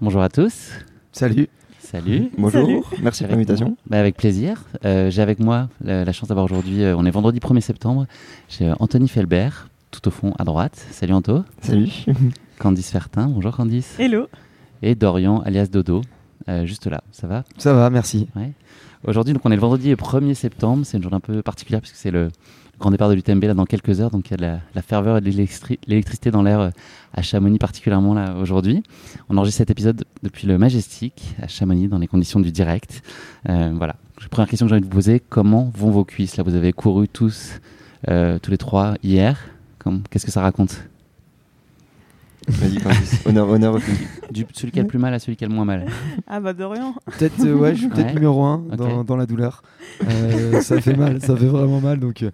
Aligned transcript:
Bonjour 0.00 0.20
à 0.20 0.28
tous. 0.28 0.72
Salut. 1.12 1.48
Salut. 1.78 2.30
Bonjour. 2.36 2.66
Salut. 2.66 3.02
Merci 3.02 3.22
pour 3.24 3.32
l'invitation. 3.32 3.76
Bah, 3.86 3.98
avec 3.98 4.16
plaisir. 4.16 4.64
Euh, 4.84 5.10
j'ai 5.10 5.22
avec 5.22 5.38
moi 5.38 5.70
la, 5.82 6.04
la 6.04 6.12
chance 6.12 6.28
d'avoir 6.28 6.44
aujourd'hui, 6.44 6.82
euh, 6.82 6.94
on 6.96 7.06
est 7.06 7.10
vendredi 7.10 7.38
1er 7.38 7.60
septembre, 7.60 8.06
j'ai 8.50 8.68
euh, 8.68 8.74
Anthony 8.78 9.08
Felbert, 9.08 9.68
tout 9.90 10.06
au 10.08 10.10
fond 10.10 10.34
à 10.38 10.44
droite. 10.44 10.76
Salut 10.90 11.14
Anto. 11.14 11.42
Salut. 11.62 11.88
Candice 12.58 12.90
Fertin. 12.90 13.28
Bonjour 13.28 13.56
Candice. 13.56 13.96
Hello. 13.98 14.26
Et 14.82 14.94
Dorian 14.94 15.40
alias 15.40 15.68
Dodo, 15.68 16.02
euh, 16.48 16.66
juste 16.66 16.86
là. 16.86 17.02
Ça 17.12 17.26
va? 17.26 17.44
Ça 17.56 17.72
va, 17.72 17.88
merci. 17.88 18.28
Aujourd'hui, 19.04 19.34
donc 19.34 19.42
on 19.44 19.50
est 19.50 19.56
le 19.56 19.60
vendredi 19.60 19.92
1er 19.92 20.34
septembre. 20.34 20.84
C'est 20.86 20.96
une 20.96 21.02
journée 21.02 21.16
un 21.16 21.20
peu 21.20 21.42
particulière 21.42 21.80
puisque 21.80 21.96
c'est 21.96 22.10
le 22.12 22.28
grand 22.78 22.90
départ 22.90 23.08
de 23.08 23.14
l'UTMB 23.14 23.42
là 23.44 23.54
dans 23.54 23.64
quelques 23.64 24.00
heures. 24.00 24.10
Donc 24.10 24.28
il 24.28 24.30
y 24.32 24.34
a 24.34 24.36
de 24.36 24.42
la, 24.42 24.60
la 24.74 24.82
ferveur 24.82 25.16
et 25.16 25.20
de 25.20 25.28
l'électri- 25.28 25.78
l'électricité 25.86 26.30
dans 26.30 26.42
l'air 26.42 26.60
euh, 26.60 26.70
à 27.12 27.22
Chamonix 27.22 27.58
particulièrement 27.58 28.14
là 28.14 28.36
aujourd'hui. 28.40 28.82
On 29.28 29.36
enregistre 29.36 29.58
cet 29.58 29.70
épisode 29.70 30.04
depuis 30.22 30.46
le 30.46 30.56
Majestic 30.56 31.34
à 31.42 31.48
Chamonix 31.48 31.88
dans 31.88 31.98
les 31.98 32.06
conditions 32.06 32.38
du 32.40 32.52
direct. 32.52 33.02
Euh, 33.48 33.72
voilà. 33.76 33.96
Première 34.30 34.48
question 34.48 34.66
que 34.66 34.70
j'ai 34.70 34.74
envie 34.76 34.82
de 34.82 34.86
vous 34.86 34.92
poser 34.96 35.18
comment 35.20 35.72
vont 35.74 35.90
vos 35.90 36.04
cuisses 36.04 36.36
Là, 36.36 36.44
vous 36.44 36.54
avez 36.54 36.72
couru 36.72 37.08
tous, 37.08 37.60
euh, 38.08 38.38
tous 38.38 38.52
les 38.52 38.58
trois 38.58 38.94
hier. 39.02 39.36
Qu'est-ce 40.10 40.26
que 40.26 40.30
ça 40.30 40.42
raconte? 40.42 40.84
Vas-y, 42.48 42.78
honneur, 43.28 43.48
honneur 43.48 43.74
au 43.74 43.78
public. 43.78 44.08
du, 44.30 44.46
Celui 44.52 44.72
qui 44.72 44.80
a 44.80 44.82
le 44.82 44.88
plus 44.88 44.98
mal 44.98 45.14
à 45.14 45.18
celui 45.18 45.36
qui 45.36 45.44
a 45.44 45.48
le 45.48 45.54
moins 45.54 45.64
mal. 45.64 45.86
Ah 46.26 46.40
bah 46.40 46.52
Dorian. 46.52 46.94
Peut-être, 47.18 47.40
euh, 47.44 47.54
ouais, 47.54 47.74
je 47.74 47.80
suis 47.80 47.88
peut-être 47.88 48.06
Ouais. 48.08 48.14
numéro 48.14 48.44
un 48.44 48.58
dans, 49.06 49.16
la 49.16 49.26
douleur. 49.26 49.62
Euh, 50.08 50.60
ça 50.60 50.80
fait 50.80 50.96
mal, 50.96 51.20
ça 51.20 51.36
fait 51.36 51.46
vraiment 51.46 51.80
mal. 51.80 52.00
Donc, 52.00 52.22
euh, 52.22 52.30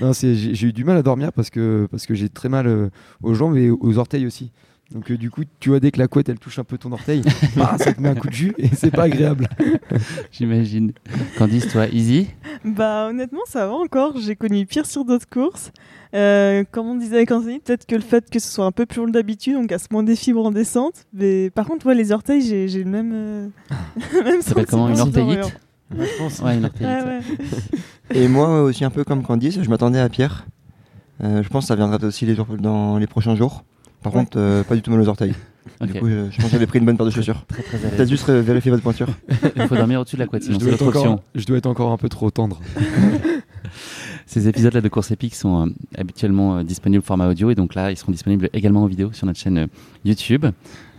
non, 0.00 0.12
c'est, 0.12 0.34
j'ai, 0.34 0.54
j'ai 0.54 0.66
eu 0.68 0.72
du 0.72 0.84
mal 0.84 0.96
à 0.96 1.02
dormir 1.02 1.32
parce 1.32 1.48
que, 1.50 1.88
parce 1.90 2.06
que 2.06 2.14
j'ai 2.14 2.28
très 2.28 2.48
mal 2.48 2.66
euh, 2.66 2.90
aux 3.22 3.34
jambes 3.34 3.56
et 3.56 3.70
aux 3.70 3.98
orteils 3.98 4.26
aussi. 4.26 4.52
Donc, 4.92 5.10
euh, 5.10 5.16
du 5.16 5.30
coup, 5.30 5.42
tu 5.58 5.70
vois, 5.70 5.80
dès 5.80 5.90
que 5.90 5.98
la 5.98 6.06
couette 6.06 6.28
elle 6.28 6.38
touche 6.38 6.58
un 6.60 6.64
peu 6.64 6.78
ton 6.78 6.92
orteil, 6.92 7.22
bah, 7.56 7.76
ça 7.78 7.92
te 7.92 8.00
met 8.00 8.08
un 8.10 8.14
coup 8.14 8.28
de 8.28 8.32
jus 8.32 8.54
et 8.56 8.68
c'est 8.68 8.92
pas 8.92 9.02
agréable. 9.04 9.48
J'imagine. 10.32 10.92
Candice, 11.38 11.68
toi, 11.68 11.88
easy 11.88 12.28
Bah 12.64 13.08
honnêtement 13.10 13.40
ça 13.48 13.66
va 13.66 13.74
encore. 13.74 14.18
J'ai 14.18 14.36
connu 14.36 14.64
pire 14.66 14.86
sur 14.86 15.04
d'autres 15.04 15.28
courses. 15.28 15.72
Euh, 16.14 16.62
comme 16.70 16.86
on 16.86 16.94
disait 16.94 17.16
avec 17.16 17.32
Anthony, 17.32 17.58
peut-être 17.58 17.84
que 17.84 17.96
le 17.96 18.00
fait 18.00 18.30
que 18.30 18.38
ce 18.38 18.48
soit 18.48 18.64
un 18.64 18.70
peu 18.72 18.86
plus 18.86 19.00
long 19.04 19.08
d'habitude, 19.08 19.56
on 19.56 19.66
casse 19.66 19.90
moins 19.90 20.04
des 20.04 20.14
fibres 20.16 20.46
en 20.46 20.52
descente. 20.52 21.04
Mais 21.12 21.50
par 21.50 21.66
contre, 21.66 21.84
ouais, 21.86 21.94
les 21.96 22.12
orteils, 22.12 22.40
j'ai, 22.42 22.68
j'ai 22.68 22.84
le 22.84 22.90
même. 22.90 23.12
euh, 23.12 23.48
même 24.24 24.40
Ça 24.40 24.50
s'appelle 24.50 24.66
comment, 24.66 24.88
une 24.88 25.00
orteillite. 25.00 25.58
Ouais, 25.96 26.06
je 26.06 26.18
pense. 26.18 26.38
Ouais, 26.40 26.56
une 26.56 26.64
orteillite. 26.64 27.04
Ouais. 27.04 27.20
Et 28.16 28.28
moi 28.28 28.62
aussi, 28.62 28.84
un 28.84 28.90
peu 28.90 29.02
comme 29.04 29.22
Candice, 29.24 29.60
je 29.60 29.68
m'attendais 29.68 29.98
à 30.00 30.08
Pierre. 30.08 30.46
Euh, 31.24 31.42
je 31.42 31.48
pense 31.48 31.64
que 31.64 31.68
ça 31.68 31.76
viendra 31.76 31.98
aussi 32.06 32.24
les 32.24 32.34
jours- 32.36 32.46
dans 32.58 32.98
les 32.98 33.06
prochains 33.08 33.34
jours. 33.34 33.64
Par 34.06 34.14
Ouais. 34.14 34.20
contre, 34.24 34.38
euh, 34.38 34.62
pas 34.62 34.74
du 34.74 34.82
tout 34.82 34.90
mal 34.90 35.00
aux 35.00 35.08
orteils. 35.08 35.34
Du 35.80 35.92
coup, 35.94 36.08
je, 36.08 36.30
je 36.30 36.36
pense 36.36 36.46
que 36.46 36.50
j'avais 36.52 36.66
pris 36.66 36.78
une 36.78 36.86
bonne 36.86 36.96
paire 36.96 37.04
de 37.06 37.10
chaussures. 37.10 37.44
Peut-être 37.48 38.08
juste 38.08 38.30
vérifier 38.30 38.70
votre 38.70 38.82
pointure. 38.84 39.08
Il 39.56 39.66
faut 39.66 39.74
dormir 39.76 40.00
au-dessus 40.00 40.16
de 40.16 40.20
la 40.22 40.26
couette, 40.28 40.44
Je 40.50 40.56
dois, 40.56 40.72
être 40.72 40.86
encore, 40.86 41.20
je 41.34 41.44
dois 41.44 41.58
être 41.58 41.66
encore 41.66 41.90
un 41.92 41.96
peu 41.98 42.08
trop 42.08 42.30
tendre. 42.30 42.60
Ces 44.26 44.48
épisodes-là 44.48 44.80
de 44.80 44.88
course 44.88 45.10
épique 45.10 45.34
sont 45.34 45.66
euh, 45.66 45.70
habituellement 45.98 46.56
euh, 46.58 46.62
disponibles 46.62 47.00
au 47.02 47.04
format 47.06 47.28
audio 47.28 47.50
et 47.50 47.54
donc 47.54 47.74
là, 47.74 47.90
ils 47.90 47.96
seront 47.96 48.10
disponibles 48.12 48.48
également 48.52 48.82
en 48.82 48.86
vidéo 48.86 49.10
sur 49.12 49.26
notre 49.26 49.38
chaîne 49.38 49.58
euh, 49.58 49.66
YouTube. 50.04 50.46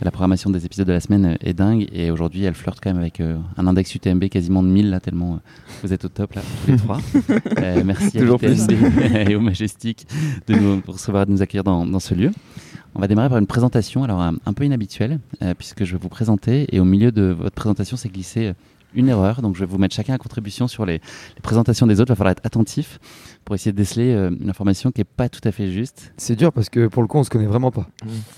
La 0.01 0.12
programmation 0.12 0.50
des 0.50 0.66
épisodes 0.66 0.88
de 0.88 0.94
la 0.94 1.00
semaine 1.00 1.25
euh, 1.25 1.35
est 1.41 1.53
dingue 1.53 1.88
et 1.91 2.09
aujourd'hui, 2.12 2.44
elle 2.44 2.53
flirte 2.53 2.79
quand 2.81 2.90
même 2.91 3.01
avec 3.01 3.19
euh, 3.19 3.38
un 3.57 3.67
index 3.67 3.94
UTMB 3.96 4.25
quasiment 4.29 4.63
de 4.63 4.67
1000 4.69 4.90
là, 4.90 5.00
tellement 5.00 5.34
euh, 5.35 5.38
vous 5.84 5.91
êtes 5.94 6.06
au 6.06 6.09
top 6.09 6.34
là, 6.35 6.41
tous 6.66 6.72
les 6.72 6.78
trois. 6.78 7.00
Euh, 7.57 7.81
merci 7.85 8.12
Toujours 8.17 8.40
à 8.44 8.47
l'UTMB 8.47 9.29
et 9.29 9.35
au 9.35 9.41
Majestic 9.41 10.07
de 10.47 10.56
nous 10.56 10.81
recevoir 10.88 11.23
et 11.23 11.25
de 11.25 11.31
nous 11.31 11.41
accueillir 11.41 11.63
dans, 11.63 11.85
dans 11.85 12.00
ce 12.00 12.13
lieu. 12.13 12.31
On 12.95 12.99
va 12.99 13.07
démarrer 13.07 13.29
par 13.29 13.37
une 13.37 13.47
présentation, 13.47 14.03
alors 14.03 14.21
un, 14.21 14.53
peu 14.53 14.63
inhabituelle, 14.63 15.19
euh, 15.41 15.53
puisque 15.53 15.83
je 15.83 15.93
vais 15.93 15.99
vous 16.01 16.09
présenter 16.09 16.67
et 16.75 16.79
au 16.79 16.85
milieu 16.85 17.11
de 17.11 17.35
votre 17.37 17.55
présentation, 17.55 17.97
c'est 17.97 18.09
glissé 18.09 18.47
euh, 18.47 18.53
une 18.95 19.09
erreur. 19.09 19.41
Donc 19.41 19.55
je 19.55 19.59
vais 19.59 19.65
vous 19.65 19.77
mettre 19.77 19.95
chacun 19.95 20.13
à 20.13 20.17
contribution 20.17 20.67
sur 20.67 20.85
les, 20.85 20.93
les 21.35 21.41
présentations 21.41 21.85
des 21.85 22.01
autres. 22.01 22.09
Il 22.09 22.13
va 22.13 22.15
falloir 22.15 22.31
être 22.31 22.45
attentif 22.45 22.99
pour 23.47 23.56
essayer 23.56 23.72
de 23.72 23.78
déceler 23.78 24.13
euh, 24.13 24.30
une 24.41 24.50
information 24.50 24.91
qui 24.91 25.00
n'est 25.00 25.06
pas 25.06 25.30
tout 25.30 25.40
à 25.46 25.53
fait 25.53 25.72
juste. 25.72 26.12
C'est 26.18 26.35
dur 26.35 26.52
parce 26.52 26.69
que 26.69 26.88
pour 26.88 27.02
le 27.02 27.08
coup, 27.08 27.18
on 27.18 27.24
se 27.24 27.30
connaît 27.30 27.46
vraiment 27.46 27.72
pas. 27.72 27.88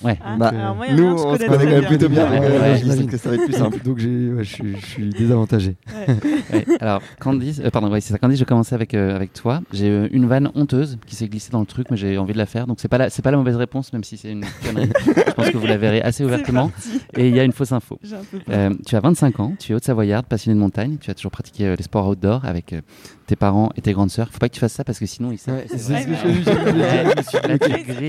Ouais. 0.03 0.19
Ah, 0.23 0.35
Bah, 0.37 0.49
alors 0.49 0.75
moi, 0.75 0.85
Nous, 0.91 1.03
on 1.03 1.17
se 1.17 1.23
connaît 1.23 1.47
très 1.47 1.47
quand 1.47 1.63
même 1.63 1.79
bien. 1.79 1.89
plutôt 1.89 2.09
bien. 2.09 2.29
Ouais, 2.29 2.39
donc, 2.39 2.61
ouais, 2.61 2.77
j'imagine 2.77 3.07
que 3.07 3.17
ça 3.17 3.29
va 3.29 3.35
être 3.35 3.45
plus 3.45 3.53
simple. 3.53 3.79
Donc, 3.83 3.97
je, 3.97 4.43
suis, 4.43 5.09
désavantagé. 5.09 5.77
Ouais. 5.87 6.15
Ouais. 6.53 6.65
Alors 6.79 7.01
Candice, 7.19 7.59
euh, 7.59 7.71
pardon, 7.71 7.91
ouais, 7.91 8.01
c'est 8.01 8.13
ça. 8.13 8.19
Candice, 8.19 8.37
je 8.37 8.43
vais 8.43 8.47
commencer 8.47 8.75
avec 8.75 8.79
avec, 8.79 8.93
euh, 8.93 9.15
avec 9.15 9.33
toi. 9.33 9.61
J'ai 9.73 9.89
euh, 9.89 10.07
une 10.11 10.27
vanne 10.27 10.51
honteuse 10.55 10.97
qui 11.05 11.15
s'est 11.15 11.27
glissée 11.27 11.51
dans 11.51 11.59
le 11.59 11.65
truc, 11.65 11.87
mais 11.91 11.97
j'ai 11.97 12.17
envie 12.17 12.33
de 12.33 12.37
la 12.37 12.45
faire. 12.45 12.67
Donc 12.67 12.79
c'est 12.79 12.87
pas 12.87 12.97
la 12.97 13.09
c'est 13.09 13.21
pas 13.21 13.31
la 13.31 13.37
mauvaise 13.37 13.55
réponse, 13.55 13.91
même 13.93 14.03
si 14.03 14.17
c'est 14.17 14.31
une 14.31 14.45
connerie. 14.63 14.89
je 15.05 15.31
pense 15.33 15.49
que 15.49 15.57
vous 15.57 15.67
la 15.67 15.77
verrez 15.77 16.01
assez 16.01 16.23
ouvertement. 16.23 16.71
Et 17.17 17.27
il 17.27 17.35
y 17.35 17.39
a 17.39 17.43
une 17.43 17.51
fausse 17.51 17.71
info. 17.71 17.99
Un. 18.47 18.53
Euh, 18.53 18.73
tu 18.85 18.95
as 18.95 18.99
25 18.99 19.39
ans, 19.39 19.53
tu 19.59 19.71
es 19.71 19.75
haute-savoyarde, 19.75 20.25
passionné 20.27 20.55
de 20.55 20.59
montagne, 20.59 20.97
tu 20.99 21.11
as 21.11 21.13
toujours 21.13 21.31
pratiqué 21.31 21.65
euh, 21.67 21.75
les 21.75 21.83
sports 21.83 22.07
outdoor 22.07 22.45
avec 22.45 22.73
euh, 22.73 22.81
tes 23.29 23.35
parents 23.35 23.69
et 23.77 23.81
tes 23.81 23.93
grandes 23.93 24.09
sœurs. 24.09 24.29
Faut 24.31 24.39
pas 24.39 24.49
que 24.49 24.55
tu 24.55 24.59
fasses 24.59 24.73
ça 24.73 24.83
parce 24.83 24.97
que 24.99 25.05
sinon 25.05 25.31
ils 25.31 25.37
savent. 25.37 25.55
Ouais, 25.57 25.65
c'est 25.69 25.77
ce 25.77 25.87
que 25.89 26.13
je 26.15 26.43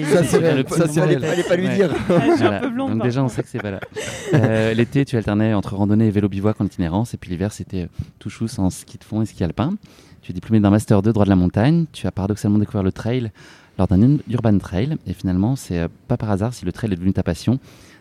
Ça, 0.04 0.24
c'est 0.24 0.38
réel. 0.38 0.64
Ça, 0.68 0.88
c'est 0.88 1.00
réel. 1.00 1.20
Fallait 1.24 1.42
pas 1.42 1.56
lui 1.56 1.68
dire. 1.68 1.90
Donc 2.76 2.98
par 2.98 3.06
déjà 3.06 3.22
on 3.22 3.28
sait 3.28 3.42
que 3.42 3.48
c'est 3.48 3.58
pas 3.60 3.70
là. 3.72 3.80
Euh, 4.34 4.74
L'été 4.74 5.04
tu 5.04 5.16
alternais 5.16 5.54
entre 5.54 5.74
randonnée 5.76 6.06
et 6.06 6.10
vélo 6.10 6.28
bivouac 6.28 6.60
en 6.60 6.64
itinérance 6.66 7.14
et 7.14 7.16
puis 7.16 7.30
l'hiver 7.30 7.52
c'était 7.52 7.82
euh, 7.82 7.86
tout 8.18 8.30
chousse 8.30 8.58
en 8.58 8.70
ski 8.70 8.98
de 8.98 9.04
fond 9.04 9.22
et 9.22 9.26
ski 9.26 9.44
alpin. 9.44 9.74
Tu 10.22 10.32
es 10.32 10.34
diplômé 10.34 10.60
d'un 10.60 10.70
master 10.70 11.02
2 11.02 11.12
droit 11.12 11.24
de 11.24 11.30
la 11.30 11.36
montagne. 11.36 11.86
Tu 11.92 12.06
as 12.06 12.10
paradoxalement 12.10 12.58
découvert 12.58 12.82
le 12.82 12.92
trail 12.92 13.30
lors 13.78 13.88
d'un 13.88 14.00
ur- 14.02 14.18
urban 14.30 14.58
trail 14.58 14.96
et 15.06 15.12
finalement 15.12 15.56
c'est 15.56 15.78
euh, 15.78 15.88
pas 16.08 16.16
par 16.16 16.30
hasard 16.30 16.54
si 16.54 16.64
le 16.64 16.72
trail 16.72 16.92
est 16.92 16.96
devenu 16.96 17.12
ta 17.12 17.22
passion. 17.22 17.58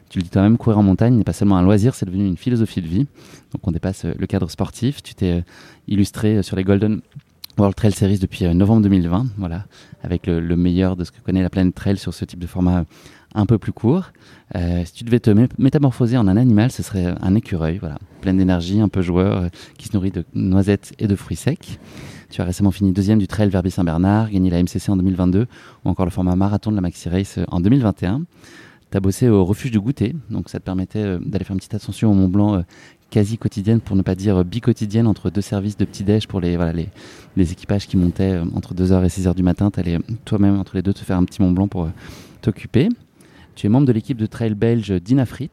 Tu 0.10 0.18
le 0.20 0.24
dis 0.24 0.30
toi-même, 0.30 0.58
courir 0.58 0.80
en 0.80 0.84
montagne 0.84 1.16
n'est 1.16 1.24
pas 1.24 1.34
seulement 1.34 1.58
un 1.58 1.62
loisir, 1.62 1.94
c'est 1.96 2.06
devenu 2.06 2.26
une 2.26 2.38
philosophie 2.38 2.82
de 2.82 2.88
vie. 2.88 3.06
Donc 3.54 3.62
on 3.68 3.72
dépasse 3.72 4.06
euh, 4.06 4.14
le 4.18 4.26
cadre 4.28 4.50
sportif. 4.50 5.04
Tu 5.04 5.14
t'es 5.14 5.32
euh, 5.34 5.42
illustré 5.88 6.38
euh, 6.38 6.42
sur 6.42 6.56
les 6.56 6.64
Golden 6.64 7.02
World 7.60 7.76
Trail 7.76 7.92
Series 7.92 8.20
depuis 8.20 8.46
novembre 8.56 8.82
2020, 8.84 9.28
voilà, 9.38 9.66
avec 10.02 10.26
le, 10.28 10.40
le 10.40 10.56
meilleur 10.56 10.96
de 10.96 11.04
ce 11.04 11.12
que 11.12 11.20
connaît 11.20 11.42
la 11.44 11.50
planète 11.50 11.76
trail 11.76 11.98
sur 11.98 12.14
ce 12.14 12.24
type 12.26 12.40
de 12.40 12.48
format 12.48 12.86
un 13.36 13.46
peu 13.46 13.58
plus 13.58 13.74
court. 13.74 14.12
Si 14.56 14.94
tu 14.94 15.04
devais 15.04 15.20
te 15.20 15.30
mé- 15.30 15.50
métamorphoser 15.60 16.16
en 16.18 16.28
un 16.30 16.38
animal, 16.38 16.72
ce 16.72 16.82
serait 16.84 17.14
un 17.22 17.36
écureuil, 17.36 17.78
voilà, 17.78 17.98
plein 18.22 18.34
d'énergie, 18.34 18.80
un 18.80 18.88
peu 18.88 19.02
joueur, 19.02 19.50
qui 19.78 19.88
se 19.90 19.94
nourrit 19.96 20.10
de 20.12 20.24
noisettes 20.34 20.94
et 21.00 21.08
de 21.08 21.16
fruits 21.16 21.36
secs. 21.36 21.80
Tu 22.30 22.42
as 22.42 22.46
récemment 22.46 22.72
fini 22.72 22.94
deuxième 22.94 23.20
du 23.20 23.28
Trail 23.28 23.50
Verbier 23.50 23.72
Saint-Bernard, 23.72 24.30
gagné 24.32 24.50
la 24.50 24.64
MCC 24.64 24.90
en 24.90 24.96
2022, 24.96 25.46
ou 25.84 25.90
encore 25.90 26.06
le 26.06 26.12
format 26.12 26.36
marathon 26.38 26.72
de 26.72 26.76
la 26.78 26.82
Maxi 26.82 27.10
Race 27.10 27.40
en 27.50 27.60
2021. 27.60 28.22
Tu 28.92 29.00
bossé 29.00 29.30
au 29.30 29.46
refuge 29.46 29.70
du 29.70 29.80
goûter, 29.80 30.16
donc 30.32 30.50
ça 30.50 30.60
te 30.60 30.66
permettait 30.66 31.04
euh, 31.04 31.20
d'aller 31.20 31.46
faire 31.46 31.54
une 31.54 31.60
petite 31.60 31.76
ascension 31.76 32.10
au 32.10 32.16
Mont 32.16 32.28
Blanc 32.28 32.56
euh, 32.56 32.62
quasi 33.12 33.38
quotidienne, 33.38 33.82
pour 33.82 33.96
ne 33.96 34.02
pas 34.02 34.16
dire 34.16 34.38
euh, 34.38 34.44
bi-quotidienne, 34.44 35.06
entre 35.06 35.30
deux 35.30 35.42
services 35.42 35.78
de 35.78 35.86
petit-déj 35.86 36.28
pour 36.28 36.42
les, 36.42 36.56
voilà, 36.56 36.74
les, 36.74 37.52
équipages 37.52 37.88
qui 37.88 37.98
montaient 37.98 38.40
entre 38.56 38.74
2h 38.74 39.06
et 39.06 39.08
6h 39.08 39.36
du 39.36 39.44
matin. 39.44 39.70
Tu 39.70 39.80
allais 39.80 40.00
toi-même, 40.26 40.60
entre 40.60 40.76
les 40.76 40.82
deux, 40.82 40.94
te 40.94 41.00
faire 41.00 41.18
un 41.18 41.24
petit 41.24 41.40
Mont 41.40 41.52
Blanc 41.52 41.68
pour 41.68 41.88
t'occuper. 42.42 42.90
Tu 43.54 43.68
es 43.68 43.70
membre 43.70 43.86
de 43.86 43.92
l'équipe 43.92 44.18
de 44.18 44.26
trail 44.26 44.56
belge 44.56 44.92
Dinafrit. 44.92 45.52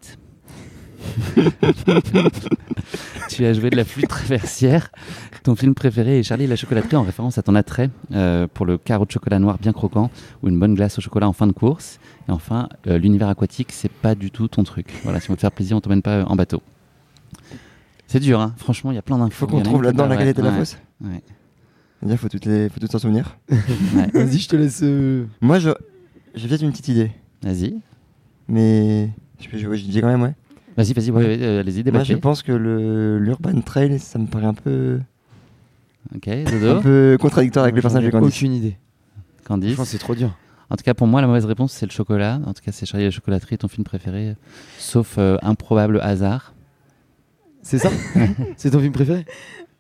tu 3.29 3.45
as 3.45 3.53
joué 3.53 3.71
de 3.71 3.77
la 3.77 3.85
flûte 3.85 4.09
traversière. 4.09 4.91
Ton 5.43 5.55
film 5.57 5.75
préféré 5.75 6.19
est 6.19 6.23
Charlie 6.23 6.45
et 6.45 6.49
la 6.49 6.57
chocolaterie 6.57 6.97
en 6.97 7.03
référence 7.03 7.39
à 7.39 7.43
ton 7.43 7.55
attrait 7.55 7.91
euh, 8.13 8.47
pour 8.53 8.67
le 8.67 8.79
carreau 8.79 9.05
de 9.05 9.11
chocolat 9.11 9.39
noir 9.39 9.59
bien 9.59 9.73
croquant 9.73 10.11
ou 10.43 10.49
une 10.49 10.59
bonne 10.59 10.75
glace 10.75 10.99
au 10.99 11.01
chocolat 11.01 11.29
en 11.29 11.33
fin 11.33 11.47
de 11.47 11.53
course. 11.53 11.99
Et 12.29 12.33
enfin, 12.33 12.69
euh, 12.87 12.99
l'univers 12.99 13.29
aquatique, 13.29 13.73
c'est 13.73 13.91
pas 13.91 14.15
du 14.15 14.31
tout 14.31 14.49
ton 14.49 14.65
truc. 14.65 14.93
Voilà, 15.05 15.21
si 15.21 15.31
on 15.31 15.33
veut 15.33 15.37
te 15.37 15.41
faire 15.43 15.53
plaisir, 15.53 15.77
on 15.77 15.81
t'emmène 15.81 16.03
pas 16.03 16.19
euh, 16.19 16.25
en 16.25 16.37
bateau. 16.37 16.63
C'est 18.09 18.21
dur, 18.21 18.41
hein. 18.41 18.55
franchement, 18.57 18.93
il 18.93 18.95
y 18.95 18.99
a 18.99 19.03
plein 19.03 19.19
d'infos. 19.19 19.47
Faut 19.47 19.47
Il 19.47 19.51
qu'on 19.51 19.63
trouve 19.63 19.83
là-dedans 19.83 20.07
la 20.07 20.17
qualité 20.17 20.41
de 20.41 20.47
la 20.47 20.53
ouais, 20.53 20.59
fosse. 20.61 20.79
ouais, 21.05 21.23
C'est-à-dire, 22.01 22.19
faut 22.19 22.29
toutes 22.29 22.45
les, 22.47 22.69
faut 22.69 22.79
toutes 22.81 22.93
s'en 22.93 22.99
souvenir. 23.01 23.37
ouais. 23.51 24.09
Vas-y, 24.15 24.39
je 24.39 24.49
te 24.49 24.57
laisse. 24.57 24.81
euh, 24.85 25.27
Moi, 25.41 25.59
je, 25.59 25.71
j'ai 26.35 26.47
peut-être 26.49 26.63
une 26.63 26.71
petite 26.71 26.89
idée, 26.89 27.11
Vas-y, 27.43 27.75
mais 28.49 29.11
je 29.41 29.49
peux 29.49 29.59
jouer, 29.59 29.77
je 29.77 29.85
dis 29.85 30.01
quand 30.01 30.07
même, 30.07 30.23
ouais. 30.23 30.35
Vas-y, 30.77 30.93
vas-y, 30.93 31.11
ouais, 31.11 31.25
ouais, 31.25 31.39
euh, 31.41 31.61
allez-y, 31.61 31.83
Moi, 31.91 32.03
je 32.05 32.15
pense 32.15 32.43
que 32.43 32.53
le 32.53 33.19
l'urban 33.19 33.61
trail, 33.63 33.99
ça 33.99 34.19
me 34.19 34.27
paraît 34.27 34.47
un 34.47 34.55
peu, 34.55 34.99
Ok, 36.15 36.29
un 36.29 36.45
Dodo, 36.45 36.81
peu 36.81 37.17
contradictoire 37.21 37.65
avec 37.65 37.75
le 37.77 37.83
personnage 37.83 38.07
de 38.07 38.11
Candice. 38.11 38.37
Aucune 38.37 38.53
idée. 38.53 38.77
Candice. 39.45 39.71
Franchement, 39.75 39.85
c'est 39.91 39.99
trop 39.99 40.15
dur. 40.15 40.37
En 40.71 40.77
tout 40.77 40.83
cas, 40.85 40.95
pour 40.95 41.07
moi, 41.07 41.21
la 41.21 41.27
mauvaise 41.29 41.45
réponse, 41.45 41.73
c'est 41.73 41.87
le 41.87 41.93
chocolat. 41.93 42.41
En 42.47 42.53
tout 42.53 42.63
cas, 42.65 42.73
c'est 42.73 42.87
Charlie 42.87 43.05
et 43.05 43.09
la 43.09 43.13
chocolaterie, 43.13 43.57
ton 43.59 43.69
film 43.69 43.85
préféré, 43.85 44.35
sauf 44.79 45.15
euh, 45.19 45.37
improbable 45.43 46.01
hasard. 46.03 46.53
C'est 47.63 47.79
ça? 47.79 47.91
C'est 48.57 48.71
ton 48.71 48.79
film 48.81 48.93
préféré? 48.93 49.25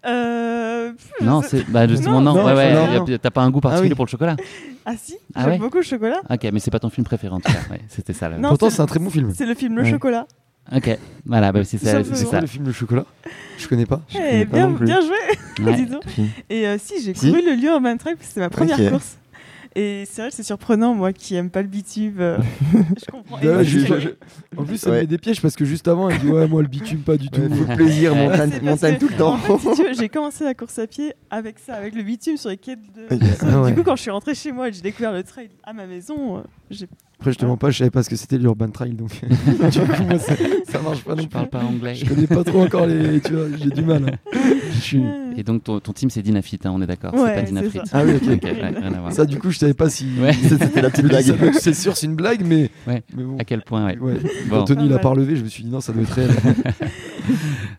Euh, 0.07 0.93
Non, 1.21 1.43
je- 1.43 1.49
c'est 1.49 1.71
bah, 1.71 1.87
justement 1.89 2.21
non. 2.21 2.35
Non, 2.35 2.45
ouais, 2.47 2.55
ouais, 2.55 2.99
non. 2.99 3.05
T'as 3.21 3.31
pas 3.31 3.43
un 3.43 3.51
goût 3.51 3.61
particulier 3.61 3.89
Ah 3.91 3.93
oui. 3.93 3.97
pour 3.97 4.05
le 4.05 4.11
chocolat. 4.11 4.37
Ah 4.85 4.95
si, 4.97 5.17
Ah 5.35 5.43
j'aime 5.43 5.51
ouais? 5.53 5.59
beaucoup 5.59 5.79
le 5.79 5.83
chocolat. 5.85 6.21
Ok, 6.31 6.49
mais 6.53 6.61
c'est 6.61 6.71
pas 6.71 6.79
ton 6.79 6.91
film 6.91 7.05
préféré 7.05 7.33
en 7.35 7.41
tout 7.41 7.51
cas. 7.51 7.59
Ouais, 7.71 7.81
c'était 7.89 8.13
ça. 8.13 8.29
Le... 8.29 8.39
Non, 8.39 8.51
Pourtant, 8.51 8.71
c'est- 8.71 8.77
c'est 8.77 8.83
un 8.83 8.87
très 8.87 8.99
bon 9.01 9.11
film. 9.11 9.33
C'est 9.35 9.47
le 9.47 9.55
film 9.55 9.75
Le 9.77 9.83
Ouais. 9.83 9.91
Chocolat. 9.91 10.27
Ok, 10.75 10.99
voilà, 11.25 11.53
bah, 11.53 11.63
c'est 11.65 11.79
ça. 11.79 12.03
C'est 12.03 12.15
C'est 12.17 12.25
ça. 12.27 12.41
le 12.41 12.47
film 12.47 12.65
Le 12.67 12.73
Chocolat 12.73 13.05
Je 13.59 13.69
connais 13.69 13.87
pas. 13.87 14.03
Je 14.09 14.19
Eh, 14.19 14.45
pas 14.47 14.57
bien, 14.57 14.69
non 14.69 14.75
plus. 14.75 14.87
bien 14.87 15.01
joué, 15.01 15.17
Ouais. 15.65 15.75
dis 15.77 15.87
donc. 15.87 16.03
Si. 16.09 16.27
Et 16.51 16.67
euh, 16.67 16.77
si, 16.79 17.01
j'ai 17.03 17.15
Si 17.15 17.31
couru 17.31 17.43
le 17.45 17.55
lieu 17.55 17.69
Urban 17.71 17.97
Trail, 17.97 18.17
parce 18.17 18.29
que 18.29 18.35
c'est 18.35 18.41
ma 18.41 18.51
première 18.51 18.91
course. 18.91 19.17
Et 19.79 20.05
c'est 20.11 20.23
vrai 20.23 20.31
que 20.31 20.37
c'est 20.37 20.43
surprenant, 20.43 20.95
moi 20.95 21.13
qui 21.13 21.35
aime 21.37 21.51
pas 21.51 21.61
le 21.61 21.69
bitume. 21.69 22.15
euh, 22.19 22.39
je 22.73 23.11
comprends. 23.11 23.39
Et 23.41 23.45
Là, 23.47 23.53
moi, 23.55 23.63
je- 23.63 23.79
j'ai- 23.79 23.87
je- 23.87 23.99
je- 24.01 24.09
En 24.59 24.65
plus, 24.65 24.79
ça 24.79 24.91
me 24.91 24.97
met 24.97 25.07
des 25.07 25.19
pièges 25.19 25.43
parce 25.43 25.55
que 25.55 25.67
juste 25.67 25.87
avant, 25.87 26.09
il 26.09 26.19
dit 26.19 26.29
Ouais, 26.29 26.49
moi, 26.49 26.63
le 26.63 26.69
bitume, 26.69 27.01
pas 27.01 27.19
du 27.19 27.29
tout. 27.29 27.43
Ouais, 27.43 27.55
full 27.55 27.77
plaisir, 27.77 28.15
Ouais. 28.15 28.27
montagne, 28.29 28.53
montagne 28.62 28.97
tout 28.99 29.09
le 29.09 29.17
temps. 29.17 29.35
En 29.35 29.39
fait, 29.59 29.59
si 29.75 29.83
tu 29.83 29.87
veux, 29.89 29.95
j'ai 29.95 30.09
commencé 30.09 30.45
la 30.45 30.55
course 30.55 30.79
à 30.79 30.87
pied 30.87 31.12
avec 31.31 31.59
ça, 31.59 31.75
avec 31.75 31.95
le 31.95 32.03
bitume 32.03 32.39
sur 32.39 32.49
les 32.49 32.57
quais 32.57 32.77
de. 32.77 32.83
Ah 33.43 33.61
ouais. 33.61 33.71
Du 33.71 33.77
coup, 33.77 33.83
quand 33.85 33.97
je 33.97 34.03
suis 34.03 34.11
rentrée 34.11 34.35
chez 34.35 34.51
moi 34.51 34.67
et 34.67 34.71
que 34.71 34.77
j'ai 34.77 34.83
découvert 34.83 35.12
le 35.12 35.23
trail 35.23 35.51
à 35.62 35.75
ma 35.75 35.87
maison, 35.87 36.39
euh, 36.39 36.41
j'ai. 36.71 36.87
Après, 37.19 37.33
je 37.33 37.39
te 37.39 37.47
mens 37.47 37.57
pas, 37.57 37.71
je 37.71 37.79
savais 37.79 37.91
pas 37.91 38.03
ce 38.03 38.11
que 38.11 38.17
c'était 38.17 38.37
l'Urban 38.37 38.69
Trail. 38.69 38.93
Donc, 38.93 39.11
du 39.31 39.81
coup, 39.81 40.03
moi, 40.05 40.19
ça, 40.19 40.35
ça 40.69 40.81
marche 40.83 41.03
pas 41.03 41.15
non 41.15 41.23
Je 41.23 41.27
plus. 41.27 41.29
parle 41.29 41.49
pas 41.49 41.63
anglais. 41.65 41.95
Je 41.95 42.05
connais 42.05 42.27
pas 42.27 42.45
trop 42.45 42.61
encore 42.63 42.87
les. 42.87 43.21
Tu 43.21 43.33
vois, 43.33 43.47
j'ai 43.59 43.71
du 43.71 43.83
mal. 43.83 44.05
hein. 44.13 44.31
Je 44.75 44.81
suis- 44.81 45.03
Et 45.39 45.43
donc 45.43 45.65
ton, 45.65 45.81
ton 45.81 45.93
team 45.93 46.09
c'est 46.11 46.23
Dinafit, 46.23 46.59
hein, 46.65 46.73
on 46.75 46.81
est 46.83 46.87
d'accord. 46.87 47.13
Ouais, 47.15 47.21
c'est 47.29 47.35
pas 47.35 47.43
Dinafrit. 47.43 47.79
ça. 47.85 47.99
Ah 48.01 48.03
oui, 48.05 48.13
ok. 48.17 48.43
Ouais, 48.45 48.53
rien 48.53 48.93
à 48.95 49.01
voir. 49.01 49.13
Ça, 49.13 49.25
du 49.25 49.39
coup, 49.39 49.51
je 49.51 49.59
savais 49.59 49.75
pas 49.75 49.89
si. 49.89 50.07
Ouais. 50.21 50.33
C'était 50.49 50.83
la 50.83 50.91
petite 50.91 51.05
Je 51.05 51.33
blague. 51.33 51.53
C'est 51.59 51.75
sûr, 51.75 51.97
c'est 51.97 52.07
une 52.07 52.17
blague, 52.17 52.43
mais. 52.45 52.71
Ouais. 52.87 53.03
mais 53.17 53.23
bon. 53.25 53.37
À 53.39 53.45
quel 53.45 53.62
point, 53.62 53.87
ouais. 53.87 53.99
Ouais. 53.99 54.15
Bon. 54.49 54.61
Anthony 54.61 54.89
Pas 54.89 54.95
l'a 54.95 54.99
pas 55.01 55.09
relevé, 55.11 55.37
je 55.37 55.43
me 55.45 55.49
suis 55.49 55.65
dit 55.65 55.71
non, 55.71 55.81
ça 55.81 55.93
doit 55.95 56.03
être 56.03 56.12
réel. 56.12 56.31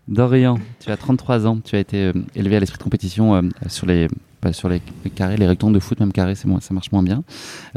Dorian, 0.07 0.57
tu 0.79 0.89
as 0.91 0.97
33 0.97 1.47
ans, 1.47 1.59
tu 1.63 1.75
as 1.75 1.79
été 1.79 1.97
euh, 2.05 2.13
élevé 2.35 2.55
à 2.55 2.59
l'esprit 2.59 2.77
de 2.77 2.83
compétition 2.83 3.35
euh, 3.35 3.41
sur 3.67 3.85
les 3.85 4.07
pas 4.47 4.53
sur 4.53 4.69
les, 4.69 4.81
carrés, 5.15 5.37
les 5.37 5.47
rectangles 5.47 5.73
de 5.73 5.79
foot, 5.79 5.99
même 5.99 6.11
carrés, 6.11 6.35
c'est 6.35 6.47
ça 6.61 6.73
marche 6.73 6.91
moins 6.91 7.03
bien. 7.03 7.23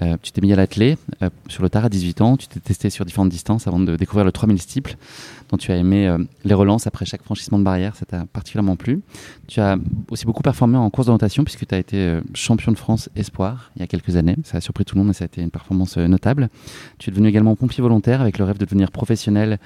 Euh, 0.03 0.17
tu 0.23 0.33
t'es 0.33 0.41
mis 0.41 0.53
à 0.53 0.57
l'athlé 0.57 0.97
euh, 1.23 1.31
sur 1.49 1.63
le 1.63 1.69
tard 1.69 1.85
à 1.85 1.89
18 1.89 2.21
ans, 2.21 2.37
tu 2.37 2.47
t'es 2.47 2.61
testé 2.61 2.91
sur 2.91 3.05
différentes 3.05 3.29
distances 3.31 3.67
avant 3.67 3.81
de 3.81 3.97
découvrir 3.97 4.25
le 4.25 4.33
3000 4.33 4.61
steeple, 4.61 4.97
dont 5.51 5.57
tu 5.57 5.73
as 5.73 5.77
aimé 5.77 6.07
euh, 6.07 6.19
les 6.45 6.55
relances 6.55 6.87
après 6.87 7.05
chaque 7.07 7.23
franchissement 7.23 7.59
de 7.59 7.65
barrière, 7.65 7.97
ça 7.97 8.07
t'a 8.07 8.25
particulièrement 8.27 8.77
plu. 8.77 9.01
Tu 9.49 9.61
as 9.61 9.77
aussi 10.11 10.27
beaucoup 10.27 10.43
performé 10.43 10.77
en 10.77 10.89
course 10.91 11.07
d'orientation 11.07 11.45
puisque 11.45 11.67
tu 11.67 11.75
as 11.75 11.79
été 11.79 11.97
euh, 11.97 12.21
champion 12.35 12.73
de 12.73 12.79
France 12.79 13.09
espoir 13.17 13.71
il 13.77 13.81
y 13.81 13.83
a 13.83 13.87
quelques 13.87 14.17
années. 14.17 14.37
Ça 14.45 14.59
a 14.59 14.61
surpris 14.61 14.85
tout 14.85 14.97
le 14.97 15.03
monde 15.03 15.11
et 15.11 15.15
ça 15.15 15.25
a 15.25 15.27
été 15.27 15.43
une 15.43 15.51
performance 15.51 15.97
euh, 15.99 16.07
notable. 16.07 16.49
Tu 16.99 17.11
es 17.11 17.13
devenu 17.13 17.29
également 17.29 17.57
pompier 17.57 17.83
volontaire 17.83 18.21
avec 18.21 18.39
le 18.39 18.45
rêve 18.45 18.59
de 18.59 18.65
devenir 18.65 18.91
professionnel. 18.91 19.59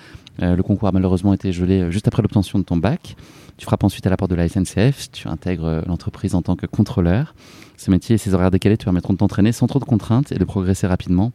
Euh, 0.42 0.56
le 0.56 0.62
concours 0.62 0.88
a 0.88 0.92
malheureusement 0.92 1.32
été 1.32 1.52
gelé 1.52 1.80
euh, 1.80 1.90
juste 1.90 2.08
après 2.08 2.22
l'obtention 2.22 2.58
de 2.58 2.64
ton 2.64 2.76
bac. 2.76 3.16
Tu 3.56 3.66
frappes 3.66 3.84
ensuite 3.84 4.06
à 4.06 4.10
la 4.10 4.16
porte 4.16 4.30
de 4.30 4.36
la 4.36 4.48
SNCF, 4.48 5.10
tu 5.12 5.28
intègres 5.28 5.64
euh, 5.66 5.82
l'entreprise 5.86 6.34
en 6.34 6.42
tant 6.42 6.56
que 6.56 6.66
contrôleur. 6.66 7.34
Ce 7.76 7.90
métier 7.90 8.14
et 8.14 8.18
ses 8.18 8.34
horaires 8.34 8.50
décalés 8.50 8.76
te 8.76 8.84
permettront 8.84 9.12
de 9.12 9.18
t'entraîner 9.18 9.52
sans 9.52 9.66
trop 9.66 9.78
de 9.78 9.84
contraintes 9.84 10.32
et 10.32 10.38
de 10.38 10.44
progresser 10.44 10.86
rapidement. 10.86 11.32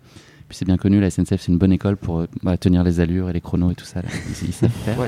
Puis 0.50 0.58
c'est 0.58 0.66
bien 0.66 0.78
connu, 0.78 1.00
la 1.00 1.12
SNCF 1.12 1.40
c'est 1.40 1.52
une 1.52 1.60
bonne 1.60 1.72
école 1.72 1.96
pour 1.96 2.22
euh, 2.22 2.28
bah, 2.42 2.58
tenir 2.58 2.84
les 2.84 3.00
allures 3.00 3.30
et 3.30 3.34
les 3.34 3.40
chronos 3.40 3.70
et 3.70 3.76
tout 3.76 3.86
ça. 3.86 4.02
là. 4.02 4.10
Ils, 4.42 4.50
ils 4.50 4.54
savent 4.54 4.72
faire. 4.72 4.98
Ouais. 4.98 5.08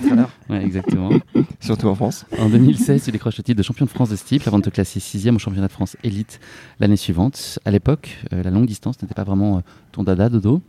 Ouais, 0.49 0.63
exactement. 0.63 1.09
Surtout 1.59 1.87
en 1.87 1.95
France. 1.95 2.25
En 2.37 2.47
2016, 2.47 3.05
tu 3.05 3.11
décroches 3.11 3.37
le 3.37 3.43
titre 3.43 3.57
de 3.57 3.63
champion 3.63 3.85
de 3.85 3.89
France 3.89 4.09
de 4.09 4.15
steeple 4.15 4.47
avant 4.47 4.59
de 4.59 4.63
te 4.63 4.69
classer 4.69 4.99
sixième 4.99 5.37
au 5.37 5.39
championnat 5.39 5.67
de 5.67 5.71
France 5.71 5.97
élite 6.03 6.39
l'année 6.79 6.95
suivante. 6.95 7.57
À 7.65 7.71
l'époque, 7.71 8.19
euh, 8.33 8.43
la 8.43 8.51
longue 8.51 8.67
distance 8.67 9.01
n'était 9.01 9.15
pas 9.15 9.23
vraiment 9.23 9.57
euh, 9.57 9.61
ton 9.91 10.03
dada 10.03 10.29
dodo. 10.29 10.61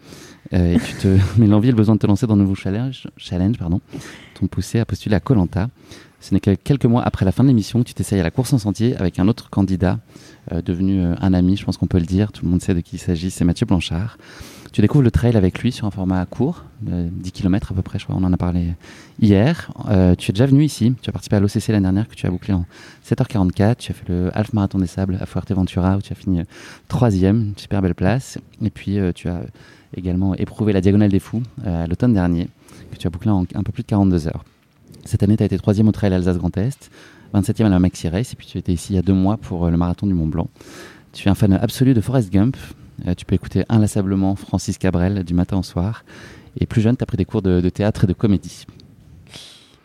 Euh, 0.55 0.75
et 0.75 0.79
tu 0.79 0.95
te... 0.95 1.19
Mais 1.37 1.47
l'envie 1.47 1.69
et 1.69 1.73
le 1.73 1.77
besoin 1.77 1.97
de 1.97 2.01
te 2.01 2.07
lancer 2.07 2.27
dans 2.27 2.37
de 2.37 2.41
nouveaux 2.41 2.55
challenges, 2.55 3.09
challenge, 3.19 3.59
pardon, 3.59 3.83
t'ont 4.35 4.47
poussé 4.47 4.79
à 4.79 4.87
postuler 4.87 5.17
à 5.17 5.21
Colanta. 5.21 5.69
Ce 6.23 6.33
n'est 6.33 6.41
que 6.41 6.55
quelques 6.55 6.85
mois 6.85 7.03
après 7.03 7.25
la 7.25 7.33
fin 7.33 7.43
de 7.43 7.49
l'émission 7.49 7.81
que 7.81 7.89
tu 7.89 7.95
t'essayes 7.95 8.21
à 8.21 8.23
la 8.23 8.31
course 8.31 8.53
en 8.53 8.59
sentier 8.59 8.97
avec 8.97 9.19
un 9.19 9.27
autre 9.27 9.51
candidat 9.51 9.99
euh, 10.53 10.63
devenu 10.63 11.01
euh, 11.01 11.15
un 11.21 11.35
ami, 11.35 11.57
je 11.57 11.65
pense 11.65 11.77
qu'on 11.77 11.89
peut 11.89 11.99
le 11.99 12.07
dire. 12.07 12.31
Tout 12.31 12.45
le 12.45 12.51
monde 12.51 12.63
sait 12.63 12.75
de 12.75 12.81
qui 12.81 12.95
il 12.95 12.99
s'agit, 13.01 13.33
c'est 13.33 13.45
Mathieu 13.45 13.67
Blanchard. 13.67 14.19
Tu 14.73 14.81
découvres 14.83 15.03
le 15.03 15.11
trail 15.11 15.37
avec 15.37 15.59
lui 15.59 15.73
sur 15.73 15.85
un 15.85 15.91
format 15.91 16.25
court, 16.27 16.65
de 16.81 17.09
10 17.11 17.33
km 17.33 17.73
à 17.73 17.75
peu 17.75 17.83
près, 17.83 17.99
je 17.99 18.05
crois, 18.05 18.15
on 18.17 18.23
en 18.23 18.33
a 18.33 18.37
parlé 18.37 18.69
hier. 19.21 19.73
Euh, 19.89 20.15
tu 20.15 20.31
es 20.31 20.33
déjà 20.33 20.47
venu 20.47 20.63
ici, 20.63 20.95
tu 21.03 21.11
as 21.11 21.13
participé 21.13 21.37
à 21.37 21.41
l'OCC 21.41 21.69
l'année 21.69 21.83
dernière 21.83 22.07
que 22.09 22.15
tu 22.15 22.25
as 22.25 22.31
bouclé 22.31 22.55
en 22.55 22.67
7h44. 23.05 23.77
Tu 23.79 23.91
as 23.91 23.95
fait 23.95 24.09
le 24.09 24.31
half 24.33 24.53
marathon 24.53 24.79
des 24.79 24.87
sables 24.87 25.19
à 25.21 25.27
Fuerteventura 25.27 25.97
où 25.97 26.03
tu 26.03 26.13
as 26.13 26.17
fini 26.17 26.43
troisième, 26.87 27.53
super 27.57 27.83
belle 27.83 27.97
place. 27.97 28.39
Et 28.65 28.71
puis 28.71 28.99
tu 29.17 29.29
as 29.29 29.43
également 29.97 30.37
éprouvé 30.37 30.73
la 30.73 30.81
diagonale 30.81 31.11
des 31.11 31.21
fous 31.21 31.43
à 31.67 31.89
l'automne 31.89 32.15
dernier 32.15 32.49
que 32.93 32.97
tu 32.97 33.09
as 33.09 33.11
bouclé 33.11 33.31
en 33.31 33.43
un 33.55 33.63
peu 33.65 33.73
plus 33.73 33.83
de 33.83 33.89
42 33.89 34.29
heures. 34.29 34.45
Cette 35.05 35.23
année, 35.23 35.37
tu 35.37 35.43
as 35.43 35.47
été 35.47 35.59
troisième 35.59 35.89
au 35.89 35.93
trail 35.93 36.13
Alsace 36.15 36.39
Grand 36.39 36.57
Est, 36.57 36.91
27e 37.35 37.67
à 37.67 37.69
la 37.69 37.79
Maxi 37.79 38.09
Race 38.09 38.33
et 38.33 38.37
puis 38.37 38.47
tu 38.47 38.59
étais 38.59 38.73
ici 38.73 38.93
il 38.93 38.97
y 38.97 38.99
a 38.99 39.03
deux 39.03 39.13
mois 39.13 39.37
pour 39.37 39.67
euh, 39.67 39.71
le 39.71 39.77
marathon 39.77 40.07
du 40.07 40.15
Mont 40.15 40.27
Blanc. 40.27 40.49
Tu 41.13 41.29
es 41.29 41.31
un 41.31 41.35
fan 41.35 41.53
absolu 41.53 41.95
de 41.95 42.01
Forrest 42.01 42.33
Gump. 42.33 42.57
Euh, 43.07 43.15
tu 43.15 43.25
peux 43.25 43.35
écouter 43.35 43.65
inlassablement 43.69 44.37
Francis 44.37 44.79
Cabrel 44.79 45.25
du 45.25 45.35
matin 45.35 45.59
au 45.59 45.63
soir. 45.63 46.05
Et 46.59 46.67
plus 46.67 46.81
jeune, 46.81 46.97
tu 46.97 47.03
as 47.03 47.07
pris 47.07 47.17
des 47.17 47.25
cours 47.25 47.43
de, 47.43 47.61
de 47.61 47.69
théâtre 47.69 48.05
et 48.05 48.07
de 48.07 48.13
comédie. 48.13 48.67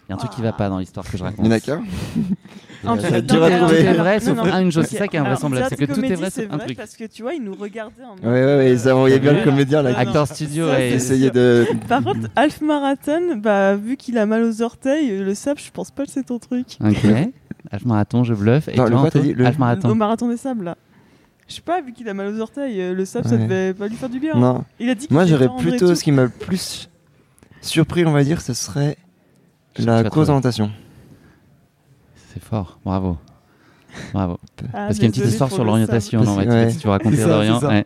Il 0.08 0.12
y 0.12 0.14
a 0.14 0.16
un 0.16 0.18
truc 0.18 0.32
qui 0.32 0.42
va 0.42 0.54
pas 0.54 0.70
dans 0.70 0.80
l'histoire 0.80 1.10
que 1.10 1.18
je 1.18 1.24
raconte. 1.24 1.46
Il 1.46 1.52
y 1.52 1.72
en 2.86 2.96
fait, 2.98 3.10
va 3.10 3.18
être 3.18 3.32
non, 3.32 3.36
dur 3.40 3.44
à 3.46 3.50
mais 3.50 3.58
trouver. 3.60 3.78
Tout 3.78 3.84
est 3.88 3.94
vrai, 3.94 4.14
non, 4.20 4.26
sauf 4.26 4.38
non. 4.38 4.60
une 4.60 4.72
chose. 4.72 4.86
C'est 4.88 4.98
ça 4.98 5.08
qui 5.08 5.16
est 5.16 5.20
invraisemblable. 5.20 5.66
C'est 5.70 5.76
que 5.78 5.86
tout 5.94 6.04
est 6.06 6.16
vrai, 6.16 6.30
c'est 6.30 6.44
sauf 6.44 6.54
un 6.54 6.58
truc. 6.60 6.78
parce 6.78 6.96
que 6.96 7.04
tu 7.06 7.22
vois, 7.24 7.34
ils 7.34 7.44
nous 7.44 7.54
regardaient 7.56 8.04
en 8.04 8.16
Ouais, 8.28 8.34
ouais, 8.46 8.58
ouais, 8.58 8.78
ça 8.78 8.96
envoyait 8.96 9.20
bien 9.20 9.34
le 9.34 9.44
comédien 9.44 9.82
là. 9.82 9.90
non, 9.92 9.96
qui 9.98 10.02
non. 10.04 10.08
Acteur 10.10 10.28
studio 10.28 10.68
et. 10.78 10.90
essayait 10.94 11.32
de. 11.32 11.66
Par 11.88 12.04
contre, 12.04 12.30
Half 12.36 12.62
Marathon, 12.62 13.38
bah, 13.38 13.76
vu 13.76 13.98
qu'il 13.98 14.18
a 14.18 14.26
mal 14.26 14.44
aux 14.44 14.62
orteils, 14.62 15.18
le 15.20 15.34
sable, 15.34 15.60
je 15.60 15.72
pense 15.72 15.92
pas 15.92 16.06
que 16.06 16.12
c'est 16.12 16.24
ton 16.26 16.40
truc. 16.40 16.78
Ok. 16.84 16.96
Half 17.72 17.84
marathon, 17.86 18.24
je 18.24 18.34
bluffe. 18.34 18.70
Et 18.70 18.78
Non, 18.78 18.86
le 18.86 18.92
toi, 18.92 19.00
quoi, 19.02 19.12
t'as 19.12 19.20
Anto 19.20 19.28
dit 19.28 19.34
Le- 19.34 19.46
Half 19.46 19.56
Au 19.56 19.60
marathon. 19.60 19.96
marathon 19.96 20.30
des 20.30 20.38
sables, 20.38 20.64
là. 20.66 20.78
Je 21.50 21.56
sais 21.56 21.62
pas, 21.62 21.82
vu 21.82 21.92
qu'il 21.94 22.08
a 22.10 22.14
mal 22.14 22.28
aux 22.34 22.40
orteils, 22.40 22.80
euh, 22.82 22.94
le 22.94 23.04
sable, 23.06 23.28
ça 23.28 23.38
devait 23.38 23.74
pas 23.74 23.88
lui 23.88 23.96
faire 23.96 24.10
du 24.10 24.20
bien. 24.20 24.36
Non. 24.36 24.64
Il 24.80 24.90
a 24.90 24.96
dit 24.96 25.08
qu'il 25.08 25.14
Moi, 25.14 25.26
j'aurais 25.26 25.50
plutôt. 25.58 25.94
Ce 25.96 26.04
qui 26.04 26.12
m'a 26.12 26.24
le 26.24 26.30
plus 26.30 26.90
surpris, 27.62 28.06
on 28.06 28.12
va 28.12 28.24
dire, 28.24 28.40
ce 28.42 28.54
serait 28.54 28.98
Tu 29.74 29.82
la 29.84 29.96
vas 29.98 30.04
cause 30.04 30.12
trouver. 30.12 30.30
orientation. 30.30 30.72
C'est 32.38 32.44
fort, 32.44 32.78
bravo. 32.86 33.18
Bravo. 34.14 34.40
Ah, 34.62 34.86
Parce 34.88 34.96
qu'il 34.96 35.02
y 35.02 35.06
a 35.06 35.08
une 35.08 35.12
petite 35.12 35.26
histoire 35.26 35.52
sur 35.52 35.64
l'orientation, 35.64 36.24
sable. 36.24 36.48
non, 36.48 36.52
ouais, 36.52 36.76
tu, 36.76 36.88
raconter 36.88 37.18
Dorian 37.18 37.60
ouais. 37.62 37.84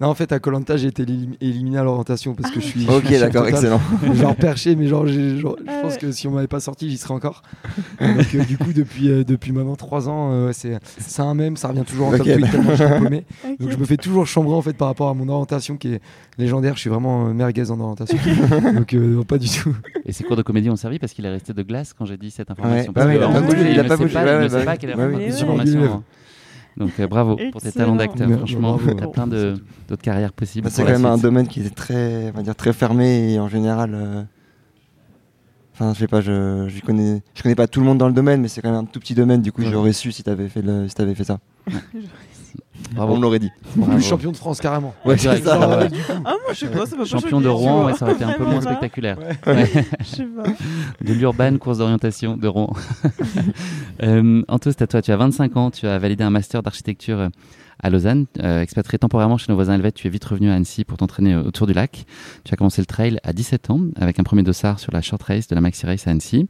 Non, 0.00 0.08
en 0.08 0.14
fait, 0.14 0.32
à 0.32 0.38
Colanta, 0.38 0.78
j'ai 0.78 0.88
été 0.88 1.04
élim- 1.04 1.34
éliminé 1.42 1.76
à 1.76 1.84
l'orientation 1.84 2.34
parce 2.34 2.50
que 2.50 2.58
je 2.60 2.64
suis. 2.66 2.86
Ok, 2.88 3.02
je 3.04 3.08
suis 3.08 3.18
d'accord, 3.20 3.46
excellent. 3.46 3.80
genre 4.14 4.34
perché, 4.34 4.74
mais 4.74 4.86
genre, 4.86 5.06
je 5.06 5.36
Ah 5.68 5.80
pense 5.82 5.98
que 5.98 6.10
si 6.10 6.26
on 6.26 6.30
m'avait 6.30 6.46
pas 6.46 6.60
sorti, 6.60 6.88
j'y 6.88 6.96
serais 6.96 7.12
encore. 7.12 7.42
Donc, 8.00 8.34
euh, 8.34 8.44
du 8.44 8.56
coup, 8.56 8.72
depuis, 8.72 9.10
euh, 9.10 9.24
depuis 9.24 9.52
maintenant 9.52 9.76
3 9.76 10.08
ans, 10.08 10.30
euh, 10.32 10.50
c'est 10.54 10.78
c'est 10.98 11.20
un 11.20 11.34
même, 11.34 11.58
ça 11.58 11.68
revient 11.68 11.84
toujours 11.86 12.08
en 12.08 12.12
top 12.12 12.20
Ok. 12.26 12.32
tweet 12.32 12.50
tellement 12.50 12.74
je 12.74 12.84
suis 12.84 12.94
paumé. 12.98 13.24
Ok. 13.44 13.58
Donc, 13.60 13.70
je 13.72 13.76
me 13.76 13.84
fais 13.84 13.96
toujours 13.98 14.26
chambrer 14.26 14.54
en 14.54 14.62
fait 14.62 14.72
par 14.72 14.88
rapport 14.88 15.10
à 15.10 15.14
mon 15.14 15.28
orientation 15.28 15.76
qui 15.76 15.92
est 15.94 16.00
légendaire. 16.38 16.76
Je 16.76 16.80
suis 16.80 16.90
vraiment 16.90 17.26
euh, 17.28 17.32
merguez 17.34 17.70
en 17.70 17.78
orientation. 17.78 18.16
Donc, 18.74 18.94
euh, 18.94 19.16
non, 19.16 19.24
pas 19.24 19.36
du 19.36 19.50
tout. 19.50 19.76
Et 20.06 20.12
ces 20.12 20.24
cours 20.24 20.36
de 20.36 20.42
comédie 20.42 20.70
ont 20.70 20.76
servi 20.76 20.98
parce 20.98 21.12
qu'il 21.12 21.26
est 21.26 21.30
resté 21.30 21.52
de 21.52 21.62
glace 21.62 21.92
quand 21.92 22.06
j'ai 22.06 22.16
dit 22.16 22.30
cette 22.30 22.50
information. 22.50 22.88
Ouais, 22.88 22.94
Parce 22.94 23.06
ouais, 23.06 23.18
que 23.18 23.18
il 23.18 23.42
bougé, 23.46 23.70
il 23.72 23.76
ne 23.76 23.80
a 23.80 23.84
pas 23.84 23.96
bougé, 23.98 24.14
il 24.18 24.42
ne 24.44 24.48
sait 24.48 24.56
bah 24.56 24.64
pas 24.64 24.76
quelle 24.78 24.90
est 24.90 24.94
Donc 26.76 26.92
euh, 27.00 27.06
bravo 27.06 27.36
pour 27.52 27.60
tes 27.60 27.72
talents 27.72 27.96
d'acteur. 27.96 28.28
Ouais, 28.28 28.36
Franchement, 28.36 28.76
bravo. 28.76 28.94
t'as 28.94 29.06
plein 29.08 29.26
de- 29.26 29.54
d'autres 29.88 30.02
carrières 30.02 30.32
possibles. 30.32 30.64
Bah, 30.64 30.70
c'est 30.72 30.82
quand 30.84 30.90
même 30.90 31.04
un 31.04 31.18
domaine 31.18 31.46
qui 31.48 31.60
est 31.60 31.74
très, 31.74 32.30
on 32.32 32.36
va 32.36 32.42
dire, 32.42 32.54
très 32.56 32.72
fermé 32.72 33.32
et 33.34 33.40
en 33.40 33.48
général. 33.48 33.94
euh, 33.94 34.22
Enfin, 35.74 35.94
je 35.94 36.00
sais 36.00 36.08
pas, 36.08 36.20
je, 36.20 36.66
je 36.68 36.80
connais, 36.82 37.22
je 37.34 37.42
connais 37.42 37.54
pas 37.54 37.66
tout 37.66 37.80
le 37.80 37.86
monde 37.86 37.96
dans 37.96 38.06
le 38.08 38.12
domaine, 38.12 38.42
mais 38.42 38.48
c'est 38.48 38.60
quand 38.60 38.70
même 38.70 38.80
un 38.80 38.84
tout 38.84 39.00
petit 39.00 39.14
domaine. 39.14 39.40
Du 39.40 39.50
coup, 39.50 39.62
Ouais. 39.62 39.70
j'aurais 39.70 39.94
su 39.94 40.12
si 40.12 40.22
fait, 40.48 40.60
le, 40.60 40.86
si 40.88 40.94
t'avais 40.94 41.14
fait 41.14 41.24
ça. 41.24 41.38
Bravo. 42.92 43.14
On 43.14 43.16
me 43.16 43.22
l'aurait 43.22 43.38
dit. 43.38 43.50
Plus, 43.74 44.02
champion 44.02 44.32
de 44.32 44.36
France 44.36 44.60
carrément. 44.60 44.94
Ouais, 45.04 45.16
Direct, 45.16 45.44
ça. 45.44 45.58
ouais. 45.78 45.88
Ah, 46.10 46.22
moi, 46.24 46.52
je 46.52 46.58
sais 46.58 46.66
pas, 46.68 46.86
ça 46.86 46.96
m'a 46.96 47.02
pas 47.02 47.08
Champion 47.08 47.40
de 47.40 47.44
choqué, 47.48 47.56
Rouen, 47.58 47.84
ouais, 47.86 47.94
ça 47.94 48.04
aurait 48.04 48.14
été 48.14 48.24
un 48.24 48.32
peu 48.32 48.44
moins 48.44 48.60
spectaculaire. 48.60 49.16
Je 49.46 50.04
sais 50.04 50.24
pas. 50.24 50.50
De 51.00 51.12
l'urban, 51.12 51.56
course 51.58 51.78
d'orientation 51.78 52.36
de 52.36 52.48
Rouen. 52.48 52.72
euh, 54.02 54.42
Anto, 54.48 54.70
c'est 54.70 54.82
à 54.82 54.86
toi. 54.86 55.02
Tu 55.02 55.12
as 55.12 55.16
25 55.16 55.56
ans, 55.56 55.70
tu 55.70 55.86
as 55.86 55.98
validé 55.98 56.24
un 56.24 56.30
master 56.30 56.62
d'architecture 56.62 57.18
euh, 57.18 57.28
à 57.82 57.90
Lausanne. 57.90 58.26
Euh, 58.42 58.62
expatrié 58.62 58.98
temporairement 58.98 59.38
chez 59.38 59.46
nos 59.48 59.54
voisins 59.54 59.74
helvètes, 59.74 59.94
tu 59.94 60.06
es 60.06 60.10
vite 60.10 60.24
revenu 60.24 60.50
à 60.50 60.54
Annecy 60.54 60.84
pour 60.84 60.98
t'entraîner 60.98 61.34
euh, 61.34 61.42
autour 61.42 61.66
du 61.66 61.72
lac. 61.72 62.04
Tu 62.44 62.52
as 62.52 62.56
commencé 62.56 62.80
le 62.80 62.86
trail 62.86 63.18
à 63.22 63.32
17 63.32 63.70
ans 63.70 63.80
avec 63.96 64.18
un 64.18 64.22
premier 64.22 64.42
dossard 64.42 64.78
sur 64.78 64.92
la 64.92 65.02
short 65.02 65.22
race 65.22 65.48
de 65.48 65.54
la 65.54 65.60
Maxi 65.60 65.86
Race 65.86 66.06
à 66.06 66.10
Annecy. 66.10 66.48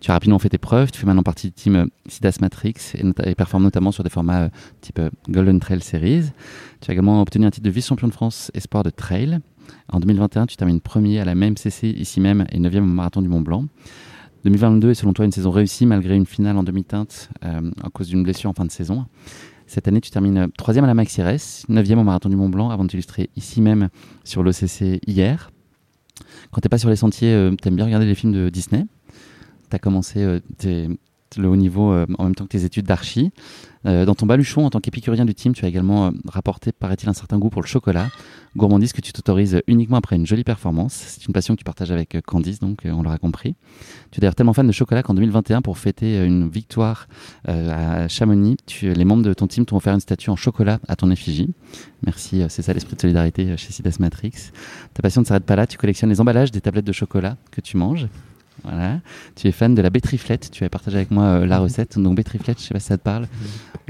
Tu 0.00 0.10
as 0.10 0.14
rapidement 0.14 0.38
fait 0.38 0.48
tes 0.48 0.58
preuves. 0.58 0.90
Tu 0.90 1.00
fais 1.00 1.06
maintenant 1.06 1.22
partie 1.22 1.48
du 1.48 1.52
team 1.52 1.76
euh, 1.76 1.86
Sidas 2.06 2.38
Matrix 2.40 2.74
et, 2.94 3.30
et 3.30 3.34
performes 3.34 3.62
notamment 3.62 3.92
sur 3.92 4.04
des 4.04 4.10
formats 4.10 4.48
type 4.80 5.00
Golden 5.28 5.60
Trail 5.60 5.80
Series. 5.80 6.24
Tu 6.80 6.90
as 6.90 6.94
également 6.94 7.20
obtenu 7.20 7.46
un 7.46 7.50
titre 7.50 7.64
de 7.64 7.70
vice-champion 7.70 8.08
de 8.08 8.12
France 8.12 8.50
espoir 8.54 8.82
de 8.82 8.90
trail. 8.90 9.38
En 9.92 10.00
2021, 10.00 10.46
tu 10.46 10.56
termines 10.56 10.80
premier 10.80 11.20
à 11.20 11.24
la 11.24 11.34
même 11.34 11.56
CC 11.56 11.88
ici 11.88 12.20
même 12.20 12.46
et 12.50 12.58
9e 12.58 12.78
au 12.78 12.82
marathon 12.82 13.22
du 13.22 13.28
Mont 13.28 13.40
Blanc. 13.40 13.66
2022 14.44 14.90
est 14.90 14.94
selon 14.94 15.12
toi 15.12 15.24
une 15.24 15.32
saison 15.32 15.50
réussie 15.50 15.86
malgré 15.86 16.16
une 16.16 16.26
finale 16.26 16.56
en 16.56 16.62
demi-teinte 16.62 17.28
euh, 17.44 17.70
à 17.84 17.90
cause 17.90 18.08
d'une 18.08 18.22
blessure 18.22 18.50
en 18.50 18.54
fin 18.54 18.64
de 18.64 18.70
saison. 18.70 19.04
Cette 19.70 19.86
année, 19.86 20.00
tu 20.00 20.10
termines 20.10 20.48
troisième 20.58 20.84
à 20.84 20.88
la 20.88 20.94
Maxi 20.94 21.20
9e 21.20 21.96
au 21.96 22.02
marathon 22.02 22.28
du 22.28 22.34
Mont 22.34 22.48
Blanc 22.48 22.70
avant 22.70 22.82
de 22.82 22.88
t'illustrer 22.88 23.30
ici 23.36 23.60
même 23.60 23.88
sur 24.24 24.42
l'OCC 24.42 24.98
hier. 25.06 25.52
Quand 26.50 26.60
t'es 26.60 26.68
pas 26.68 26.76
sur 26.76 26.90
les 26.90 26.96
sentiers, 26.96 27.32
euh, 27.32 27.54
t'aimes 27.54 27.76
bien 27.76 27.84
regarder 27.84 28.04
les 28.04 28.16
films 28.16 28.32
de 28.32 28.48
Disney. 28.48 28.86
T'as 29.68 29.78
commencé 29.78 30.24
euh, 30.24 30.40
le 30.64 31.48
haut 31.48 31.54
niveau 31.54 31.92
euh, 31.92 32.04
en 32.18 32.24
même 32.24 32.34
temps 32.34 32.46
que 32.46 32.50
tes 32.50 32.64
études 32.64 32.86
d'archi. 32.86 33.30
Euh, 33.86 34.04
dans 34.04 34.14
ton 34.14 34.26
baluchon, 34.26 34.66
en 34.66 34.70
tant 34.70 34.80
qu'épicurien 34.80 35.24
du 35.24 35.34
team, 35.34 35.54
tu 35.54 35.64
as 35.64 35.68
également 35.68 36.06
euh, 36.06 36.10
rapporté, 36.28 36.70
paraît-il, 36.72 37.08
un 37.08 37.14
certain 37.14 37.38
goût 37.38 37.48
pour 37.48 37.62
le 37.62 37.66
chocolat. 37.66 38.08
Gourmandise 38.56 38.92
que 38.92 39.00
tu 39.00 39.12
t'autorises 39.12 39.62
uniquement 39.66 39.96
après 39.96 40.16
une 40.16 40.26
jolie 40.26 40.44
performance. 40.44 40.92
C'est 40.92 41.26
une 41.26 41.32
passion 41.32 41.54
que 41.54 41.60
tu 41.60 41.64
partages 41.64 41.90
avec 41.90 42.14
euh, 42.14 42.20
Candice, 42.20 42.58
donc 42.58 42.82
on 42.84 43.02
l'aura 43.02 43.18
compris. 43.18 43.54
Tu 44.10 44.18
es 44.18 44.20
d'ailleurs 44.20 44.34
tellement 44.34 44.52
fan 44.52 44.66
de 44.66 44.72
chocolat 44.72 45.02
qu'en 45.02 45.14
2021, 45.14 45.62
pour 45.62 45.78
fêter 45.78 46.24
une 46.24 46.48
victoire 46.48 47.08
à 47.46 48.08
Chamonix, 48.08 48.56
les 48.82 49.04
membres 49.04 49.22
de 49.22 49.32
ton 49.32 49.46
team 49.46 49.64
t'ont 49.64 49.76
offert 49.76 49.94
une 49.94 50.00
statue 50.00 50.30
en 50.30 50.36
chocolat 50.36 50.80
à 50.88 50.96
ton 50.96 51.10
effigie. 51.10 51.50
Merci, 52.04 52.42
c'est 52.48 52.62
ça 52.62 52.72
l'esprit 52.72 52.96
de 52.96 53.00
solidarité 53.00 53.56
chez 53.56 53.72
Sidas 53.72 53.96
Matrix. 54.00 54.50
Ta 54.94 55.02
passion 55.02 55.20
ne 55.20 55.26
s'arrête 55.26 55.44
pas 55.44 55.56
là, 55.56 55.66
tu 55.66 55.78
collectionnes 55.78 56.10
les 56.10 56.20
emballages 56.20 56.50
des 56.50 56.60
tablettes 56.60 56.84
de 56.84 56.92
chocolat 56.92 57.36
que 57.50 57.60
tu 57.60 57.76
manges. 57.76 58.08
Voilà. 58.64 59.00
Tu 59.36 59.48
es 59.48 59.52
fan 59.52 59.74
de 59.74 59.82
la 59.82 59.90
bétriflette, 59.90 60.50
tu 60.50 60.64
as 60.64 60.68
partagé 60.68 60.96
avec 60.98 61.10
moi 61.10 61.24
euh, 61.24 61.46
la 61.46 61.58
recette. 61.58 61.98
Donc 61.98 62.14
bétriflette, 62.16 62.58
je 62.60 62.64
sais 62.64 62.74
pas 62.74 62.80
si 62.80 62.86
ça 62.86 62.98
te 62.98 63.02
parle. 63.02 63.26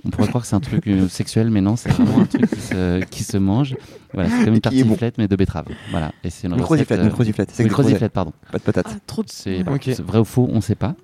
On 0.04 0.10
pourrait 0.10 0.28
croire 0.28 0.42
que 0.42 0.48
c'est 0.48 0.56
un 0.56 0.60
truc 0.60 0.86
euh, 0.86 1.08
sexuel, 1.08 1.50
mais 1.50 1.60
non, 1.60 1.76
c'est 1.76 1.90
vraiment 1.90 2.20
un 2.20 2.26
truc 2.26 2.48
qui 2.48 2.60
se, 2.60 3.04
qui 3.04 3.24
se 3.24 3.36
mange. 3.36 3.76
Voilà, 4.14 4.28
c'est 4.30 4.44
comme 4.44 4.48
une 4.48 4.54
est 4.54 4.60
bon. 4.60 4.60
tartiflette, 4.60 5.18
mais 5.18 5.28
de 5.28 5.36
betterave. 5.36 5.66
Voilà. 5.90 6.12
Et 6.24 6.30
c'est 6.30 6.46
une 6.46 6.54
Une 6.54 6.60
recette, 6.62 6.86
croziflette, 7.12 7.50
euh. 7.50 7.52
C'est 7.52 8.08
pardon. 8.08 8.32
Pas 8.50 8.58
de 8.58 8.62
patates. 8.62 8.86
Ah, 8.90 8.98
trop 9.06 9.22
de 9.22 9.28
C'est 9.30 9.68
Ok. 9.68 9.82
c'est 9.84 10.00
vrai 10.00 10.18
ou 10.18 10.24
faux, 10.24 10.48
on 10.50 10.56
ne 10.56 10.60
sait 10.60 10.74
pas. 10.74 10.94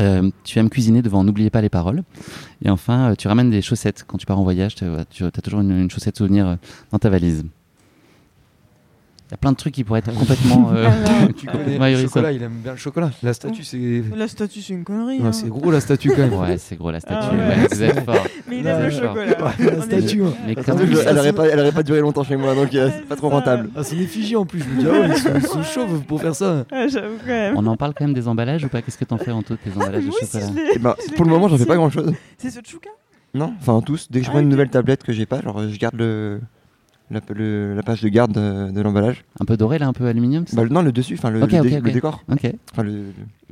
Euh, 0.00 0.28
tu 0.42 0.58
aimes 0.58 0.70
cuisiner 0.70 1.02
devant 1.02 1.22
N'oubliez 1.22 1.50
pas 1.50 1.60
les 1.62 1.68
paroles. 1.68 2.02
Et 2.64 2.70
enfin, 2.70 3.10
euh, 3.10 3.14
tu 3.14 3.28
ramènes 3.28 3.50
des 3.50 3.62
chaussettes 3.62 4.04
quand 4.06 4.18
tu 4.18 4.26
pars 4.26 4.38
en 4.38 4.42
voyage. 4.42 4.74
Tu 4.74 4.84
as 5.24 5.30
toujours 5.30 5.60
une, 5.60 5.70
une 5.70 5.90
chaussette 5.90 6.16
souvenir 6.16 6.56
dans 6.90 6.98
ta 6.98 7.10
valise. 7.10 7.44
Il 9.34 9.36
y 9.36 9.40
a 9.40 9.40
plein 9.40 9.50
de 9.52 9.56
trucs 9.56 9.74
qui 9.74 9.82
pourraient 9.82 9.98
être 9.98 10.14
complètement. 10.14 10.70
euh, 10.74 10.86
Alors, 10.86 11.34
Tu 11.36 11.46
connais 11.46 11.90
le 11.96 12.02
chocolat, 12.02 12.30
il 12.30 12.40
aime 12.40 12.52
bien 12.62 12.72
le 12.72 12.78
chocolat. 12.78 13.10
La 13.24 13.34
statue, 13.34 13.64
c'est. 13.64 14.04
La 14.14 14.28
statue, 14.28 14.60
c'est 14.62 14.74
une 14.74 14.84
connerie. 14.84 15.18
Ouais, 15.18 15.26
hein. 15.26 15.32
c'est 15.32 15.48
gros 15.48 15.72
la 15.72 15.80
statue 15.80 16.10
quand 16.10 16.18
même. 16.18 16.34
Ouais, 16.34 16.56
c'est 16.56 16.76
gros 16.76 16.92
la 16.92 17.00
statue. 17.00 17.18
Ah 17.32 17.34
ouais. 17.34 17.38
ouais, 17.62 17.66
vous 17.68 17.82
êtes 17.82 18.04
fort. 18.04 18.14
Mais 18.48 18.58
il 18.60 18.66
aime 18.68 18.82
le 18.84 18.90
chocolat. 18.90 19.36
La 19.58 19.82
statue. 19.82 20.22
hein. 20.22 20.34
Mais 20.46 20.54
quand 20.54 20.76
même, 20.76 20.88
elle, 21.04 21.18
aurait 21.18 21.32
pas, 21.32 21.46
elle 21.48 21.58
aurait 21.58 21.72
pas 21.72 21.82
duré 21.82 22.00
longtemps 22.00 22.22
chez 22.22 22.36
moi, 22.36 22.54
donc 22.54 22.72
euh, 22.76 22.86
Ouais, 22.86 22.92
c'est 22.96 23.08
pas 23.08 23.16
trop 23.16 23.28
ça. 23.28 23.34
rentable. 23.34 23.70
Ah, 23.74 23.82
c'est 23.82 23.96
une 23.96 24.02
effigie 24.02 24.36
en 24.36 24.46
plus. 24.46 24.60
Je 24.60 24.68
me 24.68 24.80
dis, 24.80 24.86
ah 24.88 25.00
ouais, 25.00 25.16
ils 25.36 25.46
sont, 25.48 25.62
chauves 25.64 26.02
pour 26.04 26.20
faire 26.20 26.36
ça. 26.36 26.64
Ah, 26.70 26.86
J'avoue 26.86 27.16
quand 27.20 27.26
même. 27.26 27.56
on 27.56 27.66
en 27.66 27.76
parle 27.76 27.92
quand 27.94 28.04
même 28.04 28.14
des 28.14 28.28
emballages 28.28 28.64
ou 28.64 28.68
pas? 28.68 28.82
Qu'est-ce 28.82 28.98
que 28.98 29.04
t'en 29.04 29.18
fais 29.18 29.32
en 29.32 29.42
tout 29.42 29.56
tes 29.56 29.72
emballages 29.74 30.04
de 30.04 30.12
chocolat? 30.12 30.46
Eh 30.76 30.78
ben, 30.78 30.94
pour 31.16 31.24
le 31.24 31.30
moment, 31.32 31.48
j'en 31.48 31.58
fais 31.58 31.66
pas 31.66 31.74
collectionné. 31.74 32.06
grand 32.06 32.12
chose. 32.12 32.20
C'est 32.38 32.50
ce 32.50 32.60
chouka? 32.64 32.90
Non, 33.34 33.52
enfin 33.60 33.80
tous. 33.80 34.06
Dès 34.12 34.20
que 34.20 34.26
je 34.26 34.30
Ah, 34.30 34.34
prends 34.34 34.40
une 34.42 34.48
nouvelle 34.48 34.70
tablette 34.70 35.02
que 35.02 35.12
j'ai 35.12 35.26
pas, 35.26 35.40
genre 35.42 35.60
je 35.68 35.76
garde 35.76 35.96
le, 35.96 36.40
la, 37.10 37.20
le- 37.34 37.74
la 37.74 37.82
page 37.82 38.02
de 38.02 38.08
garde 38.08 38.32
de, 38.32 38.70
de 38.70 38.80
l'emballage. 38.80 39.24
Un 39.40 39.44
peu 39.44 39.56
doré 39.56 39.78
là, 39.78 39.86
un 39.86 39.92
peu 39.92 40.06
aluminium 40.06 40.46
ça 40.46 40.56
Bah, 40.56 40.64
non, 40.70 40.82
le 40.82 40.90
dessus, 40.92 41.14
enfin 41.18 41.30
le, 41.30 41.42
Ok, 41.42 41.52
le 41.52 41.60
dé- 41.60 41.80
le 41.80 41.90
décor. 41.92 42.22
Le- 42.28 42.34
Bah, 42.34 42.82
Vous 42.82 42.82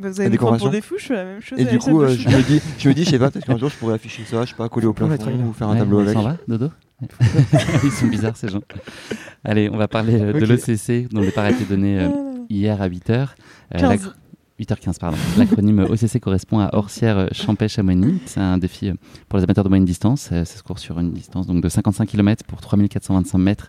La 0.02 0.08
me 0.08 0.12
prendre 0.14 0.30
décoration. 0.30 0.64
pour 0.66 0.70
des 0.72 0.80
fous, 0.80 0.96
je 0.98 1.04
fais 1.06 1.14
la 1.14 1.24
même 1.24 1.40
chose. 1.42 1.58
Et 1.60 1.64
du 1.64 1.78
coup, 1.78 2.00
euh, 2.02 2.08
je 2.08 2.28
me 2.28 2.42
dis, 2.42 2.60
je 2.78 2.88
me 2.88 2.94
dis, 2.94 3.04
je 3.04 3.10
sais 3.10 3.18
pas, 3.18 3.30
peut-être 3.30 3.44
qu'un 3.46 3.58
jour 3.58 3.68
je 3.68 3.76
pourrais 3.76 3.94
afficher 3.94 4.22
ça, 4.24 4.44
je 4.44 4.50
sais 4.50 4.56
pas, 4.56 4.68
coller 4.68 4.86
au 4.86 4.92
plafond 4.92 5.14
ou 5.48 5.52
faire 5.52 5.68
un 5.68 5.76
tableau 5.76 6.00
avec. 6.00 6.14
s'en 6.14 6.22
va, 6.22 6.36
Dodo 6.48 6.70
Ils 7.84 7.90
sont 7.90 8.06
bizarres 8.06 8.36
ces 8.36 8.48
gens. 8.48 8.62
Allez, 9.44 9.68
on 9.70 9.76
va 9.76 9.88
parler 9.88 10.20
euh, 10.20 10.32
de 10.32 10.46
l'OCC 10.46 11.08
dont 11.12 11.20
le 11.20 11.26
départ 11.26 11.44
a 11.44 11.50
été 11.50 11.64
donné 11.64 11.98
euh, 12.00 12.08
hier 12.48 12.80
à 12.80 12.88
8h. 12.88 13.28
15. 13.76 14.14
8h15, 14.62 14.98
pardon. 14.98 15.16
L'acronyme 15.38 15.80
OCC 15.90 16.20
correspond 16.20 16.60
à 16.60 16.70
Orsière 16.74 17.28
Champais 17.32 17.68
Chamonix. 17.68 18.20
C'est 18.26 18.40
un 18.40 18.58
défi 18.58 18.90
euh, 18.90 18.94
pour 19.28 19.38
les 19.38 19.44
amateurs 19.44 19.64
de 19.64 19.68
moyenne 19.68 19.84
distance. 19.84 20.28
Euh, 20.32 20.44
Ça 20.44 20.58
se 20.58 20.62
court 20.62 20.78
sur 20.78 20.98
une 21.00 21.12
distance 21.12 21.46
donc 21.46 21.60
de 21.62 21.68
55 21.68 22.06
km 22.06 22.44
pour 22.44 22.60
3425 22.60 23.38
mètres 23.38 23.68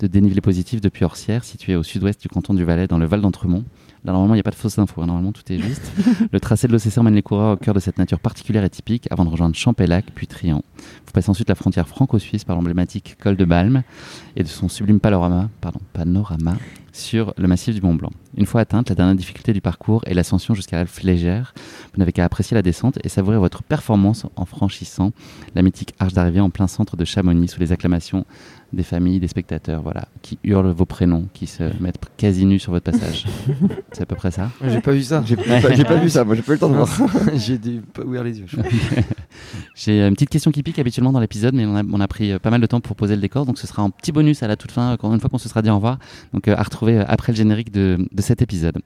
de 0.00 0.06
dénivelé 0.06 0.40
positif 0.40 0.80
depuis 0.80 1.04
Orsière, 1.04 1.44
situé 1.44 1.76
au 1.76 1.82
sud-ouest 1.82 2.20
du 2.20 2.28
canton 2.28 2.52
du 2.52 2.64
Valais, 2.64 2.86
dans 2.86 2.98
le 2.98 3.06
Val 3.06 3.20
d'Entremont. 3.22 3.64
Là, 4.04 4.12
normalement, 4.12 4.34
il 4.34 4.36
n'y 4.36 4.40
a 4.40 4.44
pas 4.44 4.50
de 4.50 4.54
fausses 4.56 4.78
infos. 4.78 5.00
hein. 5.00 5.06
Normalement, 5.06 5.32
tout 5.32 5.50
est 5.50 5.58
juste. 5.58 5.90
le 6.32 6.40
tracé 6.40 6.68
de 6.68 6.72
l'OCC 6.72 6.98
emmène 6.98 7.14
les 7.14 7.22
coureurs 7.22 7.54
au 7.54 7.56
cœur 7.56 7.72
de 7.72 7.80
cette 7.80 7.96
nature 7.96 8.20
particulière 8.20 8.62
et 8.64 8.68
typique 8.70 9.08
avant 9.10 9.24
de 9.24 9.30
rejoindre 9.30 9.54
Champais-Lac, 9.56 10.06
puis 10.14 10.26
Trian. 10.26 10.62
Vous 11.06 11.12
passez 11.14 11.30
ensuite 11.30 11.48
la 11.48 11.54
frontière 11.54 11.88
franco-suisse 11.88 12.44
par 12.44 12.54
l'emblématique 12.56 13.16
col 13.22 13.36
de 13.36 13.44
Balme 13.46 13.82
et 14.36 14.42
de 14.42 14.48
son 14.48 14.68
sublime 14.68 15.00
panorama, 15.00 15.48
pardon, 15.62 15.80
panorama 15.94 16.56
sur 16.94 17.34
le 17.36 17.48
massif 17.48 17.74
du 17.74 17.80
Mont 17.80 17.94
Blanc. 17.94 18.10
Une 18.36 18.46
fois 18.46 18.60
atteinte, 18.60 18.88
la 18.88 18.94
dernière 18.94 19.16
difficulté 19.16 19.52
du 19.52 19.60
parcours 19.60 20.02
est 20.06 20.14
l'ascension 20.14 20.54
jusqu'à 20.54 20.76
l'Alpe 20.76 20.96
légère. 21.00 21.52
Vous 21.92 21.98
n'avez 21.98 22.12
qu'à 22.12 22.24
apprécier 22.24 22.54
la 22.54 22.62
descente 22.62 22.98
et 23.02 23.08
savourer 23.08 23.36
votre 23.36 23.64
performance 23.64 24.26
en 24.36 24.44
franchissant 24.44 25.10
la 25.56 25.62
mythique 25.62 25.92
arche 25.98 26.12
d'arrivée 26.12 26.40
en 26.40 26.50
plein 26.50 26.68
centre 26.68 26.96
de 26.96 27.04
Chamonix 27.04 27.48
sous 27.48 27.58
les 27.60 27.72
acclamations 27.72 28.24
des 28.72 28.82
familles, 28.84 29.20
des 29.20 29.28
spectateurs, 29.28 29.82
voilà, 29.82 30.06
qui 30.22 30.38
hurlent 30.44 30.70
vos 30.72 30.84
prénoms, 30.86 31.28
qui 31.32 31.46
se 31.46 31.62
mettent 31.80 31.98
quasi 32.16 32.44
nus 32.44 32.58
sur 32.60 32.72
votre 32.72 32.90
passage. 32.90 33.24
C'est 33.92 34.02
à 34.02 34.06
peu 34.06 34.16
près 34.16 34.30
ça. 34.32 34.50
J'ai 34.64 34.80
pas 34.80 34.92
vu 34.92 35.02
ça. 35.02 35.22
J'ai 35.26 35.36
pas, 35.36 35.72
j'ai 35.74 35.84
pas 35.84 35.96
vu 35.96 36.08
ça, 36.08 36.24
moi 36.24 36.34
j'ai 36.36 36.42
pas 36.42 36.52
eu 36.52 36.54
le 36.54 36.60
temps 36.60 36.68
de 36.70 36.74
voir. 36.74 36.88
J'ai 37.36 37.58
pas 37.92 38.02
ouvert 38.02 38.24
les 38.24 38.38
yeux. 38.40 38.46
J'ai 39.76 40.00
une 40.02 40.14
petite 40.14 40.30
question 40.30 40.50
qui 40.50 40.62
pique 40.62 40.78
habituellement 40.78 41.12
dans 41.12 41.20
l'épisode, 41.20 41.54
mais 41.54 41.66
on 41.66 41.76
a, 41.76 41.82
on 41.84 42.00
a 42.00 42.08
pris 42.08 42.32
euh, 42.32 42.38
pas 42.38 42.50
mal 42.50 42.60
de 42.60 42.66
temps 42.66 42.80
pour 42.80 42.94
poser 42.96 43.14
le 43.16 43.20
décor, 43.20 43.46
donc 43.46 43.58
ce 43.58 43.66
sera 43.66 43.82
un 43.82 43.90
petit 43.90 44.12
bonus 44.12 44.42
à 44.42 44.48
la 44.48 44.56
toute 44.56 44.70
fin, 44.72 44.96
quand- 44.96 45.12
une 45.12 45.20
fois 45.20 45.28
qu'on 45.30 45.38
se 45.38 45.48
sera 45.48 45.62
dit 45.62 45.70
au 45.70 45.74
revoir, 45.76 45.98
donc 46.32 46.46
euh, 46.48 46.54
à 46.56 46.62
retrouver 46.62 46.83
euh, 46.92 47.04
après 47.08 47.32
le 47.32 47.36
générique 47.36 47.72
de, 47.72 47.98
de 48.12 48.22
cet 48.22 48.42
épisode. 48.42 48.78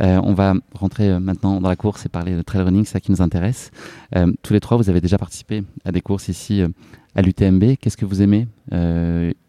Euh, 0.00 0.20
on 0.24 0.34
va 0.34 0.54
rentrer 0.74 1.10
euh, 1.10 1.20
maintenant 1.20 1.60
dans 1.60 1.68
la 1.68 1.76
course 1.76 2.06
et 2.06 2.08
parler 2.08 2.34
de 2.34 2.42
trail 2.42 2.62
running, 2.62 2.84
c'est 2.84 2.94
ça 2.94 3.00
qui 3.00 3.10
nous 3.10 3.22
intéresse. 3.22 3.70
Euh, 4.16 4.32
tous 4.42 4.52
les 4.52 4.60
trois, 4.60 4.76
vous 4.76 4.88
avez 4.90 5.00
déjà 5.00 5.18
participé 5.18 5.62
à 5.84 5.92
des 5.92 6.00
courses 6.00 6.28
ici 6.28 6.62
à 7.14 7.22
l'UTMB. 7.22 7.76
Qu'est-ce 7.80 7.96
que 7.96 8.06
vous 8.06 8.22
aimez 8.22 8.48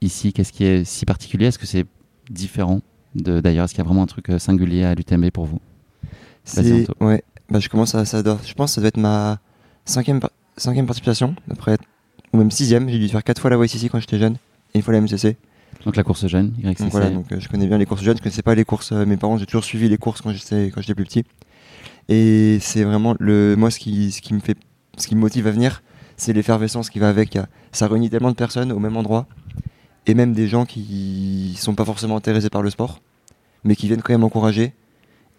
ici? 0.02 0.34
Qu'est-ce 0.34 0.52
qui 0.52 0.66
est 0.66 0.84
si 0.84 1.06
particulier? 1.06 1.48
Est-ce 1.48 1.60
que 1.60 1.66
c'est 1.66 1.86
différent 2.30 2.82
d'ailleurs? 3.16 3.66
Est-ce 3.66 3.74
qu'il 3.74 3.84
y 3.84 3.86
a 3.86 3.88
vraiment 3.88 4.04
un 4.04 4.08
truc 4.08 4.28
singulier 4.38 4.84
à 4.84 4.94
l'UTMB 4.94 5.30
pour 5.32 5.46
vous? 5.46 5.60
Ouais, 7.00 7.24
bah 7.50 7.60
je 7.60 7.70
commence 7.70 7.96
à, 7.96 8.06
ça 8.06 8.22
doit, 8.22 8.40
je 8.46 8.54
pense 8.54 8.72
que 8.72 8.76
ça 8.76 8.82
doit 8.82 8.90
être 8.90 8.98
ma 8.98 9.40
cinquième, 9.86 10.20
cinquième 10.58 10.86
participation, 10.86 11.36
après, 11.50 11.78
ou 12.34 12.38
même 12.38 12.52
sixième, 12.52 12.88
j'ai 12.90 13.00
dû 13.00 13.10
faire 13.10 13.24
quatre 13.24 13.42
fois 13.42 13.50
la 13.50 13.58
YCC 13.58 13.90
quand 13.90 14.00
j'étais 14.00 14.20
jeune, 14.20 14.36
et 14.74 14.78
une 14.78 14.82
fois 14.82 14.94
la 14.94 15.02
MCC. 15.02 15.38
Donc 15.84 15.96
la 15.96 16.04
course 16.04 16.28
jeune, 16.28 16.54
YCC. 16.58 16.80
Donc 16.80 16.92
voilà, 16.92 17.10
donc 17.10 17.32
euh, 17.32 17.40
je 17.40 17.48
connais 17.48 17.68
bien 17.68 17.78
les 17.78 17.86
courses 17.86 18.02
jeunes, 18.02 18.18
je 18.18 18.22
connaissais 18.22 18.42
pas 18.42 18.56
les 18.56 18.66
courses, 18.66 18.92
euh, 18.92 19.06
mes 19.06 19.18
parents, 19.18 19.38
j'ai 19.38 19.46
toujours 19.46 19.64
suivi 19.64 19.88
les 19.88 19.98
courses 19.98 20.22
quand 20.22 20.32
j'étais, 20.32 20.72
quand 20.74 20.82
j'étais 20.82 20.96
plus 20.96 21.06
petit. 21.06 21.24
Et 22.10 22.58
c'est 22.62 22.84
vraiment 22.84 23.16
le, 23.20 23.56
moi 23.56 23.70
ce 23.70 23.80
qui, 23.80 24.12
ce 24.12 24.22
qui 24.22 24.34
me 24.34 24.40
fait, 24.40 24.58
ce 24.98 25.08
qui 25.08 25.16
me 25.16 25.22
motive 25.22 25.48
à 25.48 25.52
venir, 25.52 25.84
c'est 26.18 26.34
l'effervescence 26.34 26.90
qui 26.90 27.00
va 27.00 27.10
avec. 27.10 27.38
Ça 27.72 27.88
réunit 27.88 28.10
tellement 28.10 28.32
de 28.32 28.36
personnes 28.36 28.72
au 28.72 28.80
même 28.80 28.98
endroit, 28.98 29.28
et 30.08 30.14
même 30.14 30.34
des 30.34 30.48
gens 30.48 30.66
qui 30.66 31.56
sont 31.58 31.76
pas 31.76 31.86
forcément 31.86 32.18
intéressés 32.18 32.50
par 32.50 32.62
le 32.62 32.70
sport, 32.70 33.02
mais 33.64 33.76
qui 33.76 33.88
viennent 33.88 34.02
quand 34.02 34.14
même 34.14 34.24
encourager. 34.24 34.74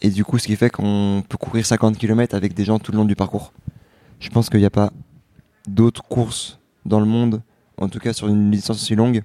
Et 0.03 0.11
du 0.11 0.25
coup, 0.25 0.39
ce 0.39 0.47
qui 0.47 0.57
fait 0.57 0.71
qu'on 0.71 1.25
peut 1.29 1.39
courir 1.39 1.65
50 1.65 1.97
km 1.97 2.35
avec 2.35 2.55
des 2.55 2.65
gens 2.65 2.79
tout 2.79 2.93
le 2.93 2.99
long 2.99 3.05
du 3.05 3.17
parcours. 3.17 3.53
Je 4.21 4.29
pense 4.29 4.51
qu'il 4.51 4.61
n'y 4.61 4.67
a 4.67 4.71
pas 4.71 4.93
d'autres 5.67 6.03
courses 6.03 6.59
dans 6.85 7.01
le 7.01 7.07
monde, 7.07 7.43
en 7.79 7.89
tout 7.89 7.99
cas 7.99 8.13
sur 8.13 8.29
une 8.29 8.51
distance 8.51 8.83
aussi 8.83 8.95
longue, 8.95 9.23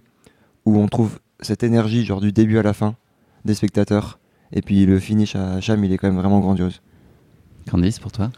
où 0.65 0.77
on 0.77 0.87
trouve 0.87 1.19
cette 1.39 1.63
énergie, 1.63 2.05
genre 2.05 2.21
du 2.21 2.31
début 2.31 2.57
à 2.57 2.63
la 2.63 2.73
fin, 2.73 2.95
des 3.45 3.53
spectateurs. 3.55 4.19
Et 4.53 4.61
puis 4.61 4.85
le 4.85 4.99
finish 4.99 5.35
à 5.35 5.59
Cham, 5.61 5.83
il 5.83 5.91
est 5.93 5.97
quand 5.97 6.07
même 6.07 6.19
vraiment 6.19 6.39
grandiose. 6.39 6.81
Candice, 7.69 7.99
pour 7.99 8.11
toi? 8.11 8.29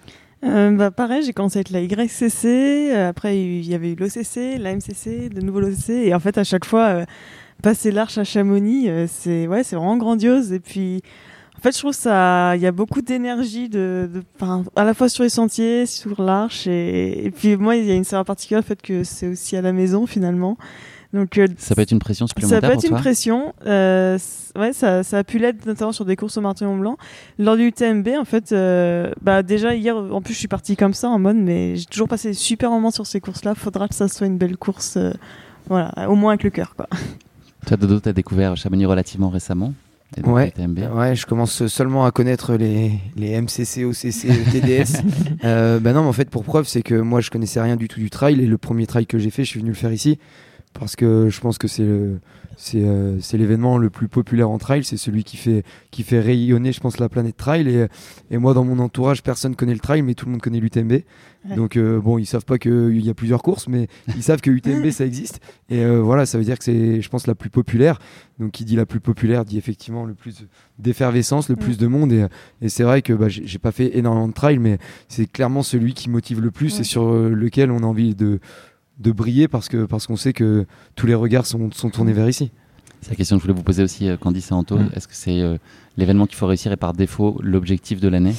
Euh, 0.43 0.71
bah, 0.71 0.91
pareil, 0.91 1.23
j'ai 1.23 1.31
commencé 1.33 1.59
avec 1.59 1.69
la 1.69 1.81
YCC, 1.81 2.45
euh, 2.45 3.09
après 3.09 3.39
il 3.41 3.65
y 3.65 3.73
avait 3.73 3.91
eu 3.93 3.95
l'OCC, 3.95 4.57
la 4.59 4.75
MCC, 4.75 5.29
de 5.29 5.39
nouveau 5.41 5.61
l'OCC, 5.61 5.89
et 5.89 6.13
en 6.13 6.19
fait 6.19 6.37
à 6.37 6.43
chaque 6.43 6.65
fois, 6.65 6.85
euh, 6.87 7.05
passer 7.61 7.91
l'arche 7.91 8.17
à 8.17 8.25
Chamonix, 8.25 8.89
euh, 8.89 9.05
c'est 9.09 9.47
ouais, 9.47 9.63
c'est 9.63 9.77
vraiment 9.77 9.95
grandiose. 9.95 10.51
Et 10.51 10.59
puis, 10.59 11.01
en 11.57 11.61
fait, 11.61 11.71
je 11.73 11.79
trouve 11.79 11.93
ça, 11.93 12.57
il 12.57 12.61
y 12.61 12.65
a 12.67 12.73
beaucoup 12.73 13.01
d'énergie 13.01 13.69
de, 13.69 14.09
de- 14.13 14.23
enfin, 14.35 14.65
à 14.75 14.83
la 14.83 14.93
fois 14.93 15.07
sur 15.07 15.23
les 15.23 15.29
sentiers, 15.29 15.85
sur 15.85 16.21
l'arche, 16.21 16.67
et, 16.67 17.25
et 17.25 17.31
puis 17.31 17.55
moi, 17.55 17.77
il 17.77 17.85
y 17.85 17.91
a 17.91 17.95
une 17.95 18.03
saveur 18.03 18.25
particulière, 18.25 18.59
le 18.61 18.65
fait 18.67 18.81
que 18.81 19.05
c'est 19.05 19.29
aussi 19.29 19.55
à 19.55 19.61
la 19.61 19.71
maison 19.71 20.05
finalement. 20.05 20.57
Donc, 21.13 21.37
euh, 21.37 21.47
Ça 21.57 21.75
peut 21.75 21.81
être 21.81 21.91
une 21.91 21.99
pression 21.99 22.25
ça 22.25 22.29
supplémentaire 22.29 22.61
peut 22.61 22.73
être 22.73 22.81
pour 22.81 22.85
une 22.85 22.89
toi 22.89 22.99
pression. 22.99 23.53
euh, 23.67 24.17
ouais, 24.57 24.73
ça, 24.73 25.03
ça 25.03 25.19
a 25.19 25.23
pu 25.23 25.37
l'être 25.37 25.65
notamment 25.67 25.91
sur 25.91 26.05
des 26.05 26.15
courses 26.15 26.37
au 26.37 26.41
Martin 26.41 26.65
Mont 26.65 26.77
Blanc. 26.77 26.97
Lors 27.37 27.55
du 27.55 27.67
UTMB, 27.67 28.07
en 28.19 28.25
fait, 28.25 28.51
euh, 28.51 29.11
bah 29.21 29.43
déjà 29.43 29.75
hier, 29.75 29.95
en 29.95 30.21
plus, 30.21 30.33
je 30.33 30.39
suis 30.39 30.47
partie 30.47 30.75
comme 30.75 30.93
ça 30.95 31.09
en 31.09 31.19
mode, 31.19 31.37
mais 31.37 31.75
j'ai 31.75 31.85
toujours 31.85 32.07
passé 32.07 32.29
des 32.29 32.33
super 32.33 32.71
moments 32.71 32.91
sur 32.91 33.05
ces 33.05 33.19
courses-là. 33.21 33.53
Faudra 33.53 33.87
que 33.87 33.95
ça 33.95 34.07
soit 34.07 34.25
une 34.25 34.39
belle 34.39 34.57
course, 34.57 34.97
euh, 34.97 35.11
voilà, 35.67 36.09
au 36.09 36.15
moins 36.15 36.31
avec 36.31 36.43
le 36.43 36.49
cœur, 36.49 36.75
quoi. 36.75 36.87
Toi, 37.67 37.77
Dodo, 37.77 37.99
tu 37.99 38.09
as 38.09 38.13
découvert 38.13 38.57
Chamonix 38.57 38.85
relativement 38.85 39.29
récemment. 39.29 39.73
Ouais. 40.25 40.53
Ouais, 40.93 41.15
je 41.15 41.25
commence 41.25 41.65
seulement 41.67 42.05
à 42.05 42.11
connaître 42.11 42.53
les, 42.55 42.91
les 43.15 43.39
MCC, 43.41 43.83
OCC, 43.85 44.27
TDS. 44.51 45.01
euh, 45.43 45.79
bah 45.79 45.93
non, 45.93 46.03
mais 46.03 46.09
en 46.09 46.13
fait, 46.13 46.29
pour 46.29 46.43
preuve, 46.43 46.67
c'est 46.67 46.83
que 46.83 46.95
moi, 46.95 47.21
je 47.21 47.31
connaissais 47.31 47.61
rien 47.61 47.77
du 47.77 47.87
tout 47.87 47.99
du 47.99 48.09
trail 48.09 48.39
et 48.39 48.45
le 48.45 48.57
premier 48.57 48.85
trail 48.85 49.07
que 49.07 49.17
j'ai 49.17 49.29
fait, 49.31 49.43
je 49.43 49.49
suis 49.49 49.59
venu 49.59 49.71
le 49.71 49.75
faire 49.75 49.93
ici 49.93 50.19
parce 50.77 50.95
que 50.95 51.29
je 51.29 51.39
pense 51.39 51.57
que 51.57 51.67
c'est 51.67 51.83
euh, 51.83 53.17
c'est 53.19 53.37
l'événement 53.37 53.77
le 53.77 53.89
plus 53.89 54.07
populaire 54.07 54.49
en 54.49 54.57
trail, 54.57 54.83
c'est 54.83 54.97
celui 54.97 55.23
qui 55.23 55.37
fait 55.37 55.63
qui 55.91 56.03
fait 56.03 56.19
rayonner, 56.19 56.71
je 56.71 56.79
pense, 56.79 56.99
la 56.99 57.09
planète 57.09 57.35
trail. 57.37 57.67
Et, 57.67 57.87
et 58.31 58.37
moi, 58.37 58.53
dans 58.53 58.63
mon 58.63 58.79
entourage, 58.79 59.23
personne 59.23 59.55
connaît 59.55 59.73
le 59.73 59.79
trail, 59.79 60.01
mais 60.01 60.13
tout 60.13 60.25
le 60.25 60.31
monde 60.31 60.41
connaît 60.41 60.59
l'UTMB. 60.59 60.91
Ouais. 60.91 61.55
Donc 61.55 61.77
euh, 61.77 61.99
bon, 61.99 62.17
ils 62.19 62.25
savent 62.25 62.45
pas 62.45 62.57
qu'il 62.57 63.01
y 63.03 63.09
a 63.09 63.13
plusieurs 63.13 63.41
courses, 63.41 63.67
mais 63.67 63.87
ils 64.15 64.23
savent 64.23 64.39
que 64.41 64.51
UTMB 64.51 64.89
ça 64.91 65.05
existe. 65.05 65.39
Et 65.69 65.83
euh, 65.83 65.99
voilà, 66.01 66.25
ça 66.25 66.37
veut 66.37 66.43
dire 66.43 66.57
que 66.57 66.63
c'est, 66.63 67.01
je 67.01 67.09
pense, 67.09 67.27
la 67.27 67.35
plus 67.35 67.49
populaire. 67.49 67.99
Donc 68.39 68.51
qui 68.51 68.65
dit 68.65 68.75
la 68.75 68.85
plus 68.85 68.99
populaire 68.99 69.45
dit 69.45 69.57
effectivement 69.57 70.05
le 70.05 70.13
plus 70.13 70.45
d'effervescence, 70.79 71.49
le 71.49 71.55
Mm. 71.55 71.59
plus 71.59 71.77
de 71.77 71.87
monde. 71.87 72.11
Et, 72.13 72.25
et 72.61 72.69
c'est 72.69 72.83
vrai 72.83 73.01
que 73.01 73.13
bah, 73.13 73.27
j'ai 73.29 73.59
pas 73.59 73.71
fait 73.71 73.97
énormément 73.97 74.27
de 74.27 74.33
trail, 74.33 74.57
mais 74.59 74.77
c'est 75.07 75.25
clairement 75.25 75.63
celui 75.63 75.93
qui 75.93 76.09
motive 76.09 76.39
le 76.41 76.51
plus 76.51 76.75
Ouais. 76.75 76.81
et 76.81 76.83
sur 76.83 77.11
lequel 77.13 77.71
on 77.71 77.79
a 77.79 77.85
envie 77.85 78.15
de, 78.15 78.39
de 78.99 79.11
briller 79.11 79.47
parce 79.47 79.69
que 79.69 79.85
parce 79.85 80.07
qu'on 80.07 80.15
sait 80.15 80.33
que 80.33 80.65
tous 80.95 81.07
les 81.07 81.15
regards 81.15 81.45
sont, 81.45 81.71
sont 81.71 81.89
tournés 81.89 82.13
vers 82.13 82.29
ici. 82.29 82.51
C'est 83.01 83.09
la 83.11 83.15
question 83.15 83.35
que 83.35 83.41
je 83.41 83.47
voulais 83.47 83.57
vous 83.57 83.63
poser 83.63 83.83
aussi, 83.83 84.07
euh, 84.07 84.15
Candice 84.17 84.51
et 84.51 84.53
Anto. 84.53 84.77
Mm. 84.77 84.89
Est-ce 84.95 85.07
que 85.07 85.15
c'est 85.15 85.41
euh, 85.41 85.57
l'événement 85.97 86.25
qu'il 86.25 86.37
faut 86.37 86.47
réussir 86.47 86.71
et 86.71 86.77
par 86.77 86.93
défaut 86.93 87.37
l'objectif 87.43 87.99
de 87.99 88.07
l'année? 88.07 88.33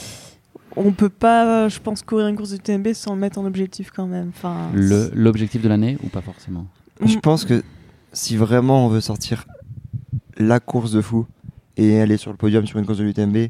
On 0.77 0.91
peut 0.93 1.09
pas, 1.11 1.69
je 1.69 1.79
pense, 1.81 2.03
courir 2.03 2.27
une 2.29 2.37
course 2.37 2.51
du 2.51 2.57
UTMB 2.57 2.95
sans 2.95 3.15
le 3.15 3.21
mettre 3.21 3.39
en 3.39 3.45
objectif 3.45 3.91
quand 3.95 4.07
même. 4.07 4.31
Enfin, 4.31 4.71
Le- 4.75 5.11
L'objectif 5.15 5.61
de 5.63 5.69
l'année 5.69 5.99
ou 6.03 6.09
pas 6.09 6.21
forcément? 6.23 6.67
Je 7.05 7.19
pense 7.19 7.45
que 7.45 7.63
si 8.13 8.37
vraiment 8.37 8.87
on 8.87 8.89
veut 8.89 9.01
sortir 9.01 9.45
la 10.39 10.61
course 10.61 10.93
de 10.93 11.01
fou 11.01 11.27
et 11.77 12.01
aller 12.01 12.17
sur 12.17 12.31
le 12.31 12.37
podium 12.37 12.67
sur 12.67 12.79
une 12.79 12.87
course 12.87 12.99
de 12.99 13.05
l'UTMB, 13.05 13.49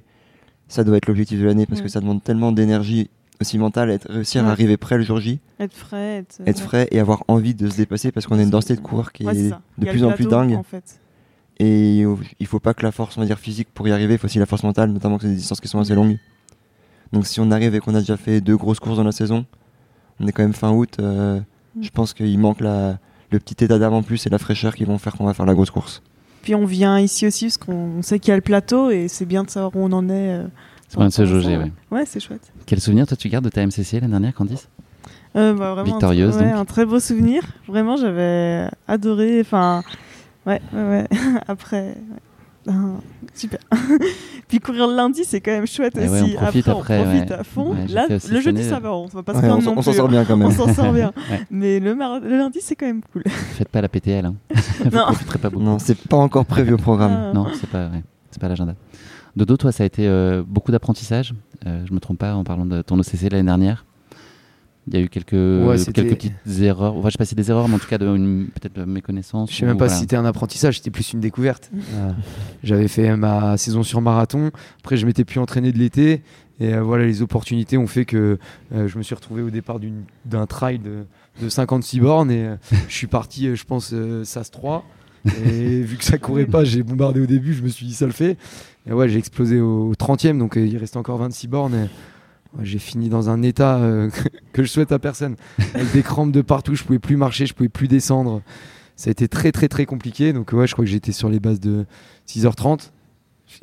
ça 0.68 0.82
doit 0.84 0.96
être 0.96 1.06
l'objectif 1.06 1.38
de 1.40 1.44
l'année 1.44 1.66
parce 1.66 1.80
que 1.80 1.88
ça 1.88 2.00
demande 2.00 2.22
tellement 2.24 2.50
d'énergie 2.52 3.08
aussi 3.40 3.58
mentale, 3.58 3.90
être, 3.90 4.10
réussir 4.10 4.42
Ouais. 4.42 4.48
à 4.48 4.52
arriver 4.52 4.76
près 4.76 4.96
le 4.96 5.02
jour 5.04 5.18
J, 5.20 5.40
être 5.58 5.74
frais, 5.74 6.18
être, 6.18 6.40
être 6.46 6.60
frais 6.60 6.88
et 6.90 7.00
avoir 7.00 7.24
envie 7.28 7.54
de 7.54 7.68
se 7.68 7.76
dépasser 7.76 8.12
parce 8.12 8.26
qu'on 8.26 8.38
a 8.38 8.42
une 8.42 8.50
densité 8.50 8.76
de 8.76 8.80
coureurs 8.80 9.12
qui 9.12 9.26
Ouais, 9.26 9.36
est 9.36 9.50
de 9.78 9.86
plus 9.86 10.04
en 10.04 10.12
plus 10.12 10.26
dingue. 10.26 10.54
En 10.54 10.62
fait. 10.62 11.00
Et 11.58 12.04
il 12.40 12.46
faut 12.46 12.60
pas 12.60 12.74
que 12.74 12.82
la 12.82 12.90
force 12.92 13.16
on 13.16 13.20
va 13.20 13.26
dire, 13.26 13.38
physique 13.38 13.68
pour 13.72 13.86
y 13.86 13.92
arriver, 13.92 14.14
il 14.14 14.18
faut 14.18 14.26
aussi 14.26 14.38
la 14.38 14.46
force 14.46 14.62
mentale, 14.64 14.90
notamment 14.90 15.16
que 15.18 15.22
c'est 15.22 15.28
des 15.30 15.36
distances 15.36 15.60
qui 15.60 15.68
sont 15.68 15.78
assez 15.80 15.94
longues. 15.94 16.18
Donc 17.12 17.26
si 17.26 17.38
on 17.40 17.50
arrive 17.50 17.74
et 17.74 17.80
qu'on 17.80 17.94
a 17.94 18.00
déjà 18.00 18.16
fait 18.16 18.40
deux 18.40 18.56
grosses 18.56 18.80
courses 18.80 18.96
dans 18.96 19.04
la 19.04 19.12
saison, 19.12 19.44
on 20.20 20.26
est 20.26 20.32
quand 20.32 20.42
même 20.42 20.52
fin 20.54 20.70
août, 20.72 20.96
euh, 21.00 21.40
Mm. 21.76 21.82
je 21.82 21.90
pense 21.90 22.14
qu'il 22.14 22.38
manque 22.38 22.60
la, 22.60 22.98
le 23.32 23.40
petit 23.40 23.64
état 23.64 23.80
d'âme 23.80 23.94
en 23.94 24.02
plus 24.04 24.24
et 24.28 24.30
la 24.30 24.38
fraîcheur 24.38 24.76
qui 24.76 24.84
vont 24.84 24.96
faire 24.98 25.14
qu'on 25.16 25.24
va 25.24 25.34
faire 25.34 25.44
la 25.46 25.54
grosse 25.54 25.72
course. 25.72 26.02
Puis 26.42 26.54
on 26.54 26.66
vient 26.66 27.00
ici 27.00 27.26
aussi 27.26 27.46
parce 27.46 27.56
qu'on 27.56 28.00
sait 28.02 28.20
qu'il 28.20 28.28
y 28.28 28.32
a 28.32 28.36
le 28.36 28.42
plateau 28.42 28.90
et 28.90 29.08
c'est 29.08 29.24
bien 29.26 29.42
de 29.42 29.50
savoir 29.50 29.74
où 29.74 29.80
on 29.80 29.90
en 29.90 30.08
est. 30.08 30.34
euh, 30.34 30.44
De 30.96 31.08
se 31.10 31.26
jauger, 31.26 31.56
ouais. 31.56 31.72
Ouais, 31.90 32.04
c'est 32.06 32.20
chouette. 32.20 32.52
Quel 32.66 32.80
souvenir 32.80 33.06
toi 33.06 33.16
tu 33.16 33.28
gardes 33.28 33.44
de 33.44 33.50
ta 33.50 33.64
MCC 33.66 33.94
l'année 34.00 34.08
dernière, 34.10 34.34
Candice? 34.34 34.68
Euh, 35.36 35.52
bah, 35.52 35.72
vraiment 35.74 35.80
un 35.80 35.84
Victorieuse, 35.84 36.36
ouais, 36.36 36.44
donc. 36.50 36.54
un 36.60 36.64
très 36.64 36.84
beau 36.86 37.00
souvenir. 37.00 37.42
Vraiment, 37.66 37.96
j'avais 37.96 38.68
adoré. 38.86 39.40
Enfin, 39.40 39.82
ouais, 40.46 40.60
ouais, 40.72 40.82
ouais. 40.88 41.08
Après, 41.48 41.82
ouais. 41.82 41.96
Ah, 42.68 42.72
super. 43.34 43.58
Puis 44.48 44.58
courir 44.60 44.86
le 44.86 44.94
lundi, 44.96 45.22
c'est 45.24 45.40
quand 45.40 45.50
même 45.50 45.66
chouette 45.66 45.94
Eh 45.96 46.08
ouais, 46.08 46.22
aussi. 46.22 46.34
on 46.38 46.40
profite 46.42 46.68
après, 46.68 46.98
on 47.00 47.02
profite 47.04 47.30
ouais. 47.30 47.36
à 47.36 47.44
fond. 47.44 47.74
Là, 47.90 48.06
le 48.08 48.40
jeudi, 48.40 48.62
ça 48.64 48.78
va. 48.80 48.92
On 48.94 49.06
va 49.06 49.22
pas 49.22 49.34
se 49.34 49.38
on 49.46 49.60
s'en- 49.60 49.74
on 49.76 49.82
sort 49.82 50.08
bien 50.08 50.24
quand 50.24 50.34
On 50.34 50.36
même. 50.38 50.52
s'en 50.52 50.72
sort 50.72 50.92
bien. 50.92 51.12
Ouais. 51.30 51.40
Mais 51.50 51.80
le, 51.80 51.94
mar- 51.94 52.20
le 52.20 52.36
lundi, 52.38 52.60
c'est 52.62 52.74
quand 52.76 52.86
même 52.86 53.02
cool. 53.12 53.22
Faites 53.26 53.68
pas 53.68 53.80
la 53.82 53.88
PTL, 53.88 54.24
hein. 54.24 54.34
Vous 54.84 54.96
Non. 54.96 55.04
profiterez 55.06 55.38
pas 55.40 55.50
beaucoup. 55.50 55.64
Non, 55.64 55.78
c'est 55.78 55.98
pas 55.98 56.16
encore 56.16 56.46
prévu 56.46 56.72
au 56.74 56.78
programme. 56.78 57.12
Ah. 57.12 57.32
Non, 57.34 57.46
c'est 57.52 57.68
pas, 57.68 57.86
ouais, 57.88 58.02
c'est 58.30 58.40
pas 58.40 58.48
l'agenda. 58.48 58.74
Dodo, 59.36 59.56
toi, 59.56 59.72
ça 59.72 59.82
a 59.82 59.86
été 59.86 60.06
euh, 60.06 60.42
beaucoup 60.46 60.72
d'apprentissage. 60.72 61.34
Euh, 61.66 61.84
je 61.86 61.92
me 61.92 62.00
trompe 62.00 62.18
pas 62.18 62.34
en 62.34 62.44
parlant 62.44 62.66
de 62.66 62.82
ton 62.82 62.98
OCC 62.98 63.30
l'année 63.30 63.44
dernière. 63.44 63.84
Il 64.86 64.94
y 64.94 64.96
a 64.98 65.00
eu 65.00 65.08
quelques, 65.08 65.32
Ouais, 65.32 65.76
quelques 65.92 66.10
petites 66.10 66.60
erreurs. 66.60 66.94
Enfin, 66.94 67.08
je 67.08 67.12
sais 67.12 67.18
pas 67.18 67.24
si 67.24 67.34
des 67.34 67.50
erreurs, 67.50 67.68
mais 67.68 67.76
en 67.76 67.78
tout 67.78 67.86
cas, 67.88 67.96
peut-être 67.98 68.74
de 68.74 68.84
méconnaissance. 68.84 69.50
Je 69.50 69.56
sais 69.56 69.66
même 69.66 69.78
pas 69.78 69.86
voilà. 69.86 69.94
si 69.94 70.00
c'était 70.02 70.16
un 70.16 70.26
apprentissage, 70.26 70.76
c'était 70.76 70.90
plus 70.90 71.14
une 71.14 71.20
découverte. 71.20 71.70
Euh, 71.94 72.10
J'avais 72.62 72.88
fait 72.88 73.16
ma 73.16 73.56
saison 73.56 73.82
sur 73.82 74.02
marathon. 74.02 74.50
Après, 74.80 74.98
je 74.98 75.06
m'étais 75.06 75.24
plus 75.24 75.40
entraîné 75.40 75.72
de 75.72 75.78
l'été. 75.78 76.22
Et 76.60 76.74
euh, 76.74 76.82
voilà, 76.82 77.06
les 77.06 77.22
opportunités 77.22 77.78
ont 77.78 77.86
fait 77.86 78.04
que 78.04 78.38
euh, 78.74 78.86
je 78.86 78.98
me 78.98 79.02
suis 79.02 79.14
retrouvé 79.14 79.40
au 79.40 79.50
départ 79.50 79.78
d'un 80.26 80.46
trail 80.46 80.78
de, 80.78 81.06
de 81.42 81.48
56 81.48 82.00
bornes. 82.00 82.30
Et 82.30 82.50
je 82.88 82.94
suis 82.94 83.06
parti, 83.06 83.56
je 83.56 83.64
pense, 83.64 83.94
SAS 84.24 84.50
3. 84.50 84.84
Et 85.46 85.80
vu 85.80 85.96
que 85.96 86.04
ça 86.04 86.18
courait 86.18 86.44
pas, 86.44 86.64
j'ai 86.64 86.82
bombardé 86.82 87.20
au 87.20 87.26
début. 87.26 87.54
Je 87.54 87.62
me 87.62 87.68
suis 87.68 87.86
dit, 87.86 87.94
ça 87.94 88.04
le 88.04 88.12
fait. 88.12 88.36
Et 88.86 88.92
ouais, 88.92 89.08
j'ai 89.08 89.18
explosé 89.18 89.60
au 89.60 89.92
30e. 89.94 90.38
Donc, 90.38 90.56
euh, 90.56 90.66
il 90.66 90.76
restait 90.76 90.98
encore 90.98 91.18
26 91.18 91.48
bornes. 91.48 91.74
Et, 91.74 91.88
j'ai 92.62 92.78
fini 92.78 93.08
dans 93.08 93.30
un 93.30 93.42
état 93.42 93.78
euh, 93.78 94.10
que 94.52 94.62
je 94.62 94.68
souhaite 94.68 94.92
à 94.92 94.98
personne. 94.98 95.36
Avec 95.74 95.92
des 95.92 96.02
crampes 96.02 96.32
de 96.32 96.42
partout. 96.42 96.74
Je 96.74 96.84
pouvais 96.84 96.98
plus 96.98 97.16
marcher, 97.16 97.46
je 97.46 97.54
pouvais 97.54 97.68
plus 97.68 97.88
descendre 97.88 98.42
ça 98.96 99.10
a 99.10 99.12
été 99.12 99.28
très 99.28 99.52
très 99.52 99.68
très 99.68 99.86
compliqué. 99.86 100.32
Donc 100.32 100.52
ouais, 100.52 100.66
je 100.66 100.72
crois 100.72 100.84
que 100.84 100.90
j'étais 100.90 101.12
sur 101.12 101.28
les 101.28 101.40
bases 101.40 101.60
de 101.60 101.86
6h30 102.28 102.90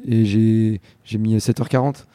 et 0.07 0.25
j'ai 0.25 1.17
mis 1.17 1.35
7h40. 1.37 2.05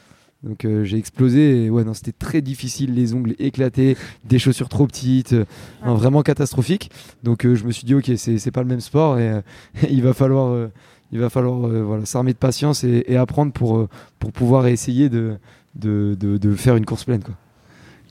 Donc 0.43 0.65
euh, 0.65 0.85
j'ai 0.85 0.99
explosé 0.99 1.65
et 1.65 1.71
ouais 1.71 1.83
non 1.83 1.95
c'était 1.95 2.13
très 2.13 2.43
difficile, 2.43 2.95
les 2.95 3.15
ongles 3.15 3.35
éclatés, 3.39 3.97
des 4.25 4.39
chaussures 4.39 4.69
trop 4.69 4.87
petites, 4.87 5.33
euh, 5.33 5.45
non, 5.85 5.95
vraiment 5.95 6.23
catastrophique. 6.23 6.91
Donc 7.23 7.43
je 7.43 7.65
me 7.65 7.73
suis 7.73 7.85
dit 7.85 7.95
ok 7.95 8.13
c'est 8.17 8.51
pas 8.51 8.63
le 8.63 8.69
même 8.69 8.81
sport 8.81 9.19
et 9.19 9.41
il 9.91 10.03
va 10.03 10.13
falloir 10.13 10.69
il 11.13 11.19
va 11.19 11.31
falloir 11.31 11.67
euh, 11.67 11.83
voilà 11.83 12.05
s'armer 12.05 12.33
de 12.33 12.39
patience 12.39 12.85
et, 12.85 13.05
et 13.07 13.17
apprendre 13.17 13.53
pour 13.53 13.79
euh, 13.79 13.89
pour 14.19 14.33
pouvoir 14.33 14.67
essayer 14.67 15.09
de 15.09 15.37
de, 15.75 16.17
de, 16.19 16.39
de 16.39 16.55
faire 16.55 16.77
une 16.77 16.87
course 16.87 17.05
pleine 17.05 17.23
quoi. 17.23 17.35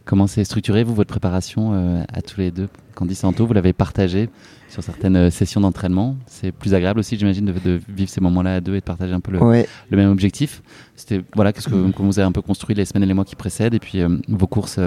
Comment 0.04 0.28
c'est 0.28 0.44
structuré, 0.44 0.84
vous, 0.84 0.94
votre 0.94 1.10
préparation 1.10 1.72
euh, 1.74 2.04
à 2.14 2.22
tous 2.22 2.40
les 2.40 2.52
deux? 2.52 2.70
Candice 2.94 3.24
et 3.24 3.26
Anto, 3.26 3.48
vous 3.48 3.54
l'avez 3.54 3.74
partagé 3.74 4.30
sur 4.70 4.84
certaines 4.84 5.32
sessions 5.32 5.62
d'entraînement. 5.62 6.16
C'est 6.28 6.52
plus 6.52 6.76
agréable 6.76 7.00
aussi, 7.00 7.18
j'imagine, 7.18 7.46
de, 7.46 7.54
de 7.54 7.82
vivre 7.90 8.08
ces 8.12 8.22
moments-là 8.22 8.56
à 8.58 8.62
deux 8.62 8.76
et 8.76 8.82
de 8.82 8.86
partager 8.86 9.14
un 9.14 9.20
peu 9.20 9.32
le, 9.32 9.42
Ouais, 9.42 9.68
le 9.90 9.98
même 9.98 10.12
objectif. 10.12 10.62
C'était 10.96 11.24
voilà, 11.34 11.54
qu'est-ce 11.54 11.70
que 11.70 11.92
comment 11.92 12.10
vous 12.10 12.20
avez 12.20 12.28
un 12.28 12.32
peu 12.32 12.44
construit 12.44 12.76
les 12.76 12.86
semaines 12.86 13.02
et 13.02 13.08
les 13.08 13.16
mois 13.16 13.26
qui 13.26 13.36
précèdent, 13.36 13.74
et 13.74 13.80
puis 13.80 14.00
euh, 14.00 14.16
vos 14.28 14.46
courses 14.46 14.80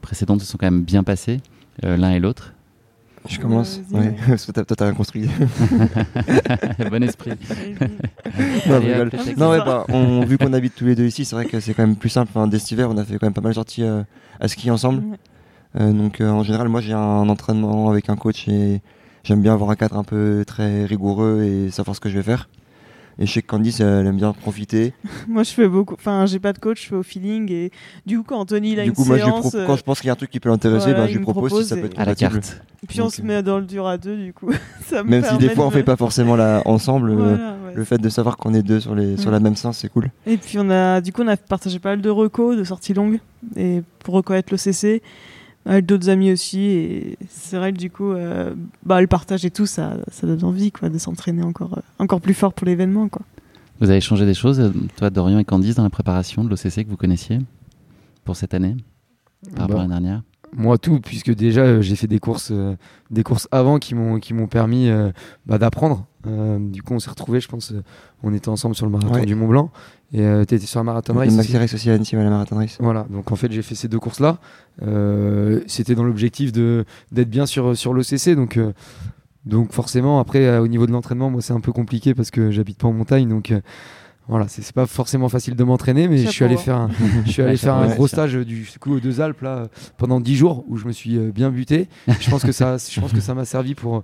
précédentes 0.00 0.40
se 0.40 0.46
sont 0.46 0.58
quand 0.58 0.66
même 0.66 0.82
bien 0.82 1.04
passées, 1.04 1.40
euh, 1.84 1.96
l'un 1.96 2.10
et 2.10 2.18
l'autre. 2.18 2.53
Je 3.28 3.38
commence. 3.40 3.80
Ouais, 3.90 4.14
parce 4.28 4.46
que 4.46 4.52
toi, 4.52 4.64
t'as- 4.64 4.84
rien 4.84 4.94
construit. 4.94 5.28
bon 6.90 7.02
esprit. 7.02 7.30
non, 8.68 8.74
Allez, 8.76 8.88
je 8.88 8.92
rigole. 8.92 9.10
hop. 9.14 9.36
Non, 9.36 9.50
ouais, 9.50 9.58
bah, 9.58 9.84
on, 9.88 10.24
vu 10.24 10.38
qu'on 10.38 10.52
habite 10.52 10.74
tous 10.74 10.84
les 10.86 10.94
deux 10.94 11.06
ici, 11.06 11.24
c'est 11.24 11.34
vrai 11.36 11.46
que 11.46 11.60
c'est 11.60 11.74
quand 11.74 11.86
même 11.86 11.96
plus 11.96 12.08
simple. 12.10 12.30
Enfin, 12.34 12.46
dès 12.46 12.58
cet 12.58 12.72
hiver, 12.72 12.88
on 12.90 12.96
a 12.96 13.04
fait 13.04 13.18
quand 13.18 13.26
même 13.26 13.32
pas 13.34 13.40
mal 13.40 13.52
de 13.52 13.54
sorties 13.54 13.82
euh, 13.82 14.02
à 14.40 14.48
ski 14.48 14.70
ensemble. 14.70 15.02
Ouais. 15.04 15.16
Euh, 15.80 15.92
donc, 15.92 16.20
euh, 16.20 16.28
en 16.30 16.42
général, 16.42 16.68
moi, 16.68 16.80
j'ai 16.80 16.92
un 16.92 17.28
entraînement 17.28 17.90
avec 17.90 18.08
un 18.08 18.16
coach 18.16 18.46
et 18.48 18.80
j'aime 19.24 19.40
bien 19.42 19.52
avoir 19.54 19.70
un 19.70 19.76
cadre 19.76 19.96
un 19.98 20.04
peu 20.04 20.44
très 20.46 20.84
rigoureux 20.84 21.42
et 21.42 21.70
savoir 21.70 21.96
ce 21.96 22.00
que 22.00 22.08
je 22.08 22.16
vais 22.16 22.22
faire. 22.22 22.48
Et 23.18 23.26
je 23.26 23.32
sais 23.32 23.42
que 23.42 23.46
Candice, 23.46 23.78
elle 23.80 24.06
aime 24.06 24.16
bien 24.16 24.32
profiter. 24.32 24.92
Moi, 25.28 25.44
je 25.44 25.50
fais 25.52 25.68
beaucoup. 25.68 25.94
Enfin, 25.94 26.26
j'ai 26.26 26.40
pas 26.40 26.52
de 26.52 26.58
coach, 26.58 26.82
je 26.82 26.88
fais 26.88 26.94
au 26.96 27.02
feeling. 27.04 27.50
Et 27.52 27.70
du 28.06 28.18
coup, 28.18 28.24
quand 28.28 28.40
Anthony 28.40 28.72
il 28.72 28.80
a 28.80 28.82
du 28.82 28.88
une 28.88 28.94
coup, 28.94 29.04
moi, 29.04 29.18
je 29.18 29.24
lui 29.24 29.30
séance, 29.30 29.50
pro- 29.50 29.58
euh, 29.58 29.66
quand 29.66 29.76
je 29.76 29.82
pense 29.84 30.00
qu'il 30.00 30.08
y 30.08 30.10
a 30.10 30.14
un 30.14 30.16
truc 30.16 30.30
qui 30.30 30.40
peut 30.40 30.48
l'intéresser, 30.48 30.86
voilà, 30.90 31.00
bah, 31.00 31.06
je 31.06 31.10
il 31.10 31.14
lui 31.14 31.20
me 31.20 31.24
propose, 31.24 31.50
propose 31.50 31.62
si 31.64 31.68
ça 31.68 31.76
peut 31.76 31.82
et- 31.82 31.86
être 31.86 31.98
À 32.00 32.04
la 32.04 32.14
compatible. 32.14 32.40
carte. 32.40 32.62
puis 32.88 33.00
on 33.00 33.04
donc, 33.04 33.12
se 33.14 33.22
euh, 33.22 33.24
met 33.24 33.42
dans 33.42 33.58
le 33.58 33.66
dur 33.66 33.86
à 33.86 33.98
deux, 33.98 34.16
du 34.16 34.32
coup. 34.32 34.50
ça 34.86 35.04
me 35.04 35.10
Même 35.10 35.22
si 35.24 35.32
des 35.34 35.38
permet 35.46 35.54
fois, 35.54 35.64
on 35.66 35.68
de- 35.68 35.74
fait 35.74 35.82
pas 35.84 35.96
forcément 35.96 36.34
là 36.36 36.62
ensemble, 36.66 37.10
euh, 37.10 37.14
Voilà, 37.14 37.34
ouais. 37.66 37.74
le 37.74 37.84
fait 37.84 37.98
de 37.98 38.08
savoir 38.08 38.36
qu'on 38.36 38.52
est 38.52 38.62
deux 38.62 38.80
sur, 38.80 38.94
les, 38.96 39.16
sur 39.16 39.30
la 39.30 39.38
même 39.40 39.54
séance, 39.54 39.78
c'est 39.78 39.88
cool. 39.88 40.10
Et 40.26 40.36
puis 40.36 40.58
on 40.58 40.68
a, 40.70 41.00
du 41.00 41.12
coup, 41.12 41.22
on 41.22 41.28
a 41.28 41.36
partagé 41.36 41.78
pas 41.78 41.90
mal 41.90 42.00
de 42.00 42.10
recos, 42.10 42.56
de 42.56 42.64
sorties 42.64 42.94
longues, 42.94 43.20
et 43.56 43.82
pour 44.00 44.14
reconnaître 44.14 44.52
l'OCC, 44.52 45.02
avec 45.66 45.86
d'autres 45.86 46.08
amis 46.08 46.32
aussi. 46.32 46.60
Et 46.60 47.18
c'est 47.28 47.56
vrai 47.56 47.72
que 47.72 47.78
du 47.78 47.90
coup, 47.90 48.12
euh, 48.12 48.54
bah, 48.84 49.00
le 49.00 49.06
partage 49.06 49.44
et 49.44 49.50
tout, 49.50 49.66
ça, 49.66 49.96
ça 50.10 50.26
donne 50.26 50.44
envie, 50.44 50.72
quoi, 50.72 50.88
de 50.90 50.98
s'entraîner 50.98 51.42
encore, 51.42 51.78
euh, 51.78 51.82
encore 51.98 52.20
plus 52.20 52.34
fort 52.34 52.52
pour 52.52 52.66
l'événement, 52.66 53.08
quoi. 53.08 53.22
Vous 53.80 53.90
avez 53.90 54.00
changé 54.00 54.24
des 54.24 54.34
choses, 54.34 54.60
euh, 54.60 54.70
toi, 54.96 55.10
Dorian 55.10 55.38
et 55.38 55.44
Candice, 55.44 55.74
dans 55.74 55.82
la 55.82 55.90
préparation 55.90 56.44
de 56.44 56.48
l'OCC 56.48 56.84
que 56.84 56.90
vous 56.90 56.96
connaissiez 56.96 57.38
pour 58.24 58.36
cette 58.36 58.54
année 58.54 58.76
par 59.54 59.62
rapport 59.62 59.80
à 59.80 59.86
Bah, 59.86 59.88
l'année 59.88 59.88
dernière? 60.06 60.22
Moi 60.56 60.78
tout, 60.78 61.00
puisque 61.00 61.34
déjà 61.34 61.62
euh, 61.62 61.82
j'ai 61.82 61.96
fait 61.96 62.06
des 62.06 62.18
courses, 62.20 62.50
euh, 62.52 62.76
des 63.10 63.22
courses 63.22 63.48
avant 63.50 63.78
qui 63.78 63.94
m'ont 63.94 64.18
qui 64.20 64.34
m'ont 64.34 64.46
permis 64.46 64.88
euh, 64.88 65.10
bah, 65.46 65.58
d'apprendre. 65.58 66.06
Du 66.26 66.82
coup, 66.82 66.94
on 66.94 66.98
s'est 67.00 67.10
retrouvés, 67.10 67.40
je 67.40 67.48
pense, 67.48 67.74
on 68.22 68.32
était 68.32 68.48
ensemble 68.48 68.74
sur 68.74 68.86
le 68.86 68.92
marathon 68.92 69.12
Ouais. 69.12 69.26
du 69.26 69.34
Mont 69.34 69.46
Blanc 69.46 69.70
et 70.14 70.22
tu 70.48 70.54
étais 70.54 70.60
sur 70.60 70.80
un 70.80 70.84
marathon 70.84 71.12
race. 71.12 71.34
Maxi 71.34 71.58
Race 71.58 71.74
aussi 71.74 71.90
à 71.90 71.94
Annecy, 71.94 72.16
la 72.16 72.30
Marathon 72.30 72.56
Race. 72.56 72.78
Voilà, 72.80 73.06
donc 73.10 73.30
en 73.30 73.36
fait 73.36 73.52
j'ai 73.52 73.60
fait 73.60 73.74
ces 73.74 73.88
deux 73.88 73.98
courses-là. 73.98 74.38
Euh, 74.80 75.60
C'était 75.66 75.94
dans 75.94 76.04
l'objectif 76.04 76.50
de 76.50 76.86
d'être 77.12 77.28
bien 77.28 77.44
sur, 77.44 77.76
sur 77.76 77.92
l'OCC. 77.92 78.30
Donc, 78.36 78.58
donc 79.44 79.72
forcément, 79.72 80.18
après, 80.18 80.56
au 80.58 80.66
niveau 80.66 80.86
de 80.86 80.92
l'entraînement, 80.92 81.28
moi 81.28 81.42
c'est 81.42 81.52
un 81.52 81.60
peu 81.60 81.72
compliqué 81.72 82.14
parce 82.14 82.30
que 82.30 82.50
j'habite 82.50 82.78
pas 82.78 82.88
en 82.88 82.94
montagne. 82.94 83.28
Donc 83.28 83.52
voilà, 84.28 84.48
c'est 84.48 84.72
pas 84.72 84.86
forcément 84.86 85.28
facile 85.28 85.54
de 85.54 85.64
m'entraîner, 85.64 86.08
mais 86.08 86.18
je 86.18 86.28
suis 86.28 86.44
allé 86.44 86.54
hein. 86.54 86.58
faire 86.58 86.76
un, 86.76 86.90
je 87.26 87.30
suis 87.30 87.42
allé 87.42 87.56
faire 87.56 87.74
un 87.74 87.88
gros 87.88 88.08
stage 88.08 88.34
du 88.34 88.66
coup 88.80 88.94
aux 88.94 89.00
deux 89.00 89.20
Alpes 89.20 89.42
là, 89.42 89.68
pendant 89.98 90.20
10 90.20 90.36
jours 90.36 90.64
où 90.68 90.76
je 90.76 90.86
me 90.86 90.92
suis 90.92 91.16
euh, 91.16 91.30
bien 91.30 91.50
buté. 91.50 91.88
Je 92.20 92.30
pense 92.30 92.42
que 92.42 92.52
ça 92.52 92.76
je 92.90 93.00
pense 93.00 93.12
que 93.12 93.20
ça 93.20 93.34
m'a 93.34 93.44
servi 93.44 93.74
pour 93.74 94.02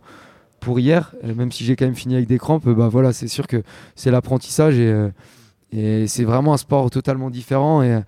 pour 0.61 0.79
hier, 0.79 1.15
même 1.25 1.51
si 1.51 1.65
j'ai 1.65 1.75
quand 1.75 1.87
même 1.87 1.95
fini 1.95 2.17
avec 2.17 2.29
des 2.29 2.39
crampes, 2.39 2.69
bah 2.69 2.89
voilà, 2.89 3.15
c'est 3.15 3.29
sûr 3.29 3.47
que 3.47 3.63
c'est 3.95 4.11
l'apprentissage 4.11 4.79
et, 4.79 4.89
euh, 4.89 5.09
et 5.73 6.07
c'est 6.07 6.25
vraiment 6.25 6.53
un 6.53 6.59
sport 6.59 6.91
totalement 6.91 7.31
différent. 7.31 7.83
Et, 7.83 7.99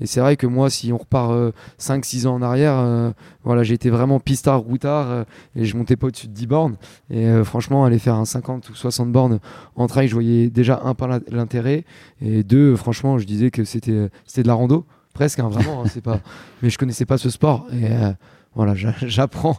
et 0.00 0.06
c'est 0.06 0.20
vrai 0.20 0.36
que 0.36 0.46
moi, 0.46 0.68
si 0.70 0.92
on 0.92 0.98
repart 0.98 1.32
5-6 1.78 2.26
ans 2.26 2.34
en 2.34 2.42
arrière, 2.42 2.74
euh, 2.76 3.10
voilà, 3.44 3.62
j'ai 3.62 3.74
été 3.74 3.90
vraiment 3.90 4.18
pistard, 4.20 4.60
routard 4.60 5.10
euh, 5.10 5.24
et 5.54 5.64
je 5.64 5.76
montais 5.76 5.96
pas 5.96 6.08
au-dessus 6.08 6.26
de 6.28 6.32
10 6.32 6.46
bornes. 6.46 6.76
Et 7.10 7.26
euh, 7.26 7.44
franchement, 7.44 7.84
aller 7.84 7.98
faire 7.98 8.14
un 8.16 8.24
50 8.24 8.68
ou 8.70 8.74
60 8.74 9.12
bornes 9.12 9.38
en 9.76 9.86
trail, 9.86 10.08
je 10.08 10.14
voyais 10.14 10.48
déjà 10.50 10.80
un 10.84 10.94
par 10.94 11.08
l'in- 11.08 11.20
l'intérêt 11.30 11.84
et 12.20 12.42
deux, 12.42 12.74
franchement, 12.76 13.18
je 13.18 13.26
disais 13.26 13.50
que 13.50 13.64
c'était 13.64 14.08
c'était 14.26 14.42
de 14.42 14.48
la 14.48 14.54
rando, 14.54 14.86
presque, 15.14 15.38
hein, 15.38 15.48
vraiment. 15.48 15.82
hein, 15.82 15.86
c'est 15.88 16.00
pas, 16.02 16.20
mais 16.62 16.70
je 16.70 16.78
connaissais 16.78 17.06
pas 17.06 17.18
ce 17.18 17.30
sport 17.30 17.66
et 17.72 17.86
euh, 17.86 18.12
voilà, 18.54 18.74
j'a- 18.74 18.94
j'apprends, 19.06 19.56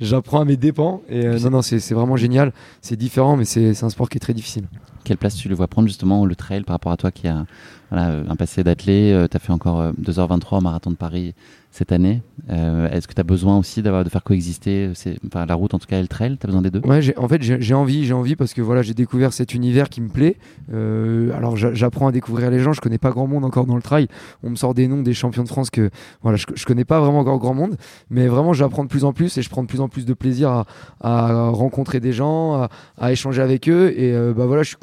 j'apprends 0.00 0.40
à 0.40 0.44
mes 0.44 0.56
dépens. 0.56 1.00
Et 1.08 1.24
euh, 1.26 1.38
non, 1.40 1.50
non, 1.50 1.62
c'est 1.62 1.92
vraiment 1.94 2.16
génial. 2.16 2.52
C'est 2.82 2.96
différent, 2.96 3.36
mais 3.36 3.44
c'est 3.44 3.82
un 3.82 3.90
sport 3.90 4.08
qui 4.08 4.18
est 4.18 4.20
très 4.20 4.34
difficile. 4.34 4.66
Quelle 5.06 5.18
place 5.18 5.36
tu 5.36 5.48
le 5.48 5.54
vois 5.54 5.68
prendre 5.68 5.86
justement 5.86 6.26
le 6.26 6.34
trail 6.34 6.62
par 6.64 6.74
rapport 6.74 6.90
à 6.90 6.96
toi 6.96 7.12
qui 7.12 7.28
a 7.28 7.46
euh, 7.92 8.24
un 8.28 8.34
passé 8.34 8.64
d'athlète 8.64 9.30
Tu 9.30 9.36
as 9.36 9.40
fait 9.40 9.52
encore 9.52 9.78
euh, 9.80 9.92
2h23 10.02 10.58
au 10.58 10.60
marathon 10.60 10.90
de 10.90 10.96
Paris 10.96 11.32
cette 11.70 11.92
année. 11.92 12.22
Euh, 12.48 12.88
Est-ce 12.90 13.06
que 13.06 13.12
tu 13.12 13.20
as 13.20 13.24
besoin 13.24 13.58
aussi 13.58 13.82
de 13.82 13.90
faire 14.08 14.24
coexister 14.24 14.90
euh, 15.06 15.44
la 15.46 15.54
route 15.54 15.74
en 15.74 15.78
tout 15.78 15.86
cas 15.86 15.98
et 15.98 16.02
le 16.02 16.08
trail? 16.08 16.38
Tu 16.40 16.44
as 16.44 16.48
besoin 16.48 16.62
des 16.62 16.70
deux? 16.70 16.80
En 17.18 17.28
fait, 17.28 17.42
j'ai 17.42 17.74
envie, 17.74 18.04
j'ai 18.06 18.14
envie 18.14 18.34
parce 18.34 18.54
que 18.54 18.62
voilà, 18.62 18.82
j'ai 18.82 18.94
découvert 18.94 19.32
cet 19.32 19.54
univers 19.54 19.90
qui 19.90 20.00
me 20.00 20.08
plaît. 20.08 20.36
Euh, 20.72 21.36
alors, 21.36 21.56
j'a- 21.56 21.74
j'apprends 21.74 22.08
à 22.08 22.12
découvrir 22.12 22.50
les 22.50 22.60
gens. 22.60 22.72
Je 22.72 22.80
connais 22.80 22.98
pas 22.98 23.10
grand 23.10 23.26
monde 23.26 23.44
encore 23.44 23.66
dans 23.66 23.76
le 23.76 23.82
trail. 23.82 24.08
On 24.42 24.50
me 24.50 24.56
sort 24.56 24.72
des 24.74 24.88
noms 24.88 25.02
des 25.02 25.12
champions 25.14 25.42
de 25.44 25.48
France 25.48 25.68
que 25.70 25.90
voilà, 26.22 26.36
je, 26.36 26.46
je 26.54 26.64
connais 26.64 26.84
pas 26.86 26.98
vraiment 26.98 27.20
encore 27.20 27.38
grand 27.38 27.54
monde, 27.54 27.76
mais 28.10 28.26
vraiment, 28.26 28.54
j'apprends 28.54 28.84
de 28.84 28.88
plus 28.88 29.04
en 29.04 29.12
plus 29.12 29.36
et 29.36 29.42
je 29.42 29.50
prends 29.50 29.62
de 29.62 29.68
plus 29.68 29.80
en 29.80 29.88
plus 29.88 30.06
de 30.06 30.14
plaisir 30.14 30.64
à, 31.02 31.50
rencontrer 31.50 32.00
des 32.00 32.12
gens, 32.12 32.68
à, 32.98 33.12
échanger 33.12 33.42
avec 33.42 33.68
eux. 33.68 33.92
Et 33.96 34.12
euh, 34.14 34.32
bah 34.34 34.46
voilà, 34.46 34.62
je 34.62 34.68
suis 34.68 34.76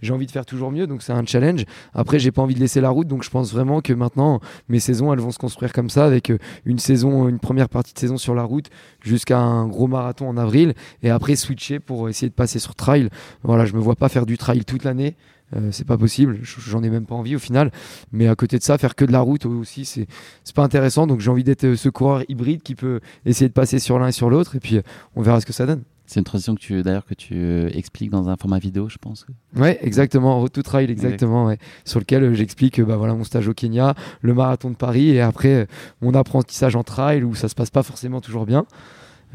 J'ai 0.00 0.12
envie 0.12 0.26
de 0.26 0.30
faire 0.30 0.46
toujours 0.46 0.70
mieux, 0.70 0.86
donc 0.86 1.02
c'est 1.02 1.12
un 1.12 1.24
challenge. 1.24 1.64
Après, 1.94 2.18
j'ai 2.18 2.30
pas 2.30 2.42
envie 2.42 2.54
de 2.54 2.60
laisser 2.60 2.80
la 2.80 2.90
route, 2.90 3.08
donc 3.08 3.22
je 3.22 3.30
pense 3.30 3.52
vraiment 3.52 3.80
que 3.80 3.92
maintenant, 3.92 4.40
mes 4.68 4.80
saisons, 4.80 5.12
elles 5.12 5.20
vont 5.20 5.30
se 5.30 5.38
construire 5.38 5.72
comme 5.72 5.90
ça, 5.90 6.04
avec 6.04 6.30
euh, 6.30 6.38
une 6.64 6.78
saison, 6.78 7.28
une 7.28 7.38
première 7.38 7.68
partie 7.68 7.94
de 7.94 7.98
saison 7.98 8.16
sur 8.16 8.34
la 8.34 8.44
route 8.44 8.70
jusqu'à 9.00 9.38
un 9.38 9.66
gros 9.66 9.86
marathon 9.86 10.28
en 10.28 10.36
avril 10.36 10.74
et 11.02 11.10
après 11.10 11.36
switcher 11.36 11.80
pour 11.80 12.08
essayer 12.08 12.28
de 12.28 12.34
passer 12.34 12.58
sur 12.58 12.74
trail. 12.74 13.08
Voilà, 13.42 13.66
je 13.66 13.74
me 13.74 13.80
vois 13.80 13.96
pas 13.96 14.08
faire 14.08 14.26
du 14.26 14.38
trail 14.38 14.64
toute 14.64 14.84
l'année. 14.84 15.16
Euh, 15.54 15.68
c'est 15.70 15.86
pas 15.86 15.98
possible, 15.98 16.38
j'en 16.42 16.82
ai 16.82 16.88
même 16.88 17.04
pas 17.04 17.14
envie 17.14 17.36
au 17.36 17.38
final. 17.38 17.70
Mais 18.10 18.26
à 18.26 18.34
côté 18.34 18.58
de 18.58 18.62
ça, 18.62 18.78
faire 18.78 18.94
que 18.94 19.04
de 19.04 19.12
la 19.12 19.20
route 19.20 19.44
aussi, 19.44 19.84
c'est 19.84 20.06
pas 20.54 20.64
intéressant. 20.64 21.06
Donc 21.06 21.20
j'ai 21.20 21.30
envie 21.30 21.44
d'être 21.44 21.64
euh, 21.64 21.76
ce 21.76 21.88
coureur 21.88 22.22
hybride 22.28 22.62
qui 22.62 22.74
peut 22.74 23.00
essayer 23.26 23.48
de 23.48 23.52
passer 23.54 23.78
sur 23.78 23.98
l'un 23.98 24.08
et 24.08 24.12
sur 24.12 24.30
l'autre. 24.30 24.56
Et 24.56 24.60
puis 24.60 24.80
on 25.14 25.22
verra 25.22 25.40
ce 25.40 25.46
que 25.46 25.52
ça 25.52 25.66
donne. 25.66 25.82
C'est 26.12 26.20
une 26.20 26.24
transition 26.24 26.54
que 26.54 26.60
tu 26.60 26.82
d'ailleurs 26.82 27.06
que 27.06 27.14
tu 27.14 27.34
euh, 27.36 27.70
expliques 27.72 28.10
dans 28.10 28.28
un 28.28 28.36
format 28.36 28.58
vidéo, 28.58 28.86
je 28.90 28.98
pense. 28.98 29.26
Ouais, 29.56 29.78
exactement, 29.80 30.40
Road 30.40 30.52
to 30.52 30.60
Trail, 30.60 30.90
exactement, 30.90 31.46
ouais. 31.46 31.56
sur 31.86 32.00
lequel 32.00 32.22
euh, 32.22 32.34
j'explique 32.34 32.80
euh, 32.80 32.84
bah, 32.84 32.96
voilà, 32.96 33.14
mon 33.14 33.24
stage 33.24 33.48
au 33.48 33.54
Kenya, 33.54 33.94
le 34.20 34.34
marathon 34.34 34.68
de 34.68 34.76
Paris 34.76 35.08
et 35.08 35.22
après 35.22 35.66
mon 36.02 36.12
apprentissage 36.12 36.76
en 36.76 36.82
trail 36.82 37.24
où 37.24 37.34
ça 37.34 37.48
se 37.48 37.54
passe 37.54 37.70
pas 37.70 37.82
forcément 37.82 38.20
toujours 38.20 38.44
bien. 38.44 38.66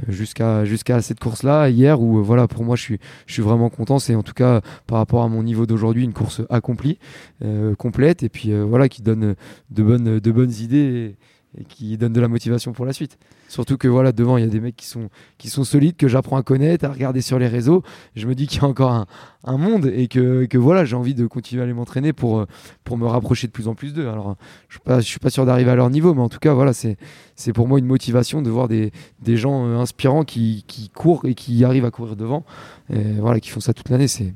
Jusqu'à 0.07 0.63
jusqu'à 0.63 1.01
cette 1.01 1.19
course-là, 1.19 1.69
hier, 1.69 1.99
où 1.99 2.19
euh, 2.19 2.21
voilà, 2.21 2.47
pour 2.47 2.63
moi, 2.63 2.75
je 2.75 2.83
suis, 2.83 2.99
je 3.25 3.33
suis 3.33 3.41
vraiment 3.41 3.69
content. 3.69 3.97
C'est 3.97 4.13
en 4.13 4.21
tout 4.21 4.35
cas, 4.35 4.61
par 4.85 4.99
rapport 4.99 5.23
à 5.23 5.27
mon 5.27 5.41
niveau 5.41 5.65
d'aujourd'hui, 5.65 6.03
une 6.03 6.13
course 6.13 6.43
accomplie, 6.51 6.99
euh, 7.43 7.73
complète, 7.73 8.21
et 8.21 8.29
puis 8.29 8.51
euh, 8.51 8.63
voilà, 8.63 8.89
qui 8.89 9.01
donne 9.01 9.35
de 9.71 9.83
bonnes, 9.83 10.19
de 10.19 10.31
bonnes 10.31 10.53
idées 10.53 10.77
et, 10.77 11.17
et 11.59 11.63
qui 11.63 11.97
donne 11.97 12.13
de 12.13 12.21
la 12.21 12.27
motivation 12.27 12.73
pour 12.73 12.85
la 12.85 12.93
suite. 12.93 13.17
Surtout 13.47 13.77
que 13.77 13.87
voilà, 13.87 14.11
devant, 14.11 14.37
il 14.37 14.43
y 14.43 14.47
a 14.47 14.49
des 14.49 14.59
mecs 14.59 14.75
qui 14.75 14.85
sont, 14.85 15.09
qui 15.37 15.49
sont 15.49 15.63
solides, 15.63 15.95
que 15.95 16.07
j'apprends 16.07 16.37
à 16.37 16.43
connaître, 16.43 16.85
à 16.85 16.89
regarder 16.89 17.21
sur 17.21 17.39
les 17.39 17.47
réseaux. 17.47 17.83
Je 18.15 18.27
me 18.27 18.35
dis 18.35 18.45
qu'il 18.47 18.61
y 18.61 18.65
a 18.65 18.67
encore 18.67 18.91
un, 18.91 19.05
un 19.43 19.57
monde 19.57 19.85
et 19.87 20.07
que, 20.07 20.45
que 20.45 20.57
voilà, 20.57 20.85
j'ai 20.85 20.95
envie 20.95 21.15
de 21.15 21.25
continuer 21.25 21.61
à 21.61 21.65
aller 21.65 21.73
m'entraîner 21.73 22.13
pour, 22.13 22.45
pour 22.83 22.97
me 22.97 23.05
rapprocher 23.05 23.47
de 23.47 23.51
plus 23.51 23.67
en 23.67 23.75
plus 23.75 23.93
d'eux. 23.93 24.07
Alors, 24.07 24.35
je 24.69 24.77
suis 24.77 24.81
je 24.97 25.11
suis 25.11 25.19
pas 25.19 25.29
sûr 25.29 25.45
d'arriver 25.45 25.71
à 25.71 25.75
leur 25.75 25.89
niveau, 25.89 26.13
mais 26.13 26.21
en 26.21 26.29
tout 26.29 26.39
cas, 26.39 26.53
voilà, 26.53 26.73
c'est, 26.73 26.97
pour 27.53 27.67
moi 27.67 27.79
une 27.79 27.85
motivation 27.85 28.41
de 28.41 28.49
voir 28.49 28.67
des, 28.67 28.91
des 29.21 29.37
gens 29.37 29.65
euh, 29.65 29.77
inspirants 29.77 30.23
qui, 30.23 30.63
qui 30.67 30.89
courent 30.89 31.25
et 31.25 31.33
qui 31.33 31.63
arrivent 31.63 31.85
à 31.85 31.91
courir 31.91 32.15
devant, 32.15 32.45
et 32.89 33.13
voilà, 33.19 33.39
qui 33.39 33.49
font 33.49 33.59
ça 33.59 33.73
toute 33.73 33.89
l'année. 33.89 34.07
C'est, 34.07 34.33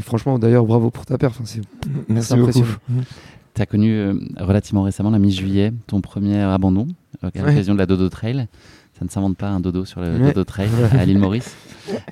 franchement, 0.00 0.38
d'ailleurs, 0.38 0.66
bravo 0.66 0.90
pour 0.90 1.06
ta 1.06 1.18
perf. 1.18 1.34
Enfin, 1.34 1.44
c'est, 1.46 1.62
Merci 2.08 2.28
C'est 2.28 2.36
beaucoup. 2.36 2.64
Tu 3.54 3.62
as 3.62 3.66
connu 3.66 3.92
euh, 3.92 4.14
relativement 4.40 4.82
récemment, 4.82 5.10
la 5.10 5.18
mi-juillet, 5.18 5.72
ton 5.86 6.00
premier 6.00 6.40
abandon 6.40 6.88
euh, 7.22 7.30
à 7.34 7.38
Ouais. 7.40 7.46
l'occasion 7.50 7.74
de 7.74 7.78
la 7.78 7.86
Dodo 7.86 8.08
Trail. 8.08 8.46
Ça 8.98 9.04
ne 9.04 9.10
s'invente 9.10 9.36
pas 9.36 9.48
un 9.48 9.58
dodo 9.58 9.84
sur 9.84 10.00
le 10.00 10.12
Ouais. 10.18 10.28
Dodo 10.28 10.44
Trail 10.44 10.68
à 10.92 11.04
l'île 11.04 11.18
Maurice. 11.18 11.56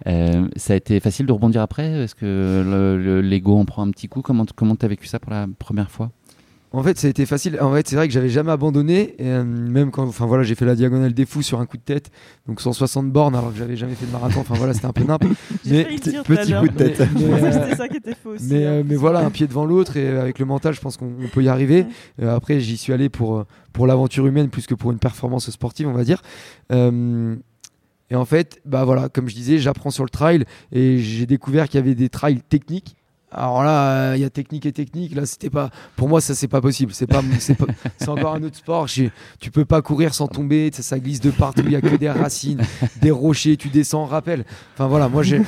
Euh, 0.09 0.49
ça 0.57 0.73
a 0.73 0.77
été 0.77 0.99
facile 1.01 1.27
de 1.27 1.33
rebondir 1.33 1.63
après? 1.63 1.87
Est-ce 2.03 2.15
que 2.17 2.25
le- 2.65 3.01
le- 3.03 3.21
l'ego 3.21 3.57
en 3.57 3.65
prend 3.65 3.87
un 3.87 3.91
petit 3.93 4.09
coup? 4.09 4.21
Comment 4.21 4.45
comment 4.57 4.75
tu 4.77 4.85
as 4.85 4.89
vécu 4.89 5.07
ça 5.07 5.21
pour 5.21 5.31
la 5.33 5.47
première 5.61 5.91
fois? 5.93 6.11
En 6.75 6.83
fait, 6.83 6.99
ça 6.99 7.07
a 7.07 7.11
été 7.11 7.27
facile. 7.27 7.59
En 7.61 7.73
fait, 7.75 7.87
c'est 7.87 7.97
vrai 7.97 8.09
que 8.09 8.15
j'avais 8.15 8.29
jamais 8.31 8.51
abandonné, 8.51 9.15
et, 9.19 9.27
euh, 9.27 9.45
même 9.45 9.91
quand, 9.91 10.05
enfin 10.07 10.27
voilà, 10.27 10.43
j'ai 10.43 10.55
fait 10.55 10.65
la 10.65 10.75
diagonale 10.75 11.13
des 11.13 11.27
fous 11.27 11.43
sur 11.43 11.61
un 11.61 11.67
coup 11.67 11.77
de 11.77 11.83
tête, 11.83 12.11
donc 12.47 12.61
160 12.61 13.11
bornes, 13.13 13.35
alors 13.35 13.53
que 13.53 13.59
j'avais 13.59 13.77
jamais 13.77 13.95
fait 13.95 14.07
de 14.07 14.13
marathon. 14.13 14.41
Enfin 14.41 14.55
voilà, 14.57 14.73
c'était 14.73 14.87
un 14.87 14.93
peu 14.93 15.05
nimp. 15.05 15.23
Mais 15.67 15.85
petit- 15.85 16.13
coup 16.23 16.33
de 16.35 16.75
tête. 16.77 17.03
Mais, 17.15 17.25
euh, 17.25 17.53
c'était 17.53 17.77
ça 17.77 17.89
qui 17.89 17.97
était 17.99 18.15
faux 18.15 18.31
aussi. 18.31 18.47
mais, 18.51 18.65
hein. 18.65 18.71
euh, 18.71 18.83
mais 18.87 18.97
voilà, 18.97 19.21
un 19.21 19.31
pied 19.31 19.47
devant 19.47 19.65
l'autre 19.67 19.97
et 19.97 20.09
avec 20.09 20.39
le 20.39 20.47
mental, 20.47 20.73
je 20.75 20.81
pense 20.81 20.97
qu'on 20.97 21.13
on 21.23 21.29
peut 21.29 21.43
y 21.43 21.49
arriver. 21.49 21.87
Après, 22.23 22.59
j'y 22.61 22.77
suis 22.77 22.93
allé 22.93 23.09
pour, 23.09 23.45
pour 23.73 23.87
l'aventure 23.87 24.27
humaine 24.27 24.49
plus 24.49 24.67
que 24.67 24.75
pour 24.75 24.93
une 24.93 24.99
performance 24.99 25.51
sportive, 25.51 25.89
on 25.89 25.93
va 25.93 26.05
dire. 26.05 26.23
Et 28.13 28.15
en 28.15 28.25
fait, 28.27 28.61
bah 28.67 28.85
voilà, 28.85 29.09
comme 29.09 29.29
je 29.29 29.35
disais, 29.35 29.59
j'apprends 29.59 29.91
sur 29.91 30.05
le 30.05 30.11
trail 30.11 30.45
et 30.71 30.99
j'ai 30.99 31.25
découvert 31.25 31.67
qu'il 31.69 31.81
y 31.81 31.83
avait 31.83 31.95
des 31.95 32.11
trails 32.11 32.41
techniques. 32.43 32.95
Alors 33.35 33.63
là, 33.65 34.15
il 34.15 34.21
y 34.21 34.25
a 34.25 34.31
technique 34.31 34.67
et 34.67 34.73
technique. 34.73 35.15
Là, 35.15 35.25
c'était 35.27 35.51
pas. 35.51 35.71
Pour 35.97 36.09
moi, 36.09 36.21
ça 36.21 36.35
c'est 36.35 36.49
pas 36.49 36.61
possible. 36.61 36.93
C'est 36.93 37.07
pas. 37.07 37.23
C'est 37.97 38.09
encore 38.09 38.35
un 38.35 38.43
autre 38.43 38.57
sport. 38.57 38.87
Tu 38.87 39.11
peux 39.53 39.65
pas 39.65 39.81
courir 39.83 40.15
sans 40.15 40.29
tomber. 40.29 40.71
Ça, 40.73 40.99
glisse 40.99 41.21
de 41.21 41.31
partout. 41.31 41.63
Il 41.65 41.73
y 41.73 41.77
a 41.77 41.81
que 41.81 41.97
des 41.97 42.11
racines, 42.11 42.61
des 43.01 43.11
rochers. 43.11 43.57
Tu 43.57 43.69
descends. 43.69 44.05
Rappel. 44.05 44.45
Enfin 44.75 44.87
voilà. 44.87 45.09
Moi, 45.09 45.23
j'ai- 45.23 45.43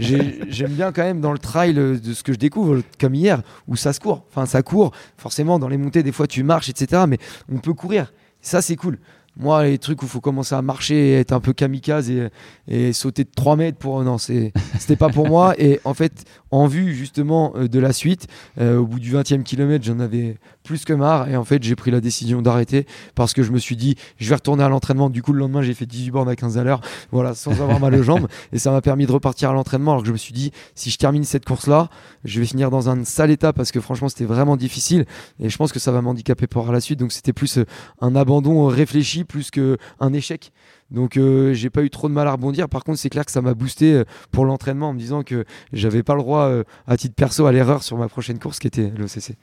j'ai- 0.00 0.40
j'aime 0.48 0.72
bien 0.72 0.92
quand 0.92 1.02
même 1.02 1.20
dans 1.20 1.32
le 1.32 1.38
trail 1.38 1.78
euh, 1.78 1.98
de 1.98 2.12
ce 2.14 2.22
que 2.22 2.32
je 2.32 2.38
découvre, 2.38 2.82
comme 3.00 3.14
hier, 3.14 3.42
où 3.66 3.76
ça 3.76 3.92
se 3.92 4.00
court. 4.00 4.24
Enfin, 4.30 4.46
ça 4.46 4.62
court. 4.62 4.92
Forcément, 5.16 5.58
dans 5.58 5.68
les 5.68 5.78
montées, 5.78 6.02
des 6.02 6.12
fois, 6.12 6.26
tu 6.26 6.42
marches, 6.42 6.68
etc. 6.68 7.02
Mais 7.08 7.18
on 7.52 7.58
peut 7.58 7.74
courir. 7.74 8.12
Ça, 8.40 8.62
c'est 8.62 8.76
cool. 8.76 8.98
Moi, 9.38 9.64
les 9.64 9.78
trucs 9.78 10.02
où 10.02 10.06
il 10.06 10.08
faut 10.08 10.20
commencer 10.20 10.54
à 10.54 10.62
marcher, 10.62 11.10
et 11.10 11.14
être 11.20 11.32
un 11.32 11.40
peu 11.40 11.52
kamikaze 11.52 12.10
et, 12.10 12.28
et 12.66 12.92
sauter 12.92 13.22
de 13.24 13.30
3 13.34 13.56
mètres 13.56 13.78
pour. 13.78 14.02
Non, 14.02 14.18
c'était 14.18 14.52
pas 14.98 15.08
pour 15.08 15.28
moi. 15.28 15.54
Et 15.58 15.80
en 15.84 15.94
fait, 15.94 16.24
en 16.50 16.66
vue 16.66 16.94
justement 16.94 17.52
euh, 17.56 17.68
de 17.68 17.78
la 17.78 17.92
suite, 17.92 18.26
euh, 18.60 18.78
au 18.78 18.86
bout 18.86 18.98
du 18.98 19.12
20e 19.12 19.42
kilomètre, 19.42 19.84
j'en 19.84 20.00
avais 20.00 20.36
plus 20.68 20.84
que 20.84 20.92
marre. 20.92 21.28
Et 21.30 21.36
en 21.36 21.44
fait, 21.44 21.62
j'ai 21.62 21.74
pris 21.74 21.90
la 21.90 22.00
décision 22.00 22.42
d'arrêter 22.42 22.86
parce 23.14 23.32
que 23.32 23.42
je 23.42 23.50
me 23.52 23.58
suis 23.58 23.74
dit, 23.74 23.96
je 24.18 24.28
vais 24.28 24.34
retourner 24.34 24.62
à 24.62 24.68
l'entraînement. 24.68 25.08
Du 25.08 25.22
coup, 25.22 25.32
le 25.32 25.40
lendemain, 25.40 25.62
j'ai 25.62 25.72
fait 25.72 25.86
18 25.86 26.10
bornes 26.10 26.28
à 26.28 26.36
15 26.36 26.58
à 26.58 26.64
l'heure, 26.64 26.82
voilà, 27.10 27.34
sans 27.34 27.52
avoir 27.62 27.80
mal 27.80 27.94
aux 27.94 28.02
jambes. 28.02 28.28
Et 28.52 28.58
ça 28.58 28.70
m'a 28.70 28.82
permis 28.82 29.06
de 29.06 29.12
repartir 29.12 29.48
à 29.50 29.54
l'entraînement. 29.54 29.92
Alors 29.92 30.02
que 30.02 30.08
je 30.08 30.12
me 30.12 30.18
suis 30.18 30.34
dit, 30.34 30.52
si 30.74 30.90
je 30.90 30.98
termine 30.98 31.24
cette 31.24 31.46
course-là, 31.46 31.88
je 32.24 32.38
vais 32.38 32.46
finir 32.46 32.70
dans 32.70 32.90
un 32.90 33.02
sale 33.04 33.30
état 33.30 33.54
parce 33.54 33.72
que 33.72 33.80
franchement, 33.80 34.10
c'était 34.10 34.26
vraiment 34.26 34.58
difficile. 34.58 35.06
Et 35.40 35.48
je 35.48 35.56
pense 35.56 35.72
que 35.72 35.78
ça 35.78 35.90
va 35.90 36.02
m'handicaper 36.02 36.46
pour 36.46 36.70
la 36.70 36.80
suite. 36.82 36.98
Donc, 37.00 37.12
c'était 37.12 37.32
plus 37.32 37.58
euh, 37.58 37.64
un 38.02 38.14
abandon 38.14 38.64
euh, 38.64 38.68
réfléchi 38.68 39.24
plus 39.24 39.50
qu'un 39.50 40.12
échec. 40.12 40.52
Donc 40.90 41.16
euh, 41.16 41.52
j'ai 41.52 41.70
pas 41.70 41.82
eu 41.82 41.90
trop 41.90 42.08
de 42.08 42.14
mal 42.14 42.26
à 42.28 42.32
rebondir. 42.32 42.68
Par 42.68 42.84
contre, 42.84 42.98
c'est 42.98 43.10
clair 43.10 43.24
que 43.24 43.32
ça 43.32 43.42
m'a 43.42 43.54
boosté 43.54 43.92
euh, 43.92 44.04
pour 44.30 44.44
l'entraînement 44.44 44.90
en 44.90 44.92
me 44.94 44.98
disant 44.98 45.22
que 45.22 45.44
j'avais 45.72 46.02
pas 46.02 46.14
le 46.14 46.20
droit 46.20 46.44
euh, 46.44 46.64
à 46.86 46.96
titre 46.96 47.14
perso 47.14 47.46
à 47.46 47.52
l'erreur 47.52 47.82
sur 47.82 47.96
ma 47.98 48.08
prochaine 48.08 48.38
course 48.38 48.58
qui 48.58 48.66
était 48.66 48.92
l'OCC. 48.96 49.36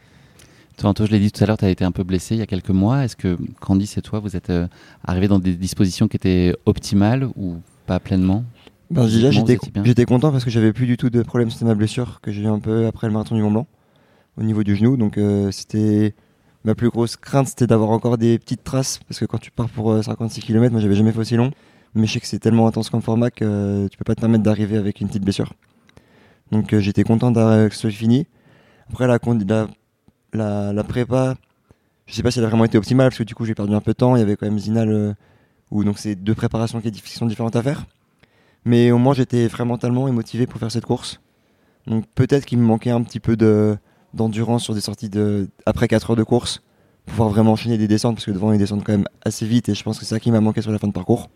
Toi, 0.77 0.89
Anto, 0.89 1.05
je 1.05 1.11
l'ai 1.11 1.19
dit 1.19 1.31
tout 1.31 1.43
à 1.43 1.47
l'heure, 1.47 1.57
tu 1.57 1.65
as 1.65 1.69
été 1.69 1.85
un 1.85 1.91
peu 1.91 2.03
blessé 2.03 2.35
il 2.35 2.39
y 2.39 2.41
a 2.41 2.45
quelques 2.45 2.69
mois. 2.69 3.05
Est-ce 3.05 3.15
que 3.15 3.37
Candice 3.61 3.97
et 3.97 4.01
toi, 4.01 4.19
vous 4.19 4.35
êtes 4.35 4.49
euh, 4.49 4.67
arrivés 5.03 5.27
dans 5.27 5.39
des 5.39 5.55
dispositions 5.55 6.07
qui 6.07 6.17
étaient 6.17 6.55
optimales 6.65 7.29
ou 7.35 7.57
pas 7.85 7.99
pleinement? 7.99 8.43
Ben, 8.91 9.05
déjà, 9.05 9.31
j'étais 9.31 10.05
content 10.05 10.31
parce 10.31 10.43
que 10.43 10.49
j'avais 10.49 10.73
plus 10.73 10.85
du 10.85 10.97
tout 10.97 11.09
de 11.09 11.23
problème 11.23 11.49
à 11.59 11.65
ma 11.65 11.75
blessure 11.75 12.19
que 12.21 12.31
j'ai 12.31 12.43
eu 12.43 12.47
un 12.47 12.59
peu 12.59 12.85
après 12.87 13.07
le 13.07 13.13
marathon 13.13 13.35
du 13.35 13.41
Mont 13.41 13.51
Blanc 13.51 13.67
au 14.37 14.43
niveau 14.43 14.63
du 14.63 14.75
genou. 14.75 14.97
Donc 14.97 15.17
euh, 15.17 15.51
c'était 15.51 16.13
ma 16.63 16.75
plus 16.75 16.89
grosse 16.89 17.15
crainte 17.15 17.47
c'était 17.47 17.67
d'avoir 17.67 17.91
encore 17.91 18.17
des 18.17 18.39
petites 18.39 18.63
traces 18.63 18.99
parce 19.07 19.19
que 19.19 19.25
quand 19.25 19.37
tu 19.37 19.51
pars 19.51 19.69
pour 19.69 19.91
euh, 19.91 20.01
56 20.01 20.41
km, 20.41 20.71
moi 20.71 20.81
j'avais 20.81 20.95
jamais 20.95 21.11
fait 21.11 21.19
aussi 21.19 21.35
long. 21.35 21.51
Mais 21.93 22.07
je 22.07 22.13
sais 22.13 22.19
que 22.19 22.27
c'est 22.27 22.39
tellement 22.39 22.67
intense 22.67 22.89
comme 22.89 23.01
format 23.01 23.31
que 23.31 23.45
euh, 23.45 23.87
tu 23.87 23.97
peux 23.97 24.03
pas 24.03 24.15
te 24.15 24.19
permettre 24.19 24.43
d'arriver 24.43 24.77
avec 24.77 24.99
une 24.99 25.07
petite 25.07 25.23
blessure. 25.23 25.53
Donc 26.51 26.73
euh, 26.73 26.79
j'étais 26.79 27.03
content 27.03 27.31
que 27.33 27.69
ce 27.71 27.79
soit 27.79 27.91
fini. 27.91 28.27
Après 28.91 29.07
la, 29.07 29.17
la, 29.47 29.67
la, 30.35 30.83
prépa, 30.83 31.35
je 32.05 32.13
sais 32.13 32.23
pas 32.23 32.31
si 32.31 32.39
elle 32.39 32.45
a 32.45 32.47
vraiment 32.49 32.65
été 32.65 32.77
optimale 32.77 33.09
parce 33.09 33.17
que 33.17 33.23
du 33.23 33.35
coup 33.35 33.45
j'ai 33.45 33.55
perdu 33.55 33.73
un 33.73 33.81
peu 33.81 33.91
de 33.91 33.97
temps. 33.97 34.15
Il 34.15 34.19
y 34.19 34.21
avait 34.21 34.35
quand 34.35 34.45
même 34.45 34.59
Zinal 34.59 34.89
euh, 34.89 35.13
où 35.71 35.83
donc 35.83 35.97
c'est 35.97 36.15
deux 36.15 36.35
préparations 36.35 36.81
qui, 36.81 36.91
sont 37.05 37.25
différentes 37.25 37.55
à 37.55 37.63
faire. 37.63 37.85
Mais 38.65 38.91
au 38.91 38.97
moins 38.97 39.13
j'étais 39.13 39.47
très 39.49 39.65
mentalement 39.65 40.07
et 40.07 40.11
motivé 40.11 40.47
pour 40.47 40.59
faire 40.59 40.71
cette 40.71 40.85
course. 40.85 41.21
Donc 41.87 42.05
peut-être 42.15 42.45
qu'il 42.45 42.57
me 42.57 42.65
manquait 42.65 42.91
un 42.91 43.03
petit 43.03 43.19
peu 43.19 43.35
de 43.35 43.77
d'endurance 44.13 44.63
sur 44.63 44.73
des 44.73 44.81
sorties 44.81 45.09
de 45.09 45.49
après 45.65 45.87
4 45.87 46.11
heures 46.11 46.15
de 46.15 46.23
course 46.23 46.61
pour 47.05 47.11
pouvoir 47.11 47.29
vraiment 47.29 47.51
enchaîner 47.51 47.77
des 47.77 47.87
descentes 47.87 48.15
parce 48.15 48.25
que 48.25 48.31
devant 48.31 48.53
ils 48.53 48.57
descendent 48.57 48.83
quand 48.83 48.93
même 48.93 49.07
assez 49.25 49.45
vite 49.45 49.67
et 49.69 49.75
je 49.75 49.83
pense 49.83 49.99
que 49.99 50.05
c'est 50.05 50.15
ça 50.15 50.19
qui 50.19 50.31
m'a 50.31 50.39
manqué 50.39 50.61
sur 50.61 50.71
la 50.71 50.79
fin 50.79 50.87
de 50.87 50.93
parcours. 50.93 51.29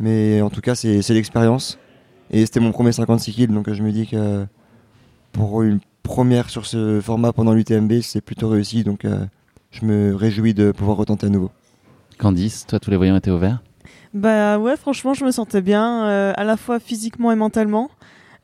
Mais 0.00 0.42
en 0.42 0.50
tout 0.50 0.60
cas 0.60 0.74
c'est 0.74 1.08
l'expérience 1.10 1.78
et 2.30 2.44
c'était 2.44 2.60
mon 2.60 2.72
premier 2.72 2.92
56 2.92 3.32
kills 3.32 3.46
donc 3.48 3.72
je 3.72 3.82
me 3.82 3.92
dis 3.92 4.06
que 4.08 4.46
pour 5.32 5.62
une 5.62 5.80
première 6.02 6.50
sur 6.50 6.66
ce 6.66 7.00
format 7.00 7.32
pendant 7.32 7.54
l'UTMB 7.54 8.00
c'est 8.02 8.20
plutôt 8.20 8.48
réussi 8.48 8.84
donc 8.84 9.04
euh, 9.04 9.24
je 9.72 9.86
me 9.86 10.14
réjouis 10.14 10.54
de 10.54 10.70
pouvoir 10.70 10.98
retenter 10.98 11.26
à 11.26 11.30
nouveau. 11.30 11.50
Candice, 12.18 12.66
toi, 12.66 12.78
tous 12.78 12.90
les 12.90 12.96
voyants 12.96 13.16
étaient 13.16 13.30
ouverts. 13.30 13.60
Bah 14.14 14.58
ouais, 14.58 14.76
franchement, 14.76 15.14
je 15.14 15.24
me 15.24 15.30
sentais 15.30 15.62
bien, 15.62 16.06
euh, 16.06 16.32
à 16.36 16.44
la 16.44 16.56
fois 16.56 16.78
physiquement 16.78 17.32
et 17.32 17.36
mentalement. 17.36 17.90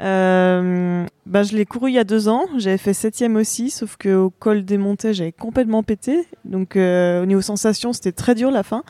Euh, 0.00 1.04
bah, 1.26 1.42
je 1.42 1.56
l'ai 1.56 1.66
couru 1.66 1.90
il 1.90 1.94
y 1.94 1.98
a 1.98 2.04
deux 2.04 2.28
ans, 2.28 2.46
j'avais 2.56 2.78
fait 2.78 2.94
septième 2.94 3.36
aussi, 3.36 3.68
sauf 3.68 3.96
qu'au 3.96 4.30
col 4.30 4.64
des 4.64 4.78
montées, 4.78 5.12
j'avais 5.12 5.32
complètement 5.32 5.82
pété. 5.82 6.26
Donc 6.44 6.76
euh, 6.76 7.22
au 7.22 7.26
niveau 7.26 7.42
sensation, 7.42 7.92
c'était 7.92 8.12
très 8.12 8.34
dur 8.34 8.50
la 8.50 8.62
fin. 8.62 8.84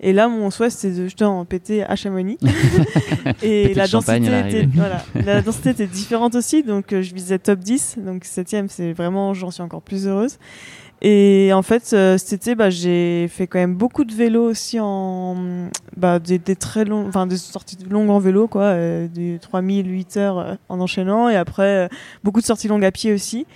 Et 0.00 0.12
là, 0.12 0.28
mon 0.28 0.50
souhait, 0.50 0.70
c'était 0.70 0.94
de 0.94 1.04
justement 1.04 1.44
péter 1.44 1.84
à 1.84 1.96
Chamonix. 1.96 2.38
et 3.42 3.74
la 3.74 3.88
densité, 3.88 4.16
était, 4.16 4.68
voilà, 4.74 5.04
la 5.14 5.42
densité 5.42 5.70
était 5.70 5.86
différente 5.86 6.34
aussi, 6.34 6.62
donc 6.62 6.92
euh, 6.92 7.02
je 7.02 7.14
visais 7.14 7.38
top 7.38 7.60
10. 7.60 7.98
Donc 8.04 8.24
septième, 8.24 8.68
c'est 8.68 8.92
vraiment, 8.92 9.34
j'en 9.34 9.50
suis 9.50 9.62
encore 9.62 9.82
plus 9.82 10.06
heureuse. 10.06 10.38
Et 11.02 11.50
en 11.52 11.62
fait, 11.62 11.90
euh, 11.92 12.16
cet 12.16 12.32
été, 12.32 12.54
bah, 12.54 12.70
j'ai 12.70 13.28
fait 13.28 13.46
quand 13.46 13.58
même 13.58 13.74
beaucoup 13.74 14.04
de 14.04 14.14
vélo 14.14 14.48
aussi 14.48 14.80
en 14.80 15.36
bah, 15.96 16.18
des, 16.18 16.38
des 16.38 16.56
très 16.56 16.84
longs, 16.86 17.06
enfin 17.06 17.26
des 17.26 17.36
sorties 17.36 17.76
longues 17.88 18.08
en 18.08 18.18
vélo, 18.18 18.48
quoi, 18.48 18.62
euh, 18.62 19.06
des 19.06 19.38
3000, 19.40 19.90
8 19.90 20.16
heures 20.16 20.38
euh, 20.38 20.54
en 20.70 20.80
enchaînant, 20.80 21.28
et 21.28 21.36
après 21.36 21.84
euh, 21.84 21.88
beaucoup 22.24 22.40
de 22.40 22.46
sorties 22.46 22.68
longues 22.68 22.84
à 22.84 22.92
pied 22.92 23.12
aussi. 23.12 23.46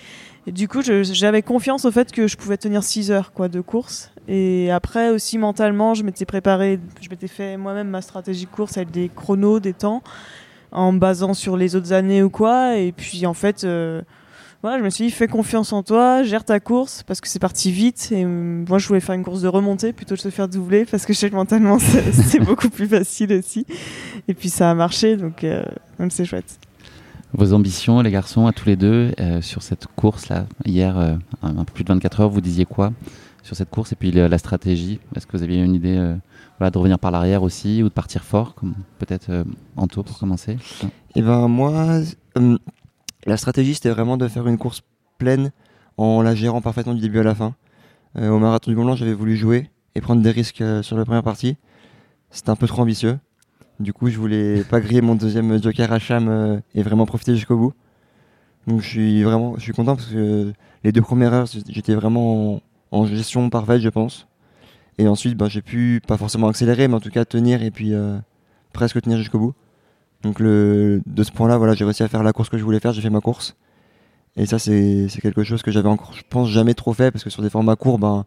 Et 0.46 0.52
du 0.52 0.68
coup, 0.68 0.80
j'avais 0.82 1.42
confiance 1.42 1.84
au 1.84 1.90
fait 1.90 2.12
que 2.12 2.26
je 2.26 2.36
pouvais 2.36 2.56
tenir 2.56 2.82
6 2.82 3.10
heures 3.10 3.32
quoi, 3.32 3.48
de 3.48 3.60
course. 3.60 4.10
Et 4.32 4.70
après 4.70 5.10
aussi 5.10 5.38
mentalement, 5.38 5.94
je 5.94 6.04
m'étais 6.04 6.24
préparé, 6.24 6.78
je 7.00 7.10
m'étais 7.10 7.26
fait 7.26 7.56
moi-même 7.56 7.88
ma 7.88 8.00
stratégie 8.00 8.46
course 8.46 8.76
avec 8.76 8.92
des 8.92 9.10
chronos, 9.14 9.58
des 9.58 9.72
temps, 9.72 10.02
en 10.70 10.92
me 10.92 10.98
basant 11.00 11.34
sur 11.34 11.56
les 11.56 11.74
autres 11.74 11.92
années 11.92 12.22
ou 12.22 12.30
quoi. 12.30 12.76
Et 12.76 12.92
puis 12.92 13.26
en 13.26 13.34
fait. 13.34 13.64
euh, 13.64 14.00
voilà, 14.62 14.78
je 14.78 14.84
me 14.84 14.90
suis 14.90 15.06
dit, 15.06 15.10
fais 15.10 15.26
confiance 15.26 15.72
en 15.72 15.82
toi, 15.82 16.22
gère 16.22 16.44
ta 16.44 16.60
course, 16.60 17.02
parce 17.02 17.22
que 17.22 17.28
c'est 17.28 17.38
parti 17.38 17.72
vite. 17.72 18.08
Et 18.12 18.24
euh, 18.26 18.64
moi, 18.68 18.76
je 18.76 18.86
voulais 18.86 19.00
faire 19.00 19.14
une 19.14 19.24
course 19.24 19.40
de 19.40 19.48
remontée 19.48 19.94
plutôt 19.94 20.16
que 20.16 20.18
de 20.18 20.22
se 20.22 20.28
faire 20.28 20.48
doubler, 20.48 20.84
parce 20.84 21.06
que 21.06 21.14
je 21.14 21.18
sais 21.18 21.30
que 21.30 21.34
mentalement, 21.34 21.78
c'est 22.12 22.40
beaucoup 22.40 22.68
plus 22.68 22.86
facile 22.86 23.32
aussi. 23.32 23.64
Et 24.28 24.34
puis, 24.34 24.50
ça 24.50 24.70
a 24.70 24.74
marché, 24.74 25.16
donc 25.16 25.44
euh, 25.44 25.64
c'est 26.10 26.26
chouette. 26.26 26.58
Vos 27.32 27.54
ambitions, 27.54 28.02
les 28.02 28.10
garçons, 28.10 28.46
à 28.46 28.52
tous 28.52 28.66
les 28.66 28.76
deux, 28.76 29.12
euh, 29.18 29.40
sur 29.40 29.62
cette 29.62 29.86
course-là, 29.96 30.44
hier, 30.66 31.18
un 31.42 31.64
peu 31.64 31.72
plus 31.72 31.84
de 31.84 31.92
24 31.94 32.20
heures, 32.20 32.28
vous 32.28 32.42
disiez 32.42 32.66
quoi? 32.66 32.92
Sur 33.42 33.56
cette 33.56 33.70
course 33.70 33.92
Et 33.92 33.96
puis 33.96 34.10
la 34.10 34.38
stratégie, 34.38 35.00
est-ce 35.14 35.26
que 35.26 35.36
vous 35.36 35.42
aviez 35.42 35.62
une 35.62 35.74
idée 35.74 35.96
euh, 35.96 36.16
voilà, 36.58 36.70
de 36.70 36.78
revenir 36.78 36.98
par 36.98 37.10
l'arrière 37.10 37.42
aussi 37.42 37.82
ou 37.82 37.88
de 37.88 37.94
partir 37.94 38.24
fort 38.24 38.54
comme 38.54 38.74
Peut-être 38.98 39.30
euh, 39.30 39.44
Anto 39.76 40.02
pour 40.02 40.18
commencer? 40.18 40.58
Et 41.14 41.22
ben 41.22 41.48
moi, 41.48 42.00
euh, 42.38 42.58
la 43.26 43.36
stratégie 43.36 43.74
c'était 43.74 43.90
vraiment 43.90 44.16
de 44.16 44.28
faire 44.28 44.46
une 44.46 44.58
course 44.58 44.82
pleine 45.18 45.50
en 45.96 46.22
la 46.22 46.34
gérant 46.34 46.60
parfaitement 46.60 46.94
du 46.94 47.00
début 47.00 47.18
à 47.18 47.22
la 47.22 47.34
fin. 47.34 47.54
Au 48.16 48.38
marathon 48.38 48.72
du 48.72 48.76
Mont 48.76 48.84
Blanc, 48.84 48.96
j'avais 48.96 49.12
voulu 49.12 49.36
jouer 49.36 49.70
et 49.94 50.00
prendre 50.00 50.20
des 50.20 50.30
risques 50.32 50.64
sur 50.82 50.96
la 50.96 51.04
première 51.04 51.22
partie. 51.22 51.56
C'était 52.30 52.50
un 52.50 52.56
peu 52.56 52.66
trop 52.66 52.82
ambitieux. 52.82 53.18
Du 53.78 53.92
coup, 53.92 54.08
je 54.08 54.18
voulais 54.18 54.64
pas 54.64 54.80
griller 54.80 55.00
mon 55.00 55.14
deuxième 55.14 55.62
joker 55.62 55.92
à 55.92 56.00
Cham 56.00 56.60
et 56.74 56.82
vraiment 56.82 57.06
profiter 57.06 57.36
jusqu'au 57.36 57.56
bout. 57.56 57.72
Donc 58.66 58.80
je 58.80 58.88
suis 58.88 59.22
vraiment, 59.22 59.54
je 59.56 59.62
suis 59.62 59.72
content 59.72 59.94
parce 59.94 60.08
que 60.08 60.52
les 60.82 60.92
deux 60.92 61.02
premières 61.02 61.32
heures, 61.32 61.46
j'étais 61.68 61.94
vraiment 61.94 62.60
en, 62.90 63.06
gestion 63.06 63.50
parfaite, 63.50 63.80
je 63.80 63.88
pense. 63.88 64.26
Et 64.98 65.08
ensuite, 65.08 65.36
ben, 65.36 65.48
j'ai 65.48 65.62
pu 65.62 66.00
pas 66.06 66.16
forcément 66.16 66.48
accélérer, 66.48 66.88
mais 66.88 66.94
en 66.94 67.00
tout 67.00 67.10
cas 67.10 67.24
tenir 67.24 67.62
et 67.62 67.70
puis 67.70 67.94
euh, 67.94 68.18
presque 68.72 69.00
tenir 69.00 69.18
jusqu'au 69.18 69.38
bout. 69.38 69.54
Donc 70.22 70.40
le, 70.40 71.00
de 71.06 71.22
ce 71.22 71.32
point-là, 71.32 71.56
voilà, 71.56 71.74
j'ai 71.74 71.84
réussi 71.84 72.02
à 72.02 72.08
faire 72.08 72.22
la 72.22 72.32
course 72.32 72.50
que 72.50 72.58
je 72.58 72.64
voulais 72.64 72.80
faire, 72.80 72.92
j'ai 72.92 73.00
fait 73.00 73.10
ma 73.10 73.20
course. 73.20 73.56
Et 74.36 74.46
ça, 74.46 74.58
c'est 74.58 75.08
c'est 75.08 75.20
quelque 75.20 75.42
chose 75.42 75.62
que 75.62 75.70
j'avais 75.70 75.88
encore, 75.88 76.12
je 76.12 76.22
pense, 76.28 76.48
jamais 76.48 76.74
trop 76.74 76.92
fait, 76.92 77.10
parce 77.10 77.24
que 77.24 77.30
sur 77.30 77.42
des 77.42 77.50
formats 77.50 77.76
courts, 77.76 77.98
ben, 77.98 78.24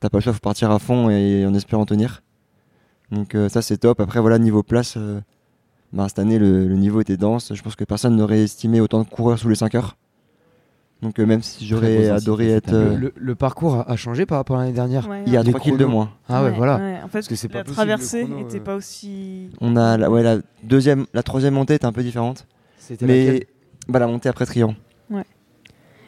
t'as 0.00 0.08
pas 0.08 0.18
le 0.18 0.22
choix, 0.22 0.32
faut 0.32 0.38
partir 0.40 0.70
à 0.70 0.78
fond 0.78 1.10
et 1.10 1.44
en 1.46 1.54
espérant 1.54 1.86
tenir. 1.86 2.22
Donc 3.10 3.34
euh, 3.34 3.48
ça, 3.48 3.62
c'est 3.62 3.78
top. 3.78 4.00
Après, 4.00 4.20
voilà, 4.20 4.38
niveau 4.38 4.62
place, 4.62 4.94
euh, 4.96 5.20
ben, 5.92 6.08
cette 6.08 6.18
année, 6.18 6.38
le, 6.38 6.68
le 6.68 6.76
niveau 6.76 7.00
était 7.00 7.16
dense. 7.16 7.52
Je 7.54 7.62
pense 7.62 7.76
que 7.76 7.84
personne 7.84 8.16
n'aurait 8.16 8.42
estimé 8.42 8.80
autant 8.80 9.02
de 9.02 9.08
coureurs 9.08 9.38
sous 9.38 9.48
les 9.48 9.54
5 9.56 9.74
heures. 9.74 9.96
Donc 11.04 11.18
euh, 11.20 11.26
même 11.26 11.42
si 11.42 11.66
j'aurais 11.66 12.08
adoré 12.08 12.50
être... 12.50 12.72
euh, 12.72 12.96
Le, 12.96 13.12
le 13.14 13.34
parcours 13.34 13.76
a, 13.76 13.90
a 13.90 13.96
changé 13.96 14.24
par 14.26 14.38
rapport 14.38 14.56
à 14.56 14.60
l'année 14.62 14.72
dernière. 14.72 15.06
Ouais, 15.08 15.22
il 15.26 15.32
y 15.32 15.36
a 15.36 15.42
Les 15.42 15.50
3 15.52 15.60
kills 15.60 15.76
de 15.76 15.84
moins. 15.84 16.10
Ah 16.28 16.42
ouais, 16.42 16.50
voilà. 16.50 16.80
En 17.04 17.08
fait, 17.08 17.28
que 17.28 17.36
c'est 17.36 17.48
pas 17.48 17.58
la 17.58 17.64
traversée 17.64 18.24
n'était 18.24 18.56
euh. 18.58 18.64
pas 18.64 18.74
aussi. 18.74 19.50
On 19.60 19.76
a 19.76 19.96
la, 19.98 20.10
ouais, 20.10 20.22
la 20.22 20.38
deuxième, 20.62 21.04
la 21.12 21.22
troisième 21.22 21.54
montée 21.54 21.74
était 21.74 21.84
un 21.84 21.92
peu 21.92 22.02
différente. 22.02 22.46
C'était 22.78 23.06
Mais 23.06 23.46
bah, 23.86 23.98
la 23.98 24.06
montée 24.06 24.28
après 24.28 24.46
Trian. 24.46 24.74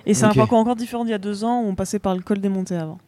Et 0.09 0.15
c'est 0.15 0.25
un 0.25 0.33
parcours 0.33 0.59
encore 0.59 0.77
différent 0.77 1.05
d'il 1.05 1.11
y 1.11 1.15
a 1.15 1.19
deux 1.19 1.45
ans 1.45 1.63
où 1.63 1.67
on 1.67 1.75
passait 1.75 1.99
par 1.99 2.15
le 2.15 2.23
col 2.23 2.39
des 2.39 2.49
montées 2.49 2.77
avant. 2.77 2.99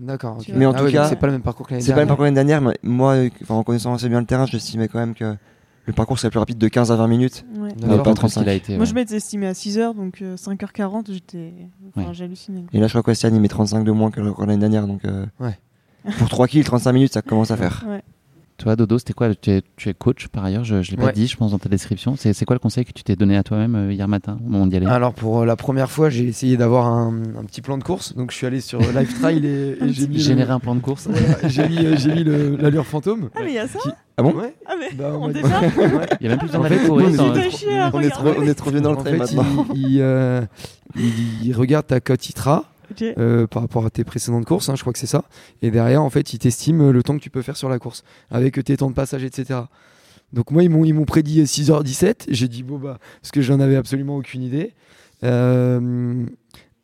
D'accord. 0.00 0.38
Mais 0.52 0.66
en 0.66 0.72
Ah 0.72 0.78
tout 0.78 0.84
ouais, 0.86 0.92
cas, 0.92 1.04
c'est 1.04 1.14
pas 1.16 1.26
le 1.26 1.32
même 1.34 1.42
parcours 1.42 1.66
que 1.66 1.72
l'année 1.74 1.82
C'est 1.82 1.92
pas 1.92 2.00
le 2.00 2.06
dernière. 2.06 2.08
parcours 2.08 2.24
l'année 2.24 2.34
dernière, 2.34 2.60
mais 2.60 2.74
moi, 2.82 3.14
en 3.48 3.62
connaissant 3.62 3.94
assez 3.94 4.08
bien 4.08 4.18
le 4.20 4.26
terrain, 4.26 4.46
j'estimais 4.46 4.88
quand 4.88 4.98
même 4.98 5.14
que 5.14 5.36
le 5.86 5.92
parcours 5.92 6.18
serait 6.18 6.30
plus 6.30 6.38
rapide 6.38 6.58
de 6.58 6.68
15 6.68 6.92
à 6.92 6.96
20 6.96 7.08
minutes. 7.08 7.44
Ouais. 7.56 7.72
Pas 7.74 7.94
Entre 7.98 8.04
ce 8.10 8.14
35. 8.14 8.40
qu'il 8.40 8.48
a 8.48 8.54
été. 8.54 8.76
Moi, 8.76 8.84
je 8.84 8.94
m'étais 8.94 9.16
estimé 9.16 9.46
à 9.46 9.54
6 9.54 9.78
heures, 9.78 9.94
donc 9.94 10.22
euh, 10.22 10.36
5h40, 10.36 11.12
j'étais. 11.12 11.52
Enfin, 11.88 12.08
Ouais. 12.08 12.14
j'ai 12.14 12.24
halluciné. 12.24 12.64
Et 12.72 12.78
là, 12.80 12.86
je 12.86 12.92
crois 12.92 13.02
qu'Ostian, 13.02 13.30
il 13.32 13.40
met 13.40 13.48
35 13.48 13.84
de 13.84 13.90
moins 13.92 14.10
que 14.10 14.20
l'année 14.20 14.58
dernière. 14.58 14.86
Donc, 14.86 15.04
euh, 15.04 15.26
Ouais. 15.40 15.58
pour 16.18 16.28
3 16.28 16.46
kills, 16.46 16.64
35 16.64 16.92
minutes, 16.92 17.12
ça 17.14 17.22
commence 17.22 17.50
à 17.50 17.56
faire. 17.56 17.84
Toi, 18.60 18.76
Dodo, 18.76 18.98
c'était 18.98 19.14
quoi 19.14 19.34
tu 19.34 19.50
es, 19.50 19.62
tu 19.76 19.88
es 19.88 19.94
coach 19.94 20.28
par 20.28 20.44
ailleurs, 20.44 20.64
je 20.64 20.74
ne 20.74 20.82
l'ai 20.82 20.96
pas 20.98 21.06
Ouais. 21.06 21.12
dit, 21.12 21.26
je 21.26 21.34
pense, 21.34 21.52
dans 21.52 21.58
ta 21.58 21.70
description. 21.70 22.14
C'est 22.16 22.44
quoi 22.44 22.54
le 22.54 22.60
conseil 22.60 22.84
que 22.84 22.92
tu 22.92 23.02
t'es 23.02 23.16
donné 23.16 23.36
à 23.38 23.42
toi-même 23.42 23.74
euh, 23.74 23.90
hier 23.92 24.06
matin 24.06 24.38
au 24.46 24.50
moment 24.50 24.66
d'y 24.66 24.76
aller? 24.76 24.84
Alors 24.86 25.14
pour 25.14 25.40
euh, 25.40 25.44
la 25.46 25.56
première 25.56 25.90
fois, 25.90 26.10
j'ai 26.10 26.24
essayé 26.26 26.58
d'avoir 26.58 26.86
un, 26.86 27.08
un 27.38 27.44
petit 27.44 27.62
plan 27.62 27.78
de 27.78 27.82
course. 27.84 28.14
Donc 28.14 28.32
je 28.32 28.36
suis 28.36 28.46
allé 28.46 28.60
sur 28.60 28.78
Live 28.80 29.18
Trail 29.18 29.46
et, 29.46 29.78
et 29.84 29.92
j'ai 29.92 30.06
mis, 30.06 30.16
le- 30.16 30.22
Générer 30.22 30.52
un 30.52 30.60
plan 30.60 30.74
de 30.74 30.80
course 30.80 31.08
j'ai 31.48 31.66
mis, 31.68 31.78
euh, 31.86 31.96
j'ai 31.96 32.12
mis 32.14 32.22
le- 32.22 32.56
l'allure 32.56 32.84
fantôme. 32.86 33.30
Ah, 33.34 33.40
mais 33.42 33.52
il 33.52 33.54
y 33.54 33.58
a 33.58 33.66
ça 33.66 33.78
Ah 34.18 34.22
bon? 34.22 34.32
Ouais. 34.34 34.54
Ah, 34.66 34.74
mais 34.78 34.94
Bah, 34.94 35.12
on. 35.18 35.30
Il 35.32 35.36
y 35.36 36.26
a 36.26 36.28
même 36.28 36.38
plus 36.38 36.48
besoin 36.48 36.60
En 36.60 36.62
d'aller 36.64 36.76
fait, 36.76 36.86
courir. 36.86 37.08
on 37.08 37.12
trop- 37.12 37.28
On 37.94 38.00
est, 38.02 38.10
trop, 38.10 38.28
on 38.38 38.46
est 38.46 38.54
trop 38.54 38.70
vieux 38.70 38.80
dans 38.82 38.90
le 38.92 38.96
trail 38.98 39.16
maintenant. 39.16 39.44
il, 39.74 39.92
il, 39.92 39.98
euh, 40.02 40.42
il- 40.96 41.46
il 41.46 41.52
regarde 41.54 41.86
ta 41.86 42.00
cote 42.00 42.20
Euh, 43.18 43.46
par 43.46 43.62
rapport 43.62 43.86
à 43.86 43.90
tes 43.90 44.04
précédentes 44.04 44.44
courses, 44.44 44.68
hein, 44.68 44.74
je 44.76 44.80
crois 44.82 44.92
que 44.92 44.98
c'est 44.98 45.06
ça. 45.06 45.24
Et 45.62 45.70
derrière, 45.70 46.02
en 46.02 46.10
fait, 46.10 46.32
il 46.32 46.38
t'estime 46.38 46.90
le 46.90 47.02
temps 47.02 47.16
que 47.16 47.22
tu 47.22 47.30
peux 47.30 47.42
faire 47.42 47.56
sur 47.56 47.68
la 47.68 47.78
course, 47.78 48.02
avec 48.30 48.62
tes 48.64 48.76
temps 48.76 48.90
de 48.90 48.94
passage, 48.94 49.24
etc. 49.24 49.60
Donc 50.32 50.50
moi, 50.50 50.62
ils 50.62 50.70
m'ont, 50.70 50.84
ils 50.84 50.92
m'ont 50.94 51.04
prédit 51.04 51.42
6h17. 51.42 52.26
J'ai 52.28 52.48
dit, 52.48 52.62
bon, 52.62 52.78
bah, 52.78 52.98
parce 53.20 53.32
que 53.32 53.42
j'en 53.42 53.58
avais 53.60 53.76
absolument 53.76 54.16
aucune 54.16 54.42
idée. 54.42 54.74
Euh, 55.24 56.24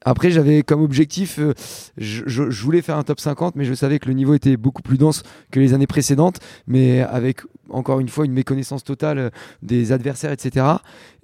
après, 0.04 0.30
j'avais 0.30 0.62
comme 0.62 0.82
objectif, 0.82 1.38
euh, 1.40 1.52
je, 1.96 2.22
je- 2.26 2.62
voulais 2.62 2.80
faire 2.82 2.96
un 2.96 3.02
top 3.02 3.18
50, 3.18 3.56
mais 3.56 3.64
je 3.64 3.74
savais 3.74 3.98
que 3.98 4.06
le 4.06 4.14
niveau 4.14 4.34
était 4.34 4.56
beaucoup 4.56 4.82
plus 4.82 4.98
dense 4.98 5.24
que 5.50 5.58
les 5.58 5.74
années 5.74 5.88
précédentes, 5.88 6.38
mais 6.68 7.00
avec 7.00 7.40
encore 7.70 7.98
une 7.98 8.08
fois 8.08 8.24
une 8.24 8.32
méconnaissance 8.32 8.84
totale 8.84 9.18
euh, 9.18 9.30
des 9.62 9.90
adversaires, 9.90 10.30
etc. 10.30 10.66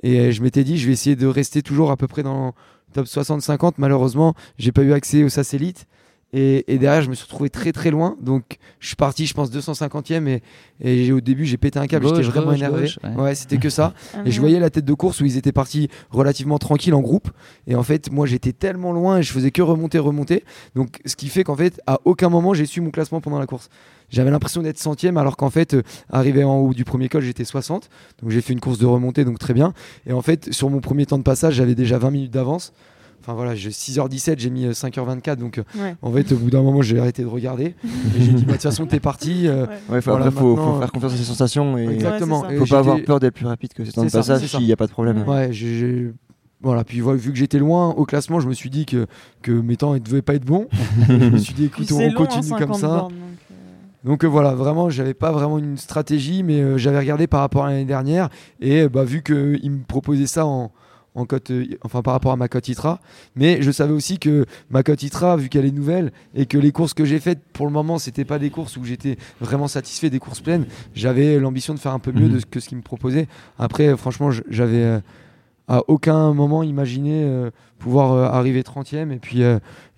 Et 0.02 0.18
euh, 0.18 0.30
je 0.32 0.42
m'étais 0.42 0.64
dit, 0.64 0.78
je 0.78 0.86
vais 0.88 0.92
essayer 0.94 1.14
de 1.14 1.26
rester 1.28 1.62
toujours 1.62 1.92
à 1.92 1.96
peu 1.96 2.08
près 2.08 2.24
dans 2.24 2.54
top 2.92 3.06
60-50. 3.06 3.74
Malheureusement, 3.78 4.34
j'ai 4.58 4.72
pas 4.72 4.82
eu 4.82 4.92
accès 4.92 5.24
au 5.24 5.28
SAS 5.28 5.54
Elite. 5.54 5.86
Et, 6.34 6.64
et 6.72 6.78
derrière, 6.78 7.02
je 7.02 7.10
me 7.10 7.14
suis 7.14 7.24
retrouvé 7.24 7.50
très 7.50 7.72
très 7.72 7.90
loin. 7.90 8.16
Donc, 8.22 8.56
je 8.80 8.86
suis 8.86 8.96
parti, 8.96 9.26
je 9.26 9.34
pense, 9.34 9.50
250e. 9.50 10.26
Et, 10.28 10.42
et 10.80 11.04
j'ai- 11.04 11.12
au 11.12 11.20
début, 11.20 11.44
j'ai 11.44 11.58
pété 11.58 11.78
un 11.78 11.86
câble. 11.86 12.06
J'étais 12.08 12.22
vraiment 12.22 12.52
gauche, 12.52 12.58
énervé. 12.58 12.80
gauche, 12.82 12.98
ouais. 13.04 13.14
ouais, 13.22 13.34
c'était 13.34 13.58
que 13.58 13.68
ça. 13.68 13.92
Ah, 14.14 14.22
Et 14.24 14.30
je 14.30 14.40
voyais 14.40 14.58
la 14.58 14.70
tête 14.70 14.84
de 14.86 14.94
course 14.94 15.20
où 15.20 15.26
ils 15.26 15.36
étaient 15.36 15.52
partis 15.52 15.88
relativement 16.10 16.58
tranquilles 16.58 16.94
en 16.94 17.00
groupe. 17.02 17.30
Et 17.66 17.74
en 17.74 17.82
fait, 17.82 18.10
moi, 18.10 18.24
j'étais 18.26 18.52
tellement 18.52 18.92
loin 18.92 19.18
et 19.18 19.22
je 19.22 19.30
faisais 19.32 19.50
que 19.50 19.60
remonter, 19.62 19.98
remonter. 19.98 20.44
Donc, 20.74 21.00
ce 21.04 21.16
qui 21.16 21.28
fait 21.28 21.44
qu'en 21.44 21.56
fait, 21.56 21.80
à 21.86 21.98
aucun 22.06 22.30
moment, 22.30 22.54
j'ai 22.54 22.64
su 22.66 22.80
mon 22.80 22.90
classement 22.90 23.20
pendant 23.20 23.38
la 23.38 23.46
course. 23.46 23.68
J'avais 24.08 24.30
l'impression 24.30 24.62
d'être 24.62 24.78
centième, 24.78 25.16
alors 25.18 25.36
qu'en 25.36 25.48
fait, 25.50 25.74
euh, 25.74 25.82
arrivé 26.10 26.44
en 26.44 26.56
haut 26.58 26.74
du 26.74 26.84
premier 26.84 27.08
col, 27.08 27.22
j'étais 27.22 27.44
60. 27.44 27.88
Donc, 28.22 28.30
j'ai 28.30 28.40
fait 28.40 28.52
une 28.54 28.60
course 28.60 28.78
de 28.78 28.86
remontée, 28.86 29.24
donc 29.24 29.38
très 29.38 29.54
bien. 29.54 29.72
Et 30.06 30.12
en 30.12 30.20
fait, 30.22 30.52
sur 30.52 30.68
mon 30.70 30.80
premier 30.80 31.04
temps 31.06 31.18
de 31.18 31.22
passage, 31.22 31.54
j'avais 31.54 31.74
déjà 31.74 31.98
20 31.98 32.10
minutes 32.10 32.30
d'avance. 32.32 32.72
Enfin 33.24 33.34
voilà, 33.34 33.54
j'ai 33.54 33.70
6h17, 33.70 34.34
j'ai 34.38 34.50
mis 34.50 34.66
euh, 34.66 34.72
5h24, 34.72 35.36
donc 35.36 35.58
euh, 35.58 35.62
Ouais. 35.80 35.94
en 36.02 36.12
fait, 36.12 36.32
au 36.32 36.36
bout 36.36 36.50
d'un 36.50 36.62
moment, 36.62 36.82
j'ai 36.82 36.98
arrêté 36.98 37.22
de 37.22 37.28
regarder. 37.28 37.66
et 37.84 38.20
j'ai 38.20 38.32
dit, 38.32 38.42
bah, 38.44 38.48
de 38.48 38.52
toute 38.52 38.62
façon, 38.62 38.84
t'es 38.86 38.98
parti. 39.00 39.46
euh, 39.46 39.66
Ouais. 39.66 39.72
Ouais, 39.90 40.00
faut, 40.00 40.10
Voilà, 40.10 40.26
après, 40.26 40.40
faut, 40.40 40.56
faut 40.56 40.78
faire 40.80 40.90
confiance 40.92 41.12
à 41.14 41.16
ses 41.16 41.24
sensations 41.24 41.78
et 41.78 41.86
Exactement. 41.88 42.44
C'est. 42.48 42.54
Et 42.54 42.58
faut 42.58 42.66
pas 42.66 42.78
avoir 42.78 43.00
peur 43.02 43.20
d'être 43.20 43.34
plus 43.34 43.46
rapide 43.46 43.72
que 43.74 43.84
ses 43.84 43.92
temps 43.92 44.02
de 44.02 44.08
C'est 44.08 44.12
ça, 44.12 44.18
passage 44.18 44.40
c'est 44.40 44.48
ça. 44.48 44.58
s'il 44.58 44.66
n'y 44.66 44.72
a 44.72 44.76
pas 44.76 44.86
de 44.86 44.92
problème. 44.92 45.24
Ouais. 45.26 45.50
Voilà, 46.64 46.84
puis 46.84 47.00
vu 47.00 47.32
que 47.32 47.36
j'étais 47.38 47.58
loin 47.58 47.88
au 47.90 48.04
classement, 48.04 48.38
je 48.38 48.48
me 48.48 48.54
suis 48.54 48.70
dit 48.70 48.86
que, 48.86 49.06
que 49.42 49.50
mes 49.50 49.76
temps 49.76 49.94
ne 49.94 49.98
devaient 49.98 50.22
pas 50.22 50.34
être 50.34 50.44
bons. 50.44 50.68
je 51.08 51.12
me 51.14 51.38
suis 51.38 51.54
dit, 51.54 51.64
écoute, 51.64 51.86
c'est 51.88 51.94
on 51.94 52.12
long, 52.12 52.14
continue 52.14 52.44
50 52.44 52.58
comme 52.68 52.74
ça. 52.74 52.86
bornes, 52.86 53.12
donc, 53.12 53.20
euh, 53.50 54.08
Donc 54.08 54.24
euh, 54.24 54.28
voilà, 54.28 54.54
vraiment, 54.54 54.88
j'avais 54.88 55.14
pas 55.14 55.32
vraiment 55.32 55.58
une 55.58 55.76
stratégie, 55.76 56.44
mais 56.44 56.60
euh, 56.60 56.78
j'avais 56.78 57.00
regardé 57.00 57.26
par 57.26 57.40
rapport 57.40 57.64
à 57.64 57.70
l'année 57.70 57.84
dernière. 57.84 58.28
Et 58.60 58.82
euh, 58.82 58.88
bah, 58.88 59.02
vu 59.02 59.24
qu'ils 59.24 59.70
me 59.72 59.82
proposaient 59.84 60.28
ça 60.28 60.46
en, 60.46 60.70
en 61.14 61.26
cote, 61.26 61.50
euh, 61.50 61.66
enfin 61.82 62.00
par 62.02 62.14
rapport 62.14 62.32
à 62.32 62.36
ma 62.36 62.48
cote 62.48 62.68
ITRA, 62.68 63.00
mais 63.36 63.60
je 63.62 63.70
savais 63.70 63.92
aussi 63.92 64.18
que 64.18 64.46
ma 64.70 64.82
cote 64.82 65.02
ITRA, 65.02 65.36
vu 65.36 65.48
qu'elle 65.48 65.66
est 65.66 65.70
nouvelle, 65.70 66.10
et 66.34 66.46
que 66.46 66.56
les 66.58 66.72
courses 66.72 66.94
que 66.94 67.04
j'ai 67.04 67.20
faites 67.20 67.40
pour 67.52 67.66
le 67.66 67.72
moment, 67.72 67.98
c'était 67.98 68.24
pas 68.24 68.38
des 68.38 68.50
courses 68.50 68.76
où 68.76 68.84
j'étais 68.84 69.16
vraiment 69.40 69.68
satisfait 69.68 70.08
des 70.10 70.18
courses 70.18 70.40
pleines, 70.40 70.66
j'avais 70.94 71.38
l'ambition 71.38 71.74
de 71.74 71.78
faire 71.78 71.92
un 71.92 71.98
peu 71.98 72.12
mieux 72.12 72.28
Mhm. 72.28 72.32
de 72.34 72.38
ce 72.40 72.46
que 72.46 72.60
ce 72.60 72.68
qu'ils 72.68 72.78
me 72.78 72.82
proposaient. 72.82 73.28
Après, 73.58 73.88
euh, 73.88 73.96
franchement, 73.96 74.30
j'avais 74.48 74.82
euh, 74.82 75.00
à 75.68 75.82
aucun 75.88 76.34
moment 76.34 76.62
imaginé 76.64 77.22
euh, 77.24 77.50
pouvoir 77.78 78.12
euh, 78.12 78.24
arriver 78.26 78.62
30e 78.62 79.12
et 79.12 79.18
puis 79.18 79.42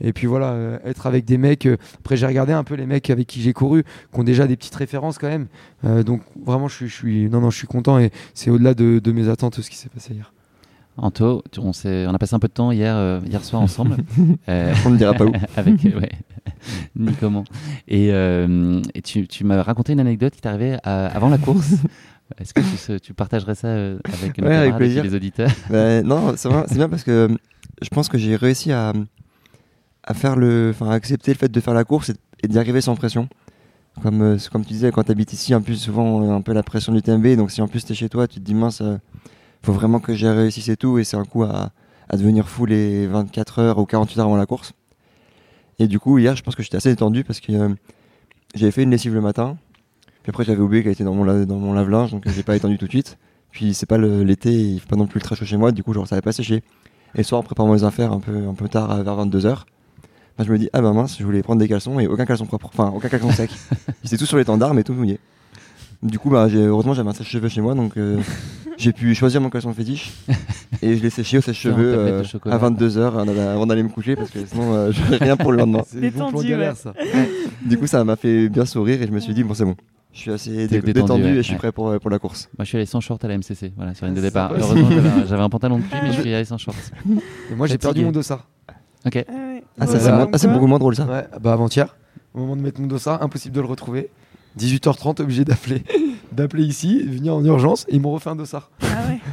et 0.01 0.13
puis 0.13 0.27
voilà 0.27 0.79
être 0.85 1.07
avec 1.07 1.25
des 1.25 1.39
mecs 1.39 1.67
après 1.99 2.17
j'ai 2.17 2.27
regardé 2.27 2.53
un 2.53 2.65
peu 2.65 2.75
les 2.75 2.85
mecs 2.87 3.09
avec 3.09 3.27
qui 3.27 3.41
j'ai 3.41 3.53
couru 3.55 3.83
qui 4.13 4.21
ont 4.21 4.25
déjà 4.25 4.47
des 4.47 4.57
petites 4.57 4.75
références 4.75 5.17
quand 5.19 5.29
même. 5.29 5.47
Donc 6.05 6.21
vraiment 6.45 6.69
je 6.69 6.75
suis, 6.77 6.89
je 6.89 6.95
suis 6.95 7.31
non 7.31 7.41
non 7.41 7.51
je 7.51 7.57
suis 7.57 7.67
content. 7.67 7.99
Et 7.99 8.11
c'est 8.35 8.51
au-delà 8.51 8.75
de, 8.75 8.99
de 8.99 9.13
mes 9.13 9.29
attentes 9.31 9.61
ce 9.61 9.71
qui 9.71 9.77
s'est 9.77 9.89
passé 9.89 10.13
hier 10.15 10.33
Anto, 10.97 11.43
on, 11.59 11.73
on 11.85 12.15
a 12.15 12.19
passé 12.19 12.35
un 12.35 12.39
peu 12.39 12.47
de 12.49 12.53
temps 12.53 12.71
hier, 12.71 12.95
euh, 12.97 13.21
hier 13.27 13.45
soir 13.45 13.61
ensemble. 13.63 13.97
Euh, 14.49 14.75
On 14.87 14.91
ne 14.91 14.97
dira 14.97 15.15
pas 15.15 15.25
où. 15.25 15.33
avec, 15.57 15.85
euh, 15.87 15.99
ouais, 16.01 16.11
ni 16.97 17.13
comment. 17.15 17.45
Et, 17.89 18.11
euh, 18.13 18.81
et 18.95 19.03
tu, 19.03 19.27
tu 19.27 19.43
m'as 19.45 19.63
raconté 19.63 19.93
une 19.95 20.01
anecdote 20.01 20.35
qui 20.35 20.41
t'est 20.41 20.49
arrivée 20.49 20.77
à- 20.85 21.07
avant 21.07 21.29
la 21.29 21.39
course. 21.39 21.75
Est-ce 22.39 22.55
que 22.55 22.99
tu, 22.99 23.15
partagerais 23.15 23.55
ça 23.55 23.73
avec 23.73 24.39
Ouais, 24.41 24.55
avec 24.55 24.77
plaisir. 24.77 25.03
les 25.03 25.15
auditeurs? 25.15 25.51
Bah, 25.71 26.03
non, 26.03 26.35
c'est 26.37 26.49
bien 26.75 26.89
parce 26.89 27.03
que 27.05 27.29
je 27.83 27.89
pense 27.89 28.09
que 28.09 28.19
j'ai 28.19 28.37
réussi 28.37 28.71
à, 28.73 28.93
à 30.05 30.15
faire 30.15 30.37
le, 30.37 30.71
enfin, 30.75 30.91
à 30.91 30.95
accepter 30.95 31.33
le 31.33 31.39
fait 31.39 31.51
de 31.51 31.61
faire 31.61 31.75
la 31.75 31.85
course 31.85 32.11
et, 32.11 32.15
et 32.43 32.49
d'y 32.49 32.59
arriver 32.59 32.81
sans 32.81 32.95
pression. 32.95 33.29
Comme, 34.03 34.37
tu 34.39 34.59
disais, 34.73 34.91
quand 34.91 35.05
tu 35.05 35.13
habites 35.13 35.33
ici, 35.33 35.55
en 35.55 35.63
plus, 35.63 35.77
souvent, 35.77 36.23
euh, 36.23 36.35
un 36.35 36.41
peu 36.41 36.53
la 36.53 36.63
pression 36.63 36.93
du 36.93 37.01
TMB. 37.01 37.37
Donc, 37.37 37.51
si 37.51 37.63
en 37.63 37.69
plus 37.69 37.85
tu 37.85 37.93
es 37.93 37.95
chez 37.95 38.09
toi, 38.09 38.27
tu 38.27 38.41
te 38.41 38.45
dis, 38.45 38.55
mince, 38.55 38.83
faut 39.65 39.73
vraiment 39.73 40.01
que 40.01 40.15
j'ai 40.15 40.29
réussi 40.31 40.71
et 40.71 40.77
tout. 40.77 40.99
Et 40.99 41.05
c'est 41.05 41.17
un 41.17 41.25
coup 41.25 41.43
à, 41.43 41.71
à 42.09 42.17
devenir 42.17 42.49
fou 42.49 42.67
les 42.67 43.07
24 43.07 43.59
heures 43.61 43.79
ou 43.79 43.87
48 43.87 44.19
heures 44.21 44.27
avant 44.27 44.37
la 44.37 44.47
course. 44.47 44.73
Et 45.79 45.87
du 45.89 45.99
coup, 45.99 46.19
hier, 46.19 46.37
je 46.37 46.43
pense 46.43 46.55
que 46.55 46.63
j'étais 46.63 46.77
assez 46.77 46.91
détendu 46.91 47.25
parce 47.25 47.41
que 47.41 47.53
euh, 47.53 47.69
j'avais 48.55 48.71
fait 48.73 48.83
une 48.85 48.91
lessive 48.91 49.15
le 49.15 49.21
matin. 49.21 49.57
Puis 50.23 50.31
après, 50.31 50.45
j'avais 50.45 50.61
oublié 50.61 50.83
qu'elle 50.83 50.93
était 50.93 51.05
dans 51.05 51.15
mon, 51.15 51.25
la- 51.25 51.45
dans 51.45 51.59
mon 51.59 51.73
lave-linge, 51.73 52.13
donc 52.13 52.27
euh, 52.27 52.31
j'ai 52.35 52.43
pas 52.43 52.57
étendu 52.57 52.79
tout 52.79 52.87
de 52.87 52.91
suite. 52.91 53.19
Puis 53.51 53.75
c'est 53.75 53.87
pas 53.87 53.99
l'été, 53.99 54.51
il 54.53 54.81
fait 54.81 54.87
pas 54.89 54.97
non 54.97 55.07
plus 55.07 55.19
ultra 55.19 55.35
chaud 55.37 55.45
chez 55.45 55.57
moi, 55.57 55.71
du 55.73 55.83
coup, 55.83 55.93
genre, 55.93 56.07
ça 56.07 56.15
avait 56.15 56.23
pas 56.23 56.33
séché. 56.33 56.57
Et 57.15 57.19
le 57.19 57.23
soir, 57.25 57.41
en 57.41 57.45
préparant 57.45 57.73
mes 57.73 57.85
affaires 57.85 58.13
un 58.13 58.21
peu, 58.21 58.47
un 58.49 58.55
peu 58.55 58.69
tard, 58.69 58.91
à- 58.91 59.03
vers 59.03 59.17
22h, 59.17 59.65
je 60.39 60.51
me 60.53 60.59
dis, 60.59 60.69
ah 60.73 60.81
bah 60.81 60.93
mince, 60.93 61.17
je 61.19 61.25
voulais 61.25 61.43
prendre 61.43 61.61
des 61.61 61.69
caleçons 61.69 62.01
et 62.01 62.07
aucun 62.07 62.25
caleçon 62.25 62.47
propre, 62.47 62.67
enfin, 62.73 62.93
aucun 62.95 63.09
caleçon 63.09 63.31
sec. 63.33 63.51
Ils 64.03 64.07
étaient 64.07 64.17
tous 64.17 64.27
sur 64.27 64.37
l'étendard, 64.37 64.75
mais 64.75 64.83
tout 64.83 64.95
mouillé. 64.95 65.19
Du 66.05 66.19
coup, 66.19 66.29
bah, 66.31 66.49
j'ai- 66.49 66.59
heureusement, 66.67 66.93
j'avais 66.95 67.09
un 67.09 67.15
sèche-cheveux 67.15 67.49
chez 67.49 67.63
moi, 67.63 67.75
donc 67.75 67.97
euh, 67.97 68.19
j'ai 68.77 68.93
pu 68.93 69.15
choisir 69.15 69.41
mon 69.41 69.49
caleçon 69.49 69.73
fétiche. 69.73 70.13
Et 70.83 70.97
je 70.97 71.03
l'ai 71.03 71.09
séché 71.11 71.39
au 71.39 71.41
sèche-cheveux 71.49 71.93
de 71.93 71.97
euh, 71.97 72.23
à 72.51 72.59
22h 72.59 73.51
avant 73.53 73.67
d'aller 73.67 73.83
me 73.83 73.89
coucher, 73.89 74.15
parce 74.15 74.31
que 74.31 74.45
sinon, 74.45 74.75
euh, 74.75 74.93
j'aurais 74.93 75.17
rien 75.17 75.37
pour 75.39 75.51
le 75.51 75.59
lendemain. 75.59 75.83
c'est 75.87 76.01
ouais. 76.01 76.75
ça 76.75 76.93
Du 77.65 77.79
coup, 77.79 77.87
ça 77.87 78.05
m'a 78.05 78.17
fait 78.17 78.49
bien 78.51 78.67
sourire 78.67 79.01
et 79.01 79.07
je 79.07 79.13
me 79.13 79.19
suis 79.19 79.33
dit, 79.33 79.43
bon, 79.45 79.55
c'est 79.55 79.65
bon. 79.65 79.77
Je 80.13 80.19
suis 80.21 80.31
assez 80.31 80.69
détendu, 80.69 80.93
détendu, 80.93 81.23
ouais, 81.25 81.31
et 81.31 81.37
je 81.37 81.41
suis 81.43 81.53
ouais. 81.55 81.59
prêt 81.59 81.73
pour, 81.73 81.89
euh, 81.89 81.99
pour 81.99 82.11
la 82.11 82.19
course. 82.21 82.49
Moi, 82.59 82.65
je 82.65 82.69
suis 82.69 82.77
allé 82.77 82.87
sans 82.87 83.01
short 83.01 83.25
à 83.25 83.29
la 83.29 83.35
MCC, 83.39 83.73
voilà, 83.75 83.95
sur 83.95 84.07
une 84.07 84.15
de 84.15 84.21
Ah, 84.21 84.23
départ. 84.23 84.53
c'est 84.55 84.61
pas 84.61 84.65
Heureusement, 84.67 84.91
j'avais 84.91 85.09
un- 85.09 85.27
j'avais 85.27 85.43
un 85.43 85.49
pantalon 85.49 85.79
de 85.79 85.83
pluie, 85.83 85.99
mais 86.03 86.13
je 86.13 86.21
suis 86.21 86.35
allé 86.35 86.45
sans 86.45 86.59
short. 86.59 86.77
et 87.51 87.55
moi 87.57 87.67
j'ai 87.67 87.79
perdu 87.79 88.05
mon 88.05 88.13
dossard 88.13 88.47
Ok. 89.07 89.25
Ah. 89.29 89.33
Ah, 89.81 89.87
c'est 90.39 90.49
beaucoup 90.49 90.67
moins 90.69 90.79
drôle 90.79 90.95
ça. 90.95 91.05
ouais 91.07 91.27
bah 91.41 91.53
avant-hier 91.53 91.97
au 92.33 92.39
moment 92.41 92.55
de 92.57 92.61
mettre 92.63 92.81
mon 92.81 92.87
dossard 92.87 93.23
impossible 93.23 93.55
de 93.57 93.61
le 93.61 93.67
retrouver 93.67 94.11
18h30 94.59 95.23
obligé 95.23 95.45
d'appeler 95.45 95.83
d'appeler 96.33 96.65
ici 96.65 97.03
venir 97.03 97.35
en 97.35 97.45
urgence 97.45 97.85
et 97.89 97.95
ils 97.95 98.01
m'ont 98.01 98.13
refait 98.13 98.31
un 98.31 98.37
dossard. 98.37 98.71
Ah 98.83 98.87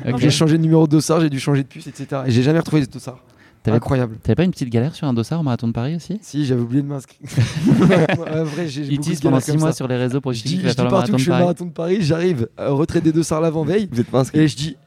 ouais. 0.05 0.13
J'ai 0.19 0.29
changé 0.29 0.57
de 0.57 0.62
numéro 0.63 0.86
de 0.88 0.91
dossard 0.91 1.19
j'ai 1.21 1.29
dû 1.29 1.39
changer 1.39 1.63
de 1.63 1.67
puce 1.67 1.88
etc 1.88 2.21
et 2.27 2.31
j'ai 2.31 2.43
jamais 2.43 2.60
retrouvé 2.60 2.84
ce 2.84 2.89
dossard 2.89 3.17
T'avais 3.63 3.77
incroyable 3.77 4.17
t'avais 4.23 4.36
pas 4.36 4.43
une 4.43 4.49
petite 4.51 4.69
galère 4.69 4.95
sur 4.95 5.05
un 5.07 5.13
dossard 5.13 5.39
au 5.39 5.43
marathon 5.43 5.67
de 5.67 5.71
Paris 5.73 5.95
aussi? 5.95 6.17
Si, 6.23 6.45
j'avais 6.45 6.62
oublié 6.62 6.81
de 6.81 6.88
m'inscrire. 6.88 7.19
Ouais, 7.79 8.43
vrai, 8.43 8.67
j'ai 8.67 8.84
j'ai 8.86 8.91
Ils 8.93 8.97
beaucoup 8.97 9.10
disent 9.10 9.19
de 9.19 9.23
pendant 9.25 9.38
galères 9.38 9.43
6 9.43 9.51
comme 9.51 9.60
mois 9.60 9.69
ça. 9.71 9.75
sur 9.77 9.88
les 9.88 9.97
réseaux 9.97 10.19
pour 10.19 10.31
Je 10.34 10.38
justifier 10.38 10.57
dis, 10.63 10.67
je 10.67 10.69
dis 10.71 10.75
partout 10.77 10.91
marathon 10.95 11.12
que 11.13 11.17
de 11.17 11.21
je 11.23 11.29
Paris. 11.29 11.41
marathon 11.43 11.65
de 11.65 11.71
Paris, 11.71 11.97
j'arrive, 12.01 12.47
euh, 12.60 12.71
retrait 12.71 13.01
des 13.01 13.12
dossards 13.12 13.39
l'avant-veille, 13.41 13.88
Vous 13.91 13.99
êtes 13.99 14.07
pas 14.07 14.21
inscrit 14.21 14.39
et 14.39 14.47
je 14.47 14.55
dis. 14.55 14.77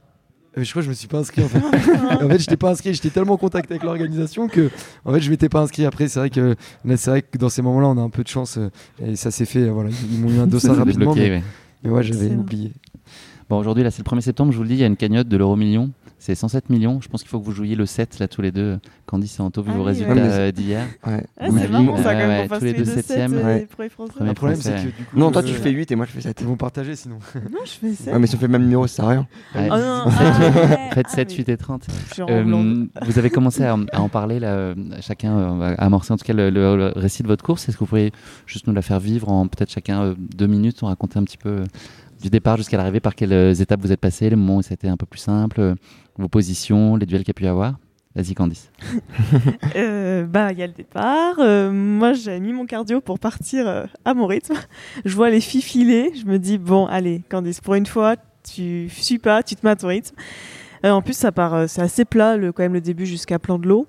Euh, 0.57 0.65
Je 0.65 0.71
crois 0.71 0.81
que 0.81 0.85
je 0.85 0.91
me 0.91 0.95
suis 0.95 1.09
pas 1.09 1.19
inscrit 1.19 1.43
en 1.43 1.49
fait. 1.49 1.59
en 2.25 2.29
fait, 2.29 2.39
j'étais 2.39 2.57
pas 2.57 2.71
inscrit, 2.71 2.95
j'étais 2.95 3.11
tellement 3.11 3.35
en 3.35 3.39
contact 3.39 3.71
avec 3.71 3.83
l'organisation 3.83 4.49
que 4.49 4.71
en 5.05 5.13
fait, 5.13 5.21
je 5.21 5.31
m'étais 5.31 5.49
pas 5.49 5.61
inscrit. 5.61 5.85
Après, 5.85 6.09
c'est 6.09 6.19
vrai 6.19 6.31
que 6.31 6.57
c'est 6.97 7.11
vrai 7.11 7.23
que 7.23 7.39
dans 7.39 7.49
ces 7.49 7.63
moments-là, 7.63 7.89
on 7.89 7.99
a 7.99 8.03
un 8.03 8.11
peu 8.11 8.23
de 8.23 8.29
chance 8.29 8.59
euh, 8.59 8.71
et 9.05 9.17
ça 9.17 9.31
s'est 9.31 9.47
fait. 9.47 9.69
Voilà, 9.69 9.91
ils 10.11 10.21
m'ont 10.21 10.31
eu 10.31 10.39
un 10.39 10.51
s'est 10.59 10.69
rapidement, 10.69 11.15
mais, 11.15 11.31
ouais. 11.31 11.43
mais 11.83 11.91
ouais, 11.91 12.03
j'avais 12.03 12.35
oublié. 12.35 12.73
Bon, 13.49 13.59
aujourd'hui, 13.59 13.85
là, 13.85 13.91
c'est 13.91 14.03
le 14.07 14.17
1er 14.17 14.23
septembre, 14.23 14.53
je 14.53 14.57
vous 14.57 14.63
le 14.63 14.69
dis, 14.71 14.75
il 14.77 14.81
y 14.81 14.85
a 14.85 14.87
une 14.87 14.97
cagnotte 14.97 15.29
de 15.29 15.37
l'euro 15.37 15.57
million. 15.57 15.91
C'est 16.25 16.35
107 16.35 16.71
millions. 16.71 17.03
Je 17.03 17.09
pense 17.11 17.21
qu'il 17.21 17.29
faut 17.29 17.39
que 17.39 17.45
vous 17.45 17.53
jouiez 17.53 17.75
le 17.75 17.85
7, 17.85 18.19
là, 18.19 18.29
tous 18.29 18.41
les 18.41 18.51
deux. 18.51 18.79
Candice 19.05 19.39
et 19.39 19.43
Anto, 19.43 19.61
vu 19.61 19.73
Ah 19.73 19.77
vos 19.77 19.81
oui, 19.81 19.89
résultats 19.89 20.15
ouais. 20.15 20.21
euh, 20.23 20.53
d'hier. 20.53 20.87
Ouais. 21.07 21.23
Ah, 21.39 21.49
c'est 21.55 21.69
marrant 21.69 21.85
ouais, 21.85 22.03
ça 22.03 22.15
quand 22.15 22.21
ouais, 22.21 22.27
même. 22.27 22.49
Tous 22.49 22.65
les 22.65 22.73
deux 22.73 22.79
deux 22.79 22.85
septièmes. 22.87 23.33
septièmes 23.33 23.47
Ouais. 23.47 23.69
Le 24.21 24.33
problème, 24.33 24.59
c'est 24.59 24.75
que 24.75 24.81
du 24.87 25.05
coup. 25.05 25.19
Non, 25.19 25.31
toi 25.31 25.43
euh, 25.43 25.45
tu 25.45 25.53
fais 25.53 25.71
8 25.71 25.93
et 25.93 25.97
moi 25.97 26.07
je 26.07 26.13
fais 26.13 26.23
7. 26.23 26.41
Ils 26.41 26.47
vont 26.47 26.57
partager 26.57 26.97
sinon. 26.97 27.19
Non, 27.53 27.59
je 27.67 27.73
fais 27.73 27.93
ça. 27.93 28.13
Ouais, 28.13 28.19
mais 28.19 28.27
si 28.27 28.37
on 28.37 28.39
fait 28.39 28.47
le 28.47 28.53
même 28.53 28.63
numéro, 28.63 28.87
ça 28.87 28.97
sert 28.97 29.05
à 29.05 29.09
rien. 29.11 29.29
Ouais. 29.55 29.69
Oh 29.71 29.77
non, 29.77 30.05
ah 30.07 30.41
ouais. 30.41 30.91
Faites 30.95 31.07
Ah, 31.11 31.15
7, 31.15 31.29
mais 31.29 31.37
8 31.37 31.49
et 31.51 31.57
30. 31.59 31.87
je 32.09 32.15
suis 32.15 32.23
en 32.23 32.27
Euh, 32.31 32.87
vous 33.05 33.19
avez 33.19 33.29
commencé 33.29 33.63
à, 33.63 33.77
en 33.77 34.09
parler, 34.09 34.41
là, 34.41 34.55
euh, 34.55 34.75
chacun 35.03 35.37
euh, 35.37 35.59
va 35.59 35.67
amorcer 35.75 36.15
en 36.15 36.17
tout 36.17 36.25
cas 36.25 36.33
le, 36.33 36.93
récit 36.97 37.23
de 37.23 37.29
votre 37.29 37.45
course. 37.45 37.69
Est-ce 37.69 37.77
que 37.77 37.81
vous 37.81 37.89
pourriez 37.89 38.13
juste 38.47 38.67
nous 38.67 38.73
la 38.73 38.81
faire 38.81 38.99
vivre 38.99 39.29
en 39.29 39.47
peut-être 39.47 39.71
chacun 39.71 40.15
deux 40.19 40.47
minutes, 40.47 40.83
on 40.83 40.87
raconter 40.87 41.19
un 41.19 41.25
petit 41.25 41.37
peu 41.37 41.65
du 42.25 42.31
départ 42.31 42.57
jusqu'à 42.57 42.79
l'arrivée, 42.79 43.01
par 43.01 43.15
quelles 43.15 43.35
euh, 43.35 43.53
étapes 43.53 43.83
vous 43.83 43.93
êtes 43.93 44.01
passé, 44.01 44.31
les 44.31 44.37
moments 44.37 44.57
où 44.57 44.63
ça 44.63 44.71
a 44.71 44.75
été 44.75 44.89
un 44.89 44.97
peu 44.97 45.05
plus 45.05 45.21
simple, 45.21 45.61
euh, 45.61 45.75
vos 46.17 46.29
positions, 46.29 46.97
les 46.97 47.05
duels 47.05 47.21
qu'il 47.21 47.29
y 47.29 47.31
a 47.33 47.35
pu 47.35 47.45
y 47.45 47.49
avoir? 47.49 47.79
Vas-y 48.17 48.35
Candice. 48.35 48.71
Euh, 49.77 50.25
bah, 50.25 50.53
il 50.53 50.59
y 50.59 50.63
a 50.63 50.67
le 50.69 50.73
départ. 50.73 51.37
Moi, 51.73 52.13
j'avais 52.13 52.39
mis 52.39 52.53
mon 52.53 52.65
cardio 52.65 53.01
pour 53.01 53.19
partir 53.19 53.89
à 54.05 54.15
mon 54.15 54.27
rythme. 54.27 54.55
Je 55.05 55.15
vois 55.15 55.31
les 55.31 55.41
filles 55.41 55.63
filer. 55.63 56.13
Je 56.15 56.25
me 56.25 56.39
dis, 56.39 56.59
bon, 56.59 56.87
allez, 56.87 57.23
Candice, 57.29 57.61
pour 57.61 57.75
une 57.75 57.87
fois, 57.87 58.15
tu 58.49 58.89
suis 58.89 59.19
pas, 59.19 59.43
tu 59.43 59.57
te 59.57 59.67
mets 59.67 59.73
à 59.73 59.77
ton 59.77 59.89
rythme. 59.89 60.15
Euh, 60.85 60.91
en 60.91 61.03
plus, 61.03 61.15
ça 61.17 61.33
part, 61.33 61.55
euh, 61.55 61.65
c'est 61.67 61.81
assez 61.81 62.05
plat, 62.05 62.37
le, 62.37 62.53
quand 62.53 62.63
même, 62.63 62.75
le 62.75 62.81
début 62.81 63.07
jusqu'à 63.07 63.39
plan 63.39 63.59
de 63.59 63.67
l'eau. 63.67 63.87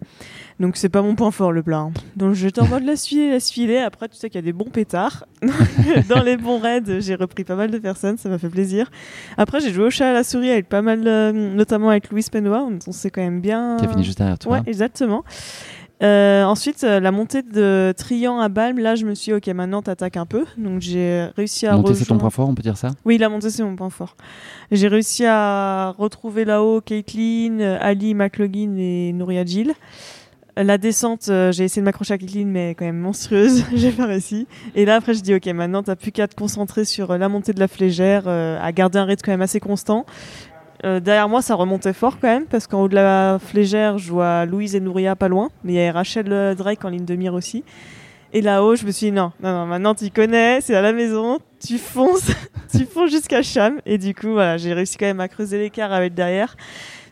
Donc, 0.60 0.77
c'est 0.77 0.88
pas 0.89 1.01
mon 1.01 1.15
point 1.15 1.31
fort, 1.31 1.51
le 1.51 1.62
plat. 1.62 1.79
hein. 1.79 1.91
Donc, 2.15 2.34
j'étais 2.34 2.62
en 2.62 2.67
mode 2.67 2.84
laisse 2.84 3.05
filer, 3.05 3.31
laisse 3.31 3.51
filer. 3.51 3.77
Après, 3.77 4.08
tu 4.08 4.15
sais 4.15 4.29
qu'il 4.29 4.38
y 4.39 4.43
a 4.43 4.45
des 4.45 4.53
bons 4.53 4.69
pétards. 4.69 5.25
Dans 6.10 6.23
les 6.23 6.38
bons 6.38 6.60
raids, 6.60 7.01
j'ai 7.01 7.15
repris 7.15 7.43
pas 7.43 7.55
mal 7.55 7.69
de 7.71 7.77
personnes, 7.77 8.17
ça 8.17 8.29
m'a 8.29 8.38
fait 8.38 8.49
plaisir. 8.49 8.89
Après, 9.38 9.60
j'ai 9.60 9.73
joué 9.73 9.86
au 9.86 9.89
chat 9.89 10.10
à 10.10 10.13
la 10.13 10.23
souris 10.23 10.51
avec 10.51 10.69
pas 10.69 10.81
mal, 10.81 11.05
euh, 11.05 11.34
notamment 11.34 11.89
avec 11.89 12.10
Louis 12.10 12.25
Penois. 12.31 12.69
On 12.88 12.91
s'est 12.91 13.10
quand 13.10 13.21
même 13.21 13.41
bien. 13.41 13.75
Qui 13.77 13.86
a 13.86 13.89
fini 13.89 14.03
juste 14.03 14.17
derrière 14.17 14.39
toi. 14.39 14.53
Ouais, 14.53 14.62
exactement. 14.65 15.23
Euh, 16.03 16.43
ensuite, 16.43 16.84
euh, 16.84 16.99
la 16.99 17.12
montée 17.12 17.41
de 17.41 17.93
Trian 17.95 18.39
à 18.39 18.49
Balme, 18.49 18.79
là, 18.79 18.95
je 18.95 19.05
me 19.05 19.15
suis 19.15 19.31
dit, 19.31 19.38
ok, 19.38 19.47
maintenant 19.55 19.81
t'attaques 19.81 20.17
un 20.17 20.25
peu. 20.25 20.45
Donc 20.58 20.81
j'ai 20.81 21.27
réussi 21.38 21.67
à 21.67 21.77
Monter, 21.77 21.95
c'est 21.95 22.05
ton 22.05 22.17
point 22.17 22.29
fort, 22.29 22.49
on 22.49 22.55
peut 22.55 22.63
dire 22.63 22.77
ça? 22.77 22.89
Oui, 23.05 23.17
la 23.17 23.29
montée, 23.29 23.49
c'est 23.49 23.63
mon 23.63 23.75
point 23.75 23.89
fort. 23.89 24.15
J'ai 24.71 24.88
réussi 24.88 25.25
à 25.25 25.95
retrouver 25.97 26.43
là-haut 26.43 26.81
Caitlin, 26.81 27.60
euh, 27.60 27.77
Ali, 27.79 28.13
McLaughlin 28.13 28.75
et 28.77 29.13
Nouria 29.13 29.45
Gill. 29.45 29.73
La 30.58 30.77
descente, 30.77 31.27
euh, 31.27 31.51
j'ai 31.51 31.65
essayé 31.65 31.81
de 31.81 31.86
m'accrocher 31.86 32.13
à 32.13 32.17
Caitlin, 32.17 32.45
mais 32.45 32.75
quand 32.75 32.86
même 32.86 32.99
monstrueuse, 32.99 33.65
j'ai 33.75 33.91
pas 33.91 34.05
réussi. 34.05 34.47
Et 34.73 34.86
là, 34.86 34.95
après, 34.95 35.13
je 35.13 35.21
dis, 35.21 35.36
ok, 35.36 35.45
maintenant, 35.47 35.84
t'as 35.84 35.97
plus 35.97 36.12
qu'à 36.12 36.27
te 36.27 36.36
concentrer 36.36 36.86
sur 36.86 37.17
la 37.17 37.27
montée 37.27 37.51
de 37.51 37.60
la 37.60 37.67
flégère, 37.67 38.23
euh, 38.27 38.58
à 38.62 38.71
garder 38.71 38.97
un 38.97 39.05
rythme 39.05 39.21
quand 39.25 39.31
même 39.31 39.41
assez 39.41 39.60
constant. 39.60 40.05
Euh, 40.86 41.00
derrière 41.00 41.28
moi, 41.28 41.41
ça 41.41 41.56
remontait 41.56 41.93
fort 41.93 42.19
quand 42.19 42.28
même, 42.28 42.45
parce 42.45 42.67
qu'en 42.67 42.84
haut 42.84 42.88
de 42.88 42.95
la 42.95 43.39
flégère, 43.39 43.98
je 43.98 44.12
vois 44.12 44.45
Louise 44.45 44.76
et 44.76 44.80
Nouria 44.80 45.15
pas 45.15 45.28
loin, 45.28 45.50
mais 45.63 45.74
il 45.74 45.76
y 45.78 45.82
a 45.82 45.91
Rachel 45.91 46.56
Drake 46.56 46.86
en 46.86 46.89
ligne 46.89 47.06
de 47.06 47.15
mire 47.15 47.34
aussi. 47.34 47.63
Et 48.34 48.41
là-haut, 48.41 48.76
je 48.76 48.86
me 48.86 48.91
suis 48.91 49.08
dit, 49.08 49.12
non, 49.12 49.32
non, 49.41 49.52
non, 49.52 49.65
maintenant 49.65 49.95
tu 49.95 50.10
connais, 50.10 50.60
c'est 50.62 50.76
à 50.76 50.82
la 50.82 50.91
maison, 50.91 51.39
tu 51.65 51.78
fonces, 51.78 52.30
tu 52.71 52.86
fonces 52.86 53.10
jusqu'à 53.10 53.41
Cham. 53.41 53.80
Et 53.86 53.98
du 53.98 54.13
coup, 54.13 54.34
voilà, 54.34 54.58
j'ai 54.58 54.74
réussi 54.74 54.98
quand 54.98 55.06
même 55.06 55.21
à 55.21 55.28
creuser 55.28 55.58
l'écart 55.58 55.93
avec 55.93 56.13
derrière. 56.13 56.56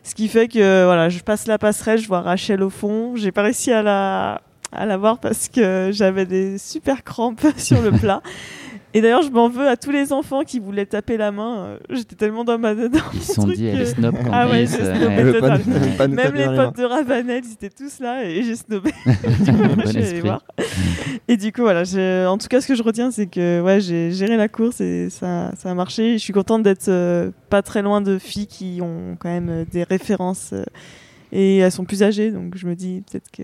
Ce 0.02 0.14
qui 0.14 0.28
fait 0.28 0.48
que, 0.48 0.84
voilà, 0.84 1.08
je 1.08 1.18
passe 1.20 1.46
la 1.46 1.58
passerelle, 1.58 1.98
je 1.98 2.06
vois 2.06 2.20
Rachel 2.20 2.62
au 2.62 2.70
fond. 2.70 3.16
J'ai 3.16 3.32
pas 3.32 3.42
réussi 3.42 3.72
à 3.72 3.82
la, 3.82 4.42
à 4.70 4.84
la 4.84 4.96
voir 4.98 5.18
parce 5.18 5.48
que 5.48 5.90
j'avais 5.92 6.26
des 6.26 6.58
super 6.58 7.02
crampes 7.02 7.46
sur 7.56 7.80
le 7.80 7.90
plat. 7.90 8.20
Et 8.96 9.00
d'ailleurs, 9.00 9.22
je 9.22 9.30
m'en 9.30 9.48
veux 9.48 9.66
à 9.68 9.76
tous 9.76 9.90
les 9.90 10.12
enfants 10.12 10.42
qui 10.44 10.60
voulaient 10.60 10.86
taper 10.86 11.16
la 11.16 11.32
main. 11.32 11.64
euh, 11.66 11.78
J'étais 11.90 12.14
tellement 12.14 12.44
dans 12.44 12.56
ma 12.58 12.74
dans 12.76 12.88
Ils 13.12 13.20
se 13.22 13.34
sont 13.34 13.48
dit, 13.48 13.66
elle 13.66 13.80
est 13.80 13.86
snob 13.86 14.14
Ah 14.32 14.48
ouais, 14.48 14.66
j'ai 14.66 14.80
euh, 14.80 14.94
snobé 14.94 15.32
total. 15.32 16.08
Même 16.10 16.34
les 16.34 16.44
potes 16.46 16.76
de 16.76 16.84
Ravanel, 16.84 17.42
ils 17.44 17.52
étaient 17.54 17.70
tous 17.70 17.98
là 17.98 18.24
et 18.24 18.42
j'ai 18.44 18.54
snobé. 18.54 18.92
Je 19.04 19.88
suis 19.88 19.98
allée 19.98 20.20
voir. 20.20 20.42
Et 21.26 21.36
du 21.36 21.52
coup, 21.52 21.62
voilà, 21.62 21.82
en 22.30 22.38
tout 22.38 22.46
cas, 22.46 22.60
ce 22.60 22.68
que 22.68 22.74
je 22.76 22.82
retiens, 22.84 23.10
c'est 23.10 23.26
que 23.26 23.60
ouais, 23.62 23.80
j'ai 23.80 24.12
géré 24.12 24.36
la 24.36 24.46
course 24.48 24.80
et 24.80 25.10
ça, 25.10 25.50
ça 25.56 25.70
a 25.70 25.74
marché. 25.74 26.12
Je 26.14 26.22
suis 26.22 26.32
contente 26.32 26.62
d'être 26.62 26.88
euh, 26.88 27.30
pas 27.50 27.62
très 27.62 27.82
loin 27.82 28.00
de 28.00 28.18
filles 28.18 28.46
qui 28.46 28.78
ont 28.80 29.16
quand 29.18 29.28
même 29.28 29.48
euh, 29.48 29.64
des 29.70 29.82
références 29.82 30.50
euh, 30.52 30.62
et 31.32 31.58
elles 31.58 31.72
sont 31.72 31.84
plus 31.84 32.02
âgées, 32.04 32.30
donc 32.30 32.56
je 32.56 32.66
me 32.66 32.76
dis 32.76 33.02
peut-être 33.10 33.30
que 33.32 33.42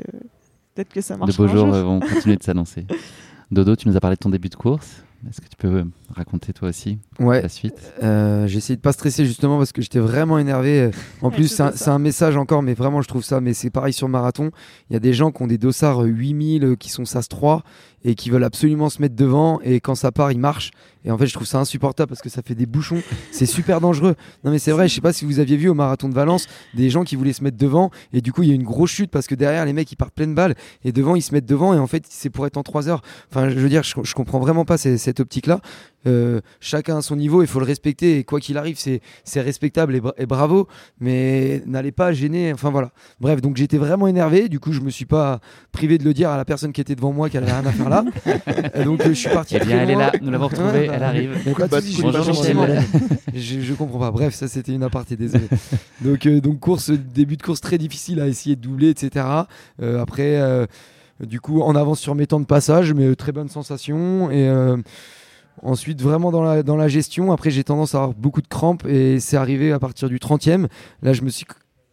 peut-être 0.75 0.93
que 0.93 1.01
ça 1.01 1.15
De 1.15 1.21
marche. 1.21 1.37
beaux 1.37 1.49
jours 1.49 1.67
vont 1.67 1.99
continuer 1.99 2.37
de 2.37 2.43
s'annoncer. 2.45 2.87
Dodo, 3.51 3.75
tu 3.75 3.89
nous 3.89 3.97
as 3.97 4.01
parlé 4.01 4.15
de 4.15 4.21
ton 4.21 4.31
début 4.31 4.49
de 4.49 4.55
course. 4.55 5.03
Est-ce 5.29 5.41
que 5.43 5.49
tu 5.49 5.57
peux 5.59 5.69
euh, 5.69 5.85
raconter 6.15 6.53
toi 6.55 6.71
aussi 6.71 6.99
Ouais, 7.19 7.43
la 7.43 7.49
suite? 7.51 7.93
Euh, 8.03 8.47
j'ai 8.47 8.57
essayé 8.59 8.77
de 8.77 8.81
pas 8.81 8.93
stresser 8.93 9.27
justement 9.27 9.59
parce 9.59 9.71
que 9.73 9.83
j'étais 9.83 9.99
vraiment 9.99 10.39
énervé. 10.39 10.81
Euh, 10.81 10.91
En 11.21 11.31
plus, 11.31 11.49
c'est 11.49 11.63
un, 11.63 11.93
un 11.93 11.99
message 11.99 12.37
encore, 12.39 12.63
mais 12.63 12.73
vraiment, 12.73 13.03
je 13.03 13.09
trouve 13.09 13.23
ça. 13.23 13.41
Mais 13.43 13.53
c'est 13.53 13.69
pareil 13.71 13.93
sur 13.93 14.09
marathon. 14.09 14.51
Il 14.89 14.95
y 14.95 14.97
a 14.97 15.01
des 15.01 15.13
gens 15.13 15.31
qui 15.31 15.43
ont 15.43 15.47
des 15.47 15.59
dossards 15.59 16.03
euh, 16.03 16.07
8000 16.07 16.65
euh, 16.65 16.75
qui 16.75 16.89
sont 16.89 17.05
SAS 17.05 17.29
3 17.29 17.63
et 18.05 18.15
qui 18.15 18.31
veulent 18.31 18.45
absolument 18.45 18.89
se 18.89 19.01
mettre 19.01 19.15
devant. 19.15 19.61
Et 19.63 19.81
quand 19.81 19.95
ça 19.95 20.13
part, 20.13 20.33
ils 20.33 20.39
marchent. 20.39 20.71
Et 21.05 21.11
en 21.11 21.19
fait, 21.19 21.27
je 21.27 21.33
trouve 21.33 21.47
ça 21.47 21.59
insupportable 21.59 22.09
parce 22.09 22.21
que 22.21 22.29
ça 22.29 22.43
fait 22.43 22.55
des 22.55 22.67
bouchons. 22.67 23.03
C'est 23.33 23.47
super 23.47 23.81
dangereux. 23.81 24.17
Non, 24.45 24.51
mais 24.51 24.59
c'est 24.59 24.73
vrai. 24.73 24.89
Je 24.89 24.95
sais 24.95 25.01
pas 25.01 25.13
si 25.13 25.25
vous 25.25 25.39
aviez 25.39 25.57
vu 25.57 25.69
au 25.69 25.75
marathon 25.75 26.09
de 26.09 26.15
Valence 26.15 26.47
des 26.75 26.91
gens 26.91 27.05
qui 27.05 27.17
voulaient 27.17 27.33
se 27.33 27.43
mettre 27.43 27.57
devant. 27.57 27.91
Et 28.13 28.21
du 28.21 28.33
coup, 28.33 28.43
il 28.43 28.49
y 28.49 28.53
a 28.53 28.55
une 28.55 28.65
grosse 28.65 28.91
chute 28.91 29.11
parce 29.11 29.27
que 29.27 29.35
derrière, 29.35 29.65
les 29.65 29.73
mecs 29.73 29.91
ils 29.91 29.97
partent 29.97 30.15
pleine 30.15 30.35
balle. 30.35 30.55
Et 30.85 30.93
devant, 30.93 31.17
ils 31.17 31.23
se 31.23 31.33
mettent 31.33 31.47
devant. 31.47 31.75
Et 31.75 31.79
en 31.79 31.87
fait, 31.87 32.05
c'est 32.09 32.31
pour 32.31 32.47
être 32.47 32.57
en 32.57 32.63
3 32.63 32.89
heures. 32.89 33.03
Enfin, 33.31 33.49
je 33.49 33.59
veux 33.59 33.69
dire, 33.69 33.83
je, 33.83 33.95
je 34.03 34.15
comprends 34.15 34.41
vraiment 34.41 34.65
pas 34.65 34.77
cette 34.77 35.21
optique-là. 35.21 35.61
Euh, 36.07 36.41
chacun 36.61 36.99
à 36.99 37.03
son 37.03 37.17
niveau, 37.17 37.43
il 37.43 37.47
faut 37.47 37.61
le 37.61 37.67
respecter. 37.67 38.19
Et 38.19 38.25
quoi 38.25 38.41
qu'il 38.41 38.57
arrive, 38.57 38.79
c'est 38.79 39.01
respectable 39.41 39.95
et, 39.95 40.01
bra- 40.01 40.15
et 40.17 40.27
bravo. 40.27 40.67
Mais 40.99 41.63
n'allez 41.67 41.93
pas 41.93 42.13
gêner. 42.13 42.53
Enfin 42.53 42.71
voilà. 42.71 42.91
Bref, 43.21 43.41
donc 43.41 43.57
j'étais 43.57 43.77
vraiment 43.79 44.07
énervé. 44.07 44.49
Du 44.49 44.61
coup, 44.61 44.73
je 44.73 44.81
me 44.81 44.91
suis 44.91 45.05
pas 45.05 45.41
privé 45.73 45.99
de 45.99 46.05
le 46.05 46.15
dire 46.15 46.31
à 46.31 46.37
la 46.37 46.45
personne 46.45 46.73
qui 46.73 46.81
était 46.81 46.95
devant 46.95 47.13
moi 47.13 47.29
qu'elle 47.29 47.43
avait 47.45 47.53
rien 47.53 47.67
à 47.67 47.73
faire 47.73 47.89
là. 47.91 48.05
Et 48.75 48.85
donc, 48.85 49.01
euh, 49.03 49.09
je 49.11 49.15
suis 49.15 49.29
parti. 49.31 49.57
Eh 49.61 49.65
bien, 49.65 49.83
elle 49.83 49.91
est 49.91 49.95
là, 49.97 50.13
nous 50.23 50.31
l'avons 50.31 50.49
retrouvée, 50.49 50.89
Ouais, 50.89 50.91
elle 50.93 51.03
arrive. 51.03 51.31
de 51.45 51.53
Bah, 51.69 51.81
je 51.81 52.03
bonjour, 52.03 52.45
je, 53.35 53.61
je 53.61 53.75
comprends 53.75 53.99
pas. 53.99 54.11
Bref, 54.11 54.35
ça 54.35 54.49
c'était 54.49 54.73
une 54.73 54.83
aparté, 54.83 55.17
désolé. 55.17 55.45
donc, 56.01 56.25
euh, 56.27 56.41
donc 56.41 56.61
course, 56.61 56.91
début 56.91 57.37
de 57.37 57.43
course 57.43 57.61
très 57.61 57.79
difficile 57.79 58.21
à 58.21 58.27
essayer 58.29 58.57
de 58.57 58.61
doubler, 58.63 58.89
etc. 58.91 59.27
Euh, 59.83 60.01
après, 60.01 60.37
euh, 60.41 60.67
du 61.21 61.41
coup, 61.41 61.61
en 61.63 61.75
avance 61.77 62.01
sur 62.01 62.15
mes 62.15 62.27
temps 62.27 62.41
de 62.41 62.47
passage, 62.47 62.95
mais 62.95 63.05
euh, 63.05 63.15
très 63.17 63.33
bonne 63.33 63.49
sensation. 63.49 64.31
Et 64.31 64.49
euh, 64.49 64.77
ensuite, 65.63 66.01
vraiment 66.03 66.31
dans 66.31 66.43
la, 66.43 66.63
dans 66.63 66.77
la 66.77 66.89
gestion, 66.89 67.33
après 67.33 67.51
j'ai 67.51 67.65
tendance 67.65 67.95
à 67.95 67.99
avoir 67.99 68.15
beaucoup 68.15 68.43
de 68.43 68.49
crampes 68.49 68.85
et 68.87 69.21
c'est 69.21 69.37
arrivé 69.37 69.73
à 69.73 69.79
partir 69.79 70.09
du 70.09 70.19
30e. 70.19 70.67
Là, 71.03 71.13
je 71.13 71.23
me 71.23 71.29
suis 71.31 71.45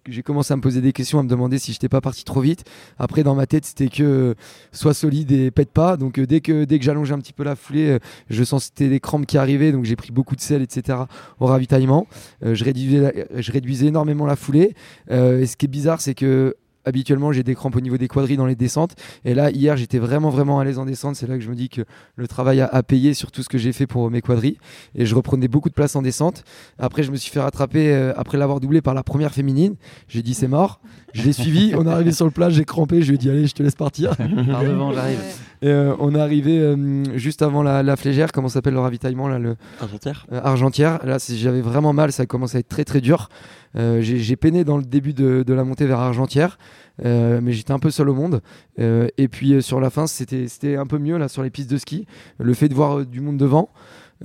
j'ai 0.10 0.24
commencé 0.24 0.54
à 0.54 0.56
me 0.56 0.62
poser 0.62 0.82
des 0.82 0.94
questions, 0.94 1.20
à 1.20 1.24
me 1.24 1.28
demander 1.28 1.60
si 1.60 1.74
j'étais 1.74 1.90
pas 1.90 2.02
parti 2.02 2.24
trop 2.24 2.42
vite. 2.42 2.64
Après, 2.98 3.24
dans 3.24 3.36
ma 3.36 3.46
tête, 3.46 3.66
c'était 3.66 3.90
que 3.90 4.04
euh, 4.04 4.34
sois 4.72 4.94
solide 4.94 5.32
et 5.32 5.52
pète 5.52 5.72
pas. 5.72 5.98
Donc, 5.98 6.18
euh, 6.18 6.26
dès 6.26 6.42
que, 6.42 6.64
dès 6.64 6.80
que 6.80 6.86
j'allongeais 6.86 7.14
un 7.14 7.20
petit 7.20 7.34
peu 7.34 7.44
la 7.44 7.56
foulée, 7.56 7.90
euh, 7.90 8.00
je 8.30 8.44
sentais 8.44 8.90
des 8.90 9.00
crampes 9.00 9.26
qui 9.26 9.38
arrivaient. 9.38 9.72
Donc, 9.72 9.86
j'ai 9.86 9.96
pris 9.96 10.12
beaucoup 10.12 10.36
de 10.36 10.42
sel, 10.42 10.62
etc. 10.62 11.00
au 11.40 11.46
ravitaillement. 11.46 12.08
Euh, 12.44 12.56
je, 12.56 12.64
réduisais 12.64 13.28
je 13.36 13.52
réduisais 13.52 13.88
énormément 13.88 14.26
la 14.26 14.36
foulée. 14.36 14.76
Et 15.10 15.46
ce 15.46 15.58
qui 15.58 15.66
est 15.66 15.70
bizarre, 15.70 16.02
c'est 16.02 16.16
que 16.16 16.56
habituellement, 16.88 17.32
j'ai 17.32 17.44
des 17.44 17.54
crampes 17.54 17.76
au 17.76 17.82
niveau 17.82 17.98
des 17.98 18.08
quadrilles 18.08 18.38
dans 18.38 18.46
les 18.46 18.56
descentes. 18.56 18.96
Et 19.26 19.34
là, 19.34 19.52
hier, 19.52 19.78
j'étais 19.78 20.00
vraiment, 20.00 20.30
vraiment 20.30 20.60
à 20.60 20.66
l'aise 20.66 20.80
en 20.80 20.86
descente. 20.86 21.16
C'est 21.16 21.28
là 21.28 21.36
que 21.36 21.44
je 21.44 21.50
me 21.50 21.56
dis 21.56 21.70
que 21.70 21.82
le 22.16 22.28
travail 22.28 22.62
a, 22.62 22.68
a 22.68 22.84
payé 22.84 23.14
sur 23.14 23.32
tout 23.32 23.44
ce 23.44 23.50
que 23.50 23.58
j'ai 23.58 23.74
fait 23.74 23.88
pour 23.88 24.10
mes 24.10 24.22
quadrilles. 24.22 24.58
Et 24.96 25.06
je 25.06 25.14
reprenais 25.16 25.48
beaucoup 25.48 25.70
de 25.70 25.74
place 25.74 25.96
en 25.96 26.02
descente. 26.02 26.44
Après, 26.80 27.04
je 27.04 27.12
me 27.12 27.18
suis 27.18 27.32
fait 27.32 27.42
rattraper 27.42 27.94
euh, 27.94 28.14
après 28.16 28.38
l'avoir 28.38 28.60
doublé 28.60 28.82
par 28.82 28.94
la 28.94 29.04
première 29.04 29.34
féminine. 29.34 29.76
J'ai 30.08 30.22
dit, 30.22 30.34
c'est 30.34 30.48
mort. 30.48 30.80
Je 31.14 31.24
l'ai 31.24 31.34
suivi. 31.34 31.74
On 31.76 31.86
est 31.86 31.90
arrivé 31.90 32.12
sur 32.12 32.26
le 32.26 32.32
plat, 32.32 32.50
j'ai 32.50 32.66
crampé. 32.66 33.02
Je 33.02 33.10
lui 33.10 33.16
ai 33.16 33.18
dit, 33.18 33.30
allez, 33.30 33.48
je 33.48 33.54
te 33.54 33.64
laisse 33.64 33.76
partir. 33.76 34.16
Par 34.16 34.64
devant, 34.64 34.94
j'arrive. 34.94 35.20
Et 35.62 35.70
euh, 35.70 35.96
on 36.00 36.14
est 36.14 36.20
arrivé 36.20 36.60
euh, 36.60 37.04
juste 37.18 37.42
avant 37.42 37.64
la, 37.64 37.82
la 37.84 37.96
flégère. 37.96 38.32
Comment 38.32 38.48
s'appelle 38.50 38.74
le 38.74 38.80
ravitaillement 38.80 39.28
là, 39.28 39.40
le, 39.40 39.56
Argentière 39.82 40.26
euh, 40.32 40.42
Argentière. 40.44 41.06
Là, 41.06 41.18
j'avais 41.30 41.62
vraiment 41.62 41.94
mal, 41.94 42.12
ça 42.12 42.26
commence 42.26 42.56
à 42.56 42.60
être 42.60 42.70
très 42.70 42.84
très 42.84 43.02
dur. 43.02 43.30
J'ai 43.76 44.36
peiné 44.36 44.64
dans 44.64 44.78
le 44.78 44.84
début 44.84 45.14
de, 45.14 45.44
de 45.46 45.54
la 45.54 45.64
montée 45.64 45.86
vers 45.86 46.00
Argentière, 46.00 46.58
mais 47.04 47.52
j'étais 47.52 47.74
un 47.74 47.78
peu 47.78 47.92
seul 47.92 48.10
au 48.10 48.16
monde. 48.16 48.42
Et 48.80 49.28
puis 49.28 49.62
sur 49.62 49.80
la 49.80 49.92
fin, 49.92 50.08
c'était 50.08 50.78
un 50.78 50.88
peu 50.88 50.98
mieux 50.98 51.18
là 51.18 51.28
sur 51.28 51.44
les 51.44 51.52
pistes 51.52 51.70
de 51.70 51.78
ski. 51.78 52.08
Le 52.40 52.56
fait 52.56 52.70
de 52.70 52.74
voir 52.74 53.06
du 53.06 53.22
monde 53.22 53.38
devant. 53.38 53.70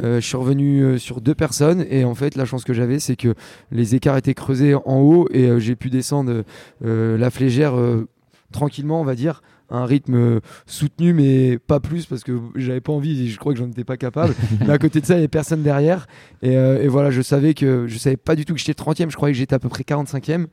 euh, 0.02 0.20
je 0.20 0.26
suis 0.26 0.36
revenu 0.36 0.80
euh, 0.82 0.98
sur 0.98 1.20
deux 1.20 1.34
personnes 1.34 1.84
et 1.90 2.04
en 2.04 2.14
fait 2.14 2.34
la 2.34 2.46
chance 2.46 2.64
que 2.64 2.72
j'avais 2.72 2.98
c'est 2.98 3.16
que 3.16 3.34
les 3.70 3.94
écarts 3.94 4.16
étaient 4.16 4.32
creusés 4.32 4.74
en 4.74 5.00
haut 5.00 5.28
et 5.32 5.48
euh, 5.48 5.58
j'ai 5.58 5.76
pu 5.76 5.90
descendre 5.90 6.44
la 6.80 7.30
flégère 7.30 7.74
tranquillement 8.52 9.00
on 9.00 9.04
va 9.04 9.14
dire 9.14 9.42
un 9.72 9.86
rythme 9.86 10.14
euh, 10.14 10.40
soutenu 10.66 11.12
mais 11.12 11.58
pas 11.58 11.80
plus 11.80 12.06
parce 12.06 12.22
que 12.22 12.38
j'avais 12.54 12.80
pas 12.80 12.92
envie 12.92 13.24
et 13.24 13.28
je 13.28 13.38
crois 13.38 13.52
que 13.52 13.58
j'en 13.58 13.68
étais 13.68 13.84
pas 13.84 13.96
capable. 13.96 14.34
Mais 14.60 14.70
à 14.70 14.78
côté 14.78 15.00
de 15.00 15.06
ça 15.06 15.14
il 15.14 15.16
y 15.16 15.20
avait 15.20 15.28
personne 15.28 15.62
derrière. 15.62 16.06
Et, 16.42 16.56
euh, 16.56 16.82
et 16.82 16.88
voilà 16.88 17.10
je 17.10 17.22
savais 17.22 17.54
que 17.54 17.86
je 17.88 17.98
savais 17.98 18.16
pas 18.16 18.36
du 18.36 18.44
tout 18.44 18.52
que 18.52 18.60
j'étais 18.60 18.80
30e 18.80 19.10
je 19.10 19.16
croyais 19.16 19.32
que 19.32 19.38
j'étais 19.38 19.54
à 19.54 19.58
peu 19.58 19.68
près 19.68 19.82
45e 19.82 20.46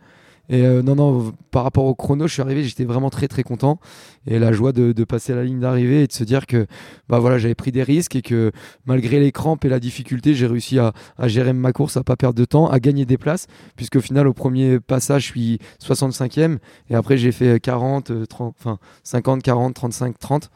et 0.49 0.65
euh, 0.65 0.81
non 0.81 0.95
non 0.95 1.33
par 1.51 1.63
rapport 1.63 1.85
au 1.85 1.95
chrono 1.95 2.27
je 2.27 2.33
suis 2.33 2.41
arrivé 2.41 2.63
j'étais 2.63 2.85
vraiment 2.85 3.09
très 3.09 3.27
très 3.27 3.43
content 3.43 3.79
et 4.27 4.39
la 4.39 4.51
joie 4.51 4.71
de, 4.71 4.91
de 4.91 5.03
passer 5.03 5.33
la 5.35 5.43
ligne 5.43 5.59
d'arrivée 5.59 6.03
et 6.03 6.07
de 6.07 6.11
se 6.11 6.23
dire 6.23 6.47
que 6.47 6.65
bah 7.07 7.19
voilà 7.19 7.37
j'avais 7.37 7.55
pris 7.55 7.71
des 7.71 7.83
risques 7.83 8.15
et 8.15 8.21
que 8.21 8.51
malgré 8.85 9.19
les 9.19 9.31
crampes 9.31 9.63
et 9.65 9.69
la 9.69 9.79
difficulté 9.79 10.33
j'ai 10.33 10.47
réussi 10.47 10.79
à, 10.79 10.93
à 11.17 11.27
gérer 11.27 11.53
ma 11.53 11.71
course 11.71 11.97
à 11.97 12.03
pas 12.03 12.15
perdre 12.15 12.37
de 12.39 12.45
temps 12.45 12.67
à 12.69 12.79
gagner 12.79 13.05
des 13.05 13.17
places 13.17 13.47
puisqu'au 13.75 14.01
final 14.01 14.27
au 14.27 14.33
premier 14.33 14.79
passage 14.79 15.23
je 15.23 15.27
suis 15.27 15.59
65e 15.83 16.57
et 16.89 16.95
après 16.95 17.17
j'ai 17.17 17.31
fait 17.31 17.59
40 17.59 18.11
euh, 18.11 18.25
30 18.25 18.55
enfin 18.59 18.79
50 19.03 19.43
40 19.43 19.73
35 19.75 20.17
30 20.19 20.49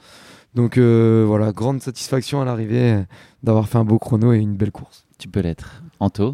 donc 0.56 0.78
euh, 0.78 1.24
voilà 1.28 1.52
grande 1.52 1.82
satisfaction 1.82 2.42
à 2.42 2.46
l'arrivée 2.46 2.94
euh, 2.94 3.04
d'avoir 3.42 3.68
fait 3.68 3.78
un 3.78 3.86
beau 3.86 3.98
chrono 3.98 4.34
et 4.34 4.38
une 4.38 4.56
belle 4.56 4.72
course 4.72 5.06
Tu 5.18 5.28
peux 5.28 5.40
l'être. 5.40 5.82
Anto, 6.00 6.34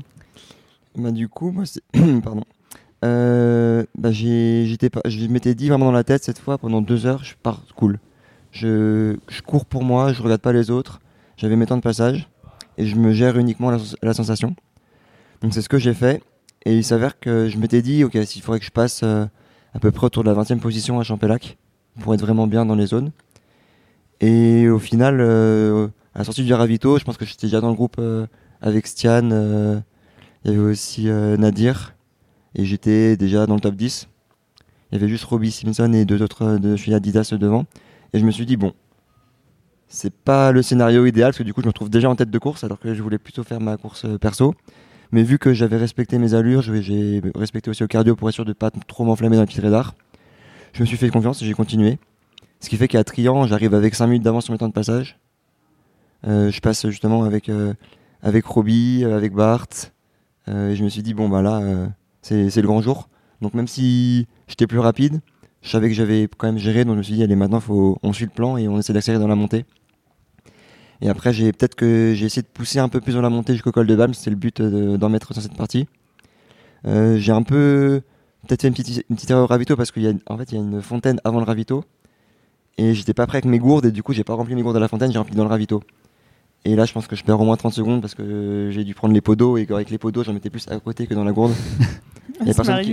Bah, 0.97 1.11
du 1.11 1.29
coup, 1.29 1.51
moi, 1.51 1.65
c'est. 1.65 1.81
Pardon. 2.23 2.43
Euh, 3.05 3.85
bah, 3.97 4.11
j'étais 4.11 4.89
pas, 4.89 5.01
je 5.05 5.25
m'étais 5.27 5.55
dit 5.55 5.69
vraiment 5.69 5.85
dans 5.85 5.91
la 5.91 6.03
tête 6.03 6.23
cette 6.23 6.39
fois, 6.39 6.57
pendant 6.57 6.81
deux 6.81 7.05
heures, 7.05 7.23
je 7.23 7.35
pars 7.41 7.61
cool. 7.75 7.99
Je, 8.51 9.15
je 9.27 9.41
cours 9.41 9.65
pour 9.65 9.83
moi, 9.83 10.11
je 10.11 10.21
regarde 10.21 10.41
pas 10.41 10.53
les 10.53 10.71
autres. 10.71 10.99
J'avais 11.37 11.55
mes 11.55 11.65
temps 11.65 11.77
de 11.77 11.81
passage 11.81 12.27
et 12.77 12.85
je 12.85 12.95
me 12.95 13.13
gère 13.13 13.37
uniquement 13.37 13.71
la, 13.71 13.77
la 14.01 14.13
sensation. 14.13 14.55
Donc 15.41 15.53
c'est 15.53 15.61
ce 15.61 15.69
que 15.69 15.77
j'ai 15.77 15.93
fait. 15.93 16.21
Et 16.65 16.75
il 16.75 16.83
s'avère 16.83 17.19
que 17.19 17.47
je 17.47 17.57
m'étais 17.57 17.81
dit, 17.81 18.03
ok, 18.03 18.17
s'il 18.25 18.41
faudrait 18.41 18.59
que 18.59 18.65
je 18.65 18.71
passe 18.71 19.01
euh, 19.03 19.25
à 19.73 19.79
peu 19.79 19.91
près 19.91 20.05
autour 20.05 20.23
de 20.23 20.29
la 20.29 20.41
20e 20.41 20.59
position 20.59 20.99
à 20.99 21.03
Champélac 21.03 21.57
pour 22.01 22.13
être 22.13 22.21
vraiment 22.21 22.47
bien 22.47 22.65
dans 22.65 22.75
les 22.75 22.87
zones. 22.87 23.11
Et 24.19 24.67
au 24.67 24.79
final, 24.79 25.21
euh, 25.21 25.87
à 26.13 26.19
la 26.19 26.25
sortie 26.25 26.43
du 26.43 26.53
ravito, 26.53 26.97
je 26.97 27.05
pense 27.05 27.15
que 27.15 27.25
j'étais 27.25 27.47
déjà 27.47 27.61
dans 27.61 27.69
le 27.69 27.75
groupe 27.75 27.95
euh, 27.99 28.27
avec 28.61 28.87
Stian. 28.87 29.29
il 30.43 30.51
y 30.51 30.53
avait 30.53 30.63
aussi 30.63 31.05
Nadir 31.05 31.93
et 32.55 32.65
j'étais 32.65 33.17
déjà 33.17 33.45
dans 33.45 33.55
le 33.55 33.61
top 33.61 33.75
10. 33.75 34.07
Il 34.91 34.95
y 34.95 34.97
avait 34.97 35.07
juste 35.09 35.25
Robbie 35.25 35.51
Simpson 35.51 35.93
et 35.93 36.05
deux 36.05 36.21
autres 36.21 36.43
euh, 36.43 36.57
de 36.57 36.75
chez 36.75 36.93
Adidas 36.93 37.33
devant. 37.39 37.65
Et 38.13 38.19
je 38.19 38.25
me 38.25 38.31
suis 38.31 38.45
dit, 38.45 38.57
bon, 38.57 38.73
c'est 39.87 40.13
pas 40.13 40.51
le 40.51 40.61
scénario 40.61 41.05
idéal 41.05 41.29
parce 41.29 41.39
que 41.39 41.43
du 41.43 41.53
coup 41.53 41.61
je 41.61 41.67
me 41.67 41.73
trouve 41.73 41.89
déjà 41.89 42.09
en 42.09 42.15
tête 42.15 42.29
de 42.29 42.37
course 42.39 42.63
alors 42.63 42.79
que 42.79 42.93
je 42.93 43.01
voulais 43.01 43.17
plutôt 43.17 43.43
faire 43.43 43.59
ma 43.59 43.77
course 43.77 44.05
euh, 44.05 44.17
perso. 44.17 44.55
Mais 45.11 45.23
vu 45.23 45.39
que 45.39 45.53
j'avais 45.53 45.77
respecté 45.77 46.19
mes 46.19 46.35
allures, 46.35 46.61
j'ai 46.61 47.21
respecté 47.33 47.71
aussi 47.71 47.83
au 47.83 47.87
cardio 47.87 48.15
pour 48.15 48.29
être 48.29 48.35
sûr 48.35 48.45
de 48.45 48.53
pas 48.53 48.69
trop 48.69 49.03
m'enflammer 49.03 49.37
dans 49.37 49.41
le 49.41 49.47
petit 49.47 49.59
radar, 49.59 49.95
je 50.73 50.81
me 50.81 50.85
suis 50.85 50.97
fait 50.97 51.09
confiance 51.09 51.41
et 51.41 51.45
j'ai 51.45 51.53
continué. 51.53 51.97
Ce 52.59 52.69
qui 52.69 52.77
fait 52.77 52.87
qu'à 52.87 53.03
Trian, 53.03 53.47
j'arrive 53.47 53.73
avec 53.73 53.95
5 53.95 54.05
minutes 54.05 54.23
d'avance 54.23 54.43
sur 54.43 54.51
mes 54.51 54.59
temps 54.59 54.67
de 54.67 54.73
passage. 54.73 55.17
Euh, 56.27 56.51
je 56.51 56.59
passe 56.59 56.87
justement 56.89 57.23
avec, 57.23 57.49
avec 58.21 58.45
Robbie, 58.45 59.03
avec 59.03 59.33
Bart. 59.33 59.65
Et 60.45 60.75
je 60.75 60.83
me 60.83 60.89
suis 60.89 61.01
dit, 61.01 61.15
bon, 61.15 61.27
bah 61.27 61.41
là, 61.41 61.89
c'est 62.21 62.55
le 62.55 62.67
grand 62.67 62.81
jour. 62.81 63.09
Donc, 63.41 63.53
même 63.53 63.67
si 63.67 64.27
j'étais 64.47 64.67
plus 64.67 64.79
rapide, 64.79 65.21
je 65.61 65.69
savais 65.69 65.87
que 65.87 65.93
j'avais 65.95 66.27
quand 66.37 66.47
même 66.47 66.57
géré. 66.57 66.85
Donc, 66.85 66.95
je 66.95 66.97
me 66.99 67.03
suis 67.03 67.13
dit, 67.15 67.23
allez, 67.23 67.35
maintenant, 67.35 67.59
faut, 67.59 67.97
on 68.03 68.13
suit 68.13 68.25
le 68.25 68.31
plan 68.31 68.57
et 68.57 68.67
on 68.67 68.77
essaie 68.79 68.93
d'accélérer 68.93 69.21
dans 69.21 69.27
la 69.27 69.35
montée. 69.35 69.65
Et 71.01 71.09
après, 71.09 71.31
j'ai 71.31 71.51
peut-être 71.53 71.75
que 71.75 72.13
j'ai 72.15 72.25
essayé 72.25 72.41
de 72.41 72.47
pousser 72.47 72.79
un 72.79 72.89
peu 72.89 72.99
plus 72.99 73.13
dans 73.13 73.21
la 73.21 73.29
montée 73.29 73.53
jusqu'au 73.53 73.71
col 73.71 73.87
de 73.87 73.95
Bam. 73.95 74.13
C'était 74.13 74.31
le 74.31 74.35
but 74.35 74.59
euh, 74.59 74.93
de- 74.93 74.97
d'en 74.97 75.09
mettre 75.09 75.33
dans 75.33 75.41
cette 75.41 75.55
partie. 75.55 75.87
Euh, 76.85 77.17
j'ai 77.17 77.31
un 77.31 77.43
peu 77.43 78.01
peut-être 78.47 78.61
fait 78.61 78.67
une 78.69 78.73
petite, 78.73 79.29
erreur 79.29 79.43
au 79.43 79.47
ravito 79.47 79.75
parce 79.75 79.91
qu'il 79.91 80.03
y 80.03 80.07
a, 80.07 80.13
en 80.27 80.37
fait, 80.37 80.51
y 80.51 80.55
a 80.55 80.59
une 80.59 80.81
fontaine 80.81 81.19
avant 81.23 81.39
le 81.39 81.45
ravito. 81.45 81.83
Et 82.77 82.93
j'étais 82.93 83.13
pas 83.13 83.27
prêt 83.27 83.37
avec 83.37 83.45
mes 83.45 83.59
gourdes 83.59 83.85
et 83.85 83.91
du 83.91 84.03
coup, 84.03 84.13
j'ai 84.13 84.23
pas 84.23 84.33
rempli 84.33 84.55
mes 84.55 84.61
gourdes 84.61 84.77
à 84.77 84.79
la 84.79 84.87
fontaine, 84.87 85.11
j'ai 85.11 85.17
rempli 85.17 85.35
dans 85.35 85.43
le 85.43 85.49
ravito. 85.49 85.81
Et 86.65 86.75
là, 86.75 86.85
je 86.85 86.93
pense 86.93 87.07
que 87.07 87.15
je 87.15 87.23
perds 87.23 87.39
au 87.39 87.45
moins 87.45 87.55
30 87.55 87.73
secondes 87.73 88.01
parce 88.01 88.15
que 88.15 88.69
j'ai 88.71 88.83
dû 88.83 88.93
prendre 88.93 89.13
les 89.13 89.21
pots 89.21 89.35
d'eau 89.35 89.57
et 89.57 89.65
qu'avec 89.65 89.89
les 89.89 89.97
pots 89.97 90.11
d'eau, 90.11 90.23
j'en 90.23 90.33
mettais 90.33 90.49
plus 90.49 90.67
à 90.67 90.79
côté 90.79 91.07
que 91.07 91.13
dans 91.13 91.23
la 91.23 91.31
gourde. 91.31 91.53
Il 92.41 92.47
y 92.47 92.51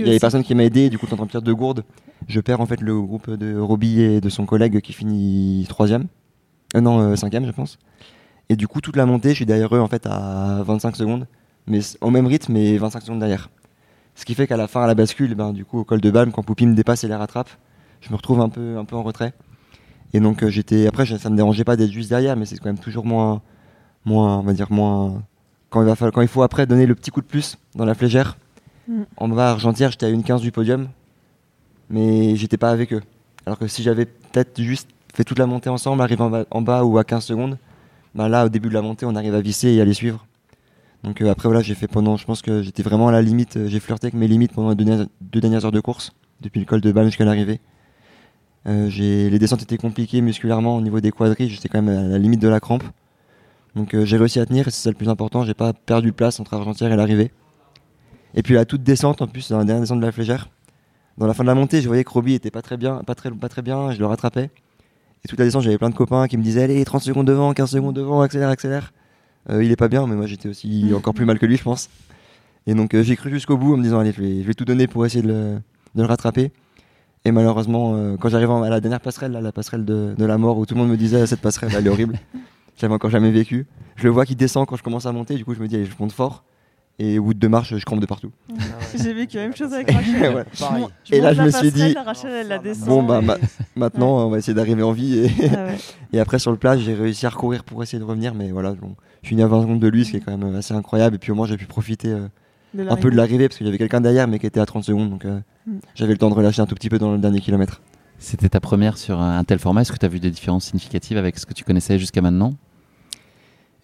avait 0.09 0.19
personne, 0.19 0.43
qui, 0.43 0.55
m'a 0.55 0.63
aidé, 0.63 0.89
du 0.89 0.97
coup, 0.97 1.07
en 1.11 1.25
train 1.25 1.39
de 1.39 1.45
deux 1.45 1.55
gourdes. 1.55 1.83
Je 2.27 2.41
perds 2.41 2.59
en 2.59 2.65
fait 2.65 2.81
le 2.81 2.99
groupe 2.99 3.29
de 3.31 3.57
Robbie 3.57 4.01
et 4.01 4.19
de 4.19 4.29
son 4.29 4.45
collègue 4.45 4.81
qui 4.81 4.91
finit 4.91 5.65
troisième. 5.69 6.07
Euh, 6.75 6.81
non, 6.81 6.99
euh, 6.99 7.15
cinquième, 7.15 7.45
je 7.45 7.51
pense. 7.51 7.77
Et 8.49 8.55
du 8.55 8.67
coup, 8.67 8.81
toute 8.81 8.95
la 8.95 9.05
montée, 9.05 9.29
je 9.29 9.35
suis 9.35 9.45
derrière 9.45 9.73
eux 9.73 9.79
en 9.79 9.87
fait 9.87 10.05
à 10.05 10.63
25 10.63 10.95
secondes, 10.95 11.27
mais 11.65 11.79
au 12.01 12.09
même 12.09 12.27
rythme, 12.27 12.53
mais 12.53 12.77
25 12.77 13.03
secondes 13.03 13.19
derrière. 13.19 13.49
Ce 14.15 14.25
qui 14.25 14.33
fait 14.33 14.47
qu'à 14.47 14.57
la 14.57 14.67
fin, 14.67 14.81
à 14.81 14.87
la 14.87 14.95
bascule, 14.95 15.35
ben, 15.35 15.53
du 15.53 15.63
coup, 15.63 15.79
au 15.79 15.83
col 15.83 16.01
de 16.01 16.11
Balme, 16.11 16.31
quand 16.31 16.43
Poupi 16.43 16.65
me 16.65 16.73
dépasse 16.73 17.03
et 17.03 17.07
les 17.07 17.15
rattrape, 17.15 17.49
je 18.01 18.09
me 18.09 18.15
retrouve 18.15 18.41
un 18.41 18.49
peu, 18.49 18.77
un 18.77 18.85
peu 18.85 18.95
en 18.95 19.03
retrait. 19.03 19.33
Et 20.13 20.19
donc, 20.19 20.43
euh, 20.43 20.49
j'étais. 20.49 20.87
Après, 20.87 21.05
ça 21.05 21.29
me 21.29 21.35
dérangeait 21.35 21.63
pas 21.63 21.75
d'être 21.75 21.91
juste 21.91 22.09
derrière, 22.09 22.35
mais 22.35 22.45
c'est 22.45 22.57
quand 22.57 22.65
même 22.65 22.79
toujours 22.79 23.05
moins. 23.05 23.41
Moins 24.05 24.39
on 24.39 24.43
va 24.43 24.53
dire 24.53 24.71
moins. 24.71 25.21
Quand 25.69 25.81
il, 25.81 25.85
va 25.87 25.95
falloir, 25.95 26.13
quand 26.13 26.21
il 26.21 26.27
faut 26.29 26.43
après 26.43 26.65
donner 26.65 26.85
le 26.85 26.95
petit 26.95 27.11
coup 27.11 27.21
de 27.21 27.25
plus 27.25 27.57
dans 27.75 27.85
la 27.85 27.93
flégère, 27.95 28.37
Mm. 28.89 29.01
en 29.17 29.27
bas 29.27 29.51
Argentière, 29.51 29.91
j'étais 29.91 30.05
à 30.05 30.09
une 30.09 30.23
15 30.23 30.39
du 30.39 30.53
podium, 30.53 30.87
mais 31.89 32.37
j'étais 32.37 32.55
pas 32.55 32.69
avec 32.71 32.93
eux. 32.93 33.01
Alors 33.45 33.59
que 33.59 33.67
si 33.67 33.83
j'avais 33.83 34.05
peut-être 34.05 34.61
juste 34.61 34.87
fait 35.13 35.25
toute 35.25 35.39
la 35.39 35.45
montée 35.45 35.69
ensemble, 35.69 36.01
arrivé 36.01 36.21
en 36.21 36.29
bas, 36.29 36.45
en 36.51 36.61
bas 36.61 36.85
ou 36.85 36.97
à 36.97 37.03
15 37.03 37.25
secondes, 37.25 37.57
bah 38.15 38.29
là, 38.29 38.45
au 38.45 38.49
début 38.49 38.69
de 38.69 38.73
la 38.73 38.81
montée, 38.81 39.05
on 39.05 39.15
arrive 39.15 39.35
à 39.35 39.41
visser 39.41 39.69
et 39.73 39.81
à 39.81 39.85
les 39.85 39.93
suivre. 39.93 40.25
Donc 41.03 41.21
euh, 41.21 41.29
après, 41.29 41.49
voilà, 41.49 41.61
j'ai 41.61 41.75
fait 41.75 41.87
pendant, 41.89 42.15
je 42.15 42.25
pense 42.25 42.41
que 42.41 42.61
j'étais 42.61 42.81
vraiment 42.81 43.09
à 43.09 43.11
la 43.11 43.21
limite, 43.21 43.57
euh, 43.57 43.67
j'ai 43.67 43.79
flirté 43.81 44.07
avec 44.07 44.13
mes 44.13 44.27
limites 44.29 44.53
pendant 44.53 44.69
les 44.69 44.75
deux, 44.75 44.85
dernières- 44.85 45.07
deux 45.19 45.41
dernières 45.41 45.65
heures 45.65 45.71
de 45.73 45.81
course, 45.81 46.13
depuis 46.39 46.59
le 46.61 46.65
col 46.65 46.79
de 46.79 46.91
Balme 46.93 47.07
jusqu'à 47.07 47.25
l'arrivée. 47.25 47.59
Euh, 48.67 48.89
les 48.89 49.37
descentes 49.37 49.61
étaient 49.63 49.77
compliquées 49.77 50.21
musculairement 50.21 50.75
au 50.77 50.81
niveau 50.81 50.99
des 51.01 51.11
quadrilles, 51.11 51.49
j'étais 51.49 51.67
quand 51.69 51.81
même 51.81 52.05
à 52.05 52.07
la 52.07 52.17
limite 52.17 52.41
de 52.41 52.47
la 52.47 52.59
crampe. 52.61 52.83
Donc 53.77 53.93
euh, 53.93 54.05
j'ai 54.05 54.17
réussi 54.17 54.39
à 54.39 54.45
tenir 54.45 54.67
et 54.67 54.71
c'est 54.71 54.81
ça 54.81 54.89
le 54.89 54.95
plus 54.95 55.07
important, 55.07 55.45
j'ai 55.45 55.53
pas 55.53 55.71
perdu 55.71 56.07
de 56.07 56.15
place 56.15 56.39
entre 56.39 56.55
Argentière 56.55 56.91
et 56.91 56.95
l'arrivée. 56.95 57.31
Et 58.33 58.41
puis 58.41 58.55
la 58.55 58.65
toute 58.65 58.83
descente, 58.83 59.21
en 59.21 59.27
plus, 59.27 59.49
dans 59.51 59.59
la 59.59 59.65
dernière 59.65 59.81
descente 59.81 59.99
de 59.99 60.05
la 60.05 60.11
flégère, 60.11 60.49
dans 61.17 61.27
la 61.27 61.35
fin 61.35 61.43
de 61.43 61.47
la 61.47 61.53
montée, 61.55 61.81
je 61.81 61.87
voyais 61.87 62.03
que 62.03 62.09
Roby 62.09 62.33
était 62.33 62.49
pas 62.49 62.63
très 62.63 62.75
bien, 62.75 62.97
pas 63.05 63.13
très, 63.13 63.29
pas 63.31 63.49
très 63.49 63.61
bien, 63.61 63.91
je 63.91 63.99
le 63.99 64.07
rattrapais. 64.07 64.49
Et 65.23 65.27
toute 65.27 65.37
la 65.37 65.45
descente, 65.45 65.61
j'avais 65.61 65.77
plein 65.77 65.91
de 65.91 65.95
copains 65.95 66.27
qui 66.27 66.37
me 66.37 66.43
disaient 66.43 66.63
Allez, 66.63 66.83
30 66.83 67.03
secondes 67.03 67.27
devant, 67.27 67.53
15 67.53 67.69
secondes 67.69 67.95
devant, 67.95 68.21
accélère, 68.21 68.49
accélère. 68.49 68.93
Euh, 69.51 69.63
il 69.63 69.71
est 69.71 69.75
pas 69.77 69.87
bien, 69.89 70.07
mais 70.07 70.15
moi 70.15 70.25
j'étais 70.25 70.49
aussi 70.49 70.91
encore 70.95 71.13
plus 71.13 71.25
mal 71.25 71.37
que 71.37 71.45
lui, 71.45 71.57
je 71.57 71.63
pense. 71.63 71.89
Et 72.65 72.73
donc 72.73 72.95
euh, 72.95 73.03
j'ai 73.03 73.15
cru 73.15 73.29
jusqu'au 73.29 73.57
bout 73.57 73.75
en 73.75 73.77
me 73.77 73.83
disant 73.83 73.99
Allez, 73.99 74.11
je 74.11 74.21
vais, 74.21 74.41
je 74.41 74.47
vais 74.47 74.55
tout 74.55 74.65
donner 74.65 74.87
pour 74.87 75.05
essayer 75.05 75.21
de 75.21 75.27
le, 75.27 75.53
de 75.93 76.01
le 76.01 76.05
rattraper. 76.05 76.51
Et 77.25 77.31
malheureusement, 77.31 77.93
euh, 77.95 78.17
quand 78.17 78.29
j'arrive 78.29 78.49
à 78.49 78.69
la 78.69 78.79
dernière 78.79 79.01
passerelle, 79.01 79.33
là, 79.33 79.41
la 79.41 79.51
passerelle 79.51 79.85
de, 79.85 80.15
de 80.17 80.25
la 80.25 80.39
mort, 80.39 80.57
où 80.57 80.65
tout 80.65 80.73
le 80.73 80.81
monde 80.81 80.89
me 80.89 80.97
disait 80.97 81.27
Cette 81.27 81.41
passerelle, 81.41 81.71
elle 81.77 81.85
est 81.85 81.89
horrible. 81.91 82.17
J'avais 82.77 82.93
encore 82.93 83.09
jamais 83.09 83.31
vécu. 83.31 83.65
Je 83.95 84.03
le 84.05 84.09
vois 84.11 84.25
qui 84.25 84.35
descend 84.35 84.65
quand 84.67 84.75
je 84.75 84.83
commence 84.83 85.05
à 85.05 85.11
monter, 85.11 85.35
du 85.35 85.43
coup 85.43 85.53
je 85.53 85.59
me 85.59 85.67
dis 85.67 85.75
Allez, 85.75 85.85
je 85.85 85.91
monte 85.99 86.11
fort. 86.11 86.43
Et 86.99 87.19
au 87.19 87.23
bout 87.25 87.33
de 87.35 87.39
deux 87.39 87.49
marches, 87.49 87.75
je 87.77 87.85
crampe 87.85 87.99
de 87.99 88.07
partout. 88.07 88.31
J'ai 88.95 89.13
vécu 89.13 89.37
la 89.37 89.43
même 89.43 89.55
chose 89.55 89.71
avec 89.71 89.91
Rachel. 89.93 90.33
Ouais. 90.35 90.43
Pareil. 90.59 90.85
Et 91.11 91.21
là, 91.21 91.31
je 91.31 91.43
me 91.43 91.51
suis 91.51 91.71
dit, 91.71 91.93
la 91.93 92.01
Rachel, 92.01 92.31
elle 92.31 92.47
la 92.47 92.57
descend. 92.57 92.87
Bon, 92.87 93.03
bah, 93.03 93.19
et- 93.21 93.25
ma- 93.25 93.37
Maintenant, 93.75 94.25
on 94.25 94.29
va 94.31 94.39
essayer 94.39 94.55
d'arriver 94.55 94.81
en 94.81 94.93
vie. 94.93 95.19
Et, 95.19 95.29
Ah 95.55 95.65
ouais. 95.65 95.77
et 96.13 96.19
après, 96.19 96.39
sur 96.39 96.49
le 96.49 96.57
plat, 96.57 96.75
j'ai 96.75 96.95
réussi 96.95 97.27
à 97.27 97.29
recourir 97.29 97.63
pour 97.65 97.83
essayer 97.83 97.99
de 97.99 98.03
revenir. 98.03 98.33
Mais 98.33 98.49
voilà, 98.49 98.71
bon, 98.71 98.95
je 99.21 99.29
finis 99.29 99.43
à 99.43 99.47
20 99.47 99.61
secondes 99.61 99.79
de 99.79 99.87
lui, 99.87 100.05
ce 100.05 100.09
qui 100.11 100.17
est 100.17 100.21
quand 100.21 100.35
même 100.35 100.55
assez 100.55 100.73
incroyable. 100.73 101.17
Et 101.17 101.19
puis 101.19 101.31
au 101.31 101.35
moins, 101.35 101.45
j'ai 101.45 101.57
pu 101.57 101.67
profiter 101.67 102.07
euh, 102.09 102.27
un 102.89 102.95
peu 102.95 103.11
de 103.11 103.15
l'arrivée 103.15 103.47
parce 103.47 103.59
qu'il 103.59 103.67
y 103.67 103.69
avait 103.69 103.77
quelqu'un 103.77 104.01
derrière, 104.01 104.27
mais 104.27 104.39
qui 104.39 104.47
était 104.47 104.59
à 104.59 104.65
30 104.65 104.83
secondes. 104.83 105.11
Donc 105.11 105.25
euh, 105.25 105.39
Mm. 105.67 105.79
j'avais 105.95 106.13
le 106.13 106.17
temps 106.17 106.29
de 106.29 106.33
relâcher 106.33 106.61
un 106.61 106.65
tout 106.65 106.75
petit 106.75 106.87
peu 106.89 106.97
dans 106.97 107.11
le 107.11 107.17
dernier 107.19 107.41
kilomètre. 107.41 107.81
C'était 108.19 108.49
ta 108.49 108.59
première 108.59 108.97
sur 108.97 109.19
un 109.19 109.43
tel 109.43 109.59
format. 109.59 109.81
Est-ce 109.81 109.91
que 109.91 109.97
tu 109.97 110.05
as 110.05 110.09
vu 110.09 110.19
des 110.19 110.31
différences 110.31 110.65
significatives 110.65 111.17
avec 111.17 111.37
ce 111.37 111.45
que 111.45 111.53
tu 111.53 111.63
connaissais 111.63 111.99
jusqu'à 111.99 112.21
maintenant? 112.21 112.53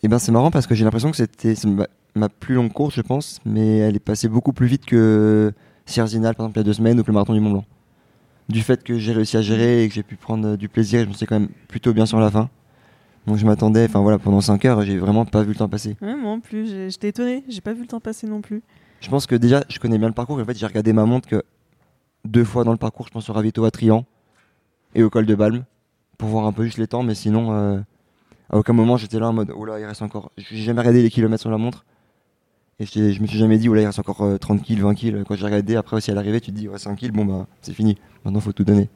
Et 0.02 0.08
ben 0.08 0.20
c'est 0.20 0.32
marrant 0.32 0.52
parce 0.52 0.68
que 0.68 0.76
j'ai 0.76 0.84
l'impression 0.84 1.12
que 1.12 1.18
c'était 1.18 1.56
ma, 1.68 1.88
ma 2.16 2.30
plus 2.30 2.56
longue 2.56 2.74
course, 2.74 2.96
je 2.96 3.02
pense, 3.02 3.40
mais 3.46 3.78
elle 3.78 3.96
est 3.96 4.00
passée 4.00 4.28
beaucoup 4.28 4.52
plus 4.52 4.68
vite 4.68 4.86
que 4.86 5.54
Sierzinal, 5.86 6.36
par 6.36 6.46
exemple, 6.46 6.58
il 6.58 6.62
y 6.62 6.62
a 6.62 6.66
deux 6.66 6.74
semaines, 6.74 7.00
ou 7.00 7.04
que 7.04 7.08
le 7.08 7.14
marathon 7.14 7.34
du 7.34 7.40
Mont 7.40 7.52
Blanc. 7.52 7.66
Du 8.50 8.62
fait 8.62 8.84
que 8.84 8.98
j'ai 8.98 9.14
réussi 9.14 9.38
à 9.38 9.42
gérer 9.42 9.84
et 9.84 9.88
que 9.88 9.94
j'ai 9.94 10.04
pu 10.04 10.16
prendre 10.16 10.50
euh, 10.50 10.58
du 10.58 10.68
plaisir, 10.68 11.04
je 11.04 11.10
me 11.10 11.14
suis 11.14 11.26
quand 11.26 11.40
même 11.40 11.50
plutôt 11.68 11.94
bien 11.94 12.06
sur 12.06 12.20
la 12.20 12.30
fin. 12.30 12.50
Donc 13.26 13.38
je 13.38 13.46
m'attendais, 13.46 13.86
enfin 13.86 14.02
voilà, 14.02 14.20
pendant 14.20 14.42
5 14.42 14.66
heures, 14.66 14.82
j'ai 14.82 14.98
vraiment 14.98 15.24
pas 15.24 15.44
vu 15.44 15.50
le 15.50 15.56
temps 15.56 15.70
passer. 15.70 15.96
Ouais, 16.02 16.16
moi 16.16 16.32
en 16.32 16.40
plus, 16.42 16.90
j'étais 16.90 17.10
étonnée. 17.10 17.46
J'ai 17.48 17.62
pas 17.62 17.72
vu 17.72 17.82
le 17.82 17.88
temps 17.88 18.02
passer 18.02 18.28
non 18.28 18.42
plus. 18.42 18.62
Je 19.00 19.10
pense 19.10 19.28
que 19.28 19.36
déjà, 19.36 19.64
je 19.70 19.80
connais 19.80 19.98
bien 19.98 20.08
le 20.10 20.14
parcours. 20.14 20.38
et 20.40 20.44
En 20.44 20.46
fait, 20.46 20.58
j'ai 20.58 20.66
regardé 20.66 20.92
ma 20.92 21.06
montre 21.06 21.30
que 21.30 21.42
deux 22.26 22.44
fois 22.44 22.66
dans 22.66 22.72
le 22.74 22.78
parcours, 22.78 23.08
je 23.08 23.12
pense 23.12 23.30
au 23.30 23.34
ravito 23.34 23.64
à 23.64 23.72
Trian 23.72 24.06
et 24.96 25.04
au 25.04 25.10
col 25.10 25.26
de 25.26 25.36
Balme 25.36 25.66
pour 26.18 26.30
voir 26.30 26.46
un 26.46 26.52
peu 26.52 26.64
juste 26.66 26.78
les 26.78 26.88
temps. 26.88 27.04
Mais 27.04 27.16
sinon, 27.16 27.54
euh, 27.54 27.80
à 28.50 28.58
aucun 28.58 28.74
moment, 28.74 28.98
j'étais 28.98 29.20
là 29.20 29.30
en 29.30 29.34
mode, 29.34 29.52
oh 29.56 29.66
là, 29.66 29.80
il 29.80 29.86
reste 29.86 30.02
encore. 30.02 30.32
J'ai 30.38 30.58
jamais 30.58 30.80
regardé 30.80 31.02
les 31.02 31.10
kilomètres 31.10 31.42
sur 31.42 31.52
la 31.52 31.58
montre. 31.58 31.86
Et 32.80 32.86
je 32.86 33.22
me 33.22 33.28
suis 33.28 33.38
jamais 33.38 33.58
dit, 33.58 33.70
oh 33.70 33.74
là, 33.74 33.82
il 33.82 33.86
reste 33.86 34.00
encore 34.00 34.22
euh, 34.22 34.38
30 34.38 34.62
kills, 34.62 34.82
20 34.82 34.96
kills. 34.96 35.24
Quand 35.28 35.36
j'ai 35.36 35.46
regardé, 35.46 35.76
après 35.76 35.96
aussi 35.96 36.12
à 36.12 36.16
l'arrivée, 36.16 36.42
tu 36.42 36.52
te 36.52 36.58
dis, 36.58 36.68
ouais, 36.68 36.78
5 36.78 36.96
kills, 36.96 37.12
bon 37.12 37.26
bah, 37.26 37.48
c'est 37.62 37.74
fini. 37.74 37.98
Maintenant, 38.26 38.40
faut 38.40 38.52
tout 38.52 38.64
donner. 38.64 38.90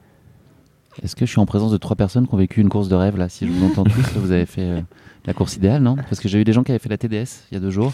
Est-ce 1.03 1.15
que 1.15 1.25
je 1.25 1.31
suis 1.31 1.39
en 1.39 1.45
présence 1.45 1.71
de 1.71 1.77
trois 1.77 1.95
personnes 1.95 2.27
qui 2.27 2.33
ont 2.33 2.37
vécu 2.37 2.59
une 2.59 2.69
course 2.69 2.89
de 2.89 2.95
rêve 2.95 3.17
là? 3.17 3.29
Si 3.29 3.45
je 3.45 3.51
vous 3.51 3.65
entends 3.65 3.83
tous, 3.83 4.17
vous 4.17 4.31
avez 4.31 4.47
fait 4.47 4.61
euh, 4.61 4.81
la 5.25 5.33
course 5.33 5.55
idéale, 5.55 5.83
non? 5.83 5.95
Parce 5.95 6.19
que 6.19 6.27
j'ai 6.27 6.41
eu 6.41 6.43
des 6.43 6.53
gens 6.53 6.63
qui 6.63 6.71
avaient 6.71 6.79
fait 6.79 6.89
la 6.89 6.97
TDS 6.97 7.45
il 7.51 7.55
y 7.55 7.57
a 7.57 7.59
deux 7.59 7.69
jours. 7.69 7.93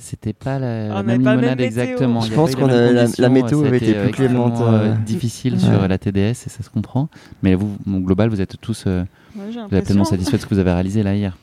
C'était 0.00 0.32
pas 0.32 0.58
la, 0.60 0.84
Ah, 0.84 0.88
la 0.98 1.02
même 1.02 1.22
pas 1.24 1.34
limonade 1.34 1.60
exactement. 1.60 2.20
Je 2.20 2.32
pense 2.32 2.56
mêmes 2.56 2.66
la- 2.68 3.06
la 3.18 3.28
météo 3.28 3.64
a 3.64 3.66
avait 3.66 3.76
été, 3.78 3.88
été 3.90 3.98
euh, 3.98 4.04
plus 4.04 4.12
clémente, 4.12 4.60
euh, 4.60 4.92
euh. 4.92 4.94
difficile 4.94 5.54
Ouais. 5.54 5.58
sur 5.58 5.88
la 5.88 5.98
TDS 5.98 6.30
et 6.30 6.34
ça 6.48 6.62
se 6.62 6.70
comprend. 6.70 7.08
Mais 7.42 7.54
vous, 7.56 7.76
au 7.86 7.98
global, 8.00 8.30
vous 8.30 8.40
êtes 8.40 8.60
tous 8.60 8.84
euh, 8.86 9.00
Ouais, 9.36 9.46
j'ai 9.52 9.58
vous 9.58 9.64
êtes 9.64 9.68
pleinement 9.68 10.04
l'impression. 10.04 10.04
satisfait 10.04 10.36
de 10.36 10.42
ce 10.42 10.46
que 10.46 10.54
vous 10.54 10.60
avez 10.60 10.72
réalisé 10.72 11.02
là 11.02 11.14
hier. 11.16 11.36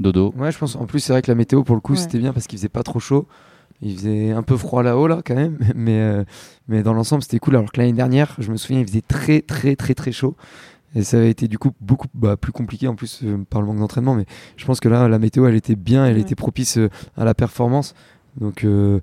Dodo. 0.00 0.34
Ouais, 0.36 0.50
je 0.50 0.58
pense. 0.58 0.74
En 0.76 0.86
plus, 0.86 0.98
c'est 1.00 1.12
vrai 1.12 1.22
que 1.22 1.30
la 1.30 1.36
météo, 1.36 1.62
pour 1.62 1.76
le 1.76 1.80
coup, 1.80 1.92
Ouais. 1.92 1.98
c'était 1.98 2.18
bien 2.18 2.32
parce 2.32 2.46
qu'il 2.48 2.58
faisait 2.58 2.68
pas 2.68 2.82
trop 2.82 2.98
chaud. 2.98 3.26
Il 3.82 3.96
faisait 3.96 4.32
un 4.32 4.42
peu 4.42 4.56
froid 4.56 4.82
là-haut, 4.82 5.06
là, 5.06 5.20
quand 5.24 5.34
même. 5.36 5.56
Mais, 5.76 6.00
euh, 6.00 6.24
mais 6.68 6.82
dans 6.82 6.92
l'ensemble, 6.94 7.22
c'était 7.22 7.38
cool. 7.38 7.56
Alors 7.56 7.70
que 7.70 7.80
l'année 7.80 7.92
dernière, 7.92 8.34
je 8.38 8.50
me 8.50 8.56
souviens, 8.56 8.80
il 8.80 8.86
faisait 8.86 9.02
très, 9.06 9.40
très, 9.42 9.76
très, 9.76 9.94
très 9.94 10.10
chaud. 10.12 10.34
Et 10.94 11.02
ça 11.02 11.16
avait 11.16 11.30
été 11.30 11.48
du 11.48 11.58
coup 11.58 11.72
beaucoup 11.80 12.06
bah, 12.14 12.36
plus 12.36 12.52
compliqué 12.52 12.86
en 12.88 12.94
plus 12.94 13.20
euh, 13.24 13.38
par 13.50 13.60
le 13.60 13.66
manque 13.66 13.78
d'entraînement. 13.78 14.14
Mais 14.14 14.26
je 14.56 14.64
pense 14.64 14.78
que 14.80 14.88
là, 14.88 15.08
la 15.08 15.18
météo, 15.18 15.46
elle 15.46 15.56
était 15.56 15.74
bien, 15.76 16.06
elle 16.06 16.14
Ouais. 16.14 16.20
était 16.20 16.34
propice 16.36 16.78
euh, 16.78 16.88
à 17.16 17.24
la 17.24 17.34
performance. 17.34 17.94
Donc, 18.40 18.64
euh, 18.64 19.00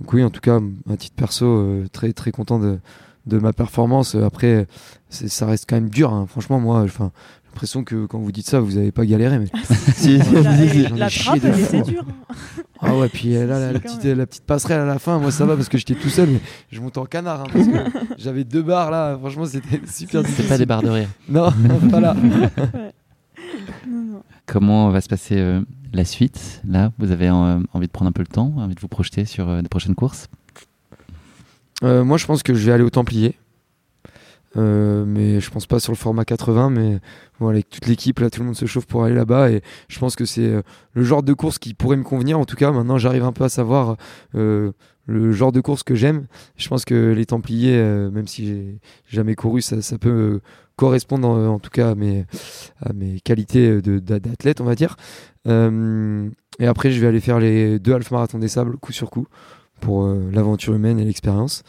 donc 0.00 0.12
oui, 0.12 0.22
en 0.24 0.30
tout 0.30 0.40
cas, 0.40 0.60
à 0.90 0.96
titre 0.96 1.16
perso, 1.16 1.46
euh, 1.46 1.86
très, 1.92 2.12
très 2.12 2.30
content 2.32 2.58
de, 2.58 2.78
de 3.26 3.38
ma 3.38 3.52
performance. 3.52 4.14
Après, 4.14 4.66
ça 5.10 5.46
reste 5.46 5.66
quand 5.68 5.76
même 5.76 5.90
dur. 5.90 6.12
hein. 6.12 6.26
Franchement, 6.28 6.60
moi, 6.60 6.82
enfin, 6.82 7.10
j'ai 7.44 7.48
l'impression 7.50 7.82
que 7.84 8.06
quand 8.06 8.18
vous 8.18 8.32
dites 8.32 8.46
ça, 8.48 8.60
vous 8.60 8.72
n'avez 8.74 8.92
pas 8.92 9.04
galéré. 9.06 9.38
Mais... 9.38 9.46
Si, 9.96 10.18
La, 10.18 11.08
si, 11.08 11.18
si. 11.18 11.24
Trappe, 11.24 11.38
elle 11.44 11.54
fou, 11.54 11.76
était 11.76 11.90
dure. 11.90 12.04
Ah 12.88 12.96
ouais, 12.96 13.08
puis 13.08 13.36
euh, 13.36 13.46
là, 13.46 13.58
la, 13.58 13.72
la 13.72 13.80
petite, 13.80 14.04
même. 14.04 14.18
la 14.18 14.26
petite 14.26 14.44
passerelle 14.44 14.80
à 14.80 14.84
la 14.84 14.98
fin, 14.98 15.18
moi 15.18 15.30
ça 15.30 15.44
va 15.44 15.56
parce 15.56 15.68
que 15.68 15.76
j'étais 15.76 15.94
tout 15.94 16.08
seul, 16.08 16.28
mais 16.30 16.40
je 16.70 16.80
monte 16.80 16.96
en 16.98 17.04
canard 17.04 17.42
hein, 17.42 17.46
parce 17.52 17.66
que 17.66 18.14
j'avais 18.18 18.44
deux 18.44 18.62
barres 18.62 18.90
là. 18.90 19.16
Franchement, 19.18 19.44
c'était 19.46 19.80
super 19.86 20.22
C'est 20.22 20.26
difficile. 20.28 20.48
pas 20.48 20.58
des 20.58 20.66
barres 20.66 20.82
de 20.82 20.90
rire. 20.90 21.08
Non, 21.28 21.50
pas 21.90 22.00
là. 22.00 22.14
Non, 23.88 24.02
non. 24.02 24.22
Comment 24.46 24.90
va 24.90 25.00
se 25.00 25.08
passer 25.08 25.36
euh, 25.38 25.60
la 25.92 26.04
suite 26.04 26.60
Là, 26.68 26.92
vous 26.98 27.10
avez 27.10 27.28
euh, 27.28 27.58
envie 27.72 27.86
de 27.86 27.92
prendre 27.92 28.08
un 28.08 28.12
peu 28.12 28.22
le 28.22 28.26
temps, 28.28 28.52
envie 28.56 28.74
de 28.74 28.80
vous 28.80 28.88
projeter 28.88 29.24
sur 29.24 29.48
euh, 29.48 29.62
des 29.62 29.68
prochaines 29.68 29.94
courses? 29.94 30.28
Euh, 31.82 32.04
moi, 32.04 32.16
je 32.16 32.26
pense 32.26 32.42
que 32.42 32.54
je 32.54 32.66
vais 32.66 32.72
aller 32.72 32.82
au 32.82 32.90
Templier. 32.90 33.36
Euh, 34.56 35.04
mais 35.06 35.40
je 35.40 35.50
pense 35.50 35.66
pas 35.66 35.80
sur 35.80 35.92
le 35.92 35.96
format 35.96 36.24
80 36.24 36.70
mais 36.70 37.00
avec 37.40 37.68
toute 37.68 37.86
l'équipe 37.86 38.18
là 38.20 38.30
tout 38.30 38.40
le 38.40 38.46
monde 38.46 38.56
se 38.56 38.64
chauffe 38.64 38.86
pour 38.86 39.04
aller 39.04 39.14
là-bas 39.14 39.50
et 39.50 39.60
je 39.88 39.98
pense 39.98 40.16
que 40.16 40.24
c'est 40.24 40.46
euh, 40.46 40.62
le 40.94 41.02
genre 41.02 41.22
de 41.22 41.34
course 41.34 41.58
qui 41.58 41.74
pourrait 41.74 41.96
me 41.96 42.04
convenir. 42.04 42.38
En 42.38 42.44
tout 42.44 42.56
cas 42.56 42.70
maintenant 42.72 42.96
j'arrive 42.96 43.24
un 43.24 43.32
peu 43.32 43.44
à 43.44 43.48
savoir 43.48 43.96
euh, 44.34 44.72
le 45.06 45.32
genre 45.32 45.52
de 45.52 45.60
course 45.60 45.82
que 45.82 45.94
j'aime. 45.94 46.26
Je 46.56 46.68
pense 46.68 46.84
que 46.84 47.12
les 47.12 47.26
Templiers 47.26 47.76
même 48.10 48.26
si 48.26 48.46
j'ai 48.46 48.78
jamais 49.08 49.34
couru 49.34 49.60
ça, 49.60 49.76
peut 49.98 50.40
correspondre 50.76 51.28
en, 51.28 51.58
tout 51.58 51.70
cas 51.70 51.90
à 51.90 51.94
mes, 51.94 53.20
qualités 53.24 53.80
d'athlète 53.82 54.60
on 54.60 54.64
va 54.64 54.74
dire. 54.74 54.96
Et 55.46 56.66
après 56.66 56.90
je 56.90 57.00
vais 57.00 57.06
aller 57.06 57.20
faire 57.20 57.38
les 57.38 57.78
deux 57.78 57.94
half 57.94 58.10
marathon 58.10 58.38
des 58.38 58.48
sables 58.48 58.76
coup 58.78 58.92
sur 58.92 59.10
coup 59.10 59.26
pour 59.80 60.04
euh, 60.04 60.30
l'aventure 60.32 60.74
humaine 60.74 60.98
et 60.98 61.04
l'expérience 61.04 61.62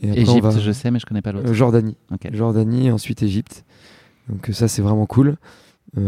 et 0.00 0.08
après, 0.10 0.20
on 0.22 0.30
Égypte, 0.32 0.44
va- 0.46 0.58
je 0.58 0.72
sais, 0.72 0.90
mais 0.90 0.98
je 0.98 1.06
connais 1.06 1.22
pas 1.22 1.32
l'autre. 1.32 1.48
euh, 1.48 1.54
Jordanie. 1.54 1.96
Jordanie, 2.32 2.90
ensuite 2.90 3.22
Égypte. 3.22 3.64
Donc 4.28 4.48
euh, 4.50 4.52
ça, 4.52 4.66
c'est 4.68 4.82
vraiment 4.82 5.06
cool. 5.06 5.36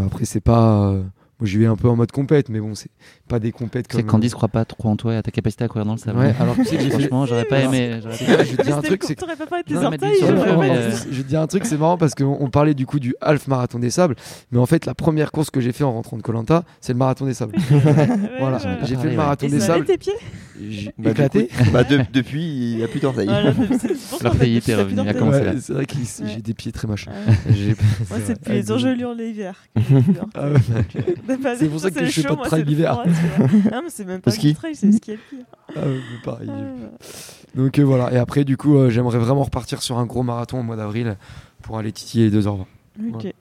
Après, 0.04 0.24
c'est 0.24 0.40
pas. 0.40 0.94
Euh, 1.34 1.40
moi, 1.40 1.48
j'y 1.48 1.58
vais 1.58 1.66
un 1.66 1.76
peu 1.76 1.88
en 1.88 1.96
mode 1.96 2.12
compète, 2.12 2.48
mais 2.48 2.60
bon, 2.60 2.74
c'est 2.74 2.90
pas 3.28 3.38
des 3.38 3.52
compètes 3.52 3.88
comme. 3.88 4.02
Candice 4.04 4.34
croit 4.34 4.48
pas 4.48 4.64
trop 4.64 4.88
en 4.88 4.96
toi 4.96 5.14
et 5.14 5.16
à 5.16 5.22
ta 5.22 5.30
capacité 5.30 5.64
à 5.64 5.68
courir 5.68 5.84
dans 5.84 5.92
le 5.92 5.98
sable. 5.98 6.18
Ouais, 6.18 6.34
alors 6.38 6.54
tu 6.54 6.64
sais 6.64 6.76
que 6.76 6.82
Franchement, 6.90 7.26
j'aurais 7.26 7.44
pas 7.44 7.60
aimé. 7.60 7.98
j'aurais 8.02 8.16
pas- 8.36 8.44
Je 8.44 8.50
vais 8.52 8.56
te 8.56 8.62
dire 8.62 8.76
un 8.78 8.82
truc, 8.82 9.02
c'est 9.04 9.16
euh, 9.22 10.90
Je 11.10 11.16
vais 11.16 11.22
dire 11.24 11.40
un 11.40 11.46
truc, 11.46 11.64
c'est 11.66 11.76
marrant 11.78 11.98
parce 11.98 12.14
qu'on 12.14 12.36
on 12.40 12.50
parlait 12.50 12.74
du 12.74 12.86
coup 12.86 13.00
du 13.00 13.14
half 13.20 13.46
marathon 13.48 13.78
des 13.78 13.90
sables, 13.90 14.14
mais 14.52 14.58
en 14.58 14.66
fait, 14.66 14.86
la 14.86 14.94
première 14.94 15.32
course 15.32 15.50
que 15.50 15.60
j'ai 15.60 15.72
fait 15.72 15.84
en 15.84 15.92
rentrant 15.92 16.16
de 16.16 16.22
Colanta, 16.22 16.64
c'est 16.80 16.92
le 16.92 16.98
marathon 16.98 17.26
des 17.26 17.34
sables. 17.34 17.54
Voilà, 18.38 18.58
ouais. 18.58 18.78
j'ai 18.84 18.96
fait 18.96 19.10
le 19.10 19.16
marathon 19.16 19.48
des 19.48 19.60
sables. 19.60 19.84
tes 19.84 19.98
pieds 19.98 20.12
J'ai 20.68 20.92
Bah, 20.98 21.10
éclaté. 21.10 21.48
coup, 21.48 21.70
bah, 21.72 21.84
de- 21.84 22.00
depuis, 22.12 22.42
il 22.72 22.76
n'y 22.76 22.84
a 22.84 22.88
plus 22.88 23.00
d'orteils. 23.00 23.28
C'est 23.80 24.22
L'orteil 24.22 24.56
était 24.56 24.74
revenu, 24.74 25.00
c'est 25.60 25.72
vrai 25.72 25.86
que 25.86 25.94
j'ai 26.26 26.40
des 26.42 26.54
pieds 26.54 26.72
très 26.72 26.86
moches. 26.86 27.06
Moi, 27.06 28.18
c'est 28.24 28.34
depuis 28.34 28.52
les 28.52 28.72
engelures 28.72 29.14
l'hiver. 29.14 29.54
C'est 31.26 31.68
pour 31.68 31.80
ça 31.80 31.90
que 31.90 32.04
je 32.04 32.10
fais 32.10 32.28
pas 32.28 32.34
de 32.34 32.42
trail 32.42 32.64
l'hiver. 32.64 33.02
Non, 33.72 33.80
mais 33.82 33.90
c'est 33.90 34.04
même 34.04 34.20
pas 34.20 34.30
le 34.30 34.54
trail, 34.54 34.74
c'est 34.74 34.92
ski 34.92 35.12
alpin. 35.12 35.44
Ah 35.76 35.80
pareil. 36.24 36.48
Ah. 36.50 36.96
Donc 37.54 37.78
euh, 37.78 37.82
voilà, 37.82 38.12
et 38.12 38.16
après 38.16 38.44
du 38.44 38.56
coup 38.56 38.76
euh, 38.76 38.90
j'aimerais 38.90 39.18
vraiment 39.18 39.44
repartir 39.44 39.82
sur 39.82 39.98
un 39.98 40.06
gros 40.06 40.22
marathon 40.22 40.60
au 40.60 40.62
mois 40.62 40.76
d'avril 40.76 41.16
pour 41.62 41.78
aller 41.78 41.92
titiller 41.92 42.30
les 42.30 42.40
2h20. 42.40 42.64
Ok. 43.14 43.34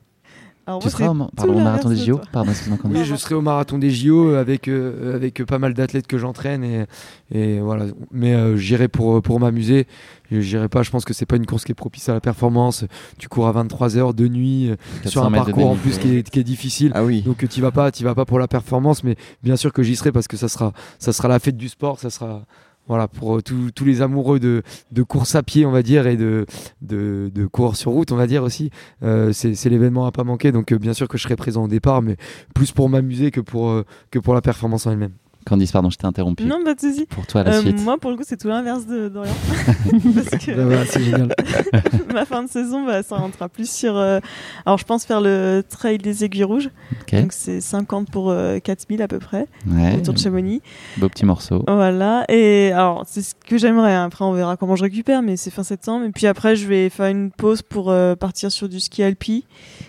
Alors 0.66 0.80
Tu 0.80 0.86
moi, 0.86 0.90
seras 0.90 1.08
au, 1.08 1.30
pardon, 1.36 1.60
marathon 1.60 1.88
des 1.90 1.96
JO. 1.96 2.20
Pardon. 2.32 2.52
Oui, 2.84 3.04
je 3.04 3.14
serai 3.16 3.34
au 3.34 3.42
marathon 3.42 3.76
des 3.76 3.90
JO 3.90 4.34
avec, 4.34 4.68
euh, 4.68 5.14
avec 5.14 5.44
pas 5.44 5.58
mal 5.58 5.74
d'athlètes 5.74 6.06
que 6.06 6.16
j'entraîne 6.16 6.64
et, 6.64 6.86
et 7.32 7.60
voilà. 7.60 7.86
Mais 8.10 8.34
euh, 8.34 8.56
j'irai 8.56 8.88
pour, 8.88 9.20
pour 9.20 9.40
m'amuser. 9.40 9.86
J'irai 10.30 10.68
pas, 10.68 10.82
je 10.82 10.90
pense 10.90 11.04
que 11.04 11.12
c'est 11.12 11.26
pas 11.26 11.36
une 11.36 11.44
course 11.44 11.64
qui 11.64 11.72
est 11.72 11.74
propice 11.74 12.08
à 12.08 12.14
la 12.14 12.20
performance. 12.20 12.84
Tu 13.18 13.28
cours 13.28 13.46
à 13.46 13.52
23 13.52 13.98
heures 13.98 14.14
de 14.14 14.26
nuit 14.26 14.70
euh, 14.70 14.76
400 15.02 15.10
sur 15.10 15.24
un 15.24 15.30
parcours 15.30 15.70
en 15.70 15.76
plus 15.76 15.98
qui 15.98 16.16
est, 16.16 16.28
qui 16.28 16.40
est 16.40 16.44
difficile. 16.44 16.92
Ah 16.94 17.04
oui. 17.04 17.20
Donc 17.22 17.46
tu 17.46 17.60
vas 17.60 17.70
pas, 17.70 17.92
tu 17.92 18.02
vas 18.04 18.14
pas 18.14 18.24
pour 18.24 18.38
la 18.38 18.48
performance, 18.48 19.04
mais 19.04 19.16
bien 19.42 19.56
sûr 19.56 19.72
que 19.72 19.82
j'y 19.82 19.96
serai 19.96 20.12
parce 20.12 20.28
que 20.28 20.38
ça 20.38 20.48
sera, 20.48 20.72
ça 20.98 21.12
sera 21.12 21.28
la 21.28 21.38
fête 21.38 21.58
du 21.58 21.68
sport, 21.68 22.00
ça 22.00 22.08
sera 22.08 22.42
voilà 22.86 23.08
pour 23.08 23.36
euh, 23.36 23.42
tous 23.42 23.84
les 23.84 24.02
amoureux 24.02 24.38
de, 24.38 24.62
de 24.92 25.02
course 25.02 25.34
à 25.34 25.42
pied, 25.42 25.64
on 25.66 25.70
va 25.70 25.82
dire, 25.82 26.06
et 26.06 26.16
de 26.16 26.46
de, 26.82 27.46
course 27.46 27.80
sur 27.80 27.92
route, 27.92 28.12
on 28.12 28.16
va 28.16 28.26
dire 28.26 28.42
aussi. 28.42 28.70
Euh, 29.02 29.32
c'est 29.32 29.68
l'événement 29.68 30.06
à 30.06 30.12
pas 30.12 30.24
manquer. 30.24 30.52
Donc 30.52 30.72
euh, 30.72 30.78
bien 30.78 30.92
sûr 30.92 31.08
que 31.08 31.18
je 31.18 31.22
serai 31.22 31.36
présent 31.36 31.64
au 31.64 31.68
départ, 31.68 32.02
mais 32.02 32.16
plus 32.54 32.72
pour 32.72 32.88
m'amuser 32.88 33.30
que 33.30 33.40
pour 33.40 33.82
que 34.10 34.18
pour 34.18 34.34
la 34.34 34.40
performance 34.40 34.86
en 34.86 34.92
elle-même. 34.92 35.14
Candice, 35.44 35.72
pardon, 35.72 35.90
je 35.90 35.96
t'ai 35.98 36.06
interrompu. 36.06 36.44
Non, 36.44 36.62
pas 36.64 36.74
de 36.74 36.80
soucis. 36.80 37.06
Pour 37.06 37.26
toi, 37.26 37.42
la 37.44 37.56
Euh, 37.56 37.60
suite. 37.60 37.80
moi, 37.82 37.98
pour 37.98 38.10
le 38.10 38.16
coup, 38.16 38.22
c'est 38.26 38.36
tout 38.36 38.48
l'inverse 38.48 38.86
de 38.86 39.08
Dorian. 39.08 39.32
Parce 40.14 40.44
que 40.44 40.52
voilà, 40.60 40.86
c'est 40.86 41.02
génial. 41.02 41.28
ma 42.14 42.24
fin 42.24 42.42
de 42.42 42.48
saison, 42.48 42.84
bah, 42.86 43.02
ça 43.02 43.16
rentrera 43.16 43.48
plus 43.48 43.70
sur. 43.70 43.96
euh, 43.96 44.20
Alors, 44.66 44.78
je 44.78 44.84
pense 44.84 45.04
faire 45.04 45.20
le 45.20 45.62
trail 45.68 45.98
des 45.98 46.24
aiguilles 46.24 46.44
rouges. 46.44 46.70
Ok. 47.02 47.14
Donc, 47.20 47.32
c'est 47.32 47.60
50 47.60 48.10
pour 48.10 48.30
euh, 48.30 48.58
4000 48.58 49.02
à 49.02 49.08
peu 49.08 49.18
près, 49.18 49.46
Ouais. 49.70 49.96
autour 49.96 50.14
de 50.14 50.18
Chamonix. 50.18 50.62
Beau 50.96 51.08
petit 51.08 51.24
morceau. 51.26 51.62
Voilà. 51.66 52.24
Et 52.28 52.72
alors, 52.72 53.04
c'est 53.06 53.22
ce 53.22 53.34
que 53.34 53.58
j'aimerais. 53.58 53.94
hein. 53.94 54.04
Après, 54.04 54.24
on 54.24 54.32
verra 54.32 54.56
comment 54.56 54.76
je 54.76 54.82
récupère, 54.82 55.22
mais 55.22 55.36
c'est 55.36 55.50
fin 55.50 55.62
septembre. 55.62 56.04
Et 56.06 56.10
puis 56.10 56.26
après, 56.26 56.56
je 56.56 56.66
vais 56.66 56.88
faire 56.88 57.06
une 57.06 57.30
pause 57.30 57.62
pour 57.62 57.90
euh, 57.90 58.14
partir 58.16 58.50
sur 58.50 58.68
du 58.68 58.80
ski 58.80 59.02
alpi. 59.02 59.44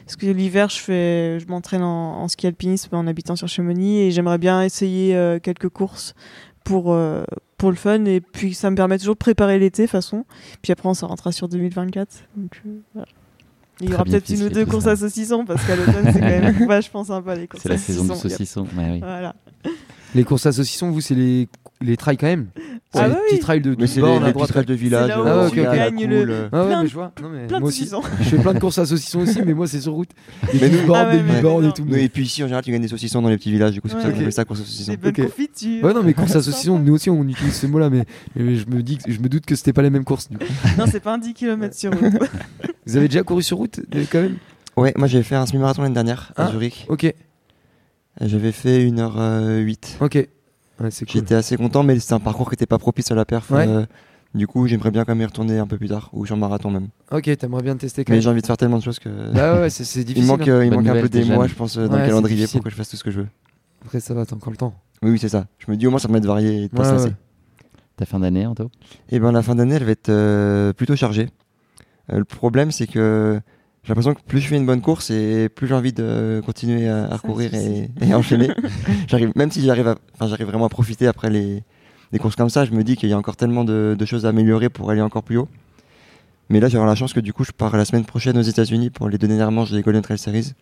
Parce 0.06 0.16
que 0.16 0.26
l'hiver, 0.28 0.70
je 0.70 0.78
fais, 0.80 1.40
je 1.40 1.48
m'entraîne 1.48 1.82
en, 1.84 2.22
en 2.22 2.28
ski 2.28 2.48
alpinisme 2.48 2.96
en 2.96 3.08
habitant 3.08 3.36
sur 3.36 3.48
Chamonix 3.48 4.00
et 4.00 4.12
j'aimerais 4.12 4.38
bien 4.38 4.62
essayer 4.64 5.16
euh, 5.16 5.40
quelques 5.46 5.70
courses 5.70 6.14
pour 6.64 6.92
euh, 6.92 7.24
pour 7.58 7.70
le 7.70 7.78
fun. 7.78 8.04
Et 8.06 8.20
puis, 8.20 8.54
ça 8.54 8.70
me 8.70 8.76
permet 8.76 8.98
toujours 8.98 9.16
de 9.16 9.20
préparer 9.20 9.60
l'été, 9.60 9.84
de 9.84 9.88
toute 9.88 9.92
façon. 9.92 10.26
Puis 10.62 10.72
après, 10.72 10.90
on 10.90 10.94
s'en 10.94 11.08
rentrera 11.08 11.32
sur 11.32 11.48
2024. 11.48 12.24
Donc, 12.36 12.62
euh, 12.66 12.80
voilà. 12.94 13.08
Il 13.82 13.90
y 13.90 13.94
aura 13.94 14.06
peut-être 14.06 14.30
une 14.30 14.44
ou 14.44 14.50
deux 14.50 14.66
courses 14.66 14.86
ça. 14.86 14.92
à 14.92 14.96
saucisson 14.96 15.44
parce 15.44 15.66
qu'à 15.66 15.76
l'automne, 15.76 16.06
c'est 16.14 16.20
quand 16.20 16.26
même 16.26 16.66
vachement 16.68 17.04
sympa 17.04 17.36
les 17.36 17.46
courses 17.48 17.64
C'est 17.64 17.70
à 17.70 17.74
la 17.74 17.78
saison 17.78 18.04
du 18.04 18.10
saucisson. 18.10 18.30
saucisson. 18.30 18.62
Ouais, 18.78 18.90
oui. 18.92 19.00
Voilà. 19.00 19.36
Les 20.14 20.24
courses 20.24 20.46
à 20.46 20.54
saucisson, 20.54 20.92
vous, 20.92 21.02
c'est 21.02 21.16
les 21.16 21.50
les 21.86 21.98
trails 21.98 22.18
quand 22.18 22.28
même. 22.28 22.48
Ah 22.58 22.60
C'est 22.94 23.04
les 23.04 23.10
bah 23.10 23.16
petits 23.26 23.34
oui. 23.36 23.40
trails 23.40 23.62
de 23.62 23.70
Mais 23.72 23.76
12 23.76 23.90
c'est 23.90 24.02
les, 24.02 24.08
à 24.08 24.20
les 24.28 24.34
petits 24.34 24.48
trails 24.48 24.66
de 24.66 24.74
village. 24.74 25.08
là 25.10 25.22
où 25.22 25.24
Ah, 25.26 25.30
euh, 25.30 25.48
ok, 25.48 25.54
il 25.56 25.62
y 25.62 25.66
a 25.66 25.70
ok. 25.70 25.76
la 25.76 25.84
gagne 25.92 25.96
cool, 26.00 26.10
le- 26.10 26.32
euh, 26.34 26.50
Ah 26.52 26.62
ouais, 26.62 26.68
Plein 26.68 26.78
mais 26.78 26.84
de- 26.84 26.90
je 26.90 26.94
vois. 26.94 27.12
Non, 27.22 27.30
mais 27.30 27.48
Plein 27.48 27.58
de 27.58 27.62
moi 27.62 27.68
aussi. 27.70 27.86
saucissons. 27.88 28.02
Je 28.22 28.30
fais 28.30 28.38
plein 28.38 28.54
de 28.54 28.60
courses 28.60 28.78
à 28.78 28.86
saucisson 28.86 29.20
aussi, 29.20 29.42
mais 29.46 29.54
moi 29.54 29.68
c'est 29.68 29.82
sur 29.82 29.94
route. 29.94 30.10
Des 30.54 30.60
Mais 30.62 30.70
12 30.70 30.82
nous- 30.82 30.88
bornes, 30.88 31.00
Ah 31.02 31.10
ouais, 31.10 31.18
des 31.18 31.24
8 31.24 31.32
ouais, 31.34 31.42
bornes 31.42 31.66
et 31.66 31.74
tout. 31.74 31.86
et 31.96 32.10
puis 32.10 32.24
ici, 32.24 32.42
en 32.44 32.48
général, 32.48 32.64
tu 32.64 32.72
gagnes 32.72 32.82
des 32.82 32.88
saucissons 32.88 33.22
dans 33.22 33.30
les 33.30 33.38
petits 33.38 33.52
villages. 33.52 33.74
Du 33.74 33.82
coup, 33.82 33.88
c'est 33.90 33.96
pour 33.96 34.02
ça 34.04 34.08
Ouais. 34.08 34.14
qu'on 34.14 34.20
appelle 34.22 34.34
ça 34.34 34.46
course 34.46 34.62
aux 34.62 34.64
saucissons. 34.64 34.92
Des 34.92 34.98
bonnes 34.98 35.14
confitures. 35.14 35.84
Ouais, 35.84 35.94
non, 35.94 36.04
mais 36.04 36.14
courses 36.14 36.36
à 36.36 36.42
saucisson, 36.42 36.80
nous 36.80 36.94
aussi 36.94 37.10
on 37.10 37.24
utilise 37.28 37.54
ce 37.56 37.68
mot-là, 37.68 37.90
mais, 37.90 38.06
mais 38.36 38.56
je, 38.56 38.66
me 38.68 38.82
dis, 38.82 38.98
que- 38.98 39.12
je 39.12 39.20
me 39.20 39.28
doute 39.30 39.46
que 39.46 39.56
c'était 39.56 39.74
pas 39.74 39.82
les 39.82 39.90
mêmes 39.90 40.06
courses. 40.06 40.30
du 40.30 40.38
coup. 40.38 40.46
Non, 40.78 40.86
c'est 40.90 41.00
pas 41.02 41.14
un 41.14 41.18
10 41.18 41.34
km 41.34 41.76
sur 41.76 41.92
route. 41.92 42.14
Vous 42.86 42.96
avez 42.98 43.08
déjà 43.08 43.24
couru 43.24 43.42
sur 43.44 43.58
route 43.58 43.80
euh, 43.96 44.04
quand 44.12 44.22
même? 44.22 44.36
Ouais, 44.78 44.94
moi 44.96 45.08
j'ai 45.08 45.24
fait 45.24 45.36
un 45.36 45.46
semi-marathon 45.46 45.82
l'année 45.82 45.94
dernière 45.96 46.32
à 46.38 46.46
Ah. 46.48 46.52
Zurich. 46.52 46.86
Ok, 46.90 47.12
J'avais 48.22 48.52
fait 48.52 48.86
1h08. 48.86 49.98
ok. 50.02 50.28
Ouais, 50.80 50.92
c'est 50.92 51.06
cool. 51.06 51.14
J'étais 51.14 51.36
assez 51.36 51.58
content, 51.58 51.84
mais 51.84 52.00
c'était 52.00 52.14
un 52.14 52.20
parcours 52.20 52.48
qui 52.50 52.54
n'était 52.54 52.66
pas 52.66 52.78
propice 52.78 53.12
à 53.12 53.16
la 53.16 53.26
perf. 53.26 53.50
Ouais. 53.52 53.68
euh, 53.68 53.86
du 54.34 54.48
coup, 54.48 54.68
j'aimerais 54.68 54.92
bien 54.92 55.06
quand 55.06 55.14
même 55.14 55.22
y 55.22 55.26
retourner 55.26 55.58
un 55.60 55.68
peu 55.68 55.78
plus 55.78 55.88
tard, 55.88 56.10
ou 56.12 56.26
sur 56.26 56.36
marathon 56.36 56.70
même. 56.70 56.90
Ok, 57.12 57.24
t'aimerais 57.38 57.64
bien 57.64 57.78
tester 57.78 58.04
quand 58.04 58.12
Mais 58.12 58.18
même. 58.18 58.24
j'ai 58.24 58.30
envie 58.30 58.42
de 58.42 58.46
faire 58.46 58.58
tellement 58.58 58.78
de 58.78 58.84
choses 58.84 59.00
que. 59.00 59.32
Bah 59.34 59.62
ouais, 59.62 59.70
c'est 59.70 59.86
c'est 59.86 60.00
il 60.02 60.06
difficile. 60.06 60.28
manque, 60.28 60.48
hein. 60.48 60.52
euh, 60.52 60.66
il 60.66 60.72
manque 60.72 60.88
un 60.88 61.00
peu 61.02 61.08
des 61.08 61.24
mois, 61.24 61.48
je 61.48 61.54
pense, 61.56 61.78
euh, 61.78 61.88
dans 61.88 61.94
Ouais, 61.96 62.02
le 62.02 62.08
calendrier 62.08 62.36
difficile. 62.38 62.60
pour 62.60 62.66
que 62.66 62.70
je 62.72 62.76
fasse 62.76 62.90
tout 62.90 62.98
ce 62.98 63.04
que 63.04 63.12
je 63.12 63.22
veux. 63.22 63.28
Après, 63.86 64.00
ça 64.02 64.14
va, 64.14 64.26
t'as 64.26 64.36
encore 64.36 64.52
le 64.52 64.58
temps. 64.58 64.74
Oui, 65.02 65.12
oui, 65.12 65.20
c'est 65.20 65.30
ça. 65.30 65.46
Je 65.60 65.72
me 65.72 65.78
dis 65.78 65.88
au 65.88 65.90
moins 65.92 66.00
ça 66.00 66.08
me 66.10 66.14
met 66.14 66.20
de 66.20 66.28
varier 66.28 66.64
et 66.64 66.68
de 66.68 66.68
pas 66.68 66.80
Ouais, 66.82 66.86
stresser. 66.86 67.06
ouais. 67.10 67.14
Ta 67.96 68.06
fin 68.06 68.20
d'année, 68.20 68.46
Anto? 68.46 68.70
Et 69.10 69.20
ben 69.20 69.32
la 69.32 69.42
fin 69.42 69.56
d'année, 69.56 69.76
elle 69.76 69.86
va 69.86 69.92
être 69.92 70.10
euh, 70.10 70.74
plutôt 70.74 70.98
chargée. 70.98 71.30
Euh, 72.12 72.18
le 72.18 72.26
problème, 72.26 72.72
c'est 72.72 72.88
que 72.88 73.40
j'ai 73.86 73.90
l'impression 73.90 74.14
que 74.16 74.22
plus 74.22 74.40
je 74.42 74.48
fais 74.48 74.58
une 74.58 74.66
bonne 74.66 74.82
course 74.82 75.12
et 75.12 75.48
plus 75.48 75.68
j'ai 75.68 75.76
envie 75.76 75.94
de 75.94 76.42
continuer 76.46 76.90
à, 76.90 77.06
à 77.06 77.18
courir 77.20 77.54
et, 77.54 77.90
et 78.02 78.12
à 78.12 78.18
enchaîner. 78.18 78.50
j'arrive, 79.08 79.32
même 79.36 79.52
si 79.52 79.62
j'arrive, 79.64 79.88
à- 79.88 79.96
enfin, 80.16 80.28
j'arrive 80.28 80.48
vraiment 80.48 80.66
à 80.66 80.70
profiter 80.70 81.06
après 81.08 81.30
les, 81.30 81.64
les 82.12 82.20
courses 82.20 82.36
comme 82.36 82.50
ça, 82.50 82.66
je 82.66 82.72
me 82.72 82.84
dis 82.84 82.96
qu'il 82.98 83.10
y 83.10 83.14
a 83.14 83.18
encore 83.18 83.36
tellement 83.36 83.64
de, 83.64 83.96
de 83.98 84.06
choses 84.06 84.26
à 84.26 84.30
améliorer 84.30 84.70
pour 84.70 84.90
aller 84.90 85.02
encore 85.02 85.24
plus 85.24 85.38
haut. 85.38 85.48
Mais 86.50 86.60
là, 86.60 86.68
j'ai 86.68 86.78
la 86.78 86.96
chance 86.96 87.14
que 87.14 87.20
du 87.20 87.34
coup, 87.34 87.44
je 87.44 87.52
pars 87.52 87.76
la 87.76 87.86
semaine 87.86 88.06
prochaine 88.06 88.38
aux 88.38 88.42
États-Unis 88.44 88.90
pour 88.92 89.08
les 89.10 89.18
deux 89.18 89.28
dernières 89.28 89.52
manches 89.52 89.72
des 89.72 89.82
Golden 89.82 90.02
Trail 90.04 90.18
Series. 90.20 90.54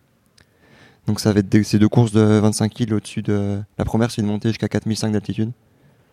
Donc 1.08 1.20
ça 1.20 1.34
va 1.34 1.40
être 1.40 1.50
des- 1.50 1.64
ces 1.64 1.80
deux 1.80 1.90
courses 1.90 2.12
de 2.14 2.22
25 2.22 2.74
kg 2.74 2.94
au-dessus 2.94 3.22
de. 3.22 3.60
La 3.78 3.84
première, 3.86 4.10
c'est 4.12 4.22
une 4.22 4.28
montée 4.28 4.50
jusqu'à 4.50 4.70
4005 4.70 5.12
d'altitude. 5.12 5.52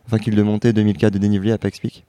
20 0.08 0.18
kg 0.18 0.34
de 0.34 0.42
montée, 0.42 0.72
2004 0.72 1.12
de 1.12 1.18
dénivelé 1.18 1.52
à 1.52 1.58
Pex 1.58 1.78
Peak. 1.78 2.04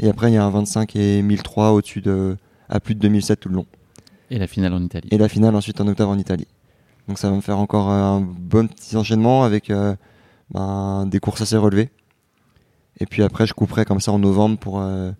Et 0.00 0.08
après, 0.08 0.30
il 0.30 0.34
y 0.34 0.36
a 0.36 0.44
un 0.44 0.50
25 0.50 0.96
et 0.96 1.22
1003 1.22 1.70
au-dessus 1.72 2.00
de. 2.00 2.36
à 2.68 2.80
plus 2.80 2.94
de 2.96 3.00
2007 3.00 3.38
tout 3.40 3.48
le 3.48 3.54
long. 3.56 3.66
Et 4.30 4.38
la 4.38 4.46
finale 4.46 4.72
en 4.74 4.82
Italie. 4.82 5.08
Et 5.10 5.18
la 5.18 5.28
finale 5.28 5.54
ensuite 5.56 5.80
en 5.80 5.86
octobre 5.88 6.10
en 6.10 6.18
Italie. 6.18 6.46
Donc 7.08 7.18
ça 7.18 7.28
va 7.30 7.36
me 7.36 7.40
faire 7.40 7.58
encore 7.58 7.88
un 7.90 8.20
bon 8.20 8.68
petit 8.68 8.96
enchaînement 8.96 9.42
avec 9.42 9.70
euh, 9.70 9.96
ben, 10.50 11.06
des 11.06 11.18
courses 11.18 11.40
assez 11.40 11.56
relevées. 11.56 11.90
Et 13.00 13.06
puis 13.06 13.22
après, 13.22 13.46
je 13.46 13.54
couperai 13.54 13.84
comme 13.84 14.00
ça 14.00 14.12
en 14.12 14.18
novembre 14.18 14.58
pour. 14.58 14.80
euh, 14.80 15.10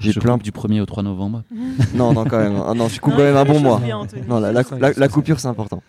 J'ai 0.00 0.12
plein. 0.14 0.34
coupe 0.34 0.42
du 0.44 0.52
1er 0.52 0.80
au 0.80 0.86
3 0.86 1.02
novembre. 1.02 1.42
Non, 1.94 2.12
non, 2.12 2.24
quand 2.24 2.38
même. 2.38 2.62
Ah, 2.66 2.74
non, 2.74 2.88
je 2.88 3.00
coupe 3.00 3.12
Non, 3.12 3.18
quand 3.18 3.24
même 3.24 3.36
un 3.36 3.44
bon 3.44 3.60
mois. 3.60 3.80
bien. 3.80 4.06
Non, 4.28 4.38
la, 4.40 4.52
la, 4.52 5.08
coupure, 5.08 5.40
c'est 5.40 5.48
important. 5.48 5.82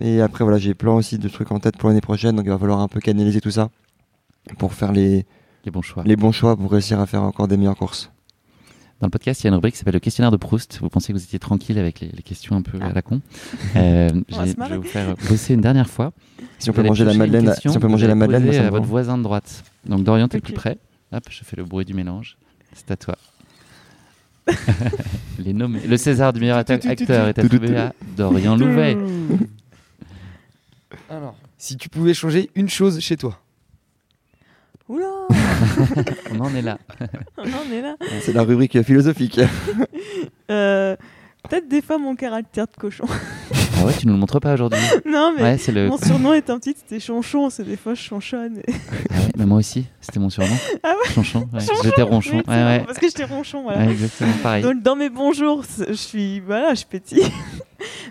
Et 0.00 0.20
après, 0.20 0.44
voilà, 0.44 0.58
j'ai 0.58 0.74
plein 0.74 0.92
aussi 0.92 1.18
de 1.18 1.28
trucs 1.28 1.50
en 1.50 1.58
tête 1.58 1.76
pour 1.76 1.88
l'année 1.88 2.00
prochaine. 2.00 2.36
Donc 2.36 2.44
il 2.44 2.50
va 2.50 2.58
falloir 2.58 2.80
un 2.80 2.88
peu 2.88 3.00
canaliser 3.00 3.40
tout 3.40 3.50
ça 3.50 3.70
pour 4.58 4.74
faire 4.74 4.92
les, 4.92 5.26
Les 5.64 5.70
bons 5.70 5.82
choix. 5.82 6.02
les 6.06 6.16
bons 6.16 6.32
choix 6.32 6.56
pour 6.56 6.70
réussir 6.70 7.00
à 7.00 7.06
faire 7.06 7.22
encore 7.22 7.48
des 7.48 7.56
meilleures 7.56 7.76
courses. 7.76 8.10
Dans 9.00 9.06
le 9.06 9.10
podcast, 9.10 9.40
il 9.40 9.44
y 9.44 9.46
a 9.46 9.48
une 9.48 9.54
rubrique 9.54 9.72
qui 9.72 9.78
s'appelle 9.78 9.94
le 9.94 10.00
questionnaire 10.00 10.30
de 10.30 10.36
Proust. 10.36 10.78
Vous 10.82 10.90
pensez 10.90 11.12
que 11.14 11.18
vous 11.18 11.24
étiez 11.24 11.38
tranquille 11.38 11.78
avec 11.78 12.00
les, 12.00 12.08
les 12.08 12.22
questions 12.22 12.54
un 12.54 12.60
peu 12.60 12.78
à 12.82 12.92
la 12.92 13.00
con. 13.00 13.22
Euh, 13.76 14.10
je 14.28 14.36
vais 14.68 14.76
vous 14.76 14.82
faire 14.82 15.14
bosser 15.26 15.54
une 15.54 15.62
dernière 15.62 15.88
fois. 15.88 16.12
Si 16.58 16.68
on 16.68 16.74
peut 16.74 16.82
manger 16.82 17.06
la 17.06 17.14
madeleine, 17.14 17.46
question, 17.46 17.70
si 17.70 17.78
on 17.78 17.80
peut 17.80 17.88
manger 17.88 18.06
la 18.06 18.14
madeleine, 18.14 18.44
moi, 18.44 18.54
à 18.58 18.68
votre 18.68 18.84
voisin 18.84 19.16
de 19.16 19.22
droite. 19.22 19.64
Donc 19.86 20.04
Dorian, 20.04 20.28
t'es 20.28 20.36
le 20.36 20.42
Ok. 20.42 20.44
plus 20.44 20.52
près. 20.54 20.76
Hop, 21.12 21.24
je 21.30 21.42
fais 21.44 21.56
le 21.56 21.64
bruit 21.64 21.86
du 21.86 21.94
mélange. 21.94 22.36
C'est 22.74 22.90
à 22.90 22.96
toi. 22.98 23.16
Les 25.38 25.54
nommés. 25.54 25.80
Le 25.86 25.96
César 25.96 26.34
du 26.34 26.40
meilleur 26.40 26.58
acteur 26.58 26.78
est 26.84 27.38
attribué 27.38 27.76
à 27.76 27.94
Dorian 28.18 28.56
Louvet. 28.56 28.98
Alors, 31.08 31.36
si 31.56 31.78
tu 31.78 31.88
pouvais 31.88 32.12
changer 32.12 32.50
une 32.54 32.68
chose 32.68 33.00
chez 33.00 33.16
toi. 33.16 33.40
Oula, 34.90 35.06
On 36.32 36.40
en 36.40 36.52
est 36.52 36.62
là. 36.62 36.76
on 37.38 37.42
en 37.42 37.72
est 37.72 37.80
là. 37.80 37.94
C'est 38.22 38.32
la 38.32 38.42
rubrique 38.42 38.82
philosophique. 38.82 39.40
Euh, 40.50 40.96
Peut-être 41.48 41.68
des 41.68 41.80
fois 41.80 41.96
mon 41.96 42.16
caractère 42.16 42.66
de 42.66 42.74
cochon. 42.78 43.04
Ah 43.08 43.86
ouais, 43.86 43.92
tu 43.98 44.06
nous 44.08 44.12
le 44.14 44.18
montres 44.18 44.40
pas 44.40 44.52
aujourd'hui. 44.52 44.80
non, 45.06 45.32
mais 45.36 45.42
Ouais, 45.44 45.58
c'est 45.58 45.70
le. 45.72 45.86
mon 45.88 45.96
surnom 45.96 46.34
étant 46.34 46.58
petit, 46.58 46.74
c'était 46.76 46.98
Chonchon. 47.00 47.48
C'est 47.50 47.62
des 47.64 47.76
fois 47.76 47.94
je 47.94 48.02
chonchonne. 48.02 48.58
et- 48.66 48.72
Ah 49.10 49.14
ouais, 49.14 49.28
mais 49.38 49.46
moi 49.46 49.58
aussi, 49.58 49.86
c'était 50.00 50.18
mon 50.18 50.28
surnom. 50.28 50.54
Ah 50.82 50.92
Chonchon. 51.14 51.48
ouais. 51.52 51.60
Chonchon, 51.60 51.82
J'étais 51.84 52.02
ronchon. 52.02 52.36
oui, 52.38 52.42
c'est 52.44 52.50
ouais, 52.50 52.62
vrai, 52.62 52.78
ouais. 52.80 52.84
Parce 52.84 52.98
que 52.98 53.06
j'étais 53.06 53.24
ronchon, 53.24 53.62
voilà. 53.62 53.78
Ouais, 53.86 53.92
exactement 53.92 54.32
pareil. 54.42 54.62
Donc 54.64 54.82
dans 54.82 54.96
mes 54.96 55.08
bons 55.08 55.32
jours, 55.32 55.64
c'est- 55.66 55.88
je 55.88 55.94
suis 55.94 56.40
voilà, 56.40 56.74
je 56.74 56.84
pétille. 56.84 57.24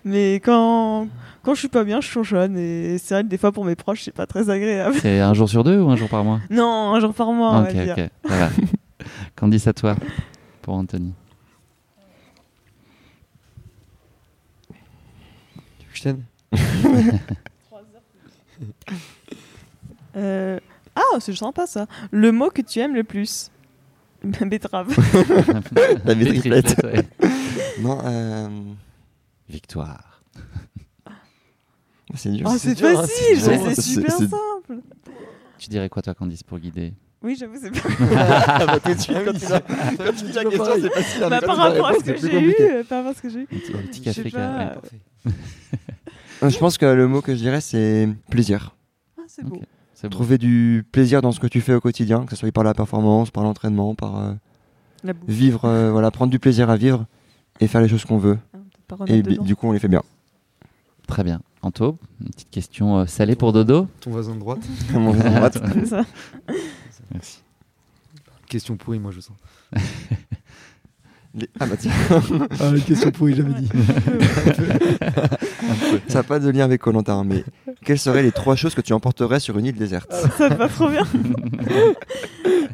Mais 0.05 0.35
quand 0.43 1.07
quand 1.43 1.53
je 1.53 1.59
suis 1.59 1.67
pas 1.69 1.83
bien, 1.83 2.01
je 2.01 2.07
chonchonne 2.07 2.57
et 2.57 2.97
c'est 2.97 3.13
vrai 3.15 3.23
que 3.23 3.29
des 3.29 3.37
fois 3.37 3.51
pour 3.51 3.65
mes 3.65 3.75
proches, 3.75 4.03
c'est 4.03 4.11
pas 4.13 4.25
très 4.27 4.49
agréable. 4.49 4.95
C'est 5.01 5.19
un 5.19 5.33
jour 5.33 5.49
sur 5.49 5.63
deux 5.63 5.79
ou 5.79 5.89
un 5.89 5.95
jour 5.95 6.09
par 6.09 6.23
mois 6.23 6.39
Non, 6.49 6.93
un 6.93 6.99
jour 6.99 7.13
par 7.13 7.31
mois, 7.31 7.51
on 7.51 7.63
Ok, 7.63 7.73
va 7.73 7.83
dire. 7.83 7.95
ok, 7.97 8.29
ça 8.29 8.37
va. 8.37 8.49
Candice, 9.35 9.67
à 9.67 9.73
toi, 9.73 9.95
pour 10.61 10.73
Anthony. 10.75 11.13
Tu 15.79 15.85
veux 15.85 15.91
que 15.91 15.97
je 15.97 16.03
t'aide 16.03 16.19
Euh, 20.17 20.59
Ah, 20.95 21.19
c'est 21.19 21.35
sympa 21.35 21.65
ça. 21.65 21.85
Le 22.11 22.31
mot 22.31 22.49
que 22.49 22.61
tu 22.61 22.79
aimes 22.79 22.95
le 22.95 23.03
plus. 23.03 23.51
Betterave. 24.23 24.89
La 26.05 26.13
ouais. 26.13 27.07
Non, 27.79 27.99
euh, 28.03 28.49
Victoire. 29.47 30.21
C'est 32.15 32.31
dur. 32.31 32.47
Oh, 32.49 32.55
c'est 32.57 32.83
hein, 32.83 32.95
facile, 32.95 33.39
c'est 33.75 33.81
super 33.81 34.11
simple. 34.11 34.81
Tu 35.57 35.69
dirais 35.69 35.89
quoi, 35.89 36.01
toi, 36.01 36.13
Candice, 36.13 36.43
pour 36.43 36.59
guider? 36.59 36.93
Oui, 37.21 37.35
j'avoue, 37.37 37.55
c'est 37.61 37.71
pas. 37.71 37.89
Ah 38.47 38.65
bah, 38.65 38.79
tout 38.79 38.93
de 38.93 38.99
suite, 38.99 39.17
Ah 39.19 39.23
quand 39.25 39.33
tu 39.37 39.45
l'as- 39.45 39.59
quand 39.59 40.15
tu 40.17 40.23
dis 40.25 40.31
la 40.31 40.43
question, 40.45 40.65
c'est 40.81 40.89
facile. 40.93 41.23
hein, 41.23 41.29
Bah, 41.29 41.41
par 41.41 41.57
rapport 41.57 41.87
à 41.89 41.93
ce 41.95 41.99
que 41.99 42.15
j'ai 42.17 42.41
eu, 42.41 42.55
euh, 42.61 42.83
par 42.85 42.99
rapport 42.99 43.11
à 43.11 43.13
ce 43.15 43.21
que 43.21 43.29
j'ai 43.29 43.39
eu. 43.41 43.47
Un 43.51 43.81
petit, 43.87 44.01
café. 44.01 44.31
Euh, 46.41 46.49
Je 46.49 46.57
pense 46.57 46.77
que 46.77 46.85
le 46.85 47.07
mot 47.07 47.21
que 47.21 47.33
je 47.35 47.39
dirais, 47.39 47.59
c'est 47.61 48.07
plaisir. 48.29 48.73
Ah, 49.17 49.23
c'est 49.27 49.43
beau. 49.45 49.61
Trouver 50.09 50.37
du 50.37 50.85
plaisir 50.93 51.21
dans 51.21 51.33
ce 51.33 51.41
que 51.41 51.47
tu 51.47 51.59
fais 51.59 51.73
au 51.73 51.81
quotidien, 51.81 52.23
que 52.23 52.29
ce 52.31 52.37
soit 52.37 52.51
par 52.53 52.63
la 52.63 52.73
performance, 52.73 53.31
par 53.31 53.43
l'entraînement, 53.43 53.95
par 53.95 54.17
euh, 54.17 54.31
La 55.03 55.11
vivre, 55.27 55.65
euh, 55.65 55.91
voilà, 55.91 56.09
prendre 56.11 56.31
du 56.31 56.39
plaisir 56.39 56.69
à 56.69 56.77
vivre 56.77 57.05
et 57.59 57.67
faire 57.67 57.81
les 57.81 57.89
choses 57.89 58.05
qu'on 58.05 58.17
veut. 58.17 58.37
Pas 58.87 58.95
Et 59.07 59.21
dedans. 59.21 59.43
du 59.43 59.57
coup, 59.57 59.67
on 59.67 59.73
les 59.73 59.79
fait 59.79 59.89
bien. 59.89 60.01
Très 61.05 61.25
bien. 61.25 61.41
Anto, 61.61 61.97
une 62.21 62.29
petite 62.29 62.49
question 62.49 62.99
euh, 62.99 63.05
salée 63.05 63.35
pour 63.35 63.51
Dodo. 63.53 63.87
Ton 64.01 64.11
voisin 64.11 64.33
de 64.35 64.39
droite. 64.39 64.59
Mon 64.93 65.11
voisin 65.11 65.29
de 65.29 65.35
droite. 65.35 65.57
Ça. 65.85 66.05
Merci. 67.13 67.41
Question 68.47 68.77
pourrie, 68.77 68.99
moi 68.99 69.11
je 69.11 69.19
sens. 69.19 69.35
Les- 71.35 71.49
Ah 71.59 71.67
bah 71.67 71.75
tiens, 71.77 71.91
Ah, 72.59 72.69
une 72.69 72.81
question 72.81 73.11
pourrie, 73.11 73.35
j'avais 73.35 73.53
dit. 73.53 73.69
ça 76.07 76.19
n'a 76.19 76.23
pas 76.23 76.39
de 76.39 76.49
lien 76.49 76.65
avec 76.65 76.81
Colantin, 76.81 77.23
mais 77.23 77.43
quelles 77.85 77.99
seraient 77.99 78.23
les 78.23 78.31
trois 78.31 78.55
choses 78.55 78.73
que 78.73 78.81
tu 78.81 78.93
emporterais 78.93 79.39
sur 79.39 79.55
une 79.59 79.67
île 79.67 79.75
déserte 79.75 80.11
Ça 80.37 80.49
te 80.49 80.55
va 80.55 80.67
trop 80.67 80.89
bien. 80.89 81.05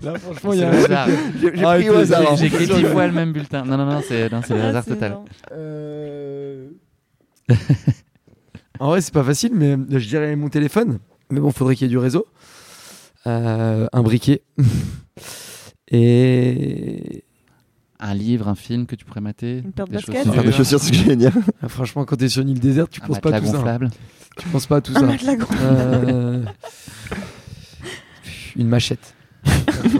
Là, 0.01 0.17
franchement, 0.19 0.53
il 0.53 0.59
y 0.59 0.59
C'est 0.59 0.65
a 0.65 0.69
un 0.69 0.83
hasard. 0.85 1.07
J'ai 1.41 1.65
Ah, 1.65 1.73
pris 1.75 1.89
au 1.89 1.95
hasard. 1.95 2.31
hein. 2.31 2.35
J'ai 2.37 2.45
écrit 2.45 2.67
dix 2.67 2.83
fois 2.85 3.07
le 3.07 3.13
même 3.13 3.33
bulletin. 3.33 3.65
Non, 3.65 3.75
non, 3.77 3.85
non, 3.87 4.01
c'est 4.07 4.29
le 4.29 4.35
Ah, 4.61 4.67
hasard 4.67 4.85
total. 4.85 5.17
Euh, 5.51 6.69
en 8.79 8.87
vrai, 8.89 9.01
c'est 9.01 9.13
pas 9.13 9.23
facile, 9.23 9.51
mais 9.53 9.77
je 9.89 10.07
dirais 10.07 10.35
mon 10.35 10.49
téléphone. 10.49 10.99
Mais 11.31 11.39
bon, 11.39 11.51
faudrait 11.51 11.75
qu'il 11.75 11.85
y 11.85 11.87
ait 11.87 11.89
du 11.89 11.97
réseau. 11.97 12.25
Euh, 13.27 13.87
un 13.91 14.03
briquet. 14.03 14.41
Et 15.91 17.23
Un 17.99 18.13
livre, 18.13 18.47
un 18.47 18.55
film 18.55 18.85
que 18.85 18.95
tu 18.95 19.05
pourrais 19.05 19.21
mater 19.21 19.59
Une 19.63 19.71
paire 19.71 19.85
de 19.87 19.91
des 19.91 19.97
baskets 19.97 20.25
Une 20.25 20.31
paire 20.33 20.43
de 20.43 20.51
chaussures, 20.51 20.79
c'est 20.79 21.15
dire. 21.15 21.31
ah, 21.61 21.69
franchement, 21.69 22.05
quand 22.05 22.15
t'es 22.17 22.29
sur 22.29 22.41
une 22.41 22.49
île 22.49 22.59
déserte, 22.59 22.91
tu 22.91 23.01
un 23.01 23.07
penses 23.07 23.19
pas 23.19 23.33
à 23.35 23.39
tout 23.39 23.45
ça. 23.47 23.51
gonflable. 23.53 23.89
Tu 24.37 24.47
penses 24.49 24.65
pas 24.67 24.77
à 24.77 24.81
tout 24.81 24.91
Un 24.95 24.99
ça. 24.99 25.05
matelas. 25.05 25.35
Euh, 25.61 26.43
Une 28.55 28.67
machette. 28.67 29.15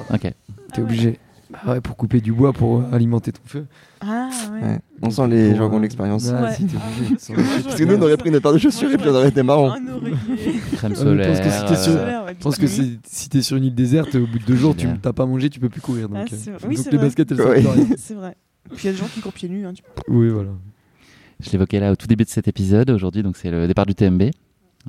Ok. 0.10 0.20
T'es 0.22 0.34
Ah 0.34 0.78
ouais. 0.78 0.82
obligé. 0.84 1.20
Bah 1.66 1.74
ouais, 1.74 1.82
pour 1.82 1.96
couper 1.96 2.22
du 2.22 2.32
bois, 2.34 2.54
pour 2.54 2.84
alimenter 2.92 3.32
ton 3.32 3.42
feu. 3.46 3.66
Ah 4.02 4.30
ouais. 4.54 4.62
Ouais. 4.68 4.80
On 5.02 5.10
sent 5.10 5.28
les 5.28 5.56
gens 5.56 5.70
qui 5.70 5.76
ont 5.76 5.78
euh, 5.78 5.82
l'expérience. 5.82 6.24
si, 6.24 6.30
Ah, 6.32 6.42
parce 6.42 6.58
que 6.58 6.64
moi, 7.34 7.44
je 7.58 7.64
Parce 7.64 7.76
que 7.76 7.84
nous, 7.84 7.96
on 7.96 8.02
aurait 8.02 8.18
pris 8.18 8.30
une 8.30 8.40
paire 8.40 8.54
de 8.54 8.58
chaussures 8.58 8.92
et 8.92 8.98
puis 8.98 9.06
ça 9.06 9.12
aurait 9.14 9.30
été 9.30 9.44
marrant. 9.44 9.74
Crème 10.76 10.92
Euh, 10.92 10.96
je 10.96 11.00
solaire. 11.00 11.28
pense 11.28 11.40
que 11.40 11.50
si 11.52 11.66
t'es 11.66 11.76
sur- 11.76 11.94
euh, 11.96 12.28
Je 12.30 12.34
pense 12.44 12.58
que 12.58 12.68
c'est- 12.68 13.00
si 13.06 13.30
t'es 13.30 13.42
sur 13.42 13.58
une 13.58 13.66
île 13.66 13.76
déserte, 13.76 14.16
au 14.16 14.26
bout 14.28 14.40
de 14.40 14.46
deux 14.46 14.56
jours, 14.56 14.76
tu 14.76 14.88
t'as 15.02 15.14
pas 15.14 15.26
mangé, 15.26 15.50
tu 15.50 15.60
peux 15.60 15.70
plus 15.70 15.82
courir. 15.82 16.10
Donc, 16.10 16.18
Ah, 16.22 16.24
euh, 16.24 16.38
c'est 16.38 16.52
vrai. 16.52 16.60
Oui, 16.68 16.76
donc 16.76 16.84
c'est 16.84 16.92
les 16.92 16.98
vrai. 16.98 17.06
baskets, 17.08 17.32
elles 17.32 17.42
Ouais. 17.42 17.60
rien. 17.60 17.86
C'est 17.98 18.14
vrai. 18.16 18.36
Puis 18.70 18.80
il 18.84 18.86
y 18.86 18.90
a 18.90 18.92
des 18.94 18.98
gens 18.98 19.08
qui 19.14 19.22
courent 19.22 19.34
pieds 19.34 19.50
nus. 19.50 19.66
Hein, 19.66 19.74
tu- 19.74 19.84
Oui, 20.08 20.30
voilà. 20.30 20.50
Je 21.40 21.52
l'évoquais 21.52 21.80
là 21.80 21.92
au 21.92 21.96
tout 21.96 22.08
début 22.08 22.24
de 22.24 22.30
cet 22.30 22.48
épisode. 22.48 22.90
Aujourd'hui, 22.90 23.22
donc 23.24 23.38
c'est 23.38 23.52
le 23.52 23.68
départ 23.68 23.86
du 23.86 23.94
TMB. 23.96 24.32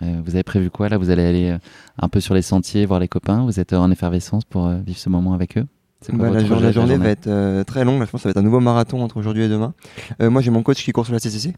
Euh, 0.02 0.20
vous 0.24 0.34
avez 0.34 0.42
prévu 0.42 0.70
quoi 0.70 0.88
là? 0.88 0.98
Vous 0.98 1.10
allez 1.10 1.24
aller 1.24 1.50
euh, 1.50 1.58
un 1.98 2.08
peu 2.08 2.20
sur 2.20 2.34
les 2.34 2.42
sentiers, 2.42 2.84
voir 2.86 3.00
les 3.00 3.08
copains? 3.08 3.44
Vous 3.44 3.58
êtes 3.60 3.72
euh, 3.72 3.78
en 3.78 3.90
effervescence 3.90 4.44
pour 4.44 4.66
euh, 4.66 4.76
vivre 4.86 4.98
ce 4.98 5.08
moment 5.08 5.32
avec 5.34 5.56
eux? 5.58 5.64
Bah, 6.12 6.30
la, 6.30 6.44
jour- 6.44 6.72
journée 6.72 6.96
va 6.96 7.08
être 7.08 7.26
euh, 7.26 7.64
très 7.64 7.84
longue. 7.84 7.98
Là, 7.98 8.04
je 8.06 8.10
pense 8.10 8.20
que 8.20 8.22
ça 8.24 8.28
va 8.28 8.30
être 8.32 8.36
un 8.36 8.42
nouveau 8.42 8.60
marathon 8.60 9.02
entre 9.02 9.16
aujourd'hui 9.16 9.44
et 9.44 9.48
demain. 9.48 9.74
Euh, 10.20 10.30
moi, 10.30 10.42
j'ai 10.42 10.50
mon 10.50 10.62
coach 10.62 10.84
qui 10.84 10.92
court 10.92 11.04
sur 11.04 11.12
la 11.14 11.18
CCC. 11.20 11.54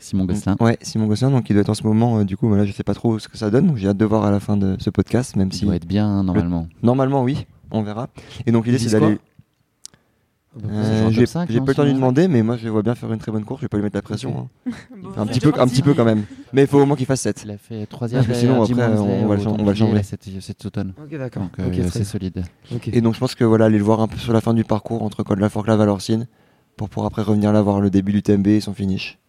Simon 0.00 0.24
Gosselin. 0.24 0.56
Ouais, 0.60 0.78
Simon 0.80 1.06
Gosselin. 1.06 1.30
Donc, 1.30 1.50
il 1.50 1.52
doit 1.52 1.60
être 1.62 1.68
en 1.68 1.74
ce 1.74 1.82
moment. 1.86 2.18
euh, 2.20 2.24
du 2.24 2.36
coup, 2.36 2.48
voilà, 2.48 2.64
je 2.64 2.72
sais 2.72 2.84
pas 2.84 2.94
trop 2.94 3.18
ce 3.18 3.28
que 3.28 3.36
ça 3.36 3.50
donne. 3.50 3.66
Donc, 3.66 3.76
j'ai 3.76 3.88
hâte 3.88 3.96
de 3.98 4.04
voir 4.04 4.24
à 4.24 4.30
la 4.30 4.40
fin 4.40 4.56
de 4.56 4.76
ce 4.78 4.88
podcast, 4.90 5.36
même 5.36 5.48
Il 5.52 5.56
si 5.58 5.64
doit 5.66 5.76
être 5.76 5.86
bien 5.86 6.22
normalement. 6.22 6.66
normalement, 6.82 7.22
oui, 7.22 7.46
on 7.70 7.82
verra. 7.82 8.08
Et 8.46 8.52
donc, 8.52 8.64
l'idée, 8.66 8.78
c'est 8.78 8.90
d'aller. 9.00 9.18
C'est 10.58 10.66
genre 10.66 10.72
Euh, 10.74 11.10
j'ai 11.10 11.26
5, 11.26 11.48
j'ai 11.50 11.58
non, 11.60 11.64
pas 11.64 11.70
le 11.72 11.76
temps 11.76 11.82
de 11.82 11.88
lui 11.88 11.94
demander, 11.94 12.26
mais 12.26 12.42
moi, 12.42 12.56
je 12.56 12.64
le 12.64 12.70
vois 12.70 12.82
bien 12.82 12.94
faire 12.96 13.12
une 13.12 13.20
très 13.20 13.30
bonne 13.30 13.44
course. 13.44 13.60
Je 13.60 13.66
vais 13.66 13.68
pas 13.68 13.76
lui 13.76 13.84
mettre 13.84 13.96
la 13.96 14.02
pression. 14.02 14.48
hein. 14.66 14.72
Bon, 15.00 15.10
Un 15.16 15.26
petit 15.26 15.38
peu, 15.38 15.52
un 15.56 15.66
petit 15.68 15.82
peu 15.82 15.94
quand 15.94 16.04
même. 16.04 16.24
Mais 16.52 16.62
il 16.62 16.66
faut 16.66 16.80
au 16.80 16.86
moins 16.86 16.96
qu'il 16.96 17.06
fasse 17.06 17.20
7. 17.20 17.42
Il 17.44 17.50
a 17.52 17.56
fait 17.58 17.86
troisième. 17.86 18.24
Parce 18.24 18.34
que 18.34 18.40
sinon, 18.40 18.64
derrière 18.64 18.66
Jim 18.66 18.78
après, 18.82 18.98
on 18.98 19.26
va 19.28 19.36
le 19.36 19.46
on 19.46 19.52
va 19.52 19.58
le 19.58 19.64
Templier, 19.64 19.74
changer. 19.76 20.02
cet, 20.02 20.28
cet 20.40 20.66
automne. 20.66 20.92
Ok, 21.00 21.16
d'accord. 21.16 21.44
Donc 21.44 21.52
euh, 21.60 21.66
Ok, 21.68 21.72
très 21.86 21.90
c'est 21.90 22.04
solide. 22.04 22.42
Et 22.92 23.00
donc, 23.00 23.14
je 23.14 23.20
pense 23.20 23.36
que 23.36 23.44
voilà, 23.44 23.66
aller 23.66 23.78
le 23.78 23.84
voir 23.84 24.00
un 24.00 24.08
peu 24.08 24.16
sur 24.18 24.32
la 24.32 24.40
fin 24.40 24.52
du 24.52 24.64
parcours 24.64 25.02
entre 25.04 25.22
Col 25.22 25.36
de 25.36 25.42
la 25.42 25.48
Forclaz, 25.50 25.76
Valorcine, 25.76 26.26
pour 26.76 26.88
pouvoir 26.88 27.06
après 27.06 27.22
revenir 27.22 27.52
là 27.52 27.62
voir 27.62 27.80
le 27.80 27.88
début 27.90 28.12
du 28.12 28.22
TMB 28.22 28.48
et 28.48 28.60
son 28.60 28.74
finish. 28.74 29.19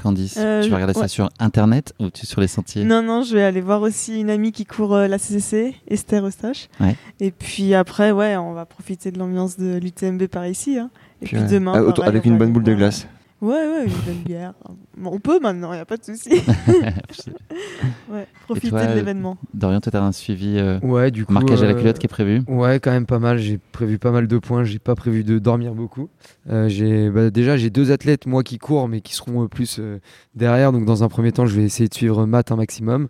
Candice, 0.00 0.36
Euh, 0.38 0.62
tu 0.62 0.68
vas 0.70 0.76
regarder 0.76 0.94
ça 0.94 1.00
ouais. 1.00 1.08
sur 1.08 1.28
internet 1.38 1.92
ou 2.00 2.10
tu 2.10 2.26
sur 2.26 2.40
les 2.40 2.46
sentiers? 2.48 2.84
Non, 2.84 3.02
non, 3.02 3.22
je 3.22 3.34
vais 3.34 3.42
aller 3.42 3.60
voir 3.60 3.82
aussi 3.82 4.20
une 4.20 4.30
amie 4.30 4.52
qui 4.52 4.64
court 4.64 4.94
euh, 4.94 5.06
la 5.08 5.18
CCC, 5.18 5.74
Esther 5.88 6.24
Eustache. 6.26 6.68
Ouais. 6.80 6.96
Et 7.20 7.30
puis 7.30 7.74
après, 7.74 8.10
ouais, 8.12 8.36
on 8.36 8.52
va 8.52 8.64
profiter 8.66 9.10
de 9.12 9.18
l'ambiance 9.18 9.56
de 9.58 9.78
l'UTMB 9.78 10.26
par 10.26 10.46
ici. 10.46 10.78
hein. 10.78 10.90
Et 11.20 11.26
puis, 11.26 11.36
ouais. 11.38 11.46
demain. 11.46 11.72
Ah, 11.74 11.92
pareil, 11.92 12.08
avec 12.08 12.24
une 12.24 12.36
bonne 12.38 12.52
boule 12.52 12.64
de 12.64 12.74
glace. 12.74 13.06
Ouais, 13.42 13.54
ouais, 13.54 13.86
une 13.86 13.92
bonne 14.06 14.22
bière. 14.24 14.54
Bon, 14.96 15.10
on 15.14 15.18
peut 15.18 15.40
maintenant, 15.40 15.72
il 15.72 15.76
n'y 15.76 15.82
a 15.82 15.84
pas 15.84 15.96
de 15.96 16.04
souci. 16.04 16.30
ouais, 18.08 18.28
profiter 18.44 18.68
toi, 18.70 18.86
de 18.86 18.94
l'événement. 18.94 19.36
Dorian, 19.52 19.80
toi, 19.80 19.90
t'as 19.90 20.00
un 20.00 20.12
suivi 20.12 20.58
euh, 20.58 20.78
Ouais, 20.80 21.10
du 21.10 21.26
coup. 21.26 21.32
marquage 21.32 21.60
à 21.60 21.66
la 21.66 21.72
euh, 21.72 21.74
culotte 21.74 21.98
qui 21.98 22.06
est 22.06 22.08
prévu? 22.08 22.42
Ouais, 22.46 22.78
quand 22.78 22.92
même 22.92 23.04
pas 23.04 23.18
mal. 23.18 23.38
J'ai 23.38 23.58
prévu 23.58 23.98
pas 23.98 24.12
mal 24.12 24.28
de 24.28 24.38
points. 24.38 24.62
J'ai 24.62 24.78
pas 24.78 24.94
prévu 24.94 25.24
de 25.24 25.40
dormir 25.40 25.74
beaucoup. 25.74 26.08
Euh, 26.50 26.68
j'ai 26.68 27.10
bah, 27.10 27.30
déjà 27.30 27.56
j'ai 27.56 27.70
deux 27.70 27.90
athlètes 27.90 28.26
moi 28.26 28.44
qui 28.44 28.58
courent 28.58 28.86
mais 28.86 29.00
qui 29.00 29.14
seront 29.14 29.42
euh, 29.42 29.48
plus 29.48 29.78
euh, 29.80 29.98
derrière. 30.36 30.70
Donc 30.70 30.84
dans 30.84 31.02
un 31.02 31.08
premier 31.08 31.32
temps, 31.32 31.44
je 31.44 31.56
vais 31.56 31.64
essayer 31.64 31.88
de 31.88 31.94
suivre 31.94 32.24
Matt 32.26 32.52
un 32.52 32.56
maximum 32.56 33.08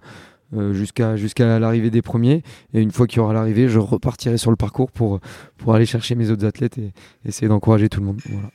euh, 0.57 0.72
jusqu'à 0.72 1.16
jusqu'à 1.16 1.59
l'arrivée 1.59 1.91
des 1.91 2.01
premiers. 2.01 2.43
Et 2.72 2.80
une 2.80 2.91
fois 2.91 3.07
qu'il 3.07 3.18
y 3.18 3.20
aura 3.20 3.35
l'arrivée, 3.35 3.68
je 3.68 3.78
repartirai 3.78 4.39
sur 4.39 4.51
le 4.51 4.57
parcours 4.57 4.91
pour 4.93 5.20
pour 5.59 5.74
aller 5.74 5.85
chercher 5.85 6.14
mes 6.14 6.30
autres 6.30 6.47
athlètes 6.47 6.78
et 6.78 6.95
essayer 7.26 7.49
d'encourager 7.49 7.91
tout 7.91 8.01
le 8.01 8.07
monde. 8.07 8.20
Voilà. 8.24 8.49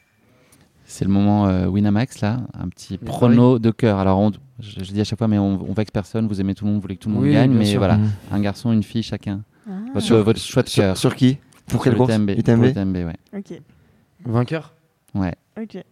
C'est 0.89 1.03
le 1.05 1.11
moment 1.11 1.47
euh, 1.47 1.67
Winamax, 1.67 2.21
là, 2.21 2.38
un 2.57 2.69
petit 2.69 2.97
Mais 3.01 3.05
prono 3.07 3.59
de 3.59 3.71
cœur. 3.71 3.99
Alors, 3.99 4.19
on- 4.19 4.31
je, 4.59 4.83
je 4.83 4.91
dis 4.93 5.01
à 5.01 5.03
chaque 5.03 5.19
fois, 5.19 5.27
mais 5.27 5.38
on, 5.38 5.59
on 5.69 5.73
vexe 5.73 5.91
personne, 5.91 6.27
vous 6.27 6.39
aimez 6.41 6.55
tout 6.55 6.63
le 6.63 6.69
monde, 6.71 6.77
vous 6.77 6.81
voulez 6.81 6.95
que 6.95 7.01
tout 7.01 7.09
le 7.09 7.15
monde 7.15 7.23
Oui, 7.25 7.33
gagne, 7.33 7.51
mais 7.51 7.65
sûr. 7.65 7.79
voilà, 7.79 7.97
Mhm. 7.97 8.09
un 8.31 8.39
garçon, 8.39 8.71
une 8.71 8.83
fille, 8.83 9.03
chacun. 9.03 9.41
Ah, 9.69 9.71
Votre, 9.95 10.15
votre 10.17 10.39
choix 10.39 10.63
de 10.63 10.69
cœur. 10.69 10.95
Sur, 10.97 11.09
sur 11.11 11.15
qui 11.17 11.38
Pour 11.67 11.83
quelle 11.83 11.93
le 11.93 11.97
course 11.97 12.09
TMB. 12.11 12.29
UTMB 12.38 12.55
Pour 12.59 12.65
le 12.67 12.73
TMB, 12.73 12.95
ouais. 13.05 13.15
Ok, 13.38 13.61
Vainqueur? 14.25 14.73
ouais. 15.15 15.35
ok. 15.61 15.83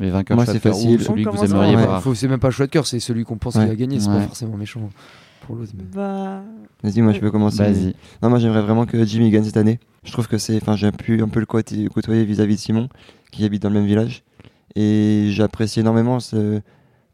Mais 0.00 0.10
vainqueur, 0.10 0.36
Moi, 0.36 0.46
c'est 0.46 0.60
facile. 0.60 1.00
celui 1.02 1.24
que 1.24 1.30
vous 1.30 1.44
aimeriez 1.44 1.74
par- 1.74 2.00
voir. 2.00 2.16
C'est 2.16 2.28
même 2.28 2.38
pas 2.38 2.50
choix 2.50 2.66
de 2.66 2.70
cœur, 2.70 2.86
c'est 2.86 3.00
celui 3.00 3.24
qu'on 3.24 3.36
pense 3.38 3.56
Ouais. 3.56 3.62
qu'il 3.64 3.72
a 3.72 3.74
gagné. 3.74 3.98
C'est 3.98 4.08
Ouais. 4.08 4.16
pas 4.18 4.22
forcément 4.22 4.56
méchant 4.56 4.88
pour 5.40 5.56
l'autre. 5.56 5.72
mais- 5.76 5.82
Bah, 5.92 6.42
Vas-y, 6.84 7.00
moi 7.02 7.12
je 7.12 7.18
peux 7.18 7.30
commencer. 7.32 7.64
Vas-y. 7.64 7.94
Non, 8.22 8.28
moi 8.30 8.38
j'aimerais 8.38 8.62
vraiment 8.62 8.86
que 8.86 9.04
Jimmy 9.04 9.30
gagne 9.30 9.42
cette 9.44 9.56
année. 9.56 9.80
Je 10.04 10.12
trouve 10.12 10.28
que 10.28 10.38
c'est. 10.38 10.56
Enfin, 10.62 10.76
j'ai 10.76 10.92
pu 10.92 11.20
un 11.22 11.28
peu 11.28 11.40
le 11.40 11.46
côté- 11.46 11.88
côtoyer 11.88 12.24
vis-à-vis 12.24 12.54
de 12.54 12.60
Simon, 12.60 12.88
qui 13.32 13.44
habite 13.44 13.62
dans 13.62 13.70
le 13.70 13.74
même 13.76 13.86
village. 13.86 14.22
Et 14.76 15.28
j'apprécie 15.30 15.80
énormément 15.80 16.20
ce- 16.20 16.60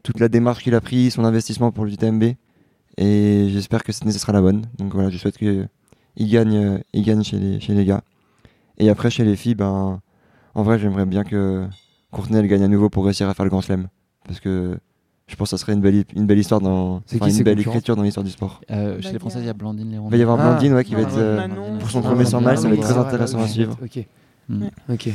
toute 0.03 0.19
la 0.19 0.27
démarche 0.27 0.63
qu'il 0.63 0.75
a 0.75 0.81
pris, 0.81 1.09
son 1.11 1.23
investissement 1.25 1.71
pour 1.71 1.85
l'UTMB. 1.85 2.35
Et 2.97 3.47
j'espère 3.49 3.83
que 3.83 3.91
cette 3.91 4.03
année 4.03 4.11
ce 4.11 4.19
sera 4.19 4.33
la 4.33 4.41
bonne. 4.41 4.63
Donc 4.77 4.93
voilà, 4.93 5.09
je 5.09 5.17
souhaite 5.17 5.37
qu'il 5.37 5.67
gagne, 6.19 6.81
il 6.93 7.03
gagne 7.03 7.23
chez, 7.23 7.37
les, 7.39 7.59
chez 7.59 7.73
les 7.73 7.85
gars. 7.85 8.01
Et 8.77 8.89
après, 8.89 9.09
chez 9.09 9.23
les 9.23 9.35
filles, 9.35 9.55
ben, 9.55 10.01
en 10.53 10.63
vrai, 10.63 10.77
j'aimerais 10.79 11.05
bien 11.05 11.23
que 11.23 11.65
Courtenay 12.11 12.39
elle 12.39 12.47
gagne 12.47 12.63
à 12.63 12.67
nouveau 12.67 12.89
pour 12.89 13.03
réussir 13.05 13.27
à 13.29 13.33
faire 13.33 13.45
le 13.45 13.49
Grand 13.51 13.61
Slam. 13.61 13.87
Parce 14.27 14.39
que 14.39 14.77
je 15.27 15.35
pense 15.35 15.49
que 15.51 15.57
ça 15.57 15.61
serait 15.61 15.73
une 15.73 15.81
belle, 15.81 16.03
une 16.15 16.25
belle 16.27 16.39
histoire 16.39 16.61
dans. 16.61 17.01
Qui 17.01 17.17
une 17.17 17.43
belle 17.43 17.59
écriture 17.59 17.95
dans 17.95 18.03
l'histoire 18.03 18.23
du 18.23 18.31
sport. 18.31 18.61
Euh, 18.71 18.95
Bah, 18.95 19.01
chez 19.01 19.09
les 19.09 19.15
a- 19.15 19.19
Français, 19.19 19.39
il 19.39 19.45
y 19.45 19.49
a 19.49 19.53
Blandine 19.53 19.91
Léron. 19.91 20.07
Il 20.07 20.11
va 20.11 20.17
y 20.17 20.21
avoir 20.21 20.39
Ah. 20.39 20.49
Blandine 20.51 20.73
ouais, 20.73 20.83
qui 20.85 20.93
va 20.93 20.99
Ah, 20.99 21.07
être. 21.07 21.17
euh, 21.17 21.79
pour 21.79 21.89
son 21.89 21.99
Ah, 21.99 22.09
premier 22.09 22.25
100 22.25 22.41
miles, 22.41 22.57
ça 22.57 22.67
va 22.67 22.73
être 22.73 22.79
oui, 22.79 22.79
très 22.79 22.93
ouais, 22.93 22.99
intéressant 22.99 23.39
à 23.41 23.47
suivre. 23.47 23.77
Ok. 23.83 24.05
Mm. 24.49 24.65
Ok. 24.89 25.09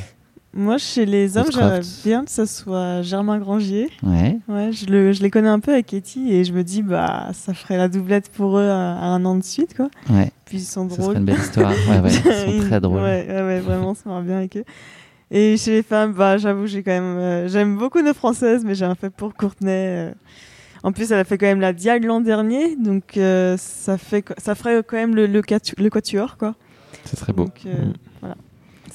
Moi, 0.52 0.78
chez 0.78 1.06
les 1.06 1.36
hommes, 1.36 1.46
j'aimerais 1.52 1.80
bien 2.04 2.24
que 2.24 2.30
ce 2.30 2.44
soit 2.44 3.02
Germain 3.02 3.38
Grangier. 3.38 3.88
Ouais. 4.02 4.38
Ouais, 4.48 4.72
je, 4.72 4.86
le, 4.86 5.12
je 5.12 5.22
les 5.22 5.30
connais 5.30 5.48
un 5.48 5.60
peu 5.60 5.72
avec 5.72 5.86
Katie 5.86 6.32
et 6.32 6.44
je 6.44 6.52
me 6.52 6.64
dis, 6.64 6.82
bah, 6.82 7.28
ça 7.32 7.54
ferait 7.54 7.76
la 7.76 7.88
doublette 7.88 8.28
pour 8.30 8.58
eux 8.58 8.68
à, 8.68 8.96
à 8.98 9.04
un 9.06 9.24
an 9.24 9.36
de 9.36 9.44
suite, 9.44 9.76
quoi. 9.76 9.88
Ouais. 10.10 10.32
Puis 10.46 10.58
ils 10.58 10.64
sont 10.64 10.88
Ce 10.88 10.96
serait 10.96 11.02
drôles. 11.04 11.16
une 11.18 11.24
belle 11.24 11.38
histoire. 11.38 11.70
Ouais, 11.88 12.00
ouais. 12.00 12.10
Ils 12.48 12.62
sont 12.62 12.66
très 12.68 12.80
drôles. 12.80 13.00
Ouais, 13.00 13.26
ouais, 13.28 13.60
vraiment, 13.60 13.94
ça 13.94 14.02
marche 14.10 14.24
bien 14.24 14.38
avec 14.38 14.56
eux. 14.56 14.64
Et 15.30 15.56
chez 15.56 15.70
les 15.70 15.82
femmes, 15.84 16.12
bah, 16.14 16.36
j'avoue, 16.38 16.66
j'ai 16.66 16.82
quand 16.82 16.90
même, 16.90 17.16
euh, 17.18 17.48
j'aime 17.48 17.76
beaucoup 17.78 18.02
nos 18.02 18.14
françaises, 18.14 18.64
mais 18.64 18.74
j'ai 18.74 18.84
un 18.86 18.96
fait 18.96 19.10
pour 19.10 19.34
Courtenay. 19.34 19.86
euh. 20.10 20.12
En 20.82 20.90
plus, 20.92 21.12
elle 21.12 21.18
a 21.20 21.24
fait 21.24 21.38
quand 21.38 21.46
même 21.46 21.60
la 21.60 21.72
Diag 21.72 22.04
l'an 22.04 22.20
dernier, 22.20 22.74
donc 22.74 23.16
euh, 23.18 23.56
ça 23.58 23.98
fait, 23.98 24.24
ça 24.38 24.54
ferait 24.56 24.82
quand 24.84 24.96
même 24.96 25.14
le, 25.14 25.26
le, 25.26 25.42
quatu- 25.42 25.74
le 25.80 25.90
quatuor, 25.90 26.36
quoi. 26.38 26.54
C'est 27.04 27.16
très 27.16 27.32
beau. 27.32 27.44
Donc, 27.44 27.60
euh, 27.66 27.84
Mm. 27.86 27.92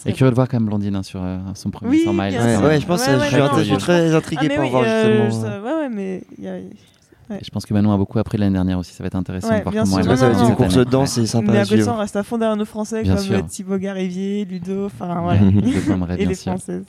Et 0.06 0.14
curieux 0.14 0.32
de 0.32 0.36
voir 0.36 0.48
quand 0.48 0.58
même 0.58 0.68
Blandine 0.68 0.96
hein, 0.96 1.04
sur 1.04 1.22
euh, 1.24 1.38
son 1.54 1.70
premier 1.72 1.92
Oui, 1.92 2.02
100 2.04 2.14
miles. 2.14 2.32
c'est 2.32 2.58
Ouais, 2.58 2.64
ouais, 2.64 2.80
je 2.80 2.86
pense 2.86 3.06
Ouais, 3.08 3.14
ouais, 3.16 3.20
je 3.22 3.26
suis, 3.28 3.38
non, 3.38 3.50
je 3.58 3.64
suis 3.64 3.78
très 3.78 4.12
Ah, 4.14 4.18
intrigué 4.18 4.48
mais 4.50 4.56
pour 4.56 4.64
oui, 4.66 4.70
voir 4.72 4.84
euh, 4.86 5.30
justement. 5.30 5.42
je- 5.42 5.54
euh, 5.56 5.62
ouais, 5.64 5.74
ouais, 5.84 5.90
mais 5.90 6.24
y 6.40 6.48
a- 6.48 6.58
Et 6.58 7.44
Je 7.44 7.50
pense 7.50 7.66
que 7.66 7.74
Manon 7.74 7.92
a 7.92 7.98
beaucoup 7.98 8.20
appris 8.20 8.38
l'année 8.38 8.54
dernière 8.54 8.78
aussi. 8.78 8.94
Ça 8.94 9.04
va 9.04 9.08
être 9.08 9.16
intéressant 9.16 9.50
Ouais, 9.50 9.58
de 9.58 9.64
voir 9.64 9.72
bien 9.72 9.84
comment 9.84 10.02
sûr. 10.04 10.12
elle 10.12 10.18
ça 10.20 10.30
va 10.30 10.40
être 10.40 10.48
une 10.50 10.56
course 10.56 10.76
de 10.76 10.84
danse, 10.84 11.12
c'est 11.14 11.26
sympa 11.26 11.52
mais 11.54 11.58
côté, 11.64 11.66
suivre. 11.78 11.94
on 11.94 11.98
reste 11.98 12.16
à 12.18 12.22
fond 12.24 12.38
derrière 12.38 12.56
nos 12.56 12.66
Français, 12.66 13.02
Bien 13.02 13.16
comme 13.16 13.24
sûr. 13.24 13.38
euh, 13.40 13.42
Thibaut 13.42 13.78
Garivier, 13.80 14.46
Ludo, 14.46 14.86
enfin 14.86 15.22
voilà. 15.22 15.42
Ouais, 15.42 16.14
et 16.14 16.18
bien 16.18 16.30
les 16.30 16.36
sûr. 16.36 16.52
Françaises. 16.52 16.86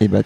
Et 0.00 0.08
bat. 0.08 0.22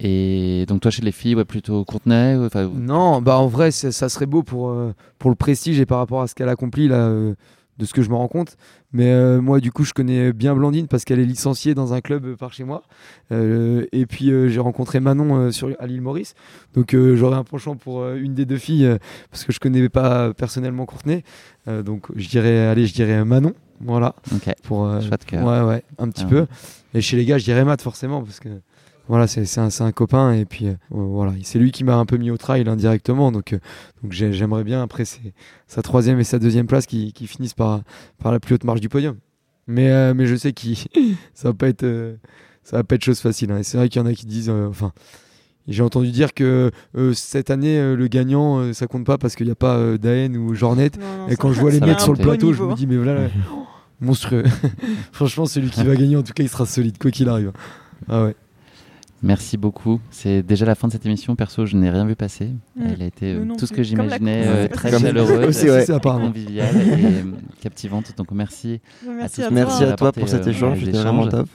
Et 0.00 0.64
donc 0.66 0.80
toi 0.80 0.90
chez 0.90 1.02
les 1.02 1.12
filles, 1.12 1.36
ouais, 1.36 1.44
plutôt 1.44 1.84
Courtenay 1.84 2.36
Non, 2.74 3.22
bah 3.22 3.38
en 3.38 3.46
vrai, 3.46 3.70
ça, 3.70 3.92
ça 3.92 4.08
serait 4.08 4.26
beau 4.26 4.42
pour, 4.42 4.70
euh, 4.70 4.92
pour 5.20 5.30
le 5.30 5.36
prestige 5.36 5.78
et 5.78 5.86
par 5.86 5.98
rapport 5.98 6.22
à 6.22 6.26
ce 6.26 6.34
qu'elle 6.34 6.48
accomplit 6.48 6.88
là, 6.88 6.96
euh, 6.96 7.34
de 7.82 7.86
ce 7.86 7.92
que 7.92 8.00
je 8.02 8.08
me 8.10 8.14
rends 8.14 8.28
compte. 8.28 8.56
Mais 8.92 9.10
euh, 9.10 9.40
moi, 9.40 9.58
du 9.58 9.72
coup, 9.72 9.82
je 9.84 9.92
connais 9.92 10.32
bien 10.32 10.54
Blandine 10.54 10.86
parce 10.86 11.04
qu'elle 11.04 11.18
est 11.18 11.24
licenciée 11.24 11.74
dans 11.74 11.92
un 11.94 12.00
club 12.00 12.24
euh, 12.24 12.36
par 12.36 12.52
chez 12.52 12.62
moi. 12.62 12.84
Euh, 13.32 13.84
et 13.90 14.06
puis, 14.06 14.30
euh, 14.30 14.48
j'ai 14.48 14.60
rencontré 14.60 15.00
Manon 15.00 15.50
sur, 15.50 15.70
à 15.80 15.86
l'île 15.88 16.00
Maurice. 16.00 16.34
Donc, 16.74 16.94
j'aurais 16.94 17.36
un 17.36 17.44
penchant 17.44 17.74
pour 17.74 18.08
une 18.08 18.34
des 18.34 18.44
deux 18.46 18.56
filles 18.56 18.96
parce 19.30 19.44
que 19.44 19.52
je 19.52 19.58
connais 19.58 19.88
pas 19.88 20.32
personnellement 20.32 20.86
Courtenay. 20.86 21.24
Donc, 21.66 22.06
je 22.14 22.28
dirais, 22.28 22.66
allez, 22.66 22.86
je 22.86 22.94
dirais 22.94 23.24
Manon. 23.24 23.52
Voilà. 23.80 24.14
Ok. 24.32 24.54
Pour, 24.62 24.86
de 24.88 25.24
cœur. 25.26 25.44
Ouais, 25.44 25.68
ouais, 25.68 25.82
un 25.98 26.08
petit 26.08 26.24
Ah. 26.26 26.30
peu. 26.30 26.46
Et 26.94 27.00
chez 27.00 27.16
les 27.16 27.24
gars, 27.24 27.38
je 27.38 27.44
dirais 27.44 27.64
Matt 27.64 27.82
forcément 27.82 28.22
parce 28.22 28.38
que 28.38 28.48
voilà, 29.08 29.26
c'est 29.26 29.58
un, 29.58 29.92
copain 29.92 30.32
et 30.32 30.44
puis 30.44 30.68
euh, 30.68 30.74
voilà, 30.90 31.32
c'est 31.42 31.58
lui 31.58 31.72
qui 31.72 31.84
m'a 31.84 31.96
un 31.96 32.06
peu 32.06 32.16
mis 32.16 32.30
au 32.30 32.36
trail 32.36 32.68
indirectement. 32.68 33.32
Donc, 33.32 33.52
euh, 33.52 33.58
donc 34.02 34.12
j'ai- 34.12 34.32
j'aimerais 34.32 34.64
bien 34.64 34.82
après 34.82 35.04
sa 35.66 35.82
troisième 35.82 36.18
et 36.20 36.24
sa 36.24 36.38
deuxième 36.38 36.66
place 36.66 36.86
qui, 36.86 37.12
qui 37.12 37.26
finissent 37.26 37.54
par, 37.54 37.82
par 38.22 38.32
la 38.32 38.40
plus 38.40 38.54
haute 38.54 38.64
marge 38.64 38.80
du 38.80 38.88
podium. 38.88 39.16
Mais, 39.66 39.90
euh, 39.90 40.14
mais 40.14 40.26
je 40.26 40.36
sais 40.36 40.52
que 40.52 40.62
ça 41.34 41.48
va 41.48 41.52
pas 41.54 41.68
être 41.68 42.16
ça 42.62 42.76
va 42.76 42.84
pas 42.84 42.94
être 42.94 43.04
chose 43.04 43.18
facile. 43.20 43.50
hein. 43.50 43.58
Et 43.58 43.62
c'est 43.64 43.76
vrai 43.76 43.88
qu'il 43.88 44.00
y 44.00 44.04
en 44.04 44.06
a 44.06 44.14
qui 44.14 44.24
disent, 44.24 44.50
enfin, 44.50 44.92
j'ai 45.66 45.82
entendu 45.82 46.10
dire 46.12 46.32
que 46.32 46.70
cette 47.12 47.50
année 47.50 47.94
le 47.96 48.06
gagnant 48.06 48.72
ça 48.72 48.86
compte 48.86 49.04
pas 49.04 49.18
parce 49.18 49.34
qu'il 49.34 49.46
n'y 49.46 49.52
a 49.52 49.56
pas 49.56 49.98
Daen 49.98 50.36
ou 50.36 50.54
Jornet. 50.54 50.90
Non, 50.98 51.24
non, 51.24 51.28
Et 51.28 51.36
quand 51.36 51.52
je 51.52 51.60
vois 51.60 51.70
les 51.72 51.80
mecs 51.80 52.00
sur 52.00 52.12
le 52.12 52.18
plateau, 52.18 52.52
je 52.52 52.62
me 52.62 52.74
dis 52.74 52.86
mais 52.86 52.96
voilà, 52.96 53.28
monstrueux. 54.00 54.44
Franchement, 55.12 55.46
celui 55.46 55.70
qui 55.70 55.82
va 55.84 55.96
gagner 55.96 56.16
en 56.16 56.22
tout 56.22 56.32
cas 56.32 56.42
il 56.44 56.48
sera 56.48 56.66
solide 56.66 56.98
quoi 56.98 57.10
qu'il 57.10 57.28
arrive. 57.28 57.52
Ah 58.08 58.24
ouais. 58.24 58.36
Merci 59.22 59.56
beaucoup. 59.56 60.00
C'est 60.10 60.42
déjà 60.42 60.66
la 60.66 60.74
fin 60.74 60.88
de 60.88 60.92
cette 60.92 61.06
émission. 61.06 61.36
Perso, 61.36 61.64
je 61.64 61.76
n'ai 61.76 61.90
rien 61.90 62.04
vu 62.04 62.16
passer. 62.16 62.50
Elle 62.80 63.02
a 63.02 63.06
été 63.06 63.34
euh, 63.34 63.44
tout 63.56 63.66
ce 63.66 63.72
que 63.72 63.82
j'imaginais, 63.84 64.42
euh, 64.46 64.68
très 64.68 64.90
chaleureuse, 64.90 65.48
aussi, 65.48 65.70
ouais. 65.70 65.84
Conviviale 66.02 66.76
et 66.76 67.04
euh, 67.04 67.22
captivante. 67.60 68.12
Donc 68.16 68.32
merci. 68.32 68.80
Merci 69.06 69.36
tous. 69.42 69.46
à 69.46 69.50
Merci 69.50 69.78
toi. 69.84 69.92
à 69.92 69.96
toi 69.96 70.12
pour 70.12 70.28
cet 70.28 70.46
échange, 70.46 70.80
c'était 70.84 70.98
vraiment 70.98 71.28
top. 71.28 71.48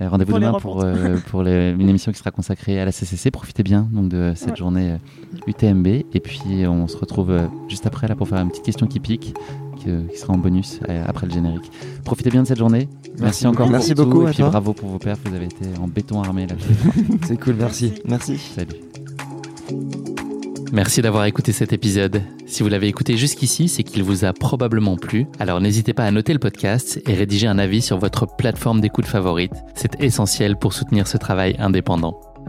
Euh, 0.00 0.08
Rendez-vous 0.08 0.32
demain 0.32 0.52
pour, 0.52 0.76
rencontres. 0.76 0.86
euh, 1.04 1.18
pour 1.28 1.42
les- 1.42 1.70
une 1.78 1.86
émission 1.90 2.12
qui 2.12 2.18
sera 2.18 2.30
consacrée 2.30 2.80
à 2.80 2.86
la 2.86 2.92
CCC. 2.92 3.30
Profitez 3.30 3.62
bien 3.62 3.86
donc 3.92 4.08
de 4.08 4.32
cette 4.34 4.52
Ouais. 4.52 4.56
journée 4.56 4.92
euh, 4.92 5.38
UTMB. 5.46 5.86
Et 5.86 6.20
puis 6.20 6.40
on 6.66 6.88
se 6.88 6.96
retrouve 6.96 7.30
euh, 7.30 7.46
juste 7.68 7.86
après 7.86 8.08
là 8.08 8.16
pour 8.16 8.26
faire 8.26 8.38
une 8.40 8.48
petite 8.48 8.64
question 8.64 8.86
qui 8.86 9.00
pique, 9.00 9.34
qui, 9.82 9.90
euh, 9.90 10.02
qui 10.12 10.18
sera 10.18 10.32
en 10.32 10.38
bonus 10.38 10.80
euh, 10.88 11.04
après 11.06 11.26
le 11.26 11.32
générique. 11.32 11.70
Profitez 12.04 12.30
bien 12.30 12.42
de 12.42 12.48
cette 12.48 12.58
journée. 12.58 12.88
Merci, 13.18 13.22
Merci 13.22 13.46
encore 13.46 13.68
Merci 13.70 13.94
pour 13.94 14.04
tout. 14.04 14.10
beaucoup 14.10 14.22
Et 14.26 14.30
puis 14.30 14.36
toi. 14.38 14.50
bravo 14.50 14.72
pour 14.72 14.88
vos 14.90 14.98
perfs. 14.98 15.20
Vous 15.24 15.34
avez 15.34 15.46
été 15.46 15.64
en 15.82 15.88
béton 15.88 16.22
armé 16.22 16.46
là. 16.46 16.54
C'est 17.26 17.38
cool, 17.40 17.54
merci. 17.58 17.92
Merci. 18.06 18.38
Salut. 18.38 18.76
Merci 20.72 21.02
d'avoir 21.02 21.26
écouté 21.26 21.52
cet 21.52 21.72
épisode. 21.74 22.22
Si 22.46 22.62
vous 22.62 22.70
l'avez 22.70 22.88
écouté 22.88 23.18
jusqu'ici, 23.18 23.68
c'est 23.68 23.82
qu'il 23.82 24.02
vous 24.02 24.24
a 24.24 24.32
probablement 24.32 24.96
plu. 24.96 25.26
Alors 25.38 25.60
n'hésitez 25.60 25.92
pas 25.92 26.04
à 26.04 26.10
noter 26.10 26.32
le 26.32 26.38
podcast 26.38 26.98
et 27.06 27.12
rédiger 27.14 27.46
un 27.46 27.58
avis 27.58 27.82
sur 27.82 27.98
votre 27.98 28.26
plateforme 28.26 28.80
d'écoute 28.80 29.04
favorite. 29.04 29.52
C'est 29.74 30.02
essentiel 30.02 30.56
pour 30.56 30.72
soutenir 30.72 31.06
ce 31.06 31.18
travail 31.18 31.56
indépendant. 31.58 32.18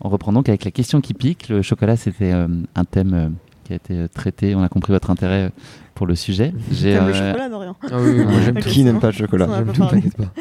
On 0.00 0.08
reprend 0.08 0.32
donc 0.32 0.48
avec 0.48 0.64
la 0.64 0.70
question 0.70 1.00
qui 1.00 1.14
pique. 1.14 1.48
Le 1.48 1.62
chocolat, 1.62 1.96
c'était 1.96 2.32
euh, 2.32 2.46
un 2.74 2.84
thème 2.84 3.14
euh, 3.14 3.28
qui 3.64 3.72
a 3.72 3.76
été 3.76 3.94
euh, 3.94 4.08
traité. 4.08 4.54
On 4.54 4.62
a 4.62 4.68
compris 4.68 4.92
votre 4.92 5.10
intérêt 5.10 5.44
euh, 5.44 5.50
pour 5.94 6.06
le 6.06 6.14
sujet. 6.14 6.52
J'ai 6.70 6.94
le 6.98 7.12
chocolat, 7.12 7.48
Dorian 7.48 7.76
Ah 7.82 7.96
oui, 7.98 8.10
oui, 8.18 8.24
moi 8.24 8.40
j'aime 8.44 8.56
Ok. 8.56 8.62
tout. 8.62 8.68
Qui 8.70 8.84
n'aime 8.84 9.00
pas 9.00 9.08
le 9.08 9.12
chocolat? 9.14 9.48
J'aime 9.56 9.66
pas 9.66 9.72
tout, 9.72 9.86
t'inquiète 9.86 10.16
pas? 10.16 10.32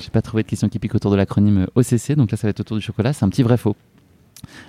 J'ai 0.00 0.10
pas 0.10 0.22
trouvé 0.22 0.42
de 0.42 0.48
question 0.48 0.68
qui 0.68 0.78
pique 0.78 0.94
autour 0.94 1.10
de 1.10 1.16
l'acronyme 1.16 1.66
OCC, 1.74 2.12
donc 2.16 2.30
là 2.30 2.36
ça 2.36 2.46
va 2.46 2.50
être 2.50 2.60
autour 2.60 2.76
du 2.76 2.82
chocolat. 2.82 3.12
C'est 3.12 3.24
un 3.24 3.28
petit 3.28 3.42
vrai 3.42 3.56
faux. 3.56 3.76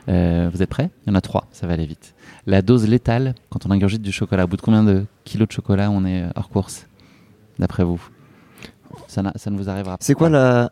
Euh, 0.07 0.49
vous 0.53 0.61
êtes 0.61 0.69
prêts? 0.69 0.89
Il 1.05 1.09
y 1.09 1.11
en 1.11 1.15
a 1.15 1.21
trois, 1.21 1.47
ça 1.51 1.65
va 1.67 1.73
aller 1.73 1.85
vite. 1.85 2.13
La 2.45 2.61
dose 2.61 2.87
létale 2.87 3.35
quand 3.49 3.65
on 3.65 3.71
ingurgite 3.71 4.01
du 4.01 4.11
chocolat. 4.11 4.43
Au 4.45 4.47
bout 4.47 4.57
de 4.57 4.61
combien 4.61 4.83
de 4.83 5.05
kilos 5.23 5.47
de 5.47 5.53
chocolat 5.53 5.89
on 5.91 6.05
est 6.05 6.25
hors 6.35 6.49
course 6.49 6.87
D'après 7.59 7.83
vous? 7.83 8.01
Ça, 9.07 9.21
ne 9.23 9.57
vous 9.57 9.69
arrivera 9.69 9.97
pas. 9.97 10.03
C'est 10.05 10.13
quoi 10.13 10.29
la 10.29 10.71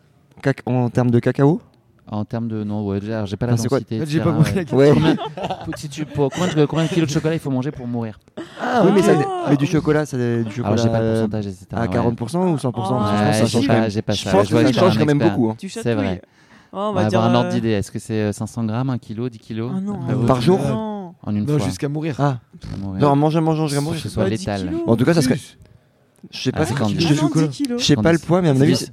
en 0.66 0.88
termes 0.90 1.10
de 1.10 1.18
cacao? 1.18 1.60
En 2.10 2.24
termes 2.24 2.48
de. 2.48 2.64
Non, 2.64 2.84
ouais, 2.86 3.00
déjà, 3.00 3.24
j'ai 3.24 3.36
pas 3.36 3.46
la 3.46 3.56
quoi 3.56 3.78
densité. 3.78 3.96
En 3.96 4.00
fait, 4.00 4.10
j'ai 4.10 4.20
pas 4.20 4.32
compris 4.32 4.50
ouais. 4.52 4.56
la 4.56 4.64
question. 4.64 4.76
Ouais. 4.78 4.92
Combien, 4.92 5.16
si 5.76 5.88
tu, 5.88 6.04
pour, 6.04 6.30
combien, 6.30 6.52
de, 6.54 6.66
combien 6.66 6.84
de 6.84 6.90
kilos 6.90 7.08
de 7.08 7.12
chocolat 7.14 7.34
il 7.34 7.40
faut 7.40 7.50
manger 7.50 7.70
pour 7.70 7.86
mourir 7.86 8.18
Ah 8.60 8.82
oui, 8.84 8.92
mais, 8.94 9.02
ça, 9.02 9.12
Ah. 9.18 9.46
mais 9.50 9.56
du 9.56 9.66
chocolat, 9.66 10.04
ça, 10.04 10.16
du 10.18 10.44
chocolat 10.50 10.66
Alors 10.74 10.76
j'ai 10.84 10.90
pas 10.90 11.00
le 11.00 11.04
euh, 11.06 11.14
pourcentage, 11.22 11.46
etc. 11.46 11.66
à 11.72 11.80
ouais. 11.82 11.88
40% 11.88 12.36
ou 12.52 12.56
100% 12.56 12.60
Parce 12.60 12.60
que 12.60 12.66
je 12.68 12.72
pense 12.74 13.36
ça 13.36 13.44
j'ai 13.46 13.60
quand 13.66 13.72
pas, 13.74 13.80
même. 13.80 13.90
j'ai 13.90 14.02
pas 14.02 14.12
Je 14.12 14.22
ça. 14.24 14.30
pense 14.32 14.48
que 14.48 14.64
ça 14.66 14.72
change 14.72 14.98
quand 14.98 15.06
même 15.06 15.18
beaucoup. 15.18 15.48
hein. 15.50 15.56
C'est 15.68 15.94
vrai. 15.94 16.20
Oh, 16.72 16.76
on 16.76 16.80
On 16.88 16.92
va 16.92 17.02
va 17.04 17.08
dire. 17.08 17.18
avoir 17.20 17.32
un 17.32 17.36
ordre 17.36 17.48
euh, 17.50 17.52
d'idée. 17.54 17.70
Est-ce 17.70 17.90
que 17.90 17.98
c'est 17.98 18.14
euh, 18.20 18.32
500 18.32 18.64
grammes, 18.64 18.90
1 18.90 18.98
kilo, 18.98 19.28
10 19.28 19.38
kilos? 19.38 19.72
Ah 19.74 19.80
non. 19.80 20.00
Ah 20.08 20.14
ouais. 20.16 20.26
Par 20.26 20.40
jour? 20.42 20.60
Non. 20.60 21.14
En 21.22 21.34
une 21.34 21.46
Non, 21.46 21.56
fois. 21.58 21.66
jusqu'à 21.66 21.88
mourir. 21.88 22.16
Ah, 22.18 22.38
mourir. 22.80 23.00
non, 23.00 23.08
en 23.08 23.16
mangeant, 23.16 23.40
mangeant, 23.40 23.66
je 23.66 23.76
Faut 23.76 23.80
mourir. 23.80 23.96
que 24.02 24.08
ce 24.08 24.12
soit 24.12 24.24
Bah, 24.24 24.30
10 24.30 24.38
létal. 24.40 24.70
Bon, 24.86 24.92
en 24.92 24.96
tout 24.96 25.04
cas, 25.06 25.14
ça 25.14 25.22
serait. 25.22 25.38
Je 26.30 26.38
sais 26.42 26.50
Ah, 26.52 26.58
pas, 26.58 26.64
Ah 26.70 26.84
je- 26.88 27.08
non, 27.08 27.14
chocolat. 27.14 27.46
10 27.46 27.62
kilos. 27.62 27.80
je 27.80 27.86
sais 27.86 27.96
pas 27.96 28.12
le 28.12 28.18
poids, 28.18 28.42
mais 28.42 28.48
à 28.50 28.54
mon 28.54 28.60
avis, 28.60 28.74
je 28.74 28.86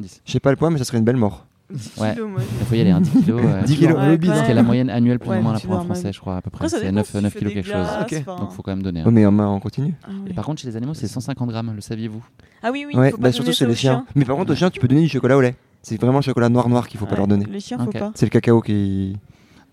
10. 0.00 0.20
sais 0.26 0.40
pas 0.40 0.50
le 0.50 0.56
poids, 0.56 0.68
mais 0.70 0.78
ça 0.78 0.84
serait 0.84 0.98
une 0.98 1.04
belle 1.04 1.16
mort. 1.16 1.46
10 1.72 1.92
Ouais. 2.00 2.12
kilos, 2.14 2.30
moi. 2.30 2.40
Il 2.60 2.66
faut 2.66 2.74
y 2.74 2.80
aller, 2.80 2.90
hein, 2.90 3.00
10 3.00 3.10
kilos. 3.24 3.40
euh, 3.44 3.62
10 3.62 3.76
kilos. 3.76 3.96
Ouais, 3.96 4.08
le 4.08 4.16
bide, 4.16 4.30
quand 4.30 4.36
Ce 4.36 4.40
qui 4.40 4.44
est 4.44 4.48
même. 4.48 4.56
la 4.56 4.62
moyenne 4.62 4.90
annuelle 4.90 5.18
plus 5.18 5.30
Ouais, 5.30 5.38
ou 5.38 5.42
moins 5.42 5.52
là 5.52 5.60
pour 5.60 5.74
un 5.74 5.84
français, 5.84 6.12
je 6.12 6.20
crois, 6.20 6.36
à 6.36 6.42
peu 6.42 6.50
près. 6.50 6.68
C'est 6.68 6.80
dépend 6.80 6.92
9, 6.92 7.06
si 7.06 7.12
tu 7.12 7.22
9 7.22 7.32
fais 7.32 7.38
kilos 7.38 7.54
quelque 7.54 7.66
chose. 7.66 7.86
glaces. 8.08 8.24
Donc 8.24 8.50
faut 8.52 8.62
quand 8.62 8.72
même 8.72 8.82
donner. 8.82 9.00
hein. 9.00 9.04
Oh, 9.06 9.10
mais 9.10 9.24
en 9.26 9.32
main, 9.32 9.48
on 9.48 9.60
continue. 9.60 9.94
Ah 10.04 10.08
oui. 10.24 10.30
Et 10.30 10.34
par 10.34 10.44
contre, 10.44 10.60
chez 10.60 10.68
les 10.68 10.76
animaux, 10.76 10.94
c'est 10.94 11.06
150 11.08 11.48
grammes, 11.50 11.72
le 11.74 11.80
saviez-vous? 11.80 12.22
Ah 12.62 12.70
oui, 12.72 12.84
oui. 12.86 12.94
Ouais, 12.96 13.10
faut 13.10 13.16
pas 13.16 13.22
bah 13.24 13.32
surtout 13.32 13.52
c'est 13.52 13.64
ça 13.64 13.68
les 13.68 13.74
chiens. 13.74 14.04
Mais 14.14 14.24
par 14.24 14.36
contre, 14.36 14.52
aux 14.52 14.56
chiens, 14.56 14.70
tu 14.70 14.80
peux 14.80 14.88
donner 14.88 15.02
du 15.02 15.08
chocolat 15.08 15.36
au 15.36 15.40
lait. 15.40 15.56
C'est 15.82 16.00
vraiment 16.00 16.18
le 16.18 16.22
chocolat 16.22 16.48
noir 16.48 16.68
noir 16.68 16.86
qu'il 16.88 17.00
faut 17.00 17.06
pas 17.06 17.16
leur 17.16 17.26
donner. 17.26 17.46
Les 17.50 17.58
chiens, 17.60 17.78
faut 17.78 17.90
pas. 17.90 18.12
C'est 18.14 18.26
le 18.26 18.30
cacao 18.30 18.60
qui. 18.60 19.16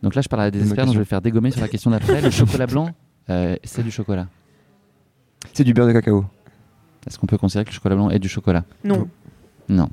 Donc 0.02 0.16
là, 0.16 0.22
je 0.22 0.30
parle 0.30 0.44
à 0.44 0.52
des 0.52 0.62
experts, 0.62 0.86
donc 0.86 0.94
je 0.94 1.00
vais 1.00 1.04
le 1.04 1.10
faire 1.10 1.22
dégommer 1.22 1.52
sur 1.52 1.62
la 1.62 1.68
question 1.68 1.92
d'après. 1.92 2.22
Le 2.22 2.30
chocolat 2.32 2.66
blanc, 2.68 2.90
euh, 3.30 3.56
c'est 3.64 3.84
du 3.84 3.92
chocolat. 3.92 4.28
C'est 5.54 5.64
du 5.64 5.74
beurre 5.74 5.88
de 5.88 5.92
cacao. 5.94 6.26
Est-ce 7.08 7.18
qu'on 7.20 7.28
peut 7.28 7.38
considérer 7.38 7.66
que 7.66 7.70
le 7.70 7.76
chocolat 7.76 7.96
blanc 7.96 8.10
est 8.10 8.20
du 8.20 8.30
chocolat? 8.30 8.64
Non. 8.84 9.08
Non. 9.68 9.90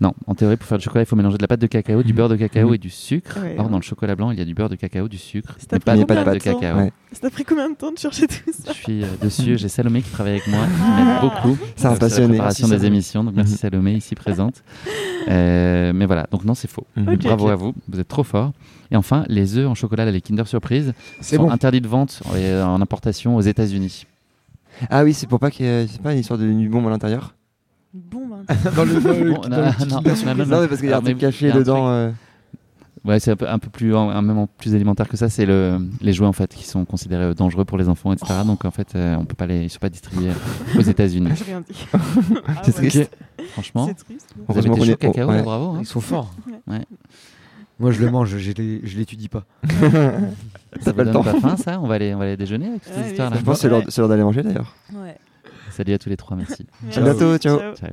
Non, 0.00 0.14
en 0.26 0.34
théorie, 0.34 0.56
pour 0.56 0.66
faire 0.66 0.78
du 0.78 0.84
chocolat, 0.84 1.02
il 1.02 1.06
faut 1.06 1.14
mélanger 1.16 1.36
de 1.36 1.42
la 1.42 1.48
pâte 1.48 1.60
de 1.60 1.66
cacao, 1.66 2.02
du 2.02 2.14
beurre 2.14 2.30
de 2.30 2.36
cacao 2.36 2.72
et 2.72 2.78
du 2.78 2.88
sucre. 2.88 3.38
Ouais. 3.42 3.56
Or, 3.58 3.68
dans 3.68 3.76
le 3.76 3.82
chocolat 3.82 4.16
blanc, 4.16 4.30
il 4.30 4.38
y 4.38 4.42
a 4.42 4.46
du 4.46 4.54
beurre 4.54 4.70
de 4.70 4.76
cacao, 4.76 5.08
du 5.08 5.18
sucre, 5.18 5.54
C'est 5.58 5.70
mais 5.72 5.78
pas 5.78 5.94
de 5.96 6.04
pâte 6.04 6.26
de 6.26 6.32
de 6.32 6.38
cacao. 6.38 6.78
Ouais. 6.78 6.92
Ça 7.12 7.20
t'a 7.20 7.30
pris 7.30 7.44
combien 7.44 7.68
de 7.68 7.74
temps 7.74 7.92
de 7.92 7.98
chercher 7.98 8.26
tout 8.26 8.50
ça 8.52 8.72
Je 8.72 8.78
suis 8.78 9.02
euh, 9.04 9.06
dessus, 9.20 9.58
j'ai 9.58 9.68
Salomé 9.68 10.00
qui 10.00 10.10
travaille 10.10 10.32
avec 10.34 10.46
moi, 10.48 10.60
qui 10.64 11.04
m'aide 11.04 11.20
beaucoup. 11.20 11.58
C'est 11.76 11.86
un 11.86 11.90
sur 11.90 11.94
la 11.94 11.98
passionné. 11.98 12.28
préparation 12.28 12.68
Merci, 12.68 12.80
des 12.80 12.86
émissions, 12.86 13.24
donc 13.24 13.34
merci 13.34 13.52
Mhm. 13.52 13.58
Salomé, 13.58 13.92
ici 13.94 14.14
présente. 14.14 14.62
Euh, 15.28 15.92
mais 15.94 16.06
voilà, 16.06 16.26
donc 16.30 16.44
non, 16.44 16.54
c'est 16.54 16.70
faux. 16.70 16.86
Mhm. 16.96 17.16
Bravo 17.16 17.48
à 17.48 17.56
vous, 17.56 17.74
vous 17.88 18.00
êtes 18.00 18.08
trop 18.08 18.24
fort. 18.24 18.52
Et 18.90 18.96
enfin, 18.96 19.24
les 19.28 19.58
œufs 19.58 19.68
en 19.68 19.74
chocolat, 19.74 20.06
là, 20.06 20.10
les 20.12 20.20
Kinder 20.22 20.46
Surprise, 20.46 20.94
C'est 21.20 21.36
sont 21.36 21.42
bon. 21.44 21.50
interdits 21.50 21.80
de 21.82 21.88
vente 21.88 22.22
en, 22.26 22.36
en 22.36 22.80
importation 22.80 23.36
aux 23.36 23.40
États-Unis. 23.42 24.06
Ah 24.88 25.04
oui, 25.04 25.12
c'est 25.12 25.26
pour 25.28 25.38
pas 25.40 25.50
qu'il 25.50 25.66
y 25.66 25.68
ait. 25.68 25.86
Pas 26.02 26.12
une 26.14 26.20
histoire 26.20 26.38
de 26.38 26.44
nuit 26.46 26.68
bombe 26.68 26.86
à 26.86 26.90
l'intérieur 26.90 27.34
Bon, 27.92 28.26
ben. 28.28 28.44
dans 28.76 28.84
le, 28.84 29.00
dans 29.00 29.10
le- 29.12 29.32
Bon, 29.32 29.40
dans 29.40 29.48
non, 29.86 30.60
mais 30.62 30.68
parce 30.68 30.80
qu'il 30.80 30.90
y 30.90 30.92
a 30.92 30.98
un 30.98 31.02
truc 31.02 31.18
caché 31.18 31.50
dedans. 31.52 31.88
euh, 31.88 32.10
Ouais, 33.02 33.18
c'est 33.18 33.30
un 33.30 33.36
peu, 33.36 33.48
un 33.48 33.58
peu 33.58 33.70
plus, 33.70 33.96
un, 33.96 34.20
même 34.20 34.46
plus 34.58 34.74
élémentaire 34.74 35.08
que 35.08 35.16
ça, 35.16 35.30
c'est 35.30 35.46
le, 35.46 35.78
les 36.02 36.12
jouets 36.12 36.26
en 36.26 36.34
fait 36.34 36.54
qui 36.54 36.64
sont 36.66 36.84
considérés 36.84 37.24
euh, 37.24 37.34
dangereux 37.34 37.64
pour 37.64 37.78
les 37.78 37.88
enfants, 37.88 38.12
etc. 38.12 38.40
Donc 38.44 38.66
en 38.66 38.70
fait, 38.70 38.94
euh, 38.94 39.16
on 39.18 39.24
peut 39.24 39.34
pas 39.34 39.46
les, 39.46 39.62
ils 39.64 39.70
sont 39.70 39.78
pas 39.78 39.88
distribués 39.88 40.28
euh, 40.28 40.78
aux 40.78 40.82
États-Unis. 40.82 41.30
J'ai 41.34 41.44
rien 41.44 41.62
dit. 41.62 41.86
Ah 42.46 42.60
C'est 42.62 42.78
ouais. 42.78 42.88
triste. 42.90 43.16
Franchement, 43.52 43.86
C'est 43.86 43.94
triste. 44.04 44.34
vous 44.46 44.58
avez 44.58 44.68
oh, 44.92 44.96
cacao, 44.98 45.28
ouais. 45.30 45.36
là, 45.36 45.42
bravo. 45.42 45.70
hein. 45.70 45.78
Ils 45.80 45.86
sont 45.86 46.02
forts. 46.02 46.30
Ouais. 46.66 46.80
Moi, 47.78 47.90
je 47.90 48.02
le 48.04 48.10
mange, 48.10 48.36
je 48.36 48.52
l'ai- 48.52 48.82
je 48.84 48.98
l'étudie 48.98 49.30
pas. 49.30 49.44
Ça 49.66 49.70
T'as 49.80 50.90
vous 50.90 50.92
pas 50.92 51.04
le 51.04 51.04
donne 51.04 51.12
temps. 51.14 51.22
pas 51.22 51.40
faim, 51.40 51.56
ça? 51.56 51.80
On 51.80 51.86
va 51.86 51.94
aller, 51.94 52.14
on 52.14 52.18
va 52.18 52.24
aller 52.24 52.36
déjeuner 52.36 52.66
avec 52.68 52.82
toutes 52.84 52.94
Ouais, 52.96 53.02
ces 53.04 53.10
histoires 53.12 53.30
là. 53.30 53.36
Je 53.38 53.42
pense 53.42 53.56
que 53.56 53.62
c'est 53.62 53.68
l'heure 53.70 53.82
c'est 53.88 53.98
l'heure 54.02 54.10
d'aller 54.10 54.22
manger 54.22 54.42
d'ailleurs. 54.42 54.74
Ouais. 54.92 55.16
Salut 55.80 55.94
à 55.94 55.98
tous 55.98 56.10
les 56.10 56.16
trois, 56.18 56.36
merci. 56.36 56.66
À 56.94 57.00
bientôt, 57.00 57.38
ciao. 57.38 57.74
Ciao. 57.74 57.88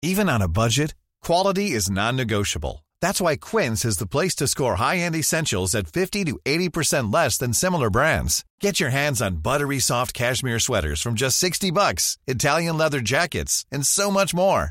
Even 0.00 0.30
on 0.30 0.40
a 0.40 0.48
budget, 0.48 0.94
quality 1.20 1.72
is 1.72 1.90
non-negotiable. 1.90 2.86
That's 3.02 3.20
why 3.20 3.36
Quince 3.36 3.84
is 3.84 3.98
the 3.98 4.06
place 4.06 4.34
to 4.36 4.48
score 4.48 4.76
high-end 4.76 5.14
essentials 5.14 5.74
at 5.74 5.88
50 5.88 6.24
to 6.24 6.38
80% 6.46 7.12
less 7.12 7.36
than 7.36 7.52
similar 7.52 7.90
brands. 7.90 8.46
Get 8.62 8.80
your 8.80 8.90
hands 8.90 9.20
on 9.20 9.42
buttery 9.42 9.78
soft 9.78 10.14
cashmere 10.14 10.58
sweaters 10.58 11.02
from 11.02 11.16
just 11.16 11.36
60 11.36 11.70
bucks, 11.70 12.16
Italian 12.26 12.78
leather 12.78 13.00
jackets, 13.00 13.66
and 13.70 13.86
so 13.86 14.10
much 14.10 14.32
more. 14.32 14.70